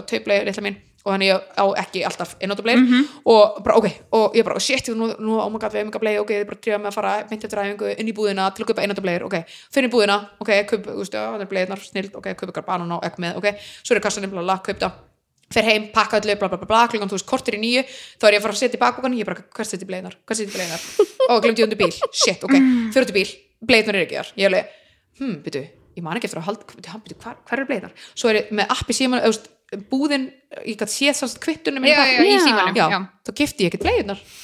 og 1.04 1.12
þannig 1.12 1.30
ég 1.30 1.48
á 1.60 1.66
ekki 1.84 2.04
alltaf 2.08 2.36
einnótableir 2.40 2.80
Mhm. 2.80 3.08
og 3.28 3.64
bara 3.64 3.76
ok, 3.78 3.88
og 4.12 4.36
ég 4.36 4.44
bara 4.44 4.60
shit, 4.60 4.88
nú, 4.96 5.10
nú 5.20 5.38
oh 5.40 5.50
my 5.52 5.60
god, 5.60 5.72
við 5.74 5.82
hefum 5.84 5.92
ekki 5.92 6.00
að 6.00 6.06
blei, 6.06 6.20
ok, 6.20 6.30
ég 6.32 6.48
bara 6.48 6.60
drífa 6.64 6.80
með 6.80 6.88
að 6.88 6.94
fara 6.94 7.14
myndi 7.30 7.44
eftir 7.44 7.60
æfingu 7.60 7.88
inn 8.00 8.08
í 8.08 8.14
búðina 8.16 8.54
til 8.56 8.64
að 8.64 8.68
kaupa 8.72 8.82
einnótableir 8.86 9.24
ok, 9.28 9.36
fyrir 9.74 9.90
búðina, 9.92 10.18
ok, 10.40 10.52
kaup, 10.70 10.86
þú 10.88 11.02
veist, 11.02 11.14
það 11.14 11.42
er 11.42 11.50
bleiðnar, 11.52 11.80
snild, 11.84 12.16
ok, 12.16 12.28
kaup 12.40 12.50
ykkur 12.54 12.66
banan 12.66 12.92
og 12.96 13.04
ekki 13.04 13.20
með, 13.20 13.36
ok, 13.42 13.48
svo 13.84 13.96
er 13.96 14.00
kassanum, 14.00 14.32
bla, 14.32 14.42
bla, 14.42 14.58
kaup 14.64 14.80
það. 14.80 14.92
Fer 15.54 15.64
heim, 15.68 15.90
pakka 15.94 16.18
öllu, 16.22 16.34
bla 16.40 16.48
bla 16.50 16.58
bla, 16.58 16.66
bla 16.66 16.88
klukkan 16.90 17.10
þú 17.12 17.18
veist, 17.20 17.28
kortir 17.30 17.54
í 17.54 17.62
nýju, 17.62 17.84
þá 18.18 18.26
er 18.26 18.34
ég 18.34 18.40
að 18.40 18.46
fara 18.48 18.54
að 18.56 18.62
setja 18.64 18.78
í 18.80 18.82
bakbókan 18.82 19.14
ég 19.20 19.28
bara, 19.28 19.44
hvað 19.54 19.68
setja 19.70 19.86
í 19.86 19.90
bleiðnar, 19.92 20.16
hvað 20.26 20.40
setja 20.40 20.50
í 20.50 20.56
bleiðnar 20.56 20.82
og 21.30 21.44
glemdi 21.44 21.62
ég 21.62 21.68
hm, 25.20 25.36
byrju, 25.46 25.62
ég 25.94 26.02
man 26.02 26.18
ekki 26.18 26.26
eftir 26.26 26.42
að 26.42 26.48
halda 26.48 26.66
byrju, 27.06 27.20
hvar, 27.22 27.38
hvar 27.46 27.62
er 27.62 27.70
bleiðnar, 27.70 27.94
svo 28.18 28.32
er 28.32 28.40
ég 28.40 28.50
með 28.50 28.74
appi 28.74 28.98
síman, 28.98 29.22
búðin 29.92 30.30
ég 30.66 30.78
gæti 30.80 30.94
séð 31.00 31.20
sást 31.24 31.40
kvittunum 31.44 31.86
já, 31.88 31.98
já, 32.06 32.24
í 32.24 32.40
símanum 32.44 32.76
já, 32.78 32.88
já. 32.94 33.00
þá 33.26 33.32
gifti 33.42 33.66
ég 33.68 33.74
ekkert 33.74 33.88
bleiðnar 33.90 34.20
það 34.24 34.42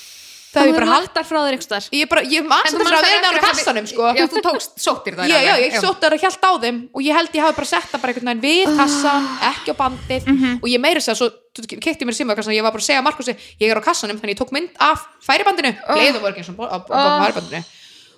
Það 0.49 0.65
er 0.65 0.71
bara 0.73 0.79
bara 0.79 0.89
hald 0.89 1.09
haldar 1.09 1.25
frá 1.29 1.37
þér 1.45 1.55
ykkur 1.55 1.65
starf 1.67 1.87
ég 1.93 2.07
bara, 2.09 2.21
ég 2.25 2.45
man 2.49 2.63
En 2.65 2.71
sem 2.71 2.79
þú 2.79 2.85
þess 2.87 2.89
að 2.89 2.95
manst 2.95 3.05
vera 3.05 3.19
með 3.19 3.27
hann 3.27 3.29
á 3.29 3.37
eftir 3.37 3.49
að- 3.49 3.57
kassanum 3.59 3.87
sko. 3.89 4.05
Já, 4.17 4.23
þú 4.31 4.41
tókst, 4.47 4.71
sóttir 4.81 5.17
það 5.19 5.29
já, 5.29 5.37
já, 5.45 5.51
ég 5.61 5.75
sótt 5.77 5.99
þar 6.01 6.15
og 6.15 6.23
hjælt 6.23 6.47
á 6.49 6.51
þeim 6.63 6.79
og 6.89 7.01
ég 7.05 7.13
held 7.19 7.35
ég 7.37 7.43
hafi 7.45 7.57
bara 7.59 7.69
sett 7.69 7.91
það 7.91 8.01
bara 8.01 8.13
einhvern 8.13 8.41
veginn 8.41 8.65
við 8.65 8.77
kassan, 8.79 9.27
ekki 9.45 9.69
á 9.69 9.75
bandið. 9.77 10.31
Og 10.57 10.67
ég 10.73 10.81
meiri 10.81 11.03
þess 11.05 11.13
að 11.13 11.19
svo 11.21 11.77
kekti 11.85 12.07
mér 12.09 12.17
simmakassan 12.17 12.57
ég 12.57 12.65
var 12.65 12.73
bara 12.73 12.81
að 12.81 12.89
segja 12.89 13.05
Markusi, 13.05 13.35
ég 13.61 13.69
er 13.69 13.77
á 13.77 13.83
kassanum 13.85 14.17
þannig 14.17 14.33
ég 14.33 14.41
tók 14.41 14.49
mynd 14.57 14.73
af 14.81 15.05
færibandinu. 15.21 15.75
Og 15.85 16.65
á 16.65 16.77
Oh. 16.89 17.21
færibandinu. 17.29 17.61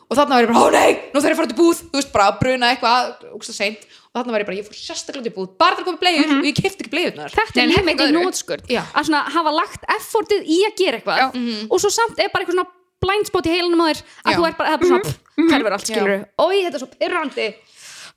Og 0.07 0.18
þarna 0.18 0.36
var 0.39 0.43
ég 0.43 0.51
bara, 0.51 0.64
ó 0.64 0.72
nei, 0.72 0.91
nú 1.12 1.20
þarf 1.20 1.32
ég 1.32 1.36
að 1.36 1.39
fara 1.39 1.51
til 1.51 1.59
búð. 1.59 1.78
Þú 1.91 1.95
veist 1.99 2.12
bara 2.16 2.32
að 2.32 2.39
bruna 2.39 2.72
eitthvað, 2.72 3.28
úkst 3.36 3.53
seint 3.55 3.84
og 4.12 4.20
þarna 4.20 4.34
var 4.36 4.43
ég 4.43 4.47
bara, 4.49 4.57
ég 4.59 4.68
fór 4.68 4.76
sérstaklega 4.76 5.24
til 5.30 5.34
búð 5.38 5.51
bara 5.62 5.78
til 5.78 5.84
að 5.86 5.88
koma 5.88 6.01
bleiður 6.01 6.32
og 6.36 6.47
ég 6.49 6.57
kefti 6.57 6.84
ekki 6.84 6.91
bleiðunar 6.91 7.32
Þetta 7.32 7.55
er 7.55 7.64
en 7.64 7.70
líf 7.72 7.78
helling 7.80 7.89
mikið 7.95 8.07
öðru. 8.09 8.24
nótskurt 8.28 8.66
Já. 8.68 8.82
að 8.91 9.03
svona 9.07 9.22
hafa 9.32 9.51
lagt 9.55 9.84
effortið 9.95 10.41
í 10.51 10.57
að 10.68 10.76
gera 10.82 10.95
eitthvað 10.99 11.18
Já. 11.22 11.28
og 11.72 11.78
svo 11.80 11.89
samt 11.95 12.20
er 12.20 12.28
bara 12.34 12.43
eitthvað 12.43 12.57
svona 12.57 12.72
blind 13.01 13.26
spot 13.32 13.47
í 13.47 13.53
heilanum 13.55 13.82
á 13.82 13.86
þér 13.88 13.99
að 14.03 14.03
Já. 14.03 14.36
þú 14.36 14.43
er 14.49 14.55
bara, 14.59 14.68
það 14.68 14.76
er 14.76 14.80
bara 14.82 14.91
svona 14.91 15.07
hverfur 15.51 15.74
allt 15.78 15.88
skilur 15.88 16.12
Ói, 16.43 16.57
þetta 16.66 16.76
er 16.76 16.84
svo 16.84 16.91
pyrrandi 16.97 17.47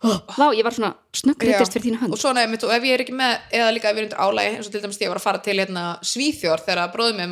Vá, 0.04 0.46
ég 0.52 0.64
var 0.66 0.74
svona 0.74 0.90
snöggriðist 1.16 1.70
Já. 1.70 1.72
fyrir 1.78 1.86
þína 1.86 2.00
hönd 2.02 2.12
og 2.12 2.18
svona 2.20 2.42
og 2.44 2.72
ef 2.74 2.82
ég 2.84 2.92
er 2.98 3.00
ekki 3.06 3.14
með 3.14 3.32
eða 3.54 3.70
líka 3.72 3.88
ef 3.88 3.94
ég 3.94 4.02
er 4.02 4.06
undir 4.10 4.20
álægi 4.20 4.50
eins 4.58 4.66
og 4.66 4.72
til 4.74 4.82
dæmis 4.82 4.98
ég 5.00 5.08
var 5.08 5.16
að 5.22 5.24
fara 5.24 5.40
til 5.46 5.56
hérna, 5.62 5.84
Svíþjór 6.02 6.60
þegar 6.66 6.90
bróðum 6.92 7.22
með 7.22 7.30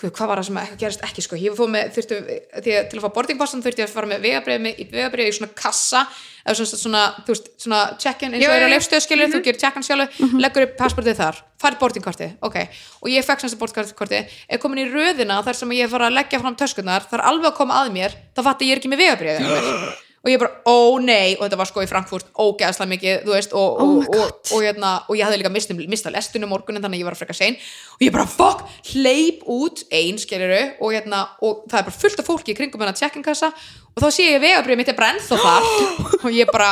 hvað, 0.00 0.28
var 0.28 0.40
það 0.40 0.46
sem 0.48 0.58
ekki 0.62 0.78
gerist 0.80 1.02
ekki 1.06 1.22
sko. 1.24 1.38
Ég 1.38 1.56
fór 1.56 1.70
með, 1.70 1.90
þurfti, 1.96 2.18
því 2.64 2.74
að 2.78 2.86
til 2.90 2.98
að 2.98 3.04
fá 3.04 3.14
boardingpassan 3.16 3.62
þurfti 3.64 3.82
ég 3.82 3.88
að 3.88 3.96
fara 3.96 4.10
með 4.10 4.24
vegabrið 4.24 5.26
í 5.26 5.28
í 5.28 5.34
svona 5.36 5.50
kassa. 5.58 6.04
Eða 6.42 6.56
svona, 6.58 6.78
svona, 6.82 7.02
þú 7.22 7.34
veist, 7.34 7.50
svona 7.62 7.80
check-in 8.02 8.34
eins 8.34 8.46
og 8.48 8.54
er 8.56 8.64
á 8.64 8.66
já. 8.66 8.72
leifstöð 8.72 9.04
skilur, 9.04 9.30
þú 9.30 9.42
gerir 9.46 9.60
check-in 9.62 9.84
sjálf 9.86 10.22
leggur 10.42 10.66
upp 10.66 10.72
passportið 10.80 11.20
þar, 11.20 11.42
farið 11.62 11.82
boardingkortið 11.84 12.32
ok, 12.48 12.56
og 12.98 13.12
ég 13.12 13.28
fekk 13.28 13.44
semst 13.44 13.60
boardingkortið. 13.60 14.32
Er 14.50 14.62
komin 14.62 14.82
í 14.82 14.88
röðina 14.90 15.38
þar 15.46 15.60
sem 15.60 15.76
ég 15.78 15.92
fara 15.92 16.10
að 16.10 16.16
leggja 16.18 16.42
fram 16.42 16.58
töskunar, 16.58 17.06
það 17.06 17.20
er 17.20 17.26
alveg 17.30 17.52
að 17.52 17.60
koma 17.60 17.78
að 17.78 17.92
mér 17.94 18.16
þá 18.34 18.42
fatt 18.48 18.66
ég 18.66 18.74
er 18.74 18.82
ekki 18.82 18.90
með 18.90 19.04
vegabrið 19.04 19.46
og 20.22 20.30
ég 20.30 20.38
bara, 20.38 20.60
ó 20.70 21.02
nei. 21.02 21.34
Og 21.34 21.42
þetta 21.44 21.58
var 21.58 21.68
sko 21.70 21.82
í 21.82 21.88
Frankfurt, 21.90 22.28
ógeðslega 22.38 22.90
mikið 22.92 23.24
þú 23.26 23.34
veist, 23.34 23.56
og, 23.58 23.80
Oh 23.82 23.96
og, 23.98 24.12
og, 24.14 24.36
og, 24.52 24.62
hérna, 24.62 24.92
og 25.08 25.18
ég 25.18 25.26
hafði 25.26 25.40
líka 25.42 25.50
mist, 25.52 25.74
mista 25.90 26.12
lestunum 26.14 26.52
morgunin 26.54 26.82
þannig 26.84 27.00
að 27.00 27.02
ég 27.02 27.08
var 27.10 27.16
að 27.16 27.24
freka 27.24 27.36
sein. 27.36 27.58
Og 27.98 28.06
ég 28.06 28.14
bara, 28.14 28.28
fuck, 28.30 28.62
hleyp 28.92 29.42
út 29.50 29.82
ein, 29.90 30.20
skeriru, 30.22 30.62
og 30.78 30.94
hérna 30.94 31.24
og 31.42 31.66
það 31.66 31.80
er 31.80 31.90
bara 31.90 32.00
fullt 32.04 32.22
af 32.22 32.30
fólki 32.30 32.54
í 32.54 32.58
kringum 32.58 32.84
hennar 32.84 32.98
tjekkinkassa. 32.98 33.50
Og 33.96 34.04
þá 34.04 34.08
sé 34.14 34.30
ég 34.30 34.42
vegabrið 34.42 34.80
mitt 34.80 34.92
er 34.92 34.98
bara 34.98 35.12
ennþá 35.16 35.42
þar. 35.42 35.68
Og 36.24 36.30
ég 36.32 36.48
bara 36.48 36.70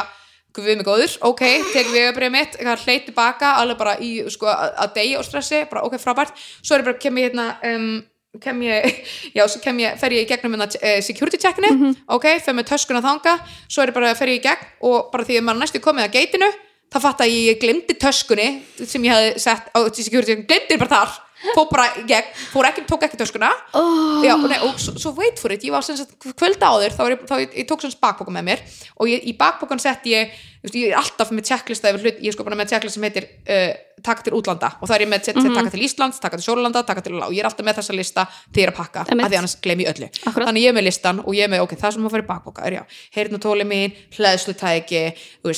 guð 0.55 0.70
mig 0.74 0.86
góður, 0.86 1.12
ok, 1.30 1.42
tek 1.72 1.90
vegabrið 1.92 2.32
mitt 2.34 2.57
hleyt 2.59 3.05
tilbaka, 3.07 3.55
alveg 3.61 3.78
bara 3.78 3.96
í 4.03 4.12
sko, 4.32 4.48
að 4.51 4.96
deyja 4.96 5.20
og 5.20 5.26
stressi, 5.26 5.61
bara 5.70 5.84
ok, 5.86 5.94
frábært. 6.03 6.38
Svo 6.59 6.74
er 6.74 6.82
ég 6.82 6.88
bara, 6.88 6.98
kem 7.03 7.20
ég 7.20 7.28
hérna 7.28 7.46
um, 7.70 8.01
kem 8.39 8.62
ég, 8.62 9.01
já, 9.37 9.45
svo 9.51 9.61
kem 9.62 9.81
ég 9.83 9.97
fer 9.99 10.14
ég 10.14 10.26
í 10.26 10.31
gegnum 10.31 10.55
hérna 10.55 10.68
uh, 10.70 10.99
security 11.03 11.41
checkinu 11.41 11.95
ok, 12.07 12.28
fer 12.45 12.55
með 12.55 12.70
töskuna 12.70 13.03
þanga 13.03 13.39
svo 13.66 13.83
er 13.83 13.91
ég 13.91 13.97
bara, 13.97 14.12
fer 14.18 14.31
ég 14.31 14.43
í 14.43 14.45
gegn 14.45 14.68
og 14.87 15.09
bara 15.11 15.26
því 15.26 15.41
að 15.41 15.49
maður 15.49 15.64
næstu 15.64 15.83
komið 15.83 16.07
að 16.07 16.14
geitinu, 16.18 16.51
það 16.91 17.07
fatt 17.09 17.24
að 17.24 17.35
ég 17.35 17.59
glemdi 17.64 17.99
töskunni 17.99 18.49
sem 18.85 19.09
ég 19.09 19.16
hefði 19.16 19.43
sett 19.43 19.74
á 19.74 19.78
security 19.91 20.37
checkinu, 20.37 20.47
glemdi 20.53 20.78
bara 20.78 20.95
þar 20.95 21.18
fór 21.41 21.68
bara 21.70 21.87
í 21.97 22.05
gegn, 22.09 22.33
fór 22.53 22.68
ekki, 22.68 22.85
tók 22.89 23.07
ekki 23.07 23.18
töskuna 23.20 23.49
oh. 23.78 24.20
Já, 24.24 24.35
og, 24.35 24.47
nei, 24.51 24.59
og 24.66 24.76
svo, 24.83 24.95
svo 25.01 25.12
wait 25.16 25.41
for 25.41 25.53
it, 25.55 25.64
ég 25.64 25.72
var 25.72 25.85
sem 25.87 25.97
sagt 25.99 26.12
kvölda 26.37 26.68
áður, 26.68 26.95
þá, 26.97 27.03
ég, 27.09 27.22
þá 27.31 27.35
ég, 27.41 27.55
ég 27.62 27.68
tók 27.68 27.85
svona 27.85 28.01
bakboka 28.03 28.35
með 28.35 28.49
mér 28.51 28.64
og 29.01 29.09
ég, 29.09 29.24
í 29.24 29.35
bakbokan 29.41 29.81
sett 29.81 30.05
ég 30.11 30.35
ég 30.68 30.91
er 30.91 30.99
alltaf 31.01 31.33
með 31.33 31.49
checklista 31.49 31.89
yfir 31.89 32.05
hlut, 32.05 32.20
ég 32.20 32.28
er 32.28 32.37
sko 32.37 32.45
bara 32.45 32.59
með 32.61 32.74
checklista 32.74 32.99
sem 32.99 33.07
heitir 33.09 33.28
uh, 33.49 33.70
taka 34.05 34.24
til 34.26 34.34
útlanda. 34.36 34.70
Og 34.80 34.88
það 34.88 34.96
er 34.96 35.05
ég 35.05 35.11
með 35.11 35.28
mm 35.36 35.55
taka 35.55 35.70
til 35.70 35.84
Íslands, 35.84 36.20
taka 36.20 36.38
til 36.38 36.46
Sólanda, 36.46 36.82
taka 36.86 37.03
til 37.03 37.14
og 37.18 37.32
ég 37.32 37.40
er 37.40 37.48
alltaf 37.48 37.66
með 37.66 37.80
þessa 37.80 37.96
lista 37.96 38.26
þegar 38.55 38.72
að 38.72 38.76
pakka 38.76 39.01
af 39.01 39.30
því 39.30 39.38
annars 39.38 39.57
glem 39.62 39.80
ég 39.80 39.90
öllu. 39.92 40.09
Akkurat. 40.26 40.46
þannig 40.48 40.62
ég 40.62 40.68
er 40.68 40.76
með 40.76 40.86
listan 40.88 41.20
og 41.20 41.34
ég 41.34 41.44
er 41.44 41.51
með, 41.51 41.64
ok, 41.64 41.74
það 41.80 41.94
sem 41.94 42.03
maður 42.03 42.24
í 42.24 42.28
bakboka 42.28 42.66
er 42.66 42.72
já, 42.78 42.82
heyrnutóli 43.16 43.66
mín, 43.66 43.96
hlæðslutæki 44.16 45.03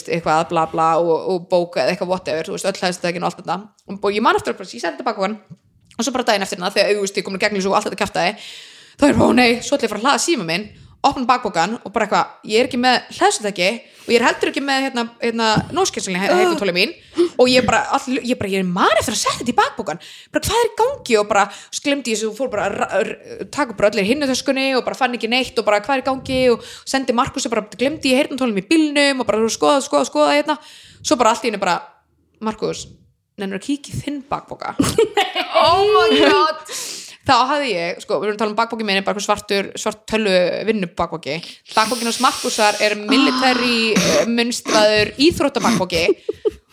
eitthvað 0.08 0.48
bla 0.50 0.66
bla 0.66 0.88
og, 0.98 1.12
og 1.32 1.48
bóka 1.50 1.82
eða 1.82 1.94
eitthvað 1.94 2.12
whatever, 2.12 2.52
veist, 2.52 2.66
öll 2.66 2.80
hlæðslutækin 2.80 3.22
og 3.22 3.30
allt 3.30 3.42
þetta. 3.42 3.58
Og, 3.88 4.10
ég 4.12 4.22
man 4.24 4.36
eftir 4.36 4.54
að 4.56 4.74
ég 4.74 4.82
sendi 4.82 5.06
bakbokan 5.06 5.38
og 5.98 6.04
svo 6.04 6.12
bara 6.12 6.24
daginn 6.24 6.46
eftir 6.46 6.58
hana 6.58 6.72
þegar 6.72 7.02
veist, 7.02 7.16
ég 7.16 7.26
komin 7.26 7.40
að 7.40 7.48
gegn 7.48 7.60
þetta 7.90 8.36
þá 8.98 9.06
er 9.08 9.16
bara, 9.16 9.28
ó 9.28 9.36
nei, 9.36 9.50
svo 9.64 9.76
ætla 9.76 9.86
ég 9.86 9.90
að 9.90 9.94
fara 9.94 10.02
að 10.02 10.06
hlaða 10.06 10.22
síma 10.22 10.46
minn 10.48 10.66
opna 11.02 11.26
bakbókan 11.26 11.78
og 11.82 11.92
bara 11.94 12.06
eitthvað, 12.06 12.34
ég 12.46 12.60
er 12.62 12.68
ekki 12.68 12.78
með 12.80 13.08
hlæðsutæki 13.16 13.70
og 14.02 14.10
ég 14.12 14.18
er 14.18 14.24
heldur 14.26 14.50
ekki 14.52 14.62
með 14.62 14.84
hérna, 14.86 15.04
hérna 15.22 15.48
nóskenslinga 15.74 16.22
hérna 16.22 16.54
tóli 16.60 16.74
mín 16.76 16.94
og 17.40 17.50
ég 17.50 17.66
bara, 17.66 17.82
all, 17.96 18.18
ég 18.18 18.38
bara, 18.38 18.52
ég 18.52 18.62
er 18.62 18.68
maður 18.68 19.02
eftir 19.02 19.16
að 19.16 19.20
setja 19.22 19.40
þetta 19.40 19.52
í 19.52 19.58
bakbókan 19.58 20.02
bara 20.34 20.46
hvað 20.46 20.60
er 20.60 20.70
í 20.70 20.72
gangi? 20.82 21.18
Og 21.18 21.28
bara 21.32 21.44
sklemdi 21.74 22.14
ég 22.14 22.22
þessu 22.22 22.32
fór 22.38 22.52
bara 22.54 23.02
taka 23.54 23.76
bara 23.78 23.90
allir 23.90 24.08
hinnu 24.12 24.30
þöskunni 24.30 24.68
og 24.78 24.86
bara 24.86 24.98
fann 24.98 25.18
ekki 25.18 25.30
neitt 25.32 25.58
og 25.58 25.66
bara 25.66 25.82
hvað 25.82 25.98
er 25.98 26.04
í 26.04 26.08
gangi? 26.12 26.40
Og 26.54 26.72
sendi 26.86 27.18
Markus 27.18 27.50
og 27.50 27.56
bara 27.56 27.66
glemdi 27.74 28.14
ég 28.14 28.22
heyrnatólum 28.22 28.62
í 28.62 28.66
bílnum 28.70 29.22
og 29.22 29.28
bara 29.28 29.42
skoða, 29.50 29.82
skoða, 29.82 30.10
skoða 30.10 30.34
hérna. 30.38 30.58
Svo 31.02 31.18
bara 31.18 31.34
allt 31.34 31.46
í 31.46 31.50
henni 31.50 31.62
bara, 31.62 31.80
Markus 32.42 32.86
nennur 33.40 33.60
að 33.60 33.68
kíkja 33.68 34.00
þinn 34.02 34.18
bakbóka 34.28 34.74
oh 35.64 35.86
my 35.88 36.08
god 36.20 36.60
þá 37.26 37.34
hafði 37.52 37.70
ég, 37.72 38.00
sko, 38.02 38.18
við 38.18 38.28
erum 38.28 38.36
að 38.36 38.42
tala 38.42 38.52
um 38.52 38.58
bakbóki 38.58 38.86
minni 38.86 39.04
bara 39.06 39.22
svartur, 39.22 39.70
svart 39.78 40.02
tölu 40.10 40.32
vinnu 40.68 40.88
bakbóki 40.98 41.38
bakbókin 41.72 42.10
hans 42.10 42.20
Markusar 42.22 42.78
er 42.82 42.96
military 42.98 43.92
uh, 43.94 44.24
munstraður 44.30 45.12
íþróttabakbóki 45.28 46.06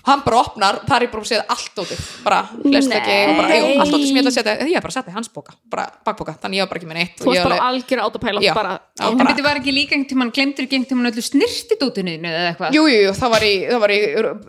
hann 0.10 0.22
bara 0.26 0.40
opnar, 0.44 0.80
það 0.90 1.06
er 1.06 1.12
bara 1.14 1.24
að 1.24 1.30
segja 1.30 1.46
allt 1.56 1.80
ótið, 1.84 2.02
bara 2.26 2.40
hlest 2.66 2.96
ekki 3.00 3.18
bara, 3.40 3.58
jú, 3.60 3.70
allt 3.84 3.94
ótið 3.96 4.06
sem 4.10 4.18
ég 4.20 4.24
ætla 4.24 4.32
að 4.34 4.38
setja, 4.40 4.56
ég 4.70 4.78
er 4.80 4.86
bara 4.86 4.94
að 4.94 4.98
setja 4.98 5.14
í 5.14 5.16
hans 5.18 5.30
bóka 5.34 5.56
bara 5.70 5.86
bakbóka, 6.06 6.36
þannig 6.44 6.60
ég 6.60 6.66
var 6.66 6.72
bara 6.74 6.82
ekki 6.82 6.90
með 6.92 7.00
neitt 7.00 7.20
Þú 7.20 7.30
og 7.30 7.36
ég 7.36 7.44
varst 7.44 7.50
bara 7.50 7.70
algjör 7.70 8.04
autopilot 8.06 8.44
Já. 8.46 8.54
bara, 8.58 8.74
En 9.00 9.18
bara- 9.18 9.30
þetta 9.34 9.44
var 9.48 9.60
ekki 9.62 9.74
líka 9.76 9.96
einhvern 9.96 10.10
tímann, 10.12 10.32
glemdur 10.36 10.66
ekki 10.68 10.76
einhvern 10.80 10.90
tímann 10.94 11.12
öllu 11.12 11.24
snirtidótinu 11.30 12.16
eða 12.20 12.46
eitthvað? 12.54 12.74
Jú, 12.78 12.84
jú, 12.90 13.12
það 13.20 13.30
var 13.36 13.46
í, 13.48 13.54
það 13.70 13.80
var 13.86 13.90
í 13.96 14.00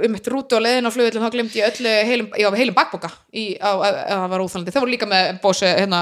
um 0.08 0.14
eitt 0.18 0.30
rútu 0.34 0.56
á 0.56 0.60
leiðin 0.64 0.88
á 0.88 0.94
flugvillin, 0.94 1.24
þá 1.24 1.30
glemdi 1.36 1.60
ég 1.60 1.70
öllu 1.70 1.94
heilum, 2.10 2.30
ég 2.40 2.50
var 2.50 2.58
heilum 2.60 2.74
bakboka 2.74 3.10
í, 3.32 3.44
á, 3.60 3.70
á, 3.76 3.88
á, 3.88 4.14
það 4.24 4.28
var 4.34 4.44
óþálandi, 4.46 4.74
það 4.74 4.84
voru 4.84 4.94
líka 4.96 5.10
með 5.10 5.40
Bose, 5.40 5.66
hérna, 5.66 6.00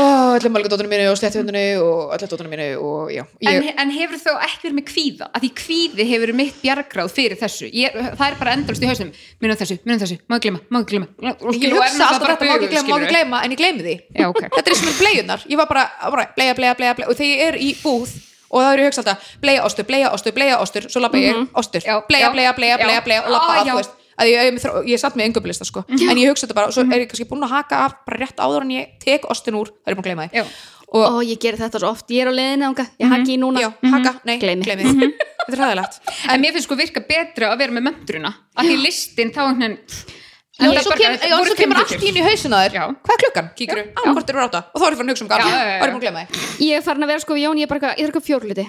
öllum 0.00 0.54
malgadóttunum 0.56 0.92
mínu 0.92 1.10
og 1.10 1.18
slétthundinu 1.20 1.64
og 1.82 2.14
öllum 2.16 2.30
dóttunum 2.32 2.52
mínu 2.54 2.68
og 2.80 3.12
já, 3.12 3.24
En, 3.42 3.62
ég, 3.66 3.74
en 3.76 3.92
hefur 3.92 4.20
þó 4.22 4.32
ekki 4.46 4.68
verið 4.68 4.78
með 4.78 4.86
kvíða? 4.88 5.28
Að 5.32 5.44
því 5.44 5.50
kvíði 5.62 6.08
hefur 6.12 6.34
mitt 6.38 6.60
bjargráð 6.62 7.12
fyrir 7.12 7.40
þessu. 7.40 7.68
Ég, 7.68 7.92
það 7.92 8.26
er 8.28 8.38
bara 8.40 8.56
endalst 8.56 8.82
í 8.82 8.90
hausnum. 8.90 9.12
Munum 9.42 9.60
þessu, 9.60 9.78
munum 9.84 10.02
þessu, 10.02 10.18
má 10.28 10.38
ekki 10.38 10.48
glema, 10.48 10.62
má 10.72 10.80
ekki 10.82 10.96
glema 10.96 11.08
ég 11.52 11.76
hugsa 11.76 12.08
alltaf 12.08 12.28
þetta, 12.32 12.48
má 12.48 12.56
ekki 12.56 12.70
gleyma, 12.72 12.88
má 12.88 12.98
ekki 12.98 13.12
gleyma 13.12 13.40
en 13.44 13.54
ég 13.54 13.62
gleymi 13.62 13.86
því. 13.86 13.96
Já, 14.18 14.28
ok. 14.28 14.42
þetta 14.56 14.72
er 14.72 14.76
og 14.76 14.84
með 14.88 15.00
bleiunar, 15.00 15.46
ég 15.52 15.62
var 15.62 15.70
bara, 15.70 15.86
bara 16.12 16.28
bleia, 16.36 16.58
bleia, 16.58 16.76
bleia, 16.78 16.98
bleia 16.98 17.08
og 17.08 17.18
þegar 17.18 17.32
ég 17.32 17.48
er 17.48 17.58
í 17.62 17.72
búð 17.82 18.12
og 18.52 18.60
það 18.60 18.72
er 18.72 18.82
ég 18.82 18.90
hugsa 18.90 19.02
alltaf, 19.02 19.32
bleia 19.42 19.64
ostur, 19.64 19.88
bleia 19.88 20.12
ostur, 20.12 20.36
bleia 20.36 20.60
ostur 20.60 20.88
svo 20.92 21.02
labba 21.02 21.20
ég, 21.22 21.42
ostur, 21.56 21.84
Já, 21.84 21.98
bleia, 22.08 22.28
já, 22.28 22.52
bleia, 22.56 22.78
bleia, 22.80 23.84
já. 24.28 24.34
og 24.34 24.42
að, 24.42 24.52
já. 24.52 24.70
að 24.70 24.76
ég, 24.82 24.92
ég, 24.92 25.02
satt 25.02 25.18
með 25.18 25.28
engublista 25.30 25.66
sko. 25.68 25.84
En 25.88 26.20
ég 26.20 26.30
hugsa 26.30 26.46
þetta 26.46 26.58
bara, 26.58 26.70
og 26.70 26.76
svo 26.76 26.84
er 26.86 27.04
ég 27.04 27.10
kannski 27.10 27.28
búin 27.30 27.46
að 27.46 27.56
haka 27.56 27.82
af 27.86 27.98
bara 28.06 28.20
rétt 28.22 28.38
áður 28.42 28.66
en 28.66 28.72
ég 28.76 28.94
tek 29.02 29.26
ostin 29.32 29.58
úr 29.58 29.72
það 29.72 29.92
er 29.92 29.98
búin 29.98 30.04
að 30.04 30.10
gleyma 30.10 30.28
því. 30.28 30.42
Já. 30.42 30.46
og, 30.92 31.02
Ó, 31.02 31.20
ég 31.24 31.40
gerir 31.40 31.60
þetta 31.60 31.82
svo 31.82 31.92
oft, 31.92 32.10
ég 32.12 32.24
er 32.24 32.30
á 32.30 32.34
leiðinu 32.36 32.70
ánga, 32.70 32.88
ég 33.00 33.12
haki 33.14 33.36
í 33.36 33.38
núna. 33.40 33.62
Já, 33.64 33.70
haka, 33.94 34.16
nei, 34.28 34.36
Gleymi. 34.42 34.66
gleymi. 34.66 35.12
Því 35.42 35.54
þetta 35.56 35.56
er 35.56 35.62
hæðilegt 35.66 36.10
en 36.32 36.42
mér 36.42 36.52
finnst 36.54 36.68
sko 36.68 36.76
virka 36.78 37.02
betra 37.06 37.52
að 37.52 37.62
vera 37.64 37.74
með 37.74 37.86
möndruna 37.88 38.30
af 38.30 38.66
því 38.66 38.76
listin 38.82 39.32
þá 39.34 39.40
einhvern 39.48 39.78
veginn 39.78 40.20
Já, 40.52 40.66
Enda 40.68 40.82
svo, 40.84 40.92
kem, 41.00 41.14
já, 41.16 41.36
svo 41.48 41.54
kemur 41.56 41.78
allt 41.80 42.02
inn 42.04 42.18
í 42.20 42.22
hausuna 42.22 42.58
þér. 42.66 42.74
Já. 42.76 42.82
hvað 42.92 43.14
er 43.14 43.20
klukkan, 43.22 43.46
þú, 43.56 44.10
hvort 44.12 44.28
eru 44.30 44.38
ráta 44.42 44.60
og 44.68 44.82
þá 44.82 44.84
er 44.84 44.92
ég 44.92 44.98
farin 45.00 45.12
að 45.12 45.14
hugsa 45.16 45.24
um 45.24 45.30
Já, 45.32 45.38
já, 45.40 45.62
já, 45.64 45.78
þá 45.80 45.84
er 45.86 45.88
ég 45.88 45.94
búin 45.94 45.96
að 45.96 46.04
gleyma 46.04 46.24
því. 46.28 46.42
Ég 46.66 46.76
er 46.76 46.84
farin 46.84 47.06
að 47.06 47.12
vera 47.12 47.22
sko 47.24 47.36
við 47.38 47.44
Jón, 47.46 47.60
ég 47.62 47.64
er 47.64 47.70
bara 47.72 47.80
eitthvað, 47.80 47.94
ég 47.96 48.04
er 48.04 48.12
eitthvað 48.12 48.26
fjórluti 48.28 48.66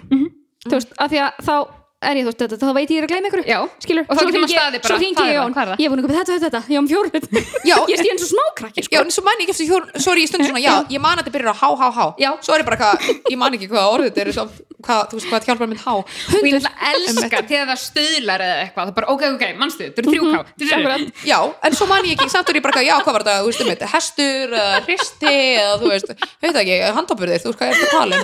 Þú 0.64 0.78
veist, 0.78 0.95
af 0.95 1.12
því 1.12 1.20
að 1.20 1.41
þá 1.43 1.56
er 2.10 2.16
ég 2.20 2.24
þú 2.24 2.30
veist, 2.32 2.41
þetta, 2.43 2.58
þá 2.64 2.68
veit 2.78 2.89
ég 2.93 2.97
er 2.99 3.06
að 3.08 3.12
gleyma 3.14 3.28
ykkur. 3.30 3.41
Já. 3.47 3.60
skilur, 3.84 4.04
Og 4.04 4.14
þá 4.14 4.20
Svo 4.20 4.28
getur 4.28 4.41
maður 4.43 4.54
ég- 4.54 4.60
staðið 4.60 4.80
bara, 4.84 4.89
Svo 4.93 4.97
hringi 5.01 5.22
er 5.24 5.28
ég 5.30 5.38
Jón, 5.38 5.51
er 5.54 5.68
ég 5.74 5.86
er 5.86 5.89
búin 5.93 5.99
að 5.99 6.06
koma 6.08 6.16
þetta, 6.20 6.34
þetta, 6.34 6.47
þetta, 6.47 6.62
ég 6.68 6.76
er 6.78 6.82
um 6.84 6.89
fjórlut 6.91 7.26
Já. 7.64 7.78
Ég 7.89 7.97
stið 7.99 8.12
eins 8.14 8.24
og 8.24 8.30
smákrakki 8.34 8.80
Já, 8.84 8.86
sko. 8.88 8.95
en 9.04 9.12
svo 9.18 9.24
man 9.24 9.38
ég 9.39 9.43
ekki 9.43 9.54
eftir 9.56 9.68
hjór, 9.72 9.84
sorry, 10.04 10.20
ég 10.24 10.30
stundur 10.32 10.49
svona, 10.51 10.64
já, 10.68 10.74
ég 10.93 10.99
man 11.04 11.18
að 11.18 11.24
þetta 11.24 11.36
byrjar 11.38 11.54
á 11.54 11.58
há, 11.64 11.70
há, 11.82 11.88
há. 11.97 12.06
Já. 12.20 12.32
Svo 12.43 12.51
er 12.56 12.62
ég 12.64 12.68
bara 12.70 12.80
hvað, 12.84 12.95
ég 13.32 13.38
man 13.39 13.54
ekki 13.58 13.68
hvað 13.72 13.86
orðið 13.93 14.08
þetta 14.14 14.22
er 14.24 14.32
svo, 14.38 14.45
hvað, 14.84 15.01
þú 15.10 15.16
veist 15.20 15.30
hvað 15.32 15.47
hjálpar 15.47 15.70
mynd 15.72 15.84
há. 15.84 15.93
Og 15.93 16.06
ég 16.43 16.54
ætla 16.60 16.72
að 16.74 16.93
elska 16.93 17.38
þegar 17.47 17.68
það 17.72 17.80
stöðlar 17.84 18.41
eða 18.43 18.58
eitthvað, 18.64 18.84
það 18.84 18.91
er 18.91 18.97
bara 18.99 19.10
ok, 19.14 19.24
ok, 19.34 19.43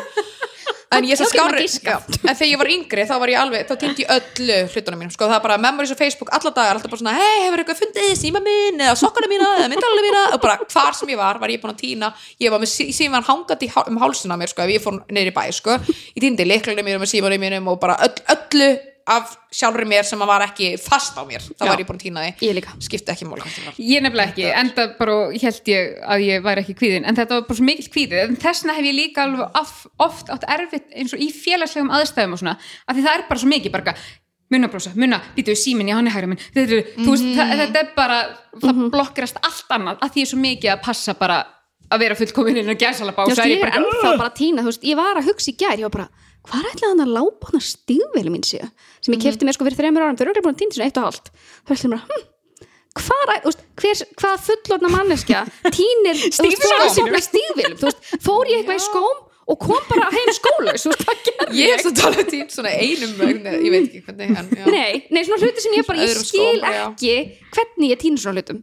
en 0.90 1.06
ég 1.06 1.20
maður 1.20 1.30
skári, 1.30 1.66
en 2.26 2.36
þegar 2.36 2.50
ég 2.50 2.60
var 2.62 2.70
yngri 2.74 3.04
þá 3.06 3.14
var 3.22 3.30
ég 3.30 3.40
alveg, 3.40 3.66
þá 3.70 3.74
týndi 3.84 4.06
ég 4.06 4.14
öllu 4.16 4.56
hlutunum 4.74 5.00
mínum, 5.04 5.14
sko, 5.14 5.28
það 5.30 5.36
er 5.38 5.44
bara 5.44 5.58
memories 5.62 5.94
á 5.94 5.98
Facebook 6.00 6.32
alla 6.34 6.50
dagar, 6.56 6.80
alltaf 6.80 6.90
bara 6.90 7.02
svona, 7.04 7.14
hei, 7.20 7.44
hefur 7.46 7.62
eitthvað 7.64 7.82
fundið 7.84 8.10
síma 8.18 8.42
minn, 8.42 8.82
eða 8.82 8.96
sokkana 8.98 9.30
mína, 9.30 9.50
eða 9.62 9.70
myndalega 9.76 10.06
mína? 10.08 10.24
Og 10.34 10.42
bara 10.42 10.58
hvar 10.66 10.98
sem 10.98 11.14
ég 11.14 11.22
var, 11.22 11.40
var 11.44 11.54
ég 11.54 11.62
búin 11.62 11.76
að 11.76 11.82
týna 11.84 12.12
ég 12.42 12.50
var 12.54 12.64
með 12.64 12.74
sí- 12.74 12.90
síman 12.98 13.26
hangandi 13.30 13.70
um 13.86 14.02
hálsina 14.02 14.34
á 14.34 14.40
mér, 14.42 14.50
sko, 14.50 14.66
ef 14.66 14.74
ég 14.74 14.82
fór 14.84 14.98
neyri 15.14 15.36
bæ, 15.36 15.44
sko. 15.54 15.78
Ég 16.18 16.22
týndi 16.26 16.48
liklunum 16.50 16.86
mínum 16.90 17.06
og 17.06 17.12
símanum 17.14 17.40
mínum 17.46 17.70
og 17.70 17.80
bara 17.80 18.00
öll, 18.10 18.18
öllu 18.34 18.72
af 19.10 19.34
sjálfri 19.52 19.86
mér 19.90 20.06
sem 20.08 20.22
var 20.30 20.44
ekki 20.46 20.70
fast 20.82 21.18
á 21.18 21.24
mér, 21.26 21.42
þá 21.42 21.66
Já. 21.66 21.70
var 21.72 21.82
ég 21.82 21.88
búin 21.90 21.98
að 22.00 22.06
týna 22.06 22.24
því. 22.28 22.46
Ég 22.46 22.56
líka. 22.60 22.76
skipti 22.86 23.14
ekki 23.14 23.28
mál 23.30 23.42
ég 23.42 24.04
nefnilega 24.06 24.30
ekki, 24.30 24.46
enda 24.62 24.86
bara 25.00 25.18
held 25.42 25.72
ég 25.74 26.00
að 26.06 26.26
ég 26.28 26.46
væri 26.46 26.64
ekki 26.64 26.78
kvíðin, 26.80 27.08
en 27.10 27.18
þetta 27.18 27.40
var 27.40 27.46
bara 27.50 27.60
svo 27.60 27.68
mikill 27.70 27.92
kvíði 27.96 28.24
en 28.24 28.40
þessna 28.40 28.78
hef 28.78 28.86
ég 28.90 28.98
líka 29.00 29.28
oft 30.06 30.30
átt 30.34 30.46
erfitt 30.48 30.90
eins 30.94 31.14
og 31.18 31.20
í 31.26 31.30
félagslegum 31.34 31.92
aðstæðum 31.98 32.38
og 32.38 32.44
svona, 32.44 32.58
af 32.88 32.96
því 32.98 33.06
það 33.08 33.14
er 33.18 33.28
bara 33.30 33.44
svo 33.44 33.52
mikið 33.54 33.72
bara 33.76 33.96
brosa, 34.70 34.92
munna, 34.98 35.20
býtu 35.36 35.54
við 35.54 35.60
síminn 35.62 35.90
já, 35.92 35.96
hann 36.00 36.08
er 36.10 36.16
hægra 36.16 36.30
minn, 36.32 36.42
þetta, 36.56 36.80
er- 36.80 36.88
það, 37.38 37.52
þetta 37.64 37.82
er 37.84 37.92
bara, 37.96 38.20
það 38.58 38.80
blokkirast 38.96 39.42
allt 39.46 39.76
annað 39.78 40.02
af 40.02 40.14
því 40.14 40.24
ég 40.24 40.26
er 40.26 40.32
svo 40.32 40.40
mikið 40.42 40.72
að 40.74 40.82
passa 40.88 41.14
bara 41.20 41.38
að 41.90 42.04
vera 42.04 42.18
fullkomin 42.18 42.58
inn 42.62 42.72
svo 43.38 43.46
er 43.46 43.54
ég 43.54 43.62
ég 43.62 43.62
að 44.26 44.36
ég 44.90 44.98
var 45.00 45.20
að 45.22 45.30
hugsa 45.30 45.52
í 45.52 45.56
gær, 45.58 45.78
ég 45.78 45.86
var 45.88 45.94
bara, 45.98 46.08
hvað 46.50 46.66
er 46.66 46.72
ætlaði 46.74 46.92
hann 46.92 47.06
að 47.06 47.14
lápa 47.16 47.50
hann 47.50 47.60
að 47.60 47.68
stígveli 47.70 48.34
mín 48.34 48.46
séu, 48.48 48.68
sem 49.00 49.16
ég 49.16 49.24
kefti 49.24 49.48
mér 49.48 49.58
sko 49.58 49.68
fyrir 49.68 49.80
þreymur 49.80 50.06
árum, 50.06 50.18
þau 50.18 50.26
eru 50.26 50.34
örugglega 50.34 50.48
búin 50.48 50.58
að 50.58 50.62
týna 50.64 50.78
svona 50.78 50.90
eitt 50.90 51.00
og 51.00 51.08
hálft, 51.08 51.32
þá 51.64 51.74
ætlaði 51.76 51.94
mér 51.94 52.00
að, 52.00 52.10
hm, 52.10 52.28
hvað, 53.00 53.34
veist, 53.46 53.66
hver, 53.82 54.04
hvað 54.22 54.46
fullorna 54.50 54.94
manneskja 54.94 55.46
týnir, 55.78 56.22
veist, 56.28 58.14
fór 58.26 58.50
ég 58.50 58.62
eitthvað 58.62 58.80
í 58.80 58.86
skóm 58.86 59.26
og 59.50 59.58
kom 59.58 59.86
bara 59.90 60.10
heim 60.14 60.30
gerði 60.46 61.56
ég 61.58 61.74
er 61.74 61.82
svo 61.82 61.92
talað 61.98 62.30
tím 62.30 62.50
svona 62.54 62.74
einum 62.78 63.16
ég 63.24 63.74
veit 63.74 63.88
ekki 63.88 64.04
hvernig 64.06 64.36
en. 64.38 64.52
Nei, 64.70 65.00
nei, 65.10 65.24
svona 65.26 65.42
hluti 65.42 65.64
sem 65.64 65.76
ég 65.78 65.88
bara, 65.88 66.06
ég 66.06 66.14
skil 66.20 66.60
skóm, 66.60 66.62
já. 66.62 66.84
ekki 66.92 67.16
hvernig 67.56 67.94
ég 67.96 68.02
týnir 68.04 68.22
svona 68.22 68.44
hlutum. 68.44 68.62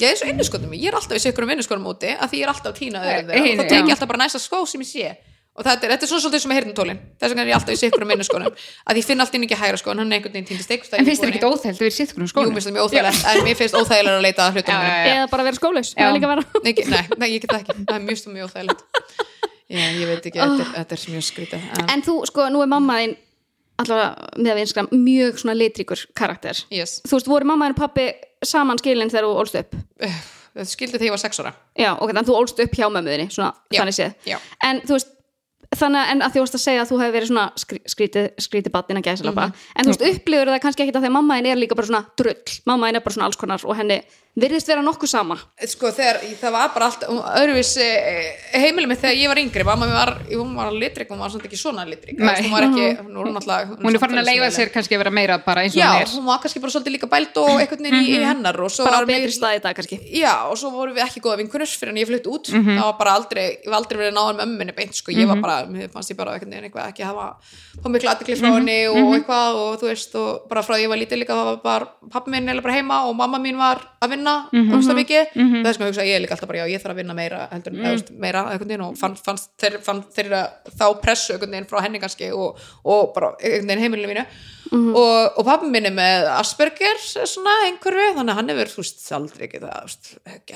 ég 0.00 0.08
er 0.08 0.20
svo 0.20 0.30
innuskotum 0.32 0.72
ég 0.78 0.88
er 0.88 0.96
alltaf 0.96 1.20
í 1.20 1.22
sikkurum 1.26 1.52
innuskotum 1.54 1.92
úti 1.92 2.14
af 2.14 2.32
því 2.32 2.40
ég 2.40 2.48
er 2.48 2.54
alltaf 2.54 2.72
að 2.72 2.80
týna 2.80 3.04
öðrum 3.04 3.28
þeirra. 3.28 3.42
og 3.42 3.50
hinu, 3.50 3.60
þá 3.60 3.74
tek 3.74 3.84
ég 3.84 3.96
alltaf 3.98 4.12
bara 4.14 4.22
næsta 4.24 4.40
skó 4.40 4.64
sem 4.70 4.86
ég 4.86 4.90
sé 4.94 5.12
og 5.54 5.62
þetta 5.62 5.86
er, 5.86 5.90
þetta 5.94 6.06
er 6.06 6.10
svona 6.10 6.22
svolítið 6.24 6.42
sem 6.44 6.52
er 6.52 6.56
heyrnatólin 6.58 7.00
þess 7.20 7.30
vegna 7.32 7.42
er 7.44 7.50
ég 7.52 7.56
alltaf 7.58 7.74
í 7.74 7.78
sikkurum 7.78 8.10
innuskotum 8.14 8.56
að 8.90 8.98
ég 8.98 9.06
finn 9.06 9.22
alltaf 9.22 9.36
inn 9.38 9.44
ekki 9.46 9.58
hægra 9.60 9.78
skó 9.78 9.92
en 9.94 10.00
hann 10.02 10.10
er 10.10 10.18
einhvern 10.18 10.34
veginn 10.34 10.48
týndist 10.50 10.72
eitthvað 10.74 10.98
en 10.98 11.06
finnst 11.08 11.22
þér 11.22 11.30
ekki 11.34 11.46
óþælt 11.46 11.70
að 11.74 11.82
vera 11.84 11.94
sitt 11.94 12.14
hvernig 12.14 12.26
Jú, 12.26 12.32
skóla? 12.32 12.48
mér 12.50 12.56
finnst 12.58 12.68
það 12.68 12.74
mjög 12.74 12.88
óþægilegt, 12.88 13.28
en 13.30 13.44
mér 13.46 13.58
finnst 13.60 13.78
óþægilega 13.78 14.16
að 14.18 14.24
leita 14.26 14.46
að 14.48 14.58
hlutum. 14.58 14.88
Eða 15.14 15.28
bara 15.34 15.46
vera 15.46 15.58
skólaus, 15.60 15.92
það 15.94 16.08
er 16.08 16.16
líka 16.18 16.30
vera. 16.32 16.44
Nei, 16.64 16.72
nei, 16.74 17.04
nei, 17.22 17.28
ég 17.36 17.44
get 17.44 17.54
það 17.54 17.60
ekki, 17.62 17.76
það 17.86 17.94
er 18.00 18.04
mjög 18.08 18.18
stum 18.24 18.34
mjög 18.34 18.48
óþægilegt. 18.50 18.84
Já, 19.74 19.84
ég 19.94 20.10
veit 20.10 20.26
ekki, 20.28 20.38
þetta, 20.42 20.64
er, 20.66 20.72
þetta 20.80 20.98
er 20.98 21.04
mjög 21.14 21.24
skrítið. 21.28 21.68
En, 21.94 22.02
þú, 22.04 22.16
sko, 22.28 22.48
nú 22.52 22.60
er 22.66 22.70
mamma 22.74 22.98
þín 23.00 23.14
allavega 23.82 24.28
með 24.38 24.50
að 24.52 24.58
við 24.58 24.64
Instagram 24.66 24.90
mjög 25.06 25.40
svona 25.42 25.56
litríkur 25.58 26.02
karakter. 26.18 26.60
Yes. 26.74 26.98
þú 27.08 27.16
veist, 27.18 27.30
voru 27.30 27.48
mamma 27.48 27.70
og 27.72 27.78
pappi 27.78 28.08
saman 28.44 28.78
skilin 28.82 29.10
þegar 29.10 29.26
þú 29.30 29.38
ólst 29.44 29.58
upp? 29.62 29.74
Þetta 30.54 30.68
skildi 30.70 30.98
þegar 31.00 31.08
ég 31.08 31.14
var 31.16 31.22
sex 31.24 31.40
ára. 31.42 31.54
Já, 31.74 31.88
ok, 31.96 32.12
þannig 32.12 32.20
að 32.22 32.28
þú 32.30 32.36
ólst 32.42 32.60
upp 32.62 32.76
hjá 32.78 32.86
mömmuðinni 32.94 33.26
svona, 33.34 33.50
Já, 33.74 33.80
þannig 33.80 33.96
séð. 33.96 34.12
já. 34.30 34.36
en 34.68 34.82
þú 34.86 34.94
veist, 34.98 35.13
þannig 35.80 36.00
að- 36.04 36.10
en 36.14 36.20
að 36.22 36.32
þú 36.34 36.38
varst 36.44 36.54
að 36.58 36.64
segja 36.64 36.80
að 36.82 36.90
þú 36.90 36.96
hefði 37.02 37.14
verið 37.16 37.30
svona 37.30 37.46
skrí, 37.56 37.78
skrítið, 37.94 38.26
skrítið 38.38 38.72
batnin 38.72 38.98
að 39.00 39.06
gæsa 39.08 39.24
Mhm. 39.24 39.52
en 39.76 39.84
þú 39.84 39.88
veist, 39.94 40.04
upplifur 40.14 40.46
það 40.52 40.60
kannski 40.60 40.82
ekki 40.84 40.92
að 40.94 41.02
því 41.02 41.10
að 41.10 41.16
mamma 41.18 41.34
þín 41.40 41.46
er 41.52 41.56
líka 41.56 41.74
bara 41.76 41.86
svona 41.86 42.06
drull, 42.16 42.44
mamma 42.66 42.86
þín 42.90 42.96
er 42.96 43.00
bara 43.00 43.14
svona 43.14 43.24
alls 43.26 43.36
konar 43.36 43.60
og 43.64 43.76
henni 43.76 44.02
virðist 44.36 44.66
vera 44.66 44.82
nokkuð 44.82 45.06
sama. 45.08 45.36
Sko 45.64 45.92
þegar 45.94 46.18
það 46.42 46.50
var 46.50 46.68
bara 46.74 46.86
allt 46.90 47.02
öðruvís 47.06 47.76
heimilið 48.54 48.88
mitt 48.90 48.98
þegar 49.02 49.14
ég 49.20 49.28
var 49.30 49.36
yngri. 49.38 49.64
Mamma 49.64 49.86
mér 49.86 49.94
var, 49.94 50.12
hún 50.30 50.54
var 50.58 50.72
litrik, 50.74 51.08
hún 51.08 51.18
var 51.22 51.30
svona 51.30 51.44
ekki 51.46 51.58
svona 51.60 51.84
litrik 51.86 52.18
Nei. 52.18 52.42
hún 52.42 52.50
var 52.50 52.66
ekki, 52.66 52.86
hún 52.98 53.14
var 53.14 53.30
náttúrulega 53.30 53.78
hún 53.78 53.94
er 53.94 54.00
farin 54.02 54.18
að 54.18 54.26
leifa 54.28 54.50
sér 54.56 54.72
kannski 54.74 54.96
að 54.96 55.02
vera 55.04 55.10
meira 55.14 55.38
bara 55.44 55.62
eins 55.62 55.76
og 55.76 55.80
já, 55.82 55.86
hún 55.92 56.00
er. 56.02 56.06
hún 56.18 56.24
var 56.26 56.38
kannski 56.42 56.60
bara 56.60 56.72
svolítið 56.72 56.94
líka 56.96 57.08
bælt 57.10 57.36
og 57.36 57.48
einhvern 57.60 57.82
veginn 57.86 58.02
í, 58.02 58.08
í 58.18 58.24
hennar 58.24 58.58
og 58.60 58.70
svo 58.70 58.84
bara 58.84 59.06
betri 59.06 59.28
mér- 59.28 59.36
stað 59.38 59.56
í 59.58 59.62
dag 59.62 59.76
kannski. 59.76 60.00
Já, 60.18 60.34
og 60.50 60.56
svo 60.58 60.70
vorum 60.74 60.94
við 60.96 61.04
ekki 61.06 61.20
góða 61.22 61.38
vinkunur 61.38 61.70
fyrir 61.70 61.88
en 61.94 61.96
ég 62.02 62.06
flutt 62.10 62.26
út. 62.26 62.50
Mhm. 62.52 62.74
það 62.78 62.82
var 62.82 62.98
bara 62.98 63.10
aldrei, 63.14 63.46
ég 63.64 63.70
var 63.70 63.78
aldrei 63.82 63.98
verið 64.02 64.14
náður 64.14 64.34
með 64.38 64.44
ömmunni 64.48 64.74
beint 64.76 64.94
sko, 64.94 65.12
ég 65.12 65.26
var 65.28 65.40
bara, 65.40 65.63
mér 65.70 65.90
fannst 65.92 66.10
ég 66.10 66.16
bara 66.18 66.34
veginn 66.38 66.52
eitthvað 66.64 66.88
ekki 66.92 67.04
hafa 67.04 67.26
þá 67.82 67.88
miklu 67.94 68.08
aðdekli 68.12 68.34
Mhm. 68.34 68.40
frá 68.42 68.52
henni 68.58 68.78
og 68.88 69.14
eitthvað 69.16 69.54
og 69.64 69.80
þú 69.80 69.88
veist, 69.90 70.14
og 70.20 70.48
bara 70.48 70.62
frá 70.62 70.74
því 70.76 70.82
ég 70.84 70.88
var 70.88 70.98
lítið 70.98 71.18
líka 71.22 71.34
það 71.38 71.44
var 71.50 71.56
bara, 71.64 71.88
pappi 72.10 72.30
minn 72.30 72.48
er 72.48 72.60
bara 72.60 72.74
heima 72.74 73.04
og 73.08 73.16
mamma 73.16 73.38
mín 73.38 73.56
var 73.56 73.80
að 74.02 74.10
vinna, 74.10 74.48
mm 74.52 74.60
Mhm. 74.60 74.80
-hmm. 74.80 74.94
mikið 74.94 75.26
þess 75.64 75.78
að 75.80 75.86
hugsa 75.88 76.02
ég 76.04 76.16
er 76.16 76.20
líka 76.20 76.32
alltaf 76.34 76.48
bara, 76.48 76.58
já, 76.58 76.68
ég 76.74 76.82
þarf 76.82 76.92
að 76.92 76.96
vinna 76.96 77.14
meira 77.14 77.48
heldur, 77.50 77.72
mm. 77.72 77.80
eða, 77.80 77.88
þú 77.88 77.94
veist, 77.94 78.10
meira, 78.18 78.40
einhvern 78.50 78.68
veginn 78.68 78.80
og 78.88 78.96
fann, 78.98 79.16
fannst 79.16 79.50
þeir, 79.58 79.78
fann 79.82 80.02
þeirra 80.14 80.48
þá 80.78 81.00
pressu 81.00 81.32
einhvern 81.32 81.50
veginn 81.50 81.66
frá 81.70 81.80
henni 81.82 81.98
kannski 82.00 82.32
og, 82.32 82.58
og 82.84 83.14
bara 83.14 83.34
einhvern 83.42 83.66
veginn 83.66 83.80
heimilinu 83.82 84.08
mínu 84.08 84.26
og, 84.74 85.38
og 85.38 85.44
pappi 85.44 85.66
minn 85.70 85.86
er 85.86 85.92
með 85.94 86.26
Asperger 86.38 86.96
svona 86.98 87.50
einhverfi, 87.66 88.14
þannig 88.16 88.30
að 88.32 88.34
hann 88.34 88.48
hefur 88.48 88.70
þú 88.72 88.76
veist, 88.82 89.12
aldrei 89.12 89.46
ekki 89.46 89.60
það, 89.60 89.96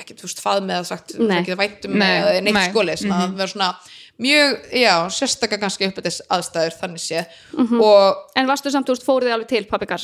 ekki 0.01 0.13
þú 0.19 0.27
veist, 0.27 0.41
fað 0.43 0.63
með 0.65 0.83
sagt, 0.89 1.13
Nei. 1.19 1.37
ekki 1.41 1.53
það 1.55 1.61
væntum 1.63 1.95
Nei, 1.95 2.09
eða 2.19 2.41
neitt 2.43 2.99
svona, 2.99 3.19
það 3.21 3.35
verður 3.37 3.53
svona 3.53 3.69
mjög, 4.19 4.57
já, 4.75 4.93
sérstakka 5.09 5.57
kannski 5.61 5.87
upp 5.87 6.01
þess 6.03 6.21
aðstæður 6.29 6.75
þannig 6.81 6.99
sé 7.05 7.25
og 7.79 8.15
en 8.35 8.47
varstu 8.47 8.71
samt, 8.71 8.87
þú 8.89 8.95
veist, 8.97 9.05
fóruð 9.07 9.29
þið 9.29 9.33
alveg 9.37 9.47
til 9.47 9.63
pappikar 9.69 10.01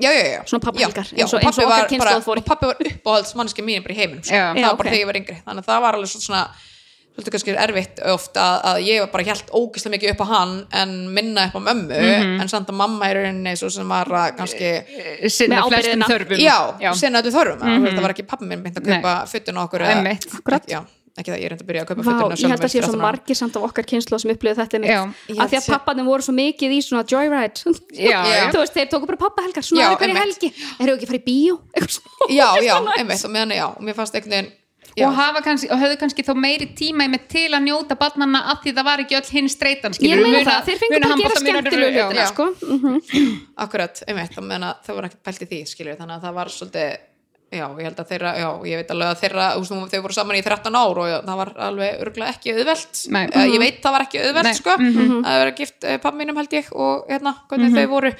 já, 0.00 0.10
já, 0.16 0.24
já, 0.32 0.40
Svona 0.48 0.72
já, 0.80 0.86
eins 0.88 1.34
og- 1.34 1.40
og 1.40 1.44
eins 1.44 1.58
og 1.58 1.64
pabbi 1.64 1.64
okkar 1.64 1.68
var 1.68 1.88
kynslóð 1.88 1.98
bara, 1.98 2.20
fór 2.20 2.36
í. 2.36 2.40
og 2.40 2.44
pabbi 2.44 2.66
var 2.66 2.76
uppáhalds 2.90 3.34
manneski 3.36 3.62
mín 3.62 3.82
bara 3.84 3.94
í 3.94 3.98
heiminum, 4.00 4.22
sko. 4.24 4.32
Það 4.34 4.54
var 4.54 4.76
bara 4.76 4.88
ok. 4.88 4.92
þegar 4.94 5.00
ég 5.02 5.06
var 5.06 5.16
yngri 5.20 5.42
þannig 5.46 5.64
að 5.64 5.68
það 5.68 5.80
var 5.82 5.94
alveg 5.94 6.08
svona 6.08 6.48
svolítið 7.10 7.32
kannski 7.34 7.54
erfitt 7.58 7.98
oft 8.06 8.34
að, 8.38 8.56
að 8.70 8.76
ég 8.86 9.00
var 9.02 9.08
bara 9.12 9.24
hjælt 9.24 9.50
ógislega 9.52 9.92
mikið 9.96 10.10
upp 10.14 10.20
á 10.24 10.26
hann 10.30 10.52
en 10.72 10.92
minna 11.12 11.46
upp 11.50 11.56
á 11.58 11.60
mömmu 11.60 11.98
Mhm. 12.00 12.40
en 12.40 12.48
samt 12.48 12.68
að 12.70 12.74
mamma 12.80 13.08
er 13.10 13.14
rauninni 13.16 13.52
svo 13.58 13.68
sem 13.70 13.88
var 13.88 14.06
að 14.06 14.36
kannski 14.38 14.70
sinna 15.28 15.60
Með 15.60 15.68
flestum 15.68 16.00
ábyrgðina. 16.00 16.06
þörfum 16.08 16.38
já, 16.40 16.58
já. 16.80 16.94
sinna 16.94 17.20
öllu 17.20 17.32
þörfum 17.34 17.60
mm 17.60 17.84
-hmm. 17.84 17.96
það 17.96 18.00
var 18.02 18.10
ekki 18.14 18.26
pappi 18.26 18.44
minn 18.46 18.62
mynd 18.62 18.76
að 18.78 18.86
kaupa 18.88 19.26
fötun 19.26 19.58
á 19.58 19.62
okkur 19.68 19.80
eða- 19.84 20.86
ekki 21.18 21.32
það, 21.32 21.40
ég 21.40 21.46
er 21.48 21.54
enda 21.54 21.64
að 21.64 21.70
byrja 21.70 21.82
að 21.82 21.88
kaupa 21.90 22.04
Vá, 22.04 22.10
fötun 22.10 22.36
ég 22.40 22.52
held 22.54 22.66
að 22.66 22.72
sé 22.74 22.82
svo 22.84 23.00
margir 23.00 23.38
samt 23.38 23.58
af 23.58 23.66
okkar 23.66 23.88
kynslu 23.90 24.20
sem 24.22 24.32
upplifðu 24.34 24.62
þetta 24.62 24.80
Já. 24.86 25.00
að 25.34 25.50
því 25.50 25.58
að 25.60 25.68
pappanum 25.72 26.10
voru 26.10 26.26
svo 26.26 26.34
mikið 26.36 26.76
í 26.76 26.78
svona 26.86 27.04
joyride. 27.10 27.74
Já, 27.98 28.20
já. 28.30 28.44
þú 28.54 28.62
veist, 28.62 28.78
þeir 28.78 28.88
tóku 28.94 29.10
bara 29.10 29.20
pappahelgar 29.24 29.66
svona 29.66 29.82
Já, 29.82 29.88
aðra 29.90 30.00
hverju 30.04 30.20
helgi. 30.20 30.52
Eru 30.78 30.94
ekki 30.94 31.08
að 31.08 31.12
fara 31.12 31.20
í 31.20 31.26
bíó? 31.26 31.58
Já, 32.30 32.48
já, 32.62 32.74
einmitt, 32.96 33.26
og 33.26 33.34
meðan 33.34 33.58
já, 33.58 33.66
og 33.72 33.84
mér 33.84 33.98
fannst 33.98 34.16
einhvern 34.16 34.38
veginn 34.38 34.56
og 34.98 35.14
hafa 35.14 35.40
kannski, 35.44 35.68
og 35.70 35.78
höfðu 35.80 35.98
kannski 36.00 36.24
þá 36.26 36.32
meiri 36.38 36.66
tíma 36.76 37.06
með 37.10 37.26
til 37.30 37.46
að 37.54 37.62
njóta 37.68 37.96
barnanna 37.98 38.40
af 38.52 38.62
því 38.64 38.72
það 38.78 38.88
var 38.88 39.02
ekki 39.04 39.18
öll 39.20 39.30
hinn 39.36 39.50
streytan 39.52 39.94
ég 40.02 40.22
meina 40.22 40.40
það, 40.48 40.64
þeir 40.66 40.80
fengur 40.82 41.04
bara 41.04 41.14
að 41.14 41.22
gera 41.22 41.40
skemmtilegu 41.40 41.92
hlutina 41.94 42.26
sko. 42.30 42.48
Mhm. 42.66 43.38
akkurat, 43.64 44.02
einmitt, 44.08 44.34
það 44.34 44.98
var 44.98 45.08
ekkert 45.08 45.22
pælt 45.28 45.46
í 45.46 45.50
því, 45.52 45.60
skilur 45.70 46.00
þannig 46.00 46.16
að 46.18 46.26
það 46.26 46.36
var 46.40 46.52
svolítið 46.56 46.98
já, 47.50 47.64
ég 47.66 47.86
held 47.88 48.02
að 48.02 48.10
þeirra, 48.12 48.32
já, 48.38 48.48
ég 48.70 48.80
veit 48.80 48.92
alveg 48.94 49.08
að 49.10 49.22
þeirra 49.24 49.46
þú 49.58 49.78
þau 49.90 50.02
voru 50.04 50.16
saman 50.16 50.38
í 50.38 50.42
13 50.46 50.78
ár 50.78 51.00
og 51.02 51.14
það 51.14 51.40
var 51.40 51.50
alveg 51.66 52.04
örgulega 52.04 52.34
ekki 52.36 52.54
auðvelt. 52.54 53.00
Nei. 53.10 53.24
Eða, 53.26 53.46
ég 53.50 53.64
veit 53.64 53.80
það 53.82 53.96
var 53.96 54.04
ekki 54.06 54.22
auðvelt, 54.26 54.60
sko. 54.60 54.76
Að 54.76 55.26
það 55.26 55.42
vera 55.42 55.56
gift 55.58 55.88
pappa 56.04 56.14
mínum 56.20 56.38
held 56.40 56.54
ég 56.56 56.70
og 56.76 57.10
hérna, 57.10 57.34
hvernig 57.50 57.74
þau 57.74 57.90
voru. 57.90 58.12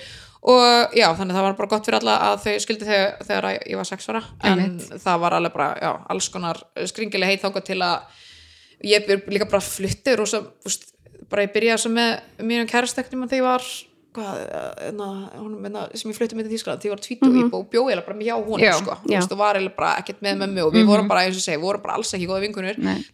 Og 0.51 0.97
já, 0.97 1.05
þannig 1.12 1.35
að 1.35 1.37
það 1.37 1.45
var 1.45 1.57
bara 1.59 1.68
gott 1.68 1.87
fyrir 1.87 1.99
alla 1.99 2.14
að 2.31 2.39
þau 2.47 2.55
skildi 2.64 2.87
þegar, 2.89 3.11
þegar 3.28 3.47
að 3.51 3.57
ég 3.61 3.81
var 3.81 3.89
6 3.91 4.09
ára. 4.09 4.22
En 4.41 4.62
Einmitt. 4.64 4.87
það 5.05 5.20
var 5.20 5.37
alveg 5.37 5.55
bara, 5.59 5.68
já, 5.85 5.91
alls 6.14 6.28
konar 6.33 6.62
skringileg 6.89 7.35
heit 7.35 7.45
þangað 7.45 7.66
til 7.68 7.78
að 7.85 8.24
ég 8.89 9.11
líka 9.28 9.49
bara 9.51 9.61
úst, 10.24 10.89
bara 11.28 11.45
ég 11.45 11.53
byrjaði 11.53 11.85
svo 11.85 11.93
með 11.93 12.14
mínum 12.41 12.70
kærasteknum 12.70 13.28
þegar 13.28 13.43
ég 13.43 13.49
var 13.51 13.68
hvað, 14.15 14.41
enna, 14.89 15.09
honum, 15.37 15.65
enna, 15.69 15.85
sem 15.95 16.11
ég 16.11 16.17
flutti 16.17 16.37
með 16.39 16.49
til 16.49 16.57
Þískland, 16.57 16.83
því 16.83 16.89
ég 16.89 16.95
var 16.95 17.03
tvítu 17.05 17.29
mm 17.29 17.37
-hmm. 17.37 17.55
og 17.57 17.67
bjóði 17.71 17.97
bara 18.07 18.17
hjá 18.19 18.35
honum 18.39 18.65
Já, 18.65 18.73
sko, 18.79 18.97
já. 19.07 19.19
Vist, 19.19 19.33
og 19.33 19.39
var 19.39 19.55
bara 19.77 19.91
ekkert 20.01 20.21
með 20.23 20.35
mömmu 20.43 20.61
og 20.67 20.75
við 20.75 20.85
vorum 20.87 21.09
bara, 21.09 21.25
eins 21.25 21.37
og 21.37 21.43
segi, 21.43 21.57
við 21.57 21.67
vorum 21.69 21.83
bara 21.83 21.95
alls 21.95 22.15
ekki 22.15 22.27
góða 22.27 22.41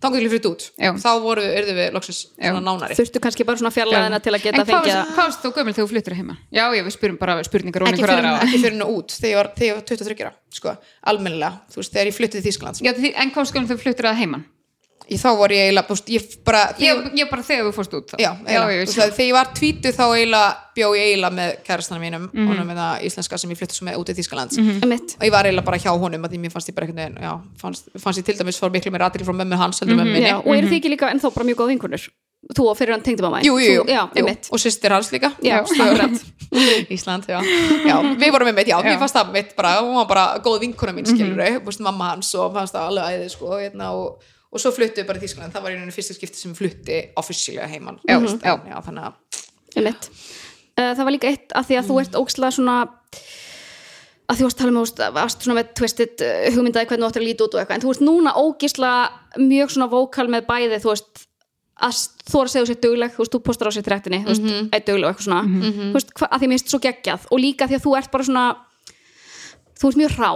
þannig 0.00 0.16
til 0.16 0.26
ég 0.26 0.32
flutti 0.32 0.48
út. 0.48 0.62
Já. 0.78 0.90
þá 0.96 1.12
voru, 1.22 1.42
yrðu 1.42 1.74
við 1.76 1.92
loksins 1.92 2.20
svona 2.36 2.60
nánari. 2.60 2.94
Þurftu 2.94 3.20
kannski 3.20 3.44
bara 3.44 3.56
svona 3.56 3.70
fjarlæðina 3.70 4.20
til 4.22 4.32
að 4.32 4.42
geta 4.42 4.56
en 4.56 4.66
hvað 4.66 4.72
fengið 4.72 4.96
varst- 4.96 5.12
hvað 5.14 5.24
varst 5.26 5.42
þú 5.44 5.52
gömul 5.52 5.72
þegar 5.74 5.86
þú 5.86 5.90
fluttir 5.92 6.14
heima? 6.14 6.36
já, 6.52 6.64
já, 6.74 6.82
við 6.82 6.92
spyrum 6.96 7.18
bara 7.18 7.44
spurningar 7.44 7.82
ekki 7.82 8.02
fyrir, 8.02 8.16
aðra 8.16 8.42
ekki 8.42 8.58
fyrir 8.58 8.72
hennu 8.72 8.88
út 8.96 9.08
þegar 9.12 9.30
ég 9.30 9.36
var, 9.36 9.48
þegar 9.56 9.68
ég 9.68 9.74
var 9.74 9.84
23 9.84 10.24
ára 10.24 10.32
sko, 10.50 10.76
almennilega, 11.02 11.52
þú 11.70 11.76
veist, 11.76 11.92
þegar 11.92 12.06
ég 12.06 12.16
fluttið 12.16 12.46
Þískland 12.46 12.80
já, 12.80 12.92
því, 12.96 13.12
en 13.16 13.30
hvað 13.30 14.55
ég, 15.10 15.18
þá 15.22 15.28
var 15.38 15.50
ég 15.54 15.60
eiginlega, 15.66 15.86
þú 15.86 15.94
veist, 15.96 16.08
ég 16.10 16.22
bara 16.44 16.60
ég, 16.82 17.02
ég 17.20 17.30
bara 17.30 17.42
þegar 17.42 17.64
þú 17.68 17.72
fórst 17.76 17.94
út 17.94 18.14
já, 18.18 18.30
já, 18.46 18.60
ég 18.70 18.82
Þú 18.82 18.82
veist, 18.84 18.98
að 18.98 19.12
þegar 19.16 19.28
ég 19.28 19.36
var 19.38 19.46
tvítu 19.54 19.92
þá 19.94 20.04
eiginlega 20.16 20.56
bjó 20.76 20.88
ég 20.96 21.04
eiginlega 21.06 21.34
með 21.38 21.50
kærastana 21.66 22.00
mínum 22.02 22.22
Mhm. 22.26 22.40
mm 22.42 22.48
honum 22.50 22.66
með 22.70 22.76
það 22.82 23.04
íslenska 23.06 23.38
sem 23.38 23.50
ég 23.50 23.58
flutti 23.58 23.74
svo 23.78 23.86
með 23.86 23.96
út 24.02 24.08
í 24.10 24.16
Þískalands 24.18 24.58
Einmitt. 24.58 25.16
og 25.20 25.24
ég 25.26 25.32
var 25.32 25.44
eiginlega 25.46 25.64
bara 25.64 25.78
hjá 25.78 25.90
honum 25.98 26.24
að 26.26 26.30
því 26.34 26.38
mér 26.44 26.52
fannst 26.52 26.68
ég 26.68 26.74
bara 26.74 26.86
einhvern 26.86 27.02
veginn, 27.04 27.22
já, 27.22 27.32
fannst, 27.62 27.88
fannst 27.98 28.18
ég 28.18 28.24
til 28.24 28.34
dæmis 28.38 28.58
fór 28.60 28.70
miklu 28.74 28.90
meira 28.92 29.08
aðrið 29.10 29.26
frá 29.28 29.34
mömmu 29.40 29.56
hans 29.56 29.80
heldur 29.80 29.96
mömmu 29.96 30.12
minni 30.12 30.28
Já, 30.28 30.36
og 30.42 30.52
eru 30.56 30.66
þið 30.68 30.78
ekki 30.80 30.90
líka 30.96 31.10
ennþá 31.14 31.34
bara 31.34 31.46
mjög 31.46 31.56
góð 31.62 31.68
vinkunur 31.74 32.08
þú 32.56 32.62
og 32.70 32.76
fyrir 32.78 32.92
hann 32.94 33.02
tengdi 33.02 33.22
mamma 33.22 33.40
Jú, 33.42 33.56
jú, 33.58 33.82
jú, 33.82 34.10
jú. 34.14 34.26
og 34.52 34.58
sýstir 34.60 34.90
hans 34.92 35.10
líka 35.10 35.32
Já. 35.42 35.64
Ísland, 36.96 37.24
já. 37.26 37.40
já 37.86 37.96
við 38.20 38.30
vorum 38.32 38.46
með 38.50 38.54
mitt, 38.60 38.68
já, 38.70 38.78
Já. 38.78 38.84
mér 38.86 38.98
fannst 39.00 39.16
það 39.16 39.32
mitt 39.34 39.56
bara, 39.56 39.80
hún 39.82 39.96
var 39.98 40.06
bara 40.06 40.24
góð 40.44 40.60
vinkona 40.62 40.92
mín 40.94 41.06
Mhm. 41.06 41.16
skilur 41.16 41.36
mm 41.36 41.58
-hmm. 41.66 41.80
mamma 41.82 42.10
hans 42.14 42.34
og 42.34 42.52
fannst 42.54 42.74
það 42.74 42.86
alveg 42.88 43.04
æði 43.04 43.28
sko, 43.30 43.46
hérna, 43.58 43.90
og, 43.92 44.22
og 44.52 44.62
svo 44.62 44.72
fluttu 44.74 45.02
við 45.02 45.08
bara 45.08 45.20
í 45.20 45.24
Þískland 45.24 45.54
það 45.54 45.64
var 45.66 45.76
einu 45.76 45.94
fyrsta 45.94 46.16
skipti 46.16 46.38
sem 46.40 46.54
flutti 46.56 47.00
officially 47.20 47.64
heimann 47.72 47.98
Þú 48.06 48.18
veist, 48.24 48.44
já. 48.46 48.54
já, 48.70 48.76
þannig 48.86 49.08
að. 49.08 49.16
Uh, 50.76 50.92
það 50.94 51.04
var 51.06 51.14
líka 51.16 51.30
eitt 51.32 51.52
að 51.56 51.68
því 51.70 51.76
að 51.80 51.86
þú 51.90 51.98
ert 52.02 52.16
ókslega 52.20 52.54
svona 52.56 52.76
að 54.26 54.40
þú 54.40 54.46
varst 54.46 54.56
að 54.56 54.60
tala 54.62 54.72
um 54.72 54.80
að 54.82 55.14
varst 55.16 55.44
svona 55.46 55.58
með 55.60 55.70
twisted 55.78 56.24
uh, 56.26 56.48
hugmyndaði 56.54 56.88
hvernig 56.90 57.04
þú 57.04 57.08
áttir 57.10 57.22
að 57.22 57.28
líta 57.30 57.46
út 57.46 57.54
og 57.56 57.60
eitthvað. 57.62 57.78
En 57.78 57.84
þú 57.84 57.94
ert 57.94 58.04
núna 58.06 58.34
ógislega 58.40 59.40
mjög 59.42 59.74
svona 59.74 59.88
vókal 59.92 60.28
með 60.32 60.46
bæði 60.48 60.80
þú 60.82 60.92
veist 60.92 61.24
að 61.76 61.98
þú 62.26 62.38
er 62.40 62.48
að 62.48 62.52
segja 62.52 62.64
þú 62.64 62.70
sér 62.70 62.80
dugleg 62.86 63.12
þú 63.12 63.20
veist, 63.22 63.34
þú 63.34 63.40
postar 63.44 63.68
á 63.68 63.72
sér 63.76 63.84
trektinni 63.86 64.22
þú 64.24 64.30
veist, 64.32 64.46
mm 64.46 64.70
dugleg 64.86 65.06
og 65.06 65.10
eitthvað 65.12 65.26
svona. 65.26 65.42
Þú 65.76 65.96
veist, 65.98 66.14
að 66.24 66.38
því 66.40 66.46
mér 66.48 66.56
finnst 66.56 66.72
svo 66.72 66.80
geggjað. 66.86 67.26
Og 67.30 67.42
líka 67.42 67.68
því 67.68 67.76
að 67.76 67.84
þú 67.86 67.92
ert 68.00 68.10
bara 68.14 68.26
svona 68.28 68.46
þú 69.76 69.90
ert 69.90 70.00
mjög 70.00 70.14
rá 70.16 70.30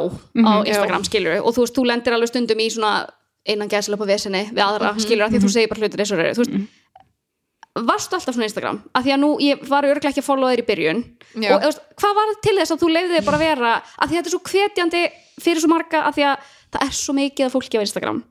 á 0.44 0.52
Instagram 0.68 1.06
skilur 1.08 1.40
og 1.40 1.54
þú 1.56 1.64
veist, 1.64 1.76
þú 1.78 1.84
lendir 1.88 2.16
alveg 2.16 2.28
stundum 2.32 2.60
í 2.60 2.68
svona 2.74 2.92
innan 3.48 3.70
gæðslega 3.70 4.00
på 4.00 4.08
vesinni 4.08 4.44
við 4.50 4.62
aðra 4.64 4.92
skilur 5.00 5.26
að 5.26 5.34
því 5.34 5.40
að 5.40 5.46
þú 5.46 5.52
segir 5.54 5.72
bara 5.72 5.84
hlutir 5.84 6.02
eins 6.04 6.12
og 6.12 6.22
eru 6.22 6.34
þú 6.36 6.44
veist, 6.44 6.76
varstu 7.86 8.18
alltaf 8.18 8.34
svona 8.34 8.48
Instagram? 8.48 8.80
Af 8.92 9.06
því 9.06 9.14
að 9.14 9.20
nú, 9.22 9.30
ég 9.44 9.64
var 9.68 9.86
örglega 9.86 10.10
ekki 10.10 10.22
að 10.24 10.26
followa 10.26 10.52
þér 10.52 10.62
í 10.62 10.66
byrjun. 10.68 11.02
Já. 11.40 11.50
og 11.54 11.64
veist, 11.64 11.82
hvað 12.02 12.16
var 12.18 12.32
til 12.42 12.56
þess 12.58 12.74
að 12.74 12.82
þú 12.82 12.90
leiði 12.90 13.14
þig 13.14 13.26
bara 13.28 13.38
að 13.38 13.44
vera 13.46 13.72
að 13.78 14.10
því 14.10 14.10
að 14.10 14.16
þetta 14.18 14.30
er 14.30 14.34
svo 14.34 14.42
hvetjandi 14.50 15.02
fyrir 15.40 15.62
svo 15.62 15.70
marga 15.70 16.04
að 16.08 16.16
því 16.18 16.26
að 16.28 16.52
það 16.70 16.86
er 16.86 16.98
svo 16.98 17.16
mikið 17.16 17.46
af 17.46 17.54
fólki 17.56 17.80
á 17.80 17.84
Instagram 17.86 18.22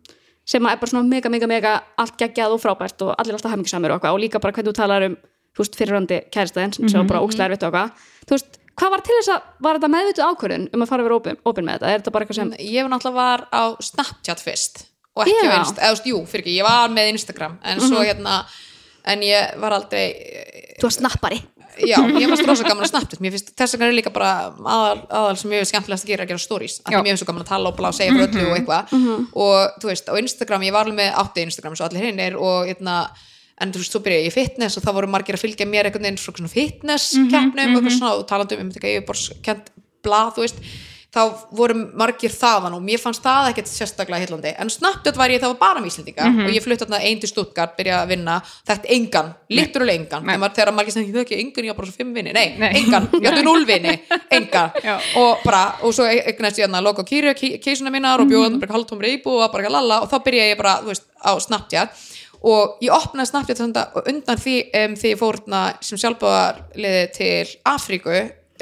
sem 0.50 0.66
er 0.66 0.80
bara 0.82 0.92
svona 0.92 1.08
mega, 1.08 1.30
mega, 1.32 1.48
mega 1.50 1.74
allt 2.00 2.16
geggjað 2.20 2.56
og 2.56 2.62
frábært 2.64 3.04
og 3.06 3.14
allir 3.16 3.38
alltaf 3.38 3.54
hamingisamur 3.54 3.96
og, 3.96 4.08
og 4.10 4.22
líka 4.22 4.42
bara 4.42 4.56
hvernig 4.56 4.74
þú 4.74 4.80
talar 4.80 5.06
um 5.08 5.18
þú 5.56 5.66
veist, 5.66 5.78
fyrirrandi 5.78 6.20
kæristaðin 6.34 6.76
sem 6.78 7.00
var 7.00 7.10
bara 7.10 7.22
ókslega 7.26 7.50
erfitt 7.50 7.66
og 7.68 7.74
eitthvað. 7.74 8.06
Þú 8.26 8.36
veist, 8.36 8.60
hvað 8.80 8.94
var 8.94 9.04
til 9.06 9.18
þess 9.18 9.32
að, 9.34 9.50
var 9.66 9.80
þetta 9.80 9.92
meðvituð 9.96 10.30
ákvörðun 10.30 10.68
um 10.74 10.86
að 10.86 10.92
fara 10.92 11.04
að 11.04 11.10
vera 11.10 11.36
opin 11.52 11.68
með 11.68 11.74
þetta, 11.74 11.90
er 11.90 12.02
þetta 12.02 12.14
bara 12.16 12.26
eitthvað 12.26 12.40
sem 12.40 12.54
ég 12.64 12.86
var 12.86 12.94
náttúrulega 12.94 13.20
var 13.20 13.46
á 13.52 13.64
Snapchat 13.90 14.44
fyrst 14.46 14.86
og 15.18 15.24
ekki 15.26 15.46
á 15.50 15.58
Insta, 15.60 15.82
eða 15.82 15.92
þú 15.92 15.96
veist, 15.98 16.10
jú, 16.12 16.20
fyrir 16.30 16.46
ekki, 16.46 16.58
ég 16.60 16.68
var 16.68 16.92
með 16.94 17.14
Instagram 17.16 17.56
en 17.64 17.82
svo 17.84 18.04
hérna 18.04 18.42
en 19.10 19.24
ég 19.26 19.56
var 19.62 19.78
aldrei 19.80 20.04
þú 20.80 20.88
var 20.90 20.96
snappari. 20.96 21.40
Já, 21.80 21.96
ég 22.20 22.28
var 22.28 22.42
rosa 22.44 22.66
gaman 22.68 22.84
að 22.84 22.90
snappa 22.92 23.18
finnst 23.20 23.52
þess 23.56 23.76
vegna 23.78 23.88
er 23.88 23.96
líka 23.96 24.12
bara 24.12 24.32
aðal, 24.52 25.00
aðal 25.08 25.38
sem 25.40 25.54
ég 25.54 25.62
finnst 25.62 25.72
skemmtilegast 25.72 26.06
að 26.06 26.12
gera 26.12 26.26
að 26.26 26.32
gera 26.34 26.44
stories 26.44 26.76
af 26.82 26.90
því 26.92 27.00
mér 27.00 27.12
finnst 27.14 27.24
svo 27.24 27.30
gaman 27.30 27.46
að 27.46 27.52
tala 27.54 27.72
og 27.72 27.78
blá, 27.78 27.90
segja 27.96 28.16
frá 28.16 28.26
öllu 28.26 28.46
og 28.50 28.56
eitthvað. 28.58 28.94
Og 29.46 29.80
þú 29.80 29.92
veist, 29.92 30.12
á 30.12 30.14
Instagram, 30.20 30.66
ég 30.68 30.76
var 30.76 30.90
alveg 30.90 30.98
með 31.00 31.20
átti 31.24 31.46
Instagram 31.48 31.78
svo 31.80 31.88
allir 31.88 32.04
hinn 32.10 32.20
er 32.20 32.36
og 32.36 32.68
hérna 32.68 32.98
en 33.64 33.72
þú 33.72 33.84
veist, 33.84 33.96
svo 33.96 34.04
byrja 34.04 34.20
ég 34.26 34.28
í 34.28 34.36
fitness 34.36 34.80
og 34.80 34.84
þá 34.84 34.92
voru 34.98 35.12
margir 35.12 35.38
að 35.38 35.46
fylgja 35.46 35.68
mér 35.70 35.88
einhvern 35.88 36.10
veginn 36.10 36.20
svona 36.20 36.52
fitness 36.52 37.14
keppnum 37.32 37.76
og 37.76 37.80
eitthvað 37.80 37.96
svona 37.96 38.14
og 38.18 38.28
talandi 38.28 38.60
um, 38.60 38.72
þetta 38.76 38.94
yfirborskent 38.94 39.72
blað, 40.04 40.36
þú 40.36 40.46
veist 40.46 40.62
þá 41.10 41.22
voru 41.58 41.76
margir 41.98 42.30
þaðan 42.30 42.76
og 42.78 42.84
mér 42.86 43.02
fannst 43.02 43.24
það 43.26 43.48
ekkert 43.50 43.70
sérstaklega 43.72 44.28
hillandi 44.28 44.52
en 44.62 44.70
Snapchat 44.70 45.18
var 45.18 45.32
ég, 45.34 45.42
var 45.42 45.56
bara 45.58 45.82
með 45.82 45.90
Íslendinga 45.90 46.28
og 46.46 46.52
ég 46.54 46.62
flutt 46.62 46.84
þarna 46.84 47.00
einn 47.02 47.22
til 47.22 47.30
Stuttgart, 47.32 47.74
byrjaði 47.80 48.04
að 48.04 48.12
vinna. 48.14 48.36
Þekkt 48.70 48.86
engan, 48.94 49.32
literally 49.50 49.96
engan. 49.98 50.30
Þegar 50.54 50.72
margir 50.78 50.94
sem 50.94 51.08
þau 51.10 51.24
ekki 51.24 51.40
engan, 51.42 51.66
ég 51.66 51.74
á 51.74 51.80
bara 51.80 51.90
svo 51.90 51.98
fimm 51.98 52.14
vinni 52.14 52.36
nei, 52.36 52.54
Nei. 52.62 52.70
engan, 52.84 53.10
ég 53.24 53.30
áttu 53.32 53.46
núl 53.48 53.66
vinni 53.66 53.96
engan, 54.38 54.70
og 55.18 55.44
bara 55.48 55.64
og 55.82 55.98
svo 55.98 56.06
eignast 56.06 56.62
ég 56.62 56.68
hérna 56.68 56.84
logo 56.86 57.06
kýri 57.08 57.34
keisuna 57.58 57.90
minnar 57.94 58.22
og 58.22 58.30
bjóða 58.30 58.60
bara 58.62 58.78
haldtómur 58.78 59.10
íbú 59.10 59.40
og 59.40 59.50
bara 59.54 59.74
lalla 59.80 60.04
og 60.06 60.14
þá 60.14 60.20
byrjaði 60.30 60.54
ég 60.54 60.62
bara, 60.62 60.78
þú 60.86 60.94
veist, 60.94 61.10
á 61.26 61.32
Snapchat. 61.42 62.02
Og 62.40 62.78
ég 62.86 62.94
opnaði 62.96 63.34
Snapchat 63.34 63.66
að 63.66 64.04
undan 64.14 64.40
því 64.40 64.60
um, 64.84 64.94
því 64.96 65.16
ég 65.16 65.20
fór 65.20 65.42
sem 65.84 66.00
sjálfbáðar 66.00 66.62
liði 66.78 67.08
til 67.18 67.56
Afríku 67.68 68.14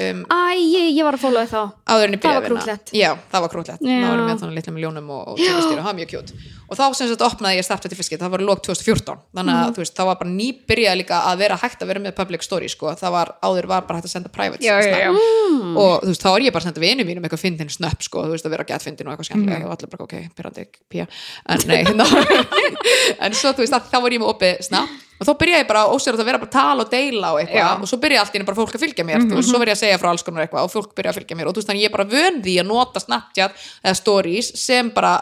um, 0.06 0.20
Æ, 0.30 0.38
ég, 0.58 0.86
ég 0.98 1.04
var 1.06 1.16
að 1.18 1.22
fóla 1.24 1.42
þá. 1.50 1.60
áður 1.88 2.04
en 2.08 2.16
ég 2.16 2.22
byrjaði 2.22 2.38
að 2.38 2.48
vinna. 2.48 2.78
já, 3.02 3.10
það 3.32 3.40
var 3.44 3.52
krútlegt, 3.54 3.82
Já. 3.82 3.98
það 4.04 4.10
var 4.14 4.22
með 4.28 4.40
þannig 4.42 4.56
litla 4.60 4.72
miljónum 4.78 5.10
og, 5.16 5.22
og 5.32 5.38
tíkastýra, 5.42 5.82
það 5.82 5.90
var 5.90 5.98
mjög 6.00 6.10
kjút 6.14 6.32
og 6.68 6.76
þá 6.76 6.84
sem 6.94 7.08
sagt 7.08 7.22
opnaði 7.24 7.58
ég 7.58 7.64
Snapchat 7.66 7.92
í 7.92 7.96
fiskit, 7.98 8.20
það 8.20 8.30
var 8.36 8.44
lók 8.44 8.60
2014 8.66 9.18
þannig 9.34 9.54
Mhm. 9.54 9.64
að 9.64 9.72
þú 9.74 9.82
veist, 9.82 9.94
það 9.96 10.06
var 10.10 10.16
bara 10.20 10.30
nýbyrjað 10.30 10.96
líka 11.00 11.20
að 11.30 11.38
vera 11.38 11.56
hægt 11.56 11.80
að 11.82 11.86
vera 11.88 12.00
með 12.04 12.14
public 12.16 12.42
story 12.42 12.68
sko, 12.68 12.92
það 12.94 13.10
var 13.16 13.34
áður 13.42 13.66
var 13.66 13.82
bara 13.88 13.98
hægt 13.98 14.08
að 14.10 14.14
senda 14.16 14.28
private 14.28 14.60
Já, 14.62 14.76
já, 14.82 14.92
já. 15.08 15.10
snap. 15.12 15.76
og 15.76 16.02
þú 16.02 16.12
veist, 16.12 16.22
þá 16.22 16.30
er 16.36 16.42
ég 16.48 16.52
bara 16.52 16.62
að 16.62 16.68
senda 16.68 16.80
vinum 16.80 17.06
mínum 17.08 17.24
eitthvað 17.24 17.44
fyndin 17.46 17.72
snöpp 17.72 18.02
sko, 18.02 18.22
þú 18.28 18.30
veist, 18.36 18.44
að 18.46 18.50
vera 18.56 18.64
gett 18.68 18.82
fyndin 18.84 19.06
og 19.08 19.12
eitthvað 19.16 19.28
skemmtilega. 19.32 19.64
Og 19.64 19.72
allir 19.76 19.90
bara, 19.90 20.04
ok, 20.04 20.14
pyrrandi 20.36 20.66
pía. 20.90 21.06
En 21.48 21.58
nei, 21.66 21.84
hérna. 21.84 22.04
En 23.24 23.32
svo, 23.32 23.52
þú 23.56 23.64
veist, 23.64 23.72
að, 23.74 23.88
þá 23.90 23.98
var 24.04 24.14
ég 24.14 24.20
með 24.22 24.30
opið 24.32 24.62
snap. 24.68 24.88
Og 25.18 25.26
þá 25.26 25.32
byrjaði 25.40 25.62
ég 25.64 25.68
bara 25.68 25.80
ósverð 25.90 26.20
að 26.22 26.28
vera 26.28 26.38
bara 26.38 26.46
að 26.48 26.54
tala 26.54 26.84
og 26.84 26.90
deila 26.92 27.32
og 27.34 27.40
eitthvað. 27.42 27.80
Og 27.82 27.88
svo 27.90 27.98
byrjaði 27.98 28.20
allt 28.22 28.34
í 28.34 28.38
einu 28.38 28.46
bara 28.46 28.58
fólk 28.60 28.74
að 28.76 28.82
fylgja 28.84 29.04
mér 29.08 29.24
þú 29.26 29.34
veist, 29.40 29.48
svo 29.50 29.58
verið 29.58 29.72
ég 29.72 29.78
að 29.78 29.82
segja 29.82 29.98
frá 29.98 30.10
alls 30.12 30.22
konar 30.22 30.44
eitthvað 30.46 30.68
og 30.68 30.70
fólk 30.76 30.92
byrjaði 30.94 31.10
að 31.10 31.18
fylgja 31.18 31.36
mér. 31.40 31.48
Og 31.50 31.54
þú 31.56 31.58
veist, 31.62 31.70
þannig 31.72 31.86
ég 31.88 31.94
bara 31.96 32.06
vön 32.12 32.38
því 32.44 32.54
að 32.62 32.68
nota 32.70 33.02
Snapchat 33.02 33.52
eða 33.82 33.96
Stories 33.98 34.52
sem 34.62 34.90
bara 34.94 35.16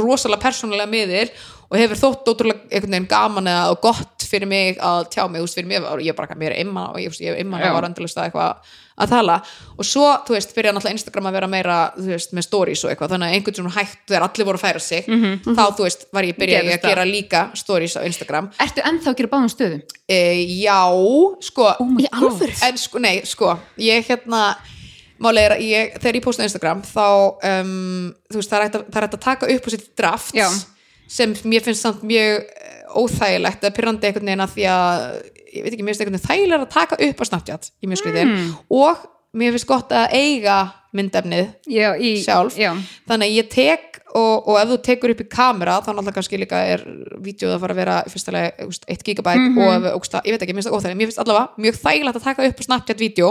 rosalega 0.00 0.44
persónulega 0.46 0.90
miðil 0.90 1.28
og 1.72 1.78
hefur 1.80 2.00
þótt 2.02 2.28
ótrúlega 2.28 2.68
einhvern 2.68 2.92
veginn 2.92 3.08
gaman 3.08 3.48
eða 3.48 3.76
gott 3.80 4.24
fyrir 4.28 4.48
mig 4.48 4.78
að 4.80 5.06
tjá 5.12 5.24
mig, 5.28 5.40
þú 5.40 5.46
veist, 5.46 5.58
fyrir 5.58 5.86
og 5.88 6.02
ég 6.04 6.12
er 6.12 6.16
bara 6.18 6.36
mér 6.38 6.54
er 6.54 6.64
imma 6.66 6.88
og 6.92 7.00
ég, 7.00 7.14
er 7.20 7.38
imma 7.40 7.60
Já. 7.60 7.70
og 7.70 7.78
var 7.78 7.86
endalist 7.88 8.18
að 8.18 8.28
eitthvað 8.28 8.72
að 9.02 9.12
tala 9.12 9.36
og 9.78 9.86
svo, 9.88 10.04
þú 10.26 10.36
veist, 10.36 10.52
byrjaði 10.56 10.76
náttúrulega 10.76 10.98
Instagram 10.98 11.28
að 11.30 11.36
vera 11.38 11.48
meira, 11.54 11.78
þú 11.96 12.10
veist, 12.12 12.34
með 12.36 12.46
stories 12.46 12.82
og 12.84 12.92
eitthvað 12.92 13.14
þannig 13.14 13.30
að 13.30 13.36
einhvern 13.38 13.58
svona 13.58 13.74
hægt, 13.78 14.02
þegar 14.10 14.26
allir 14.28 14.48
voru 14.50 14.60
að 14.60 14.66
færa 14.66 14.84
sig 14.84 15.08
þá, 15.08 15.64
þú 15.78 15.86
veist, 15.86 16.04
var 16.12 16.28
ég 16.28 16.38
byrjaði 16.42 16.74
að 16.76 16.86
gera 16.90 17.08
líka 17.08 17.42
stories 17.62 17.96
á 17.96 18.00
Instagram 18.04 18.52
Ertu 18.60 18.84
ennþá 18.92 19.14
að 19.14 19.18
gera 19.22 19.32
báðum 19.32 19.54
stöðum? 19.54 19.82
e, 20.04 20.20
já, 20.60 20.78
sko 21.48 21.70
alvöru? 21.72 22.52
en 22.68 22.84
sko, 22.84 23.02
nei, 23.02 23.16
sko 23.28 23.56
ég 23.80 24.12
hérna 24.12 24.44
málega 25.24 25.48
er 25.50 25.54
að 25.56 25.64
ég, 25.68 25.94
þegar 26.02 26.18
ég 26.18 26.24
posta 26.26 26.46
Instagram 26.46 26.82
þá, 26.86 27.06
um, 27.52 27.72
þú 28.32 28.40
veist, 28.40 28.50
það 28.52 28.58
er 28.58 28.66
hægt 28.66 28.78
að, 28.80 29.06
að 29.06 29.18
taka 29.26 29.50
upp 29.54 29.68
á 29.68 29.70
sitt 29.74 29.86
draft 29.98 30.36
Já. 30.36 30.48
sem 31.12 31.34
mér 31.48 31.64
finnst 31.66 31.84
samt 31.86 32.02
mjög 32.08 32.42
eh, 32.42 32.82
óþægilegt 32.98 33.64
að 33.68 33.74
pyrrandi 33.78 34.08
einhvern 34.10 34.28
veginn 34.30 34.44
að 34.46 34.54
því 34.56 34.66
að 34.72 35.06
ég 35.52 35.64
veit 35.66 35.72
ekki, 35.74 35.84
mér 35.86 35.92
finnst 35.94 36.04
einhvern 36.04 36.18
veginn 36.18 36.28
þægilega 36.30 36.66
að 36.66 36.74
taka 36.76 37.00
upp 37.08 37.22
á 37.22 37.24
Snapchat 37.30 37.70
í 37.82 37.90
mjög 37.90 38.02
skriðin 38.02 38.32
Mm. 38.32 38.54
og 38.82 39.02
mér 39.36 39.54
finnst 39.54 39.68
gott 39.68 39.92
að 39.96 40.12
eiga 40.18 40.56
myndefnið 40.92 41.46
Já, 41.72 41.92
í, 41.96 42.14
sjálf 42.24 42.56
Já, 42.60 42.72
þannig 43.08 43.28
að 43.30 43.36
ég 43.38 43.48
tek 43.52 43.91
og, 44.14 44.48
og 44.48 44.56
ef 44.60 44.68
þú 44.68 44.76
tekur 44.84 45.10
upp 45.14 45.20
í 45.24 45.28
kamera 45.32 45.78
þá 45.80 45.88
náttúrulega 45.94 46.14
kannski 46.18 46.38
líka 46.40 46.58
er 46.68 46.82
vídeoð 47.24 47.54
að 47.56 47.60
fara 47.62 47.72
að 47.72 47.80
vera 47.80 47.94
lagi 48.36 48.50
1 48.92 49.04
gigabæt 49.06 49.38
Mhm. 49.40 49.58
og 49.58 49.70
ef, 49.72 49.94
ógsta, 49.96 50.20
ég 50.26 50.34
veit 50.36 50.42
ekki, 50.44 50.52
mér 50.52 50.60
finnst 50.62 50.68
það 50.68 50.76
óþægilegt 50.78 51.18
allavega 51.22 51.48
mjög 51.64 51.78
þægilegt 51.84 52.16
að 52.20 52.26
taka 52.28 52.46
upp 52.48 52.60
á 52.60 52.64
Snapchat 52.68 52.98
vídeo 53.00 53.30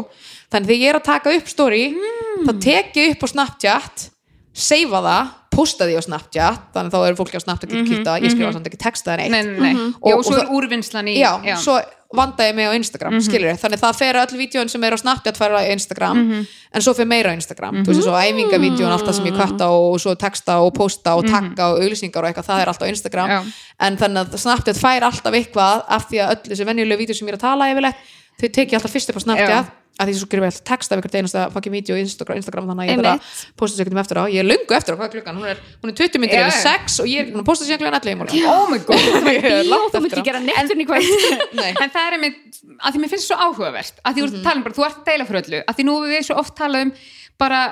þannig 0.52 0.68
þegar 0.72 0.82
ég 0.82 0.90
er 0.90 1.00
að 1.00 1.04
taka 1.04 1.36
upp 1.38 1.48
story 1.48 1.84
Mm. 1.92 2.48
þá 2.48 2.52
tek 2.62 2.94
ég 2.96 3.12
upp 3.16 3.22
á 3.22 3.28
Snapchat 3.34 4.10
seifa 4.54 5.00
það, 5.06 5.28
posta 5.52 5.86
því 5.86 5.96
á 5.96 6.02
Snapchat 6.04 6.62
þannig 6.74 6.92
þá 6.92 7.00
eru 7.08 7.16
fólki 7.20 7.38
á 7.38 7.44
Snapchat 7.44 7.70
ekki 7.72 7.88
kýta 7.92 8.18
ég 8.24 8.32
skrifa 8.32 8.54
samt 8.54 8.68
ekki 8.68 8.80
texta 8.82 9.14
en 9.14 9.20
eitt 9.20 9.32
nei, 9.32 9.44
nei, 9.44 9.74
nei. 9.74 9.74
Og- 10.02 10.10
Já, 10.10 10.14
og 10.16 10.20
og 10.20 10.26
svo 10.26 10.38
er 10.42 10.48
úrvinnslan 10.50 11.08
í 11.12 11.16
já, 11.22 11.56
svo 11.60 11.78
vanda 12.14 12.44
ég 12.44 12.56
mig 12.56 12.68
á 12.68 12.74
Instagram 12.76 13.14
mm 13.14 13.20
Mhm. 13.20 13.58
þannig 13.62 13.80
það 13.80 13.96
fer 13.96 14.16
öll 14.16 14.38
vídjón 14.38 14.70
sem 14.70 14.84
er 14.84 14.94
á 14.94 14.98
Snapchat 14.98 15.38
fara 15.38 15.60
á 15.60 15.72
Instagram, 15.72 16.18
Mhm. 16.18 16.48
en 16.74 16.82
svo 16.82 16.94
fer 16.96 17.06
meira 17.06 17.30
á 17.32 17.34
Instagram, 17.34 17.84
þú 17.84 17.88
veist, 17.88 18.04
svo 18.04 18.14
æfingavídjón 18.16 18.92
allt 18.92 19.06
það 19.06 19.14
sem 19.14 19.26
ég 19.26 19.36
kvætta 19.38 19.68
og 19.70 20.00
svo 20.00 20.16
texta 20.16 20.60
og 20.62 20.74
posta 20.74 21.16
og 21.16 21.26
takka 21.26 21.72
og 21.74 21.80
auglýsingar 21.82 22.18
og 22.24 22.34
eitthvað, 22.34 22.46
það 22.48 22.62
er 22.62 22.68
allt 22.68 22.82
á 22.82 22.88
Instagram 22.90 23.30
Mhm. 23.30 23.46
Já. 23.48 23.54
en 23.80 23.98
þannig 23.98 24.26
að 24.30 24.38
Snapchat 24.38 24.78
fær 24.78 25.02
alltaf 25.02 25.34
eitthvað 25.34 25.84
af 25.88 26.10
því 26.10 26.18
að 26.20 26.30
öll 26.32 26.50
þessi 26.52 26.66
venjulegu 26.66 26.98
vídjó 27.08 27.16
sem 27.16 27.28
ég 27.28 27.32
er 27.34 27.38
að 27.38 27.40
tala 27.40 27.66
yfirleitt, 27.74 27.96
þau 28.42 28.50
tekið 28.50 28.74
alltaf 28.74 28.92
fyrst 28.92 29.10
upp 29.10 29.16
á 29.18 29.22
Snapchat 29.22 29.66
að 30.00 30.10
því 30.10 30.16
svo 30.18 30.28
skrifa 30.28 30.48
ég 30.48 30.52
alltaf 30.52 30.68
text 30.70 30.94
af 30.94 31.02
ykkur 31.02 31.18
einasta 31.20 31.44
fucking 31.54 31.74
vídeo 31.76 31.98
á 31.98 32.02
Instagram, 32.02 32.40
Instagram 32.40 32.70
þannig 32.72 32.84
að 32.86 32.92
ég 32.92 33.02
bara 33.02 33.14
posta 33.60 33.78
sér 33.78 33.92
eftir 34.02 34.20
á, 34.22 34.24
ég 34.32 34.42
er 34.42 34.48
lungu 34.48 34.78
eftir 34.78 34.96
á, 34.96 34.98
hvað 34.98 35.12
klukkan? 35.18 35.42
Hún 35.42 35.50
er, 35.52 35.62
hún 35.84 35.92
er 35.92 35.98
20 36.00 36.24
myndir 36.24 36.42
yfir 36.42 36.56
já. 36.56 36.78
6 36.80 36.98
og 37.04 37.12
ég 37.12 37.22
er 37.22 37.42
að 37.42 37.46
posta 37.52 37.68
sér 37.68 37.82
klukkan 37.82 38.00
11 38.00 38.14
í 38.14 38.20
morgun. 38.22 38.48
Oh 38.50 38.66
my 38.72 38.80
god. 38.88 39.06
Ég 39.36 39.48
er 39.52 39.70
langt 39.70 39.94
þú 39.94 40.02
eftir 40.02 40.24
myndir 40.24 40.40
á. 40.40 40.42
í 40.72 41.12
Nei. 41.62 41.70
En 41.76 41.94
það 41.94 42.02
er 42.08 42.18
einmitt, 42.18 42.42
að 42.80 42.96
því 42.96 43.04
mér 43.04 43.14
finnst 43.14 43.28
það 43.28 43.36
svo 43.36 43.52
áhugavert 43.52 44.02
að 44.02 44.18
því 44.18 44.24
þú 44.24 44.28
ert 44.28 44.40
að 44.40 44.48
tala 44.48 44.58
um 44.58 44.66
bara, 44.66 44.78
þú 44.80 44.88
ert 44.88 45.00
að 45.02 45.12
deila 45.12 45.30
fyrir 45.30 45.44
öllu 45.44 45.62
að 45.62 45.78
því 45.78 45.88
nú 45.88 45.96
við 46.08 46.28
svo 46.28 46.42
oft 46.42 46.58
talað 46.58 46.88
um 46.88 46.94
bara 47.42 47.64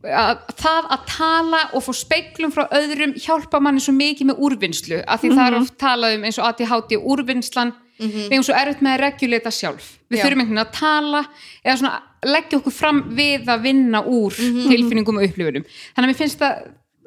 að 0.00 0.38
það 0.56 0.86
að 0.94 1.02
tala 1.10 1.60
og 1.76 1.84
fá 1.84 1.90
speiklum 1.96 2.52
frá 2.54 2.64
öðrum 2.72 3.12
hjálpa 3.20 3.60
manni 3.60 3.82
svo 3.84 3.92
mikið 3.92 4.30
með 4.30 4.42
úrvinnslu 4.46 5.00
að 5.04 5.24
því 5.24 5.30
það 5.36 5.46
er 5.46 5.56
oft 5.58 5.76
talað 5.80 6.16
um 6.16 6.24
eins 6.24 6.38
og 6.40 6.46
ADHD 6.48 6.94
úrvinnslan, 7.00 7.72
við 8.00 8.32
erum 8.32 8.46
svo 8.46 8.56
erfitt 8.56 8.84
með 8.84 8.96
að 8.96 9.02
regulata 9.04 9.52
sjálf, 9.54 9.88
við 10.10 10.18
Já. 10.18 10.24
þurfum 10.24 10.42
einhvern 10.44 10.56
veginn 10.56 10.64
að 10.64 10.76
tala 10.78 11.22
eða 11.64 11.78
svona 11.80 11.94
leggja 12.30 12.60
okkur 12.60 12.76
fram 12.76 13.00
við 13.16 13.48
að 13.48 13.64
vinna 13.68 14.02
úr 14.04 14.36
tilfinningum 14.36 15.20
og 15.20 15.26
upplifunum, 15.28 15.66
þannig 15.94 16.06
að 16.06 16.12
mér 16.12 16.20
finnst 16.20 16.42
það 16.42 16.62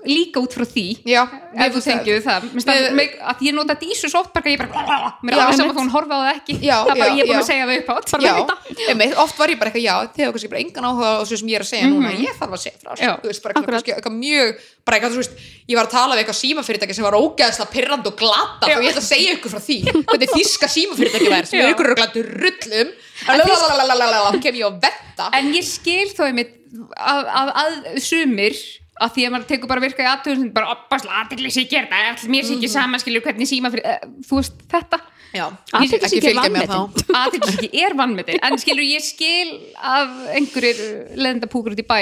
líka 0.06 0.42
út 0.44 0.54
frá 0.56 0.66
því 0.68 0.86
Já, 1.08 1.22
ef 1.56 1.74
þú 1.76 1.82
tengið 1.86 2.22
það, 2.26 2.48
það 2.64 2.92
mig- 2.98 3.18
að 3.20 3.44
ég 3.48 3.54
nota 3.56 3.76
dísu 3.80 4.10
svo 4.12 4.20
oft 4.24 4.34
bara 4.34 4.50
ég 4.52 4.58
bara, 4.60 5.14
mér 5.24 5.34
er 5.34 5.40
alveg 5.44 5.58
saman 5.60 5.76
þó 5.76 5.82
hún 5.84 5.92
horfa 5.94 6.14
á 6.14 6.20
það 6.24 6.32
ekki. 6.34 6.56
Já, 6.64 6.76
það 6.84 7.00
bara 7.00 7.14
ég 7.14 7.22
er 7.24 7.28
búin 7.30 7.38
já. 7.38 7.42
að 7.44 7.50
segja 7.50 7.66
það 7.70 7.78
upp 7.80 7.90
átt 7.94 9.24
oft 9.24 9.38
var 9.40 9.50
ég 9.54 9.60
bara 9.60 9.72
eitthvað 9.72 9.86
já, 9.88 9.96
hefur 10.18 10.34
kannski 10.34 10.50
bara 10.54 10.62
engan 10.64 10.88
áhuga 10.90 11.08
á 11.08 11.22
þessu 11.24 11.38
sem 11.40 11.48
ég 11.48 11.56
er 11.60 11.64
að 11.64 11.70
segja 11.72 11.88
núna. 11.88 12.12
Ég 12.14 12.34
þarf 12.40 12.54
að 12.58 12.64
segja 12.64 12.78
frá 12.84 12.92
Mhm. 12.94 13.22
Þú 13.24 13.28
veist, 13.32 13.44
bara 13.44 13.54
kannski, 13.64 13.94
eitthvað 13.94 14.16
mjög 14.20 14.50
bara 14.86 14.98
eitthvað, 14.98 15.14
þú 15.14 15.20
veist, 15.24 15.36
ég 15.70 15.76
var 15.78 15.86
að 15.88 15.92
tala 15.94 16.16
við 16.16 16.22
eitthvað 16.24 16.40
símafyrirtæki 16.44 16.94
sem 16.96 17.04
var 17.08 17.14
ógeðslega 17.18 17.72
pirrand 17.72 18.08
og 18.08 18.16
glata 18.20 18.68
og 18.68 18.84
ég 18.84 18.92
ætla 18.92 19.04
að 19.04 19.12
segja 19.14 19.34
ykkur 19.38 19.52
frá 19.54 19.62
því 19.64 19.78
hvernig 20.04 20.30
þíska 20.34 20.68
símafyrirtæki 20.76 21.30
væri 21.32 21.48
sem 21.48 21.72
ykkur 21.74 21.90
rugglandi 21.94 22.24
rullum 22.28 22.92
lalalalalalala, 23.28 24.42
kem 24.44 24.56
ég 24.60 24.68
að 24.68 24.80
vetta 24.84 25.30
en 25.38 25.52
ég 25.56 25.64
skil 25.68 26.10
þó 26.12 26.26
einmitt 26.28 26.54
að, 26.98 27.28
að, 27.30 27.52
að 27.64 28.00
sumir 28.04 28.58
að 29.04 29.16
því 29.16 29.26
að 29.28 29.34
maður 29.36 29.48
tekur 29.52 29.72
bara 29.72 29.84
virka 29.84 30.06
í 30.06 30.10
aðtöðun 30.12 30.52
bara 30.56 30.76
opasla 30.76 31.22
aðtegli 31.22 31.52
sér 31.54 31.70
gerða 31.72 32.04
mér 32.32 32.48
sé 32.48 32.58
ekki 32.58 32.70
saman 32.72 33.04
skilur 33.04 33.26
hvernig 33.26 33.50
síma 33.50 33.72
fyrir 33.74 33.90
uh, 33.90 34.12
þú 34.28 34.40
veist 34.40 34.64
þetta. 34.74 35.00
Athyglisríkir 35.80 36.30
ekki 36.30 36.40
vanmetin. 36.40 36.74
þá. 36.74 37.16
Aðtegli 37.24 37.54
ekki 37.56 37.84
er 37.84 37.96
vannmetin 37.98 38.44
en 38.48 38.60
skilur 38.62 38.86
ég 38.86 39.06
skil 39.06 39.56
að 39.80 40.14
einhverjir 40.38 40.84
leðendapúkur 41.18 41.76
út 41.76 41.82
í 41.82 41.88
bæ 41.90 42.00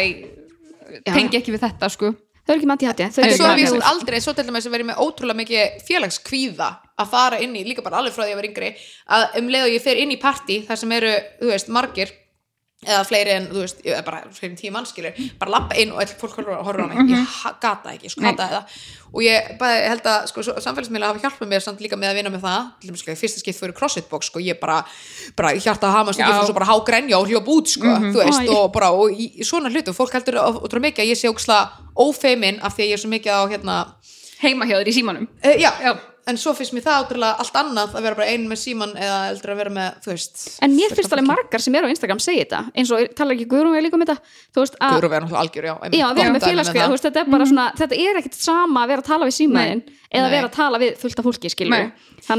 tengi 1.08 1.40
ekki 1.40 1.56
við 1.56 1.66
þetta 1.66 1.92
sko. 1.92 2.14
Þau 2.42 2.56
eru 2.56 2.60
ekki 2.60 2.70
mati 2.72 2.88
hætti 2.90 3.06
En 3.06 3.36
svo 3.38 3.50
hef 3.52 3.60
ég 3.62 3.84
aldrei, 3.86 4.18
svo 4.24 4.34
til 4.34 4.48
dæmis 4.48 4.66
að 4.66 4.74
verið 4.74 4.88
með 4.90 5.02
ótrúlega 5.04 5.40
mikið 5.44 5.84
félagskvíða 5.86 6.70
að 7.02 7.12
fara 7.12 7.38
inn 7.44 7.54
í, 7.56 7.62
líka 7.68 7.84
bara 7.86 8.02
alveg 8.02 8.16
frá 8.16 8.24
því 8.24 8.28
að 8.28 8.32
ég 8.32 8.40
var 8.40 8.48
yngri 8.50 8.72
að 9.18 9.38
um 9.40 9.52
leið 9.54 9.66
og 9.68 9.76
ég 9.76 9.84
fer 9.86 10.02
inn 10.02 10.14
í 10.14 10.18
partí 10.22 10.58
þar 10.66 10.80
sem 10.82 10.96
eru, 10.98 11.12
þú 11.38 11.52
veist, 11.52 11.70
margir 11.72 12.14
eða 12.82 13.04
fleiri 13.06 13.34
en, 13.36 13.44
þú 13.52 13.60
veist, 13.62 13.82
bara 14.08 14.24
fleiri 14.34 14.50
en 14.56 14.58
tíu 14.58 14.72
mannskilur, 14.74 15.18
bara 15.38 15.52
lappa 15.54 15.76
inn 15.78 15.92
og 15.94 16.02
fólk 16.18 16.40
horfir 16.42 16.82
á 16.82 16.88
mig, 16.90 17.12
ég 17.14 17.28
ha- 17.44 17.52
gata 17.62 17.92
ekki, 17.94 18.10
sko, 18.10 18.24
hataði 18.26 18.56
það. 18.58 18.80
Og 19.14 19.22
ég 19.22 19.52
bara 19.60 19.76
held 19.92 20.02
að, 20.10 20.26
sko, 20.32 20.42
samfélagsmiðla 20.66 21.12
hafa 21.12 21.22
hjálpað 21.22 21.52
mér 21.52 21.62
samt 21.62 21.84
líka 21.84 21.96
með 22.00 22.10
að 22.10 22.18
vinna 22.18 22.32
með 22.34 22.42
það. 22.48 22.66
Til 22.82 22.90
dæmis, 22.90 23.04
sko, 23.04 23.12
í 23.14 23.20
fyrsta 23.22 23.40
skipt 23.44 23.60
fyrir 23.62 23.76
CrossFit 23.78 24.10
box, 24.10 24.32
sko, 24.32 24.40
ég 24.42 24.58
bara 24.60 24.80
bara 25.38 25.54
hjarta 25.54 25.92
að 25.92 25.96
hamast 26.00 26.20
og 26.20 26.26
ég 26.26 26.46
svo 26.50 26.54
bara 26.58 26.66
að 26.66 26.74
hágrenja 26.74 27.20
og 27.22 27.28
hljópa 27.30 27.54
út, 27.54 27.68
sko, 27.70 27.86
þú 27.86 28.18
veist, 28.26 28.42
Æ. 28.50 28.56
og 28.58 28.72
bara, 28.74 28.90
og 28.92 29.12
í, 29.14 29.30
svona 29.46 29.70
hlutu, 29.70 29.94
fólk 29.94 30.14
heldur 30.18 30.42
ótrúlega 30.42 30.88
mikið 30.90 31.06
að 31.06 31.12
ég 31.14 31.22
sé 31.22 31.30
óksla 31.30 31.60
ófeimin 31.96 32.58
af 32.66 32.74
því 32.74 32.82
að 32.82 32.90
ég 32.90 32.94
er 32.98 33.04
svo 33.06 33.10
mikið 33.14 33.32
á, 33.38 33.42
hérna, 33.52 33.78
heima 34.42 34.66
hjá 34.66 34.80
þér 34.82 34.88
í 34.90 34.96
símanum. 34.98 35.28
Uh, 35.46 35.54
já, 35.62 35.70
Já. 35.86 35.94
En 36.30 36.38
svo 36.38 36.54
finnst 36.58 36.74
mér 36.76 36.84
það 36.86 37.06
ótrúlega 37.06 37.42
allt 37.42 37.56
annað 37.62 37.96
að 37.98 38.06
vera 38.06 38.18
bara 38.20 38.28
einn 38.34 38.44
með 38.50 38.60
síman 38.62 38.92
eða 38.94 39.18
heldur 39.30 39.54
að 39.54 39.62
vera 39.62 39.74
með, 39.78 39.96
þú 40.04 40.12
veist 40.12 40.44
En 40.62 40.76
mér 40.76 40.94
finnst 40.98 41.16
alveg 41.16 41.28
margar 41.30 41.64
sem 41.64 41.78
eru 41.80 41.90
á 41.90 41.94
Instagram 41.94 42.22
segja 42.22 42.44
þetta. 42.46 42.60
Eins 42.78 42.92
og 42.94 43.16
talar 43.18 43.36
ekki 43.38 43.48
Guðrún 43.52 43.76
við 43.76 43.86
líka 43.88 43.98
um 43.98 44.04
þetta? 44.06 44.18
Veist 44.60 44.78
að 44.78 44.96
Guður 44.96 45.12
vera 45.16 45.26
náttúrulega 45.26 45.44
algjör, 45.46 45.68
já 45.68 45.74
Já, 45.98 46.06
þú 46.12 46.92
veist, 46.92 47.08
þetta 47.08 47.24
er 47.24 47.32
bara 47.34 47.50
svona, 47.50 47.68
þetta 47.82 48.00
er 48.06 48.22
ekkert 48.22 48.38
sama 48.38 48.86
að 48.86 48.94
vera 48.94 49.06
að 49.06 49.10
tala 49.12 49.30
við 49.30 49.38
símaðinn 49.40 49.84
eða 50.12 50.28
Nei. 50.28 50.34
vera 50.36 50.50
að 50.50 50.56
tala 50.58 50.82
við 50.82 50.98
fullt 51.00 51.22
af 51.22 51.28
fólki, 51.28 51.52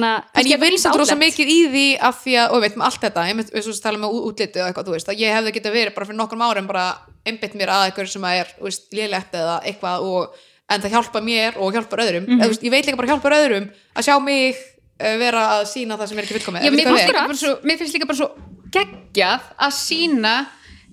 að 0.06 0.40
En 0.42 0.50
ég 0.50 0.60
vinn 0.60 0.78
samt 0.78 0.98
rosa 1.00 1.16
mikið 1.16 1.52
í 1.52 1.58
því 1.72 1.86
af 2.04 2.20
því 2.20 2.36
að, 2.36 2.52
og 2.52 2.58
ég 2.58 2.66
veit 2.66 2.76
með 2.76 2.88
allt 2.88 3.06
þetta, 3.06 3.24
ég 3.32 3.64
svo 3.64 3.76
tala 3.80 4.02
með 4.02 4.18
útliti 4.28 4.60
og 4.60 4.68
eitthvað, 4.68 4.90
þú 4.90 4.96
veist, 4.98 5.08
að 5.08 5.22
ég 5.24 5.36
hefði 5.38 5.54
getað 5.56 5.76
verið 5.78 5.96
bara 5.96 6.08
fyrir 6.10 6.20
nokkrum 6.20 6.44
árum 6.44 6.68
bara 6.68 6.84
einbytt 7.24 7.56
mér 7.58 7.72
að 7.72 7.86
eitthvað 7.88 8.12
sem 8.12 8.26
er, 8.28 8.52
veist, 8.60 8.88
lélegt 8.94 9.36
eða 9.38 9.56
eitthvað 9.64 10.06
og, 10.10 10.40
en 10.74 10.80
það 10.84 10.94
hjálpa 10.96 11.20
mér 11.22 11.56
og 11.56 11.72
hjálpar 11.74 12.02
öðrum, 12.04 12.26
Mhm. 12.28 12.38
eða, 12.40 12.44
þú 12.44 12.52
veist, 12.54 12.62
ég 12.66 12.70
veit 12.70 12.86
líka 12.86 12.96
bara 12.96 13.08
hjálpar 13.12 13.36
öðrum 13.38 13.66
að 13.96 14.02
sjá 14.08 14.14
mig 14.22 14.56
uh, 15.02 15.16
vera 15.18 15.42
að 15.58 15.62
sína 15.72 15.96
það 15.98 16.08
sem 16.08 16.18
er 16.18 16.24
ekki 16.24 16.36
fullkomið, 16.38 16.60
mér 16.62 16.86
finnst, 16.86 17.64
mér 17.64 17.78
finnst 17.78 17.94
líka 17.96 18.06
bara 18.06 18.20
svo 18.20 18.30
geggjað 18.72 19.40
að 19.58 19.72
sína 19.78 20.34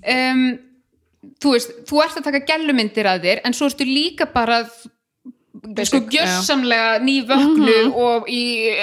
um, 0.07 0.45
þú 1.39 1.51
veist, 1.55 1.71
þú 1.87 2.03
ert 2.03 2.17
að 2.17 2.23
taka 2.29 2.45
gælumyndir 2.47 3.05
að 3.11 3.21
þér 3.27 3.41
en 3.45 3.53
svo 3.53 3.67
ertu 3.69 3.85
líka 3.87 4.25
bara 4.33 4.63
sko 5.83 5.99
gjössamlega 6.07 6.99
nývöknu 7.03 7.75
Mhm. 7.89 7.93
og 7.93 8.27
í 8.29 8.75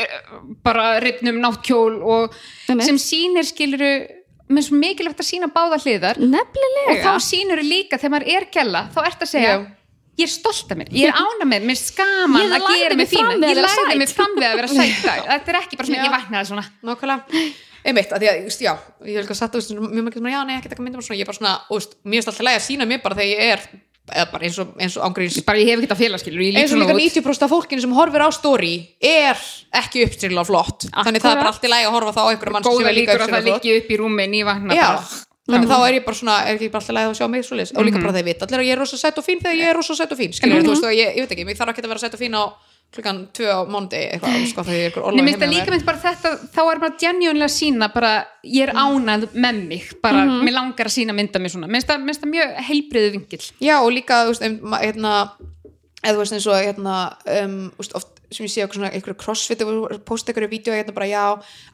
bara 0.63 1.01
ripnum 1.01 1.39
náttkjól 1.41 2.03
og 2.03 2.35
sem 2.67 2.97
sýnir 2.97 3.45
skiluru 3.45 4.07
með 4.51 4.63
svo 4.69 4.77
mikilvægt 4.79 5.19
að 5.19 5.27
sína 5.27 5.49
báða 5.51 5.79
hliðar. 5.83 6.17
Og 6.21 6.29
nefnilega 6.31 7.03
þá 7.03 7.17
sýnur 7.19 7.63
líka 7.67 7.99
þegar 7.99 8.11
maður 8.15 8.29
er 8.37 8.45
gæla 8.53 8.83
þá 8.95 8.99
ert 9.07 9.21
að 9.23 9.29
segja 9.33 9.49
Já. 9.57 9.76
Ég 10.17 10.27
er 10.27 10.33
stolt 10.33 10.73
af 10.73 10.81
mér, 10.81 10.91
ég 10.97 11.11
er 11.11 11.17
ána 11.25 11.49
með, 11.49 11.69
mér 11.71 11.79
skaman 11.81 12.57
að 12.57 12.69
gera 12.73 12.99
mig 12.99 13.11
fína, 13.13 13.37
ég 13.41 13.63
sæt. 13.63 13.95
mig 14.01 14.13
fram 14.13 14.37
við 14.37 14.49
að 14.49 14.61
vera 14.63 14.71
sætt 14.73 15.01
þetta 15.31 15.53
er 15.53 15.61
ekki 15.63 15.81
bara 15.81 15.89
svona, 15.91 16.03
Já. 16.03 16.07
ég 16.07 16.15
vaknaði 16.17 16.51
svona. 16.53 16.67
Nákvæmlega. 16.91 17.43
Einmitt, 17.87 18.11
að 18.11 18.23
því 18.23 18.29
að, 18.33 18.39
just, 18.49 18.63
já, 18.65 18.73
ég 19.07 19.15
vil 19.15 19.23
ekki 19.23 19.35
að 19.37 19.41
setja 19.43 19.59
mjög 19.79 20.17
svona, 20.17 20.33
já, 20.33 20.41
nei, 20.49 20.57
ekki 20.59 20.73
taka 20.73 20.83
myndum 20.87 21.05
ég 21.07 21.23
er 21.23 21.29
bara 21.29 21.39
svona, 21.39 21.53
úst, 21.77 21.99
mér 22.03 22.25
er 22.25 22.31
alltaf 22.33 22.47
lægi 22.49 22.59
að 22.59 22.65
sína 22.67 22.89
mér 22.89 23.05
bara 23.05 23.19
þegar 23.21 23.31
ég 23.31 23.53
er 23.53 23.61
eða 24.07 24.27
bara 24.31 24.47
eins 24.47 24.59
og, 24.63 24.73
eins 24.79 24.97
og 24.99 25.03
ángríns 25.07 25.39
bara 25.47 25.59
ég 25.59 25.67
hef 25.71 25.81
ekki 25.81 25.87
þetta 25.89 25.99
félagskilur, 25.99 26.43
eins 26.61 26.75
og 26.75 26.79
líka 26.83 26.95
út. 26.95 27.01
90% 27.03 27.47
af 27.47 27.51
fólkinu 27.51 27.83
sem 27.83 27.95
horfir 27.97 28.23
á 28.23 28.31
story 28.35 28.75
er 29.03 29.39
ekki 29.83 30.05
uppstyrla 30.07 30.45
flott. 30.47 30.87
Þannig 30.95 31.25
það 31.25 31.33
er 31.33 31.41
bara 31.43 31.51
allt 31.53 31.67
í 31.67 31.71
lægi 31.73 31.89
að 31.89 31.97
horfa 31.97 32.13
þá 32.15 32.23
þannig 35.47 35.71
þá 35.71 35.77
er 35.79 35.99
ég 35.99 36.07
bara 36.07 36.21
svona 36.21 36.37
er 36.45 36.55
ekki 36.57 36.71
bara 36.73 36.83
alltaf 36.83 36.97
lægi 36.97 37.11
að 37.11 37.19
sjá 37.21 37.29
mig 37.33 37.45
svo 37.47 37.59
og 37.59 37.87
líka 37.87 38.03
bara 38.03 38.15
þeir 38.17 38.29
vita 38.31 38.47
allir 38.47 38.63
að 38.63 38.69
ég 38.69 38.77
er 38.77 38.81
rosa 38.83 39.01
sætt 39.01 39.21
og 39.21 39.27
fín 39.27 39.43
þegar 39.43 39.61
ég 39.61 39.73
er 39.73 39.79
rosa 39.79 39.99
sætt 39.99 40.15
og 40.15 40.21
fín 40.21 40.35
skilur 40.37 40.65
þú 40.65 40.73
veist, 40.75 40.89
ég, 40.97 41.13
ég 41.17 41.27
veit 41.27 41.37
ekki, 41.37 41.47
mér 41.47 41.61
þarf 41.61 41.75
ekki 41.75 41.85
að 41.87 41.93
vera 41.95 42.03
sætt 42.03 42.17
og 42.19 42.23
fín 42.23 42.35
á 42.39 42.45
klukkan 42.95 43.19
2 43.35 43.47
á 43.51 43.59
mánuði 43.67 44.03
eitthvað, 44.15 44.37
sko, 44.51 44.65
þegar 44.67 44.79
ég 44.79 44.85
er 44.87 44.93
ykkur 44.93 45.17
Nei, 45.17 45.25
minnst 45.27 45.43
það 45.43 45.53
líka 45.53 45.73
mynd 45.75 45.87
bara 45.89 46.03
þetta, 46.05 46.31
þá 46.55 46.61
er 46.63 46.81
bara 46.85 46.99
genuinlega 47.03 47.49
að 47.49 47.55
sína 47.57 47.89
bara, 47.93 48.13
ég 48.47 48.69
er 48.69 48.73
ánað 48.79 49.27
með 49.35 49.59
mig, 49.73 49.89
bara, 50.05 50.23
mér 50.47 50.55
langar 50.55 50.89
að 50.89 50.95
sína 50.95 51.17
mynda 51.17 51.43
mig 51.43 51.53
svona, 51.53 51.71
minnst 51.73 51.91
það, 51.91 52.07
minnst 52.07 52.23
það 52.23 52.33
mjög 52.37 52.55
heilbriðu 52.71 53.11
vingil. 53.17 53.43
Já, 53.59 53.75
og 53.81 53.91
líka, 53.91 54.23
þú 54.29 54.37
veist, 54.37 54.47
hérna 54.85 55.17
eða 56.07 56.15
þú 56.15 56.23
veist 56.23 56.37
eins 56.37 56.49
og 56.51 56.61
hérna 56.61 56.97
um, 57.43 57.59
veist, 57.81 57.97
oft 57.99 58.16
sem 58.31 58.47
ég 58.47 58.53
sé 58.53 58.65
okkur 58.65 58.81
svona 58.81 58.93
einhverju 58.95 59.19
crossfit 59.21 59.63
og 59.63 59.97
posta 60.09 60.33
einhverju 60.33 60.51
vídeo 60.51 60.75
hérna 60.75 60.95
bara 60.97 61.09
já 61.11 61.25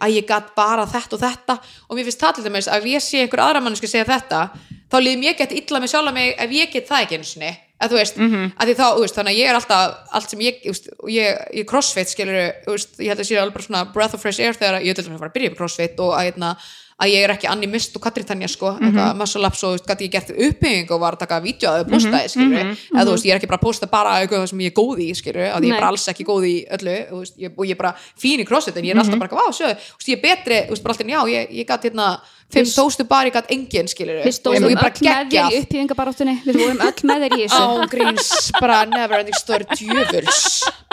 að 0.02 0.14
ég 0.18 0.28
gat 0.28 0.52
bara 0.56 0.86
þetta 0.86 1.16
og 1.16 1.22
þetta. 1.22 1.58
Og 1.88 1.96
mér 1.96 2.08
finnst 2.08 2.22
það 2.22 2.38
til 2.38 2.46
dæmis 2.46 2.68
að 2.68 2.82
ef 2.82 2.88
ég 2.92 3.04
sé 3.04 3.24
einhver 3.24 3.44
aðra 3.46 3.64
mannsku 3.64 3.90
segja 3.90 4.08
þetta 4.08 4.46
þá 4.92 4.96
líður 5.00 5.22
mér 5.22 5.36
gett 5.38 5.54
illa 5.56 5.80
með 5.80 5.92
sjálfa 5.94 6.12
mig 6.16 6.34
ef 6.36 6.56
ég 6.58 6.72
get 6.72 6.88
það 6.90 7.04
ekki 7.06 7.18
einu 7.18 7.28
sinni. 7.28 7.52
Að 7.82 7.90
þú 7.90 7.98
veist, 7.98 8.18
að 8.22 8.68
því 8.68 8.74
þá, 8.78 8.84
þú 8.94 9.00
veist, 9.02 9.16
þannig 9.16 9.32
að 9.32 9.38
ég 9.40 9.48
er 9.50 9.56
alltaf 9.58 10.12
allt 10.14 10.30
sem 10.30 10.42
ég, 10.44 10.58
veist, 10.68 10.84
og 11.02 11.08
ég, 11.10 11.40
ég 11.58 11.66
crossfit 11.66 12.12
skilur, 12.12 12.36
veist, 12.68 12.92
ég 13.02 13.10
held 13.10 13.22
að 13.24 13.26
sé 13.26 13.40
alveg 13.40 13.56
bara 13.56 13.66
svona 13.66 13.80
breath 13.96 14.14
of 14.14 14.22
fresh 14.22 14.38
air 14.38 14.54
þegar 14.54 14.84
ég 14.86 14.94
til 14.94 15.02
dæmis 15.02 15.16
að 15.16 15.24
fara 15.24 15.32
að 15.32 15.38
byrja 15.38 15.50
með 15.50 15.58
crossfit 15.58 16.02
og 16.04 16.12
að, 16.14 16.28
hérna, 16.28 16.52
að 17.00 17.12
ég 17.12 17.24
er 17.24 17.32
ekki 17.34 17.48
Anni 17.50 17.68
Mist 17.70 17.96
og 17.96 18.02
Katri 18.04 18.24
Tanja 18.26 18.48
sko, 18.50 18.74
eitthvað 18.76 19.16
muscle 19.18 19.48
ups 19.48 19.62
og 19.68 19.86
gæti 19.86 20.08
ég 20.08 20.12
gert 20.12 20.30
uppbygging 20.32 20.92
og 20.92 21.00
var 21.02 21.16
að 21.16 21.22
taka 21.24 21.38
vídeo 21.44 21.70
að 21.70 21.76
þau 21.80 21.86
postaði, 21.94 22.28
skilur 22.32 22.58
eða 22.60 23.06
þú 23.06 23.14
veist, 23.14 23.26
ég 23.26 23.32
er 23.32 23.40
ekki 23.40 23.50
bara 23.50 23.60
að 23.60 23.66
posta 23.66 23.88
bara 23.92 24.10
eitthvað 24.20 24.46
sem 24.52 24.62
ég 24.62 24.70
er 24.72 24.76
góð 24.76 24.96
í, 25.02 25.08
skilur, 25.18 25.46
að 25.48 25.48
ég 25.48 25.56
er 25.56 25.72
Nei. 25.72 25.78
bara 25.78 25.90
alls 25.92 26.06
ekki 26.12 26.28
góð 26.28 26.42
í 26.50 26.54
öllu, 26.76 26.96
veist, 27.22 27.34
ég, 27.40 27.56
og 27.56 27.64
ég 27.66 27.74
er 27.76 27.80
bara 27.80 27.94
fín 28.22 28.42
í 28.42 28.46
crossfit 28.48 28.76
en 28.76 28.86
ég 28.86 28.92
er 28.94 29.02
alltaf 29.02 29.18
bara, 29.22 29.40
vá, 29.40 29.46
þú 29.50 29.66
veist, 29.72 30.08
ég 30.08 30.16
er 30.18 30.22
betri, 30.22 30.58
þú 30.68 30.76
veist, 30.76 30.84
bara 30.86 30.92
alltaf, 30.96 31.12
já, 31.12 31.20
ég, 31.32 31.42
ég 31.62 31.68
gat 31.72 31.88
hérna 31.88 32.06
fimm 32.52 32.68
tóstu 32.68 33.08
bara, 33.08 33.26
ég 33.30 33.36
gat 33.36 33.52
engin, 33.52 33.88
skilur 33.90 34.22
við 34.22 34.36
stóðum 34.36 34.68
og 34.68 34.74
ég 34.74 34.80
öll 34.82 35.06
með 35.08 35.32
þér 35.32 35.56
í 35.56 35.62
uppífingabaráttunni 35.62 36.36
við 36.44 36.54
vorum 36.60 36.82
öll 36.88 37.00
með 37.08 37.18
þér 37.26 37.38
í 37.38 37.44
þessu 37.46 37.62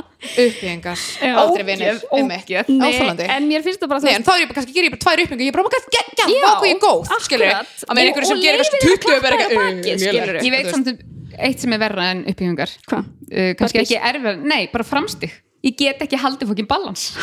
uppbyggingar 0.19 0.99
aldrei 1.39 1.63
vinnir 1.69 1.99
ógeð. 2.11 2.69
Nei, 2.69 2.89
áfallandi 2.89 3.27
en 3.35 3.45
mér 3.47 3.63
finnst 3.63 3.79
það 3.83 3.91
bara 3.93 4.03
Nei, 4.03 4.15
en 4.17 4.25
þá 4.27 4.31
er 4.33 4.41
ég 4.43 4.49
bara 4.49 4.57
kannski 4.59 4.75
gerir 4.75 4.89
ég 4.89 4.95
bara 4.95 5.03
tvær 5.05 5.21
uppbyggingar 5.23 5.45
ég 5.45 5.53
er 5.53 5.57
bara 5.59 5.71
gæt 5.75 5.87
geggjað, 5.95 6.33
Já, 6.33 6.41
vá 6.43 6.51
hvað 6.59 6.69
ég 6.69 6.81
góð 6.83 7.13
skilur 7.27 7.47
akkurat. 7.53 7.85
að 7.87 7.93
með 7.99 8.09
einhverju 8.09 8.31
sem 8.33 8.41
gerir 8.43 8.63
að 8.63 8.73
20 8.75 8.91
er 8.91 8.99
klappa 9.05 9.29
eitthvað 9.29 9.29
þér 9.29 9.37
á 9.39 9.59
bakið, 9.59 9.93
uh, 9.93 10.01
skilurðu. 10.03 10.33
lélegt, 10.33 10.47
Ég 10.49 10.55
veit 10.57 10.71
samt 10.73 10.91
um 10.91 10.97
eitt 11.39 11.63
sem 11.63 11.73
er 11.73 11.79
verra 11.79 12.09
en 12.11 12.25
uppbyggingar. 12.27 12.75
Hvað? 12.89 13.07
Uh, 13.31 13.51
kannski 13.55 13.79
ekki 13.85 13.99
erfið, 14.11 14.43
nei, 14.43 14.61
bara 14.73 14.83
framstig. 14.83 15.31
Ég 15.63 15.75
get 15.79 16.03
ekki 16.03 16.19
haldið 16.19 16.51
fókin 16.51 16.67
balans. 16.67 17.13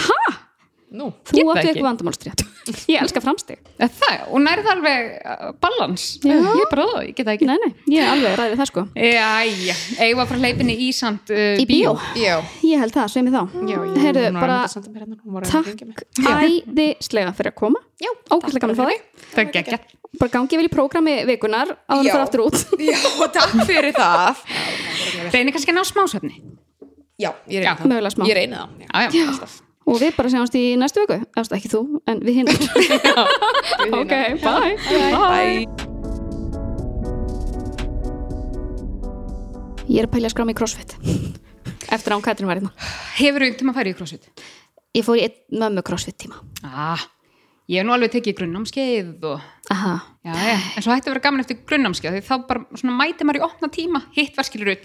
Nú, 0.97 1.07
þú 1.29 1.43
áttu 1.45 1.61
ekki. 1.61 1.69
eitthvað 1.71 1.87
vandamálstrið 1.87 2.45
ég 2.93 3.03
elska 3.03 3.21
framstig. 3.23 3.59
Er 3.79 3.91
Það, 3.97 4.23
og 4.35 4.41
nærið 4.43 4.69
alveg 4.73 5.11
uh, 5.21 5.51
balans. 5.63 6.07
Já. 6.25 6.35
Ég 6.35 6.63
er 6.65 6.71
bara 6.73 6.87
það, 6.89 7.03
ég 7.07 7.13
get 7.19 7.29
það 7.29 7.37
ekki. 7.37 7.49
nei, 7.51 7.59
nei, 7.63 7.73
ég 7.95 8.01
er 8.03 8.13
alveg 8.15 8.39
ræðið 8.41 8.63
það 8.63 8.71
sko. 8.73 8.85
Við 8.97 10.23
að 10.23 10.31
fara 10.33 10.41
hleypinni 10.43 10.77
í 10.87 10.89
samt 10.97 11.31
uh, 11.35 11.61
í 11.63 11.67
bíó, 11.69 11.93
já, 12.19 12.35
ég 12.67 12.83
held 12.83 12.97
það, 12.97 13.13
sveimi 13.15 13.35
þá. 13.35 13.43
Já 13.71 13.77
ég- 13.77 14.01
Heyrðu, 14.07 14.25
hún 14.27 14.41
var 14.41 14.47
bara 14.47 14.59
að 14.67 14.89
hérna, 14.97 15.21
var 15.37 15.47
að 15.47 15.53
takk 15.53 15.85
æðislega 16.27 17.37
fyrir 17.39 17.53
að 17.53 17.59
koma. 17.61 17.83
Já, 18.03 18.11
ógæslega 18.33 18.65
gaman 18.67 18.75
að 18.75 18.83
fá 18.83 18.87
þig. 18.91 19.87
bara 20.21 20.33
gangi 20.33 20.59
vel 20.61 20.67
í 20.67 20.73
prógrami 20.73 21.15
vikunar 21.29 21.75
á 21.77 21.95
það 21.97 22.09
fyrir 22.09 22.25
aftur 22.25 22.45
út. 22.47 22.59
Já, 22.91 22.99
takk 23.37 23.55
fyrir 23.69 23.97
það. 23.97 24.43
Reynir 25.33 25.57
kannski 25.57 25.73
að 25.75 25.79
ná 25.79 25.85
smásöfni. 25.89 26.43
já, 27.17 27.31
ég 27.49 27.65
reyni 28.37 28.59
það 28.59 29.63
og 29.87 30.01
við 30.03 30.17
bara 30.17 30.33
sjáumst 30.33 30.57
í 30.59 30.65
næstu 30.81 31.05
viku. 31.05 31.21
Eftir, 31.39 31.57
ekki 31.59 31.71
þú, 31.73 31.83
en 32.11 32.23
við 32.27 32.41
hinn 32.41 32.53
ok, 34.01 34.15
bye. 34.43 34.75
Bye. 35.15 35.65
Ég 39.87 40.03
er 40.03 40.09
að 40.09 40.13
pælja 40.17 40.29
að 40.29 40.35
skrá 40.35 40.45
mig 40.47 40.57
í 40.57 40.61
crossfit. 40.61 40.97
Eftir 41.95 42.17
hún 42.17 42.25
Katrin 42.27 42.49
var 42.51 42.59
hérna. 42.59 42.73
Hefur 43.17 43.47
þú 43.47 43.53
tíma 43.61 43.73
að 43.73 43.79
fara 43.81 43.93
í 43.93 43.99
crossfit? 43.99 44.31
ég 44.97 45.05
fór 45.05 45.19
í 45.21 45.27
einn 45.27 45.61
mömmu 45.61 45.85
crossfit 45.87 46.17
tíma. 46.21 46.41
Ah, 46.65 47.03
ég 47.71 47.81
hef 47.81 47.87
nú 47.87 47.95
alveg 47.95 48.15
tekið 48.15 48.39
grunnámskeið 48.41 49.27
og 49.29 49.45
aha, 49.75 49.95
Já, 50.27 50.33
já, 50.33 50.57
en 50.79 50.85
svo 50.85 50.95
hætti 50.95 51.11
að 51.11 51.15
vera 51.15 51.25
gaman 51.27 51.45
eftir 51.45 51.61
grunnámskeið 51.69 52.21
þá 52.27 52.35
bara 52.49 52.93
mæti 52.97 53.27
maður 53.27 53.41
í 53.43 53.47
opna 53.47 53.71
tíma 53.73 54.03
hitt 54.17 54.37
var 54.39 54.49
skilur 54.49 54.73
já 54.73 54.79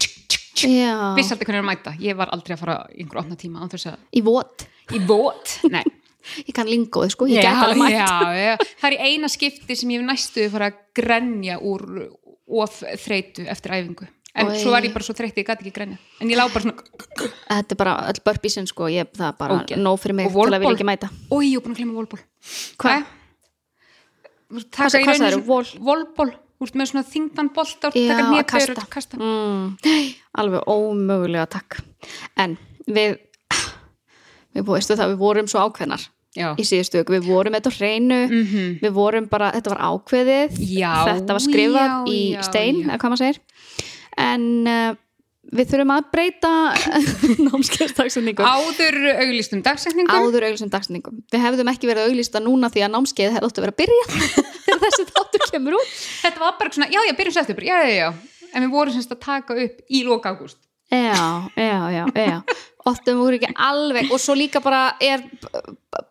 viss 1.16 1.32
aldrei 1.32 1.46
hvernig 1.48 1.58
er 1.58 1.64
að 1.64 1.68
mæta, 1.70 1.92
ég 2.02 2.16
var 2.18 2.32
aldrei 2.34 2.54
að 2.56 2.62
fara 2.62 2.76
einhver 2.92 3.22
opna 3.22 3.36
tíma 3.40 3.66
í 4.12 4.22
vot, 4.24 4.66
í 4.92 5.00
vót, 5.08 5.58
nei. 5.72 5.84
Ég 6.46 6.52
kann 6.54 6.68
lingóð 6.70 7.08
sko, 7.10 7.26
ég 7.26 7.42
gæti 7.42 7.64
alveg 7.64 7.80
mætt. 7.82 7.96
já, 7.98 8.34
já, 8.38 8.52
það 8.78 8.92
er 8.92 9.00
eina 9.08 9.26
skipti 9.32 9.74
sem 9.74 9.90
ég 9.90 9.98
hef 9.98 10.06
næstu 10.06 10.44
fara 10.52 10.68
að 10.70 10.76
grenja 10.94 11.56
úr 11.58 11.82
of 12.46 12.76
þreytu 13.02 13.48
eftir 13.50 13.74
æfingu. 13.74 14.06
En 14.38 14.46
Oj. 14.52 14.60
svo 14.62 14.70
var 14.70 14.86
ég 14.86 14.94
bara 14.94 15.02
svo 15.04 15.16
þreytti, 15.18 15.42
ég 15.42 15.48
gæti 15.50 15.66
ekki 15.66 15.72
grenja 15.74 15.98
en 16.22 16.30
ég 16.30 16.38
lá 16.38 16.44
bara 16.46 16.62
svona 16.62 16.84
þetta 17.50 17.74
er 17.74 17.80
bara 17.82 17.96
öll 18.12 18.22
burpeesin 18.24 18.68
sko, 18.70 18.86
ég, 18.88 19.10
það 19.18 19.26
er 19.32 19.34
bara 19.42 19.56
Ógeð. 19.58 19.82
nóg 19.82 19.98
fyrir 20.00 20.14
mig 20.20 20.30
Og 20.30 20.38
til 20.46 20.54
að 20.54 20.62
vilja 20.62 20.76
ekki 20.78 20.86
mæta. 20.92 21.10
Oi, 21.34 21.42
ég 21.50 21.58
er 21.58 21.64
búin 21.66 21.74
að 21.74 21.82
glemma 21.82 21.98
volból 21.98 22.22
Hvað? 22.78 23.10
Taka 24.70 24.88
Hvað- 25.02 25.26
í 25.26 25.42
svo- 25.42 25.82
volból, 25.90 26.32
úr 26.62 26.72
með 26.78 26.90
svona 26.92 27.04
þingdan 27.08 27.50
og 27.56 27.98
Já, 27.98 28.06
taka 28.08 28.24
hnéböður 28.30 28.48
kasta. 28.54 28.82
og 28.82 28.90
kasta. 28.96 29.20
Mm, 29.20 29.76
alveg 30.42 30.66
ómögulega 30.70 31.46
takk. 31.58 31.82
En 32.40 32.56
við 32.86 33.18
við 34.52 34.66
veistu 34.68 34.96
það, 34.98 35.14
við 35.14 35.22
vorum 35.22 35.48
svo 35.50 35.62
ákveðnar 35.66 36.08
Já, 36.32 36.54
í 36.56 36.64
síðustu 36.64 37.00
viku, 37.02 37.16
við 37.18 37.28
vorum 37.28 37.56
þetta 37.58 37.72
hreinu. 37.76 38.20
Mhm. 38.28 38.68
við 38.80 38.92
vorum 38.96 39.28
bara, 39.28 39.50
þetta 39.52 39.74
var 39.74 39.82
ákveðið. 39.90 40.60
Já, 40.72 40.92
þetta 41.10 41.36
var 41.36 41.44
skrifað 41.44 41.88
já, 41.90 41.96
í 42.08 42.20
stein, 42.46 42.82
eða 42.86 42.98
hvað 42.98 43.12
maður 43.12 43.24
segir. 43.24 43.40
En 44.22 44.46
uh, 44.68 44.94
við 45.52 45.68
þurfum 45.72 45.92
að 45.92 46.08
breyta 46.12 46.50
námskeiðsdagsendingum 47.46 48.48
áður 48.48 48.98
auglistum 49.18 49.62
dagsetningum. 49.64 50.12
Áður 50.12 50.46
auglýsum 50.48 50.72
dagsendingum 50.72 51.20
við 51.32 51.44
hefðum 51.44 51.70
ekki 51.72 51.90
verið 51.90 52.04
að 52.06 52.12
auglýsta 52.12 52.42
núna 52.42 52.70
því 52.72 52.84
að 52.86 52.92
námskeið 52.96 53.36
hefði 53.36 53.48
óttu 53.48 53.62
að 53.62 53.66
vera 53.66 53.74
að 53.74 53.80
byrja 53.82 54.04
þegar 54.66 54.82
þessi 54.86 55.06
þáttur 55.12 55.46
kemur 55.50 55.78
út. 55.78 55.94
Þetta 56.24 56.44
var 56.44 56.58
bara 56.60 56.76
svona, 56.76 56.90
já, 56.92 57.00
já, 57.08 57.14
byrjum 57.20 57.36
september, 57.36 57.68
já, 57.68 57.78
já, 57.84 57.96
já. 57.98 58.10
En 58.52 58.66
við 58.66 58.74
vorum 58.74 58.96
semst 58.96 59.14
að 59.14 59.24
taka 59.24 59.56
upp 59.64 59.82
í 59.88 60.04
loka 60.08 60.32
ágúst. 60.32 60.60
Já, 60.92 61.48
já, 61.56 61.78
já, 61.88 62.04
já. 62.20 62.38
Oftum 62.88 63.20
voru 63.22 63.38
ekki 63.38 63.48
alveg. 63.64 64.10
Og 64.12 64.20
svo 64.20 64.34
líka 64.36 64.60
bara 64.60 64.90
er 65.00 65.22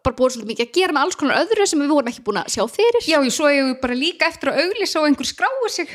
bara 0.01 0.15
búið 0.15 0.38
svolítið 0.38 0.53
mikið 0.53 0.65
að 0.65 0.77
gera 0.80 0.95
með 0.95 1.05
alls 1.05 1.19
konar 1.19 1.41
öðru 1.43 1.68
sem 1.69 1.84
við 1.84 1.93
vorum 1.93 2.09
ekki 2.09 2.26
búin 2.26 2.41
að 2.41 2.53
sjá 2.55 2.63
fyrir. 2.72 3.05
Já, 3.05 3.19
svo 3.30 3.51
ég 3.53 3.76
bara 3.84 3.97
líka 3.97 4.31
eftir 4.31 4.53
að 4.53 4.63
auglýsa 4.63 5.03
og 5.03 5.09
einhver 5.11 5.30
skráir 5.30 5.73
sig. 5.76 5.91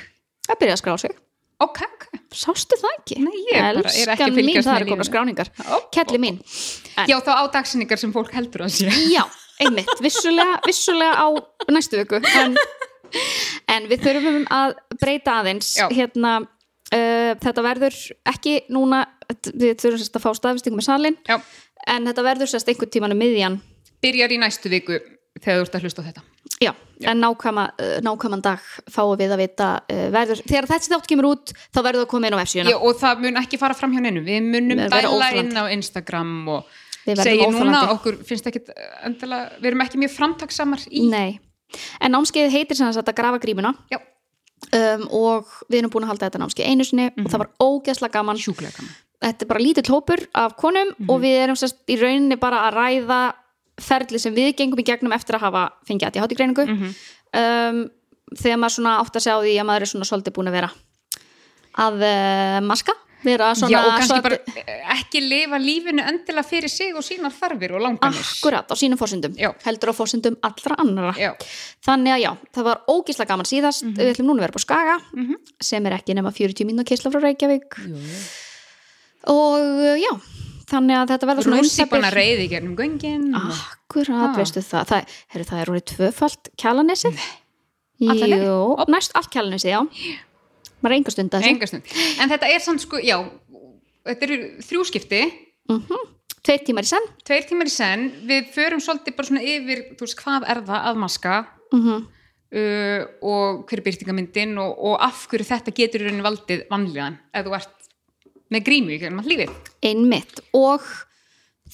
Að 0.46 0.60
byrja 0.60 0.76
að 0.76 0.82
skrá 0.84 0.94
sig 1.02 1.16
ok, 1.64 1.80
ok, 1.86 2.06
sástu 2.36 2.78
það 2.80 2.96
ekki? 2.98 3.18
Nei, 3.24 3.36
ég 3.50 3.62
bara 3.78 3.92
er 3.92 4.12
ekki 4.14 4.26
að 4.26 4.38
fylgjast 4.40 4.70
með 4.70 4.84
lífinu. 4.84 5.06
skráningar. 5.08 5.50
Ó, 5.66 5.76
kelli 5.94 6.20
mín. 6.22 6.40
En- 6.96 7.08
já, 7.10 7.16
þá 7.24 7.32
á 7.40 7.44
dagsetningar 7.54 8.00
sem 8.00 8.12
fólk 8.12 8.34
heldur 8.36 8.66
að 8.66 8.74
sé. 8.76 8.90
Já, 9.12 9.24
einmitt, 9.62 9.92
vissulega, 10.04 10.58
vissulega 10.66 11.16
á 11.16 11.26
næstu 11.72 12.02
viku 12.02 12.20
en, 12.20 12.58
en 13.72 13.88
við 13.88 14.04
þurfum 14.04 14.44
að 14.52 14.76
breyta 15.00 15.40
aðeins. 15.40 15.72
Já. 15.78 15.88
hérna 15.94 16.38
uh, 16.42 17.32
þetta 17.42 17.64
verður 17.64 17.96
ekki 18.32 18.58
núna 18.72 19.04
við 19.52 19.78
þurfum 19.80 20.02
sérst 20.02 20.18
að 20.20 20.26
fá 20.26 20.30
staðvistingum 20.38 20.80
með 20.82 20.88
salin 20.90 21.16
já, 21.26 21.40
en 21.90 22.06
þetta 22.06 22.26
verður 22.26 22.52
sérst 22.52 22.68
einhvern 22.70 22.92
tíman 22.92 23.16
um 23.16 23.20
miðjan. 23.24 23.60
Byrjar 24.04 24.34
í 24.36 24.38
næstu 24.38 24.70
viku 24.70 25.00
þegar 25.42 25.60
þú 25.60 25.66
ert 25.66 25.78
að 25.78 25.86
hlusta 25.86 26.02
á 26.02 26.06
þetta. 26.08 26.24
Já, 26.62 26.72
en 27.10 27.20
nákvæma, 27.20 27.66
uh, 27.76 27.92
nákvæman 28.06 28.42
dag 28.44 28.64
fáum 28.92 29.16
við 29.20 29.34
að 29.34 29.42
vita 29.42 29.68
uh, 29.82 30.06
verður, 30.14 30.42
þegar 30.48 30.68
þessi 30.72 30.92
þátt 30.94 31.08
kemur 31.10 31.28
út 31.32 31.52
þá 31.52 31.80
verður 31.82 32.00
það 32.00 32.06
að 32.06 32.10
koma 32.14 32.30
inn 32.30 32.36
á 32.38 32.42
F7 32.44 32.70
já, 32.70 32.76
og 32.78 32.98
það 33.02 33.22
mun 33.26 33.40
ekki 33.42 33.60
fara 33.60 33.76
fram 33.76 33.92
hjá 33.92 34.02
neinu 34.06 34.24
við 34.24 34.46
munum 34.46 34.80
Við 34.80 34.94
dæla 34.94 35.30
inn 35.42 35.52
á 35.52 35.64
Instagram 35.74 36.34
og 36.54 36.74
segja 37.04 37.50
núna 37.52 37.82
okkur 37.92 38.20
finnst 38.26 38.48
ekki 38.48 38.64
endilega, 39.04 39.60
við 39.60 39.70
erum 39.72 39.84
ekki 39.84 40.00
mjög 40.00 40.14
framtaksamar 40.16 40.86
í 40.88 41.04
Nei, 41.12 41.38
en 42.00 42.16
námskeiði 42.16 42.54
heitir 42.54 42.78
sem 42.78 42.88
að 42.88 43.16
grafa 43.16 43.42
grímuna. 43.42 43.74
Já, 43.92 44.00
um, 44.72 45.08
og 45.12 45.56
við 45.68 45.82
erum 45.82 45.92
búin 45.92 46.06
að 46.06 46.14
halda 46.14 46.30
þetta 46.30 46.42
námski 46.42 46.66
einu 46.66 46.86
sinni 46.86 47.10
og 47.12 47.28
það 47.28 47.42
var 47.44 47.50
ógeðslega 47.62 48.18
gaman. 48.18 48.40
Gaman. 48.40 48.94
Þetta 49.26 49.44
er 49.44 49.50
bara 49.50 49.62
lítill 49.62 49.90
hópur 49.90 50.22
af 50.36 50.56
konum 50.60 50.92
og 51.08 51.20
við 51.22 51.40
erum 51.44 51.58
sérst 51.58 51.78
í 51.88 51.98
rauninni 52.00 52.38
bara 52.40 52.66
að 52.66 52.78
ræða 52.80 53.20
ferli 53.82 54.18
sem 54.22 54.34
við 54.34 54.54
gengum 54.56 54.80
í 54.80 54.86
gegnum 54.86 55.14
eftir 55.16 55.36
að 55.38 55.46
hafa 55.48 55.64
fengið 55.88 56.08
að 56.08 56.18
ég 56.18 56.24
hátti 56.24 56.38
greiningu. 56.38 56.92
Um, 57.36 57.80
þegar 58.34 58.60
maður 58.62 58.76
svona 58.78 58.98
átt 59.02 59.18
að 59.18 59.26
segja 59.26 59.36
á 59.36 59.44
því 59.44 59.56
að 59.60 59.66
maður 59.68 59.84
er 59.86 59.90
svona 59.92 60.08
svolítið 60.08 60.36
búin 60.36 60.50
að 60.50 60.56
vera 60.60 60.70
að 61.86 62.06
uh, 62.06 62.60
maska. 62.66 62.94
Vera 63.26 63.48
svona 63.58 63.72
Já, 63.72 63.78
og 63.80 63.94
kannski 63.96 64.22
bara 64.22 64.36
eh, 64.60 64.82
ekki 64.92 65.20
lifa 65.24 65.58
lífinu 65.58 66.02
endilega 66.04 66.46
fyrir 66.46 66.70
sig 66.70 66.94
og 66.94 67.02
sínar 67.02 67.32
þarfir 67.34 67.72
og 67.74 67.82
langanir. 67.82 68.20
Akkurat 68.22 68.70
á 68.70 68.74
sínum 68.78 69.00
fórsendum 69.00 69.34
Já. 69.40 69.48
heldur 69.64 69.90
á 69.90 69.94
fórsendum 69.96 70.36
allra 70.46 70.76
annara 70.78 71.14
Já, 71.18 71.32
þannig 71.82 72.12
að 72.12 72.22
já, 72.22 72.30
það 72.54 72.68
var 72.68 72.82
ógíslega 72.92 73.32
gaman 73.32 73.48
síðast. 73.48 73.82
Mhm. 73.82 73.96
við 73.98 74.12
ætlum 74.12 74.30
núna 74.30 74.44
að 74.44 74.46
vera 74.46 74.56
på 74.58 74.62
Skaga 74.62 74.96
sem 75.58 75.88
er 75.88 75.96
ekki 75.98 76.14
nema 76.14 76.30
40 76.30 76.68
mínúna 76.68 76.86
keisla 76.86 77.10
frá 77.10 77.24
Reykjavík. 77.24 77.80
Og 79.32 79.58
uh, 79.58 79.96
já 79.98 80.12
þannig 80.70 80.98
að 80.98 81.12
þetta 81.12 81.28
verða 81.30 81.44
svona 81.46 82.08
að 82.10 82.16
reyði 82.16 82.46
gegnum 82.52 82.76
göngin 82.78 83.26
Akkurat, 83.36 84.30
Ah. 84.32 84.36
veistu 84.36 84.62
það. 84.64 84.88
Það, 84.90 85.18
heru, 85.34 85.44
það 85.50 85.60
er 85.60 85.70
orðið 85.72 85.86
tvöfalt 85.92 86.50
kjalanesið? 86.58 87.20
Jú, 88.00 88.56
næst 88.92 89.14
allt 89.16 89.30
kjalanesið, 89.32 89.70
já. 89.72 89.80
Maður 90.82 90.92
er 90.92 90.96
enga 90.98 91.14
stund 91.14 91.30
að 91.30 91.40
þessu. 91.42 91.54
Engastund 91.54 91.94
en 92.20 92.34
þetta 92.34 92.50
er 92.52 92.60
samt 92.60 92.84
sko, 92.84 93.00
já 93.00 93.16
þetta 94.06 94.28
eru 94.28 94.40
þrjúskipti 94.66 95.22
Tveir 96.46 96.60
tímar 96.62 96.86
í 96.86 96.86
senn. 96.86 97.06
Tveir 97.26 97.42
tímar 97.48 97.66
í 97.66 97.72
senn, 97.74 98.04
við 98.22 98.52
förum 98.54 98.78
svolítið 98.78 99.16
bara 99.16 99.26
svona 99.26 99.40
yfir, 99.42 99.80
þú 99.98 100.04
veist, 100.04 100.20
hvað 100.20 100.44
er 100.46 100.60
það 100.68 100.84
að 100.92 101.00
maska? 101.02 101.38
Mm 101.74 102.04
uh, 102.54 103.02
og 103.26 103.64
hver 103.66 103.80
er 103.80 103.86
byrtingamyndin 103.86 104.56
og, 104.62 104.76
og 104.90 105.00
af 105.04 105.26
hverju 105.30 105.48
þetta 105.48 105.74
getur 105.76 106.04
í 106.04 106.08
rauninni 106.08 106.26
valdið 106.26 106.64
vanlíðan 106.70 107.18
ef 107.34 107.46
þú 107.46 107.56
ert 107.58 107.75
með 108.54 108.64
grímu 108.68 108.94
í 108.94 108.98
gegnum 109.02 109.20
all 109.22 109.30
lífið. 109.30 109.52
Einmitt. 109.82 110.40
Og 110.54 110.82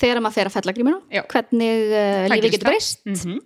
þegar 0.01 0.23
maður 0.25 0.37
fer 0.39 0.49
að 0.51 0.55
fella 0.57 0.73
grímuna 0.77 1.01
Já. 1.13 1.23
Hvernig 1.29 1.91
uh, 1.93 2.29
lífið 2.33 2.55
getur 2.57 2.71
breyst 2.71 3.03
Mhm. 3.07 3.41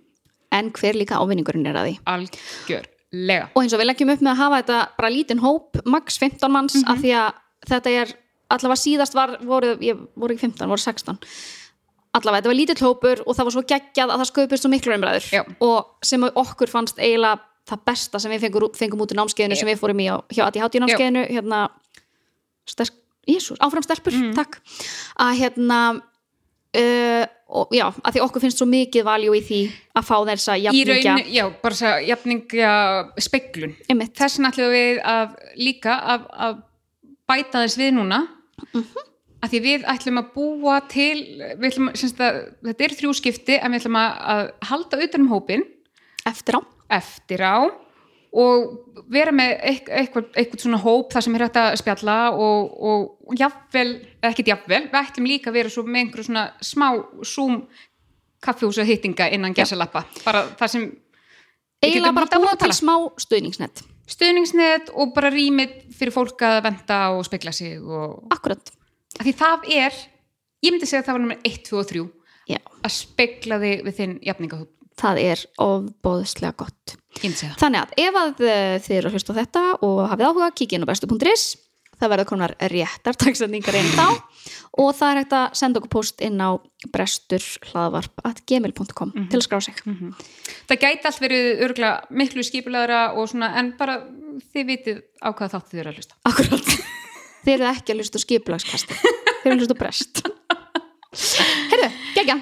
En 0.49 0.69
hver 0.71 0.95
líka 0.95 1.17
ávinningurinn 1.19 1.67
er 1.67 1.75
að 1.75 1.89
því. 1.89 1.95
Algjörlega. 2.07 3.49
Og 3.53 3.63
eins 3.65 3.73
og 3.75 3.81
við 3.81 3.89
leggjum 3.89 4.11
upp 4.13 4.21
með 4.23 4.31
að 4.31 4.39
hafa 4.39 4.59
þetta 4.61 4.77
bara 4.97 5.09
lítinn 5.11 5.41
hóp 5.43 5.81
Max 5.85 6.17
15 6.21 6.51
manns 6.53 6.75
Mhm. 6.79 6.87
af 6.87 6.97
því 7.03 7.11
að 7.19 7.33
þetta 7.67 7.89
er 8.01 8.13
allavega 8.49 8.79
síðast 8.79 9.13
var, 9.13 9.37
voru, 9.43 9.73
ég, 9.83 9.97
voru 10.15 10.33
ekki 10.33 10.45
15, 10.47 10.69
voru 10.71 10.79
16 10.79 11.19
allavega, 12.15 12.39
þetta 12.39 12.47
var 12.53 12.55
lítill 12.57 12.79
hópur 12.87 13.19
og 13.27 13.35
það 13.35 13.43
var 13.43 13.51
svo 13.57 13.63
geggjað 13.67 14.09
að 14.13 14.21
það 14.21 14.29
sköpust 14.31 14.63
svo 14.63 14.69
miklu 14.71 14.95
umræður. 14.95 15.25
Já. 15.35 15.43
og 15.61 15.85
sem 16.01 16.23
okkur 16.23 16.71
fannst 16.71 16.97
eiginlega 16.97 17.41
það 17.67 17.81
besta 17.85 18.19
sem 18.23 18.31
við 18.31 18.45
fengum, 18.47 18.69
fengum 18.73 19.01
út 19.03 19.11
í 19.11 19.17
námskeiðinu 19.19 19.57
sem 19.59 19.67
við 19.67 19.79
fórum 19.81 19.99
í 19.99 20.07
hjá 20.07 20.47
ADHD 20.47 20.79
námskeiðinu 20.79 21.25
hérna 21.27 21.69
sterk, 22.65 22.93
Jésús, 23.27 23.59
áfram 23.63 23.85
stelpur, 23.85 24.15
takk. 24.37 24.59
Að 25.23 25.33
hérna 25.41 25.79
uh, 25.97 27.25
og, 27.47 27.71
já, 27.75 27.85
að 27.87 28.15
því 28.15 28.23
okkur 28.25 28.43
finnst 28.43 28.61
svo 28.61 28.67
mikið 28.69 29.05
valjú 29.07 29.35
í 29.37 29.41
því 29.47 29.59
að 29.97 30.07
fá 30.07 30.15
þess 30.29 30.51
að 30.51 30.63
jafningja. 30.65 30.95
rauninni, 31.13 31.35
já, 31.35 31.43
bara 31.63 31.77
þess 31.77 31.89
að 31.89 32.07
jafningja 32.09 32.71
Einmitt. 33.87 34.15
þess 34.17 34.41
ætlum 34.49 34.73
við 34.73 35.01
að 35.13 35.37
líka 35.63 35.97
að, 36.15 36.27
að 36.47 36.61
bæta 37.29 37.63
þess 37.63 37.79
við 37.79 37.93
núna. 37.97 38.21
Að 39.37 39.51
því 39.53 39.59
við 39.63 39.83
ætlum 39.93 40.19
að 40.19 40.29
búa 40.33 40.77
til 40.89 41.17
við 41.59 41.67
ætlum, 41.69 41.91
semst 41.93 42.21
að, 42.25 42.39
þetta 42.65 42.87
er 42.87 42.95
þrjúskipti 42.99 43.59
en 43.61 43.73
við 43.73 43.83
ætlum 43.83 43.99
að, 44.01 44.15
að 44.33 44.47
halda 44.71 45.01
utan 45.05 45.27
um 45.27 45.33
hópin 45.35 45.67
eftir 46.27 46.57
á. 46.57 46.61
Eftir 46.97 47.43
á 47.45 47.57
og 48.37 49.03
vera 49.11 49.33
með 49.33 49.55
eitthvað, 49.65 50.29
eitthvað, 50.37 50.61
svona 50.61 50.79
hóp 50.83 51.13
þar 51.13 51.25
sem 51.25 51.35
er 51.37 51.45
hægt 51.47 51.59
að 51.61 51.75
spjalla 51.81 52.17
og, 52.35 52.71
og 52.91 53.37
jafnvel, 53.39 53.89
ekkert 54.29 54.51
jafnvel 54.53 54.83
við 54.91 54.97
ætlum 55.01 55.29
líka 55.31 55.51
að 55.51 55.59
vera 55.59 55.73
svo 55.73 55.85
með 55.87 56.03
einhverju 56.03 56.27
svona 56.29 56.45
smá 56.61 56.87
zoom 57.25 57.61
kaffihúsa 58.43 58.85
hittinga 58.85 59.29
innan 59.33 59.55
gesalappa, 59.57 60.03
bara 60.25 60.43
það 60.59 60.73
sem 60.75 60.87
eiginlega 61.81 62.13
bara 62.19 62.41
búa 62.41 62.53
að 62.53 62.61
tala. 62.65 62.77
smá 62.77 62.93
stuðningsnett 63.21 63.81
stuðningsnet 64.07 64.93
og 64.95 65.15
bara 65.15 65.31
rýmið 65.33 65.73
fyrir 65.97 66.15
fólk 66.15 66.45
að 66.45 66.61
venda 66.69 66.99
og 67.15 67.25
spekla 67.27 67.51
sig 67.55 67.81
og 67.81 68.29
akkurat, 68.33 68.71
því 69.17 69.33
það 69.41 69.67
er 69.79 69.97
ég 70.63 70.71
myndi 70.71 70.87
segja 70.87 71.03
að 71.03 71.09
það 71.09 71.17
var 71.17 71.25
nummer 71.25 71.41
1, 71.41 71.59
2 71.67 71.81
og 71.81 71.89
3 71.91 72.05
já, 72.53 72.61
að 72.61 72.95
spekla 72.95 73.61
þig 73.65 73.85
við 73.87 74.01
þinn 74.01 74.17
jafningahóp 74.29 74.76
það 74.97 75.21
er 75.23 75.39
ofbóðslega 75.61 76.53
gott. 76.63 76.97
Þannig 77.17 77.79
að 77.81 77.89
ef 78.03 78.13
að 78.21 78.31
eh, 78.45 78.75
þið 78.83 78.97
eru 78.99 79.07
að 79.09 79.15
hlusta 79.17 79.37
þetta 79.37 79.63
og 79.85 79.97
hafið 80.11 80.27
áhuga, 80.29 80.55
kikið 80.57 80.75
inn 80.77 80.85
á 80.85 80.91
bestu.is 80.91 81.43
það 81.97 82.11
verður 82.13 82.29
konar 82.29 82.51
réttar 82.71 83.15
taksendingar 83.17 83.75
inn 83.77 83.91
þá. 83.95 84.07
Og 84.77 84.89
það 84.95 85.09
er 85.09 85.17
hægt 85.21 85.35
að 85.37 85.45
senda 85.57 85.79
okkur 85.81 85.93
post 85.97 86.17
inn 86.23 86.37
á 86.37 86.49
bresturhlaðvarp.gmail.com 86.93 89.09
til 89.31 89.39
að 89.39 89.45
skrá 89.45 89.59
sig. 89.65 89.75
Það 90.69 90.81
gæti 90.83 91.05
allt 91.09 91.21
verið 91.23 91.45
örgulega 91.65 91.97
miklu 92.21 92.41
skipulegra 92.45 93.01
og 93.17 93.23
svona 93.31 93.49
en 93.57 93.67
bara 93.79 93.95
þið 94.53 94.63
vitið 94.71 94.97
á 95.25 95.27
hvaða 95.31 95.53
þátt 95.55 95.69
þið 95.71 95.79
eru 95.81 95.89
að 95.89 95.97
hlusta. 95.97 96.13
Akkurat. 96.29 96.67
Þið 97.47 97.53
eru 97.53 97.65
ekki 97.69 97.89
að 97.93 97.97
hlusta 98.01 98.19
á 98.19 98.21
skipulagskasti 98.25 98.93
Þið 98.99 99.45
eru 99.45 99.53
að 99.53 99.59
hlusta 99.61 99.79
brest. 99.79 100.15
Herðu, 101.71 101.89
gegja 102.17 102.35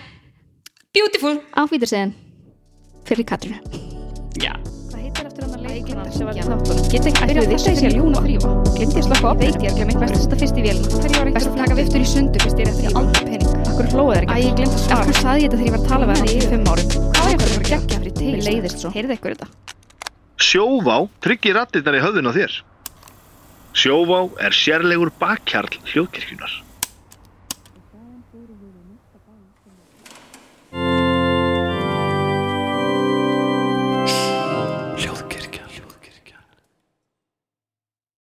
beautiful. 0.96 1.36
Á 1.54 1.62
fýtursegin 1.70 2.25
Fyrir 3.06 3.26
Katrínu 3.30 3.60
já 4.42 4.52
Hvað 4.90 5.02
heitir 5.02 5.28
eftir 5.30 5.46
hann 5.46 5.56
að 5.56 5.66
leikona 5.70 6.06
sem 6.14 6.28
var 6.28 6.36
í 6.38 6.44
þáttunum? 6.46 6.88
Get 6.92 7.08
ekki 7.10 7.28
byrjað 7.30 7.52
þess 7.52 7.70
að 7.70 7.78
sé 7.80 7.90
að 7.90 7.96
ljúna 8.00 8.22
þrýfa. 8.26 8.52
Glemdi 8.76 8.98
ég 9.00 9.06
slokka 9.06 9.28
á 9.30 9.34
Veit 9.42 9.56
ég 9.56 9.70
að 9.70 9.78
glemdi 9.80 9.96
best 10.02 10.16
að 10.16 10.22
setja 10.24 10.40
fyrst 10.42 10.60
í 10.60 10.66
vélina. 10.66 10.88
Ég 10.96 11.16
var 11.16 11.30
eitthvað 11.30 11.48
að 11.52 11.60
taka 11.62 11.78
viftur 11.80 12.02
í 12.02 12.10
sundu 12.10 12.42
fyrst 12.44 12.60
ég 12.60 12.66
er 12.66 12.72
eftir 12.74 12.98
aldrei 13.00 13.24
pening. 13.30 13.54
Akkur 13.66 13.90
hlóðu 13.94 14.16
þeir 14.16 14.26
ekki? 14.26 14.36
Æ, 14.36 14.46
ég 14.46 14.58
glemdi 14.60 14.76
að 14.76 14.84
svara. 14.86 15.06
Akkur 15.06 15.20
saði 15.22 15.46
ég 15.46 15.46
þetta 15.46 15.60
þegar 15.62 15.70
ég 15.70 15.76
var 15.76 15.82
að 15.82 15.90
tala 15.92 16.10
við 16.10 16.22
hann 16.22 16.32
í 16.32 16.38
fimm 16.52 16.70
árum. 16.72 16.90
Hvað 16.96 17.26
var 17.26 17.32
eitthvað 17.32 17.46
að 17.46 17.56
vera 17.56 17.70
geggja 17.72 18.00
fyrir 18.02 18.16
tegis? 18.20 18.36
Mér 18.36 18.48
leiðist 18.50 18.84
svo. 18.84 18.94
Heyrðu 18.96 19.18
ykkur 19.20 19.36
þetta? 19.36 19.48
Sjóvá 20.46 20.98
tryggir 21.26 21.58
rattirnar 21.60 21.96
í 22.00 22.04
höfðun 22.06 22.30
á 22.30 22.34
þér. 22.36 22.58
Sjóvá 23.76 24.20
er 24.46 24.56
sérlegur 24.56 25.12
bakkjarl 25.20 25.80
hljóðkirkjunar. 25.92 26.54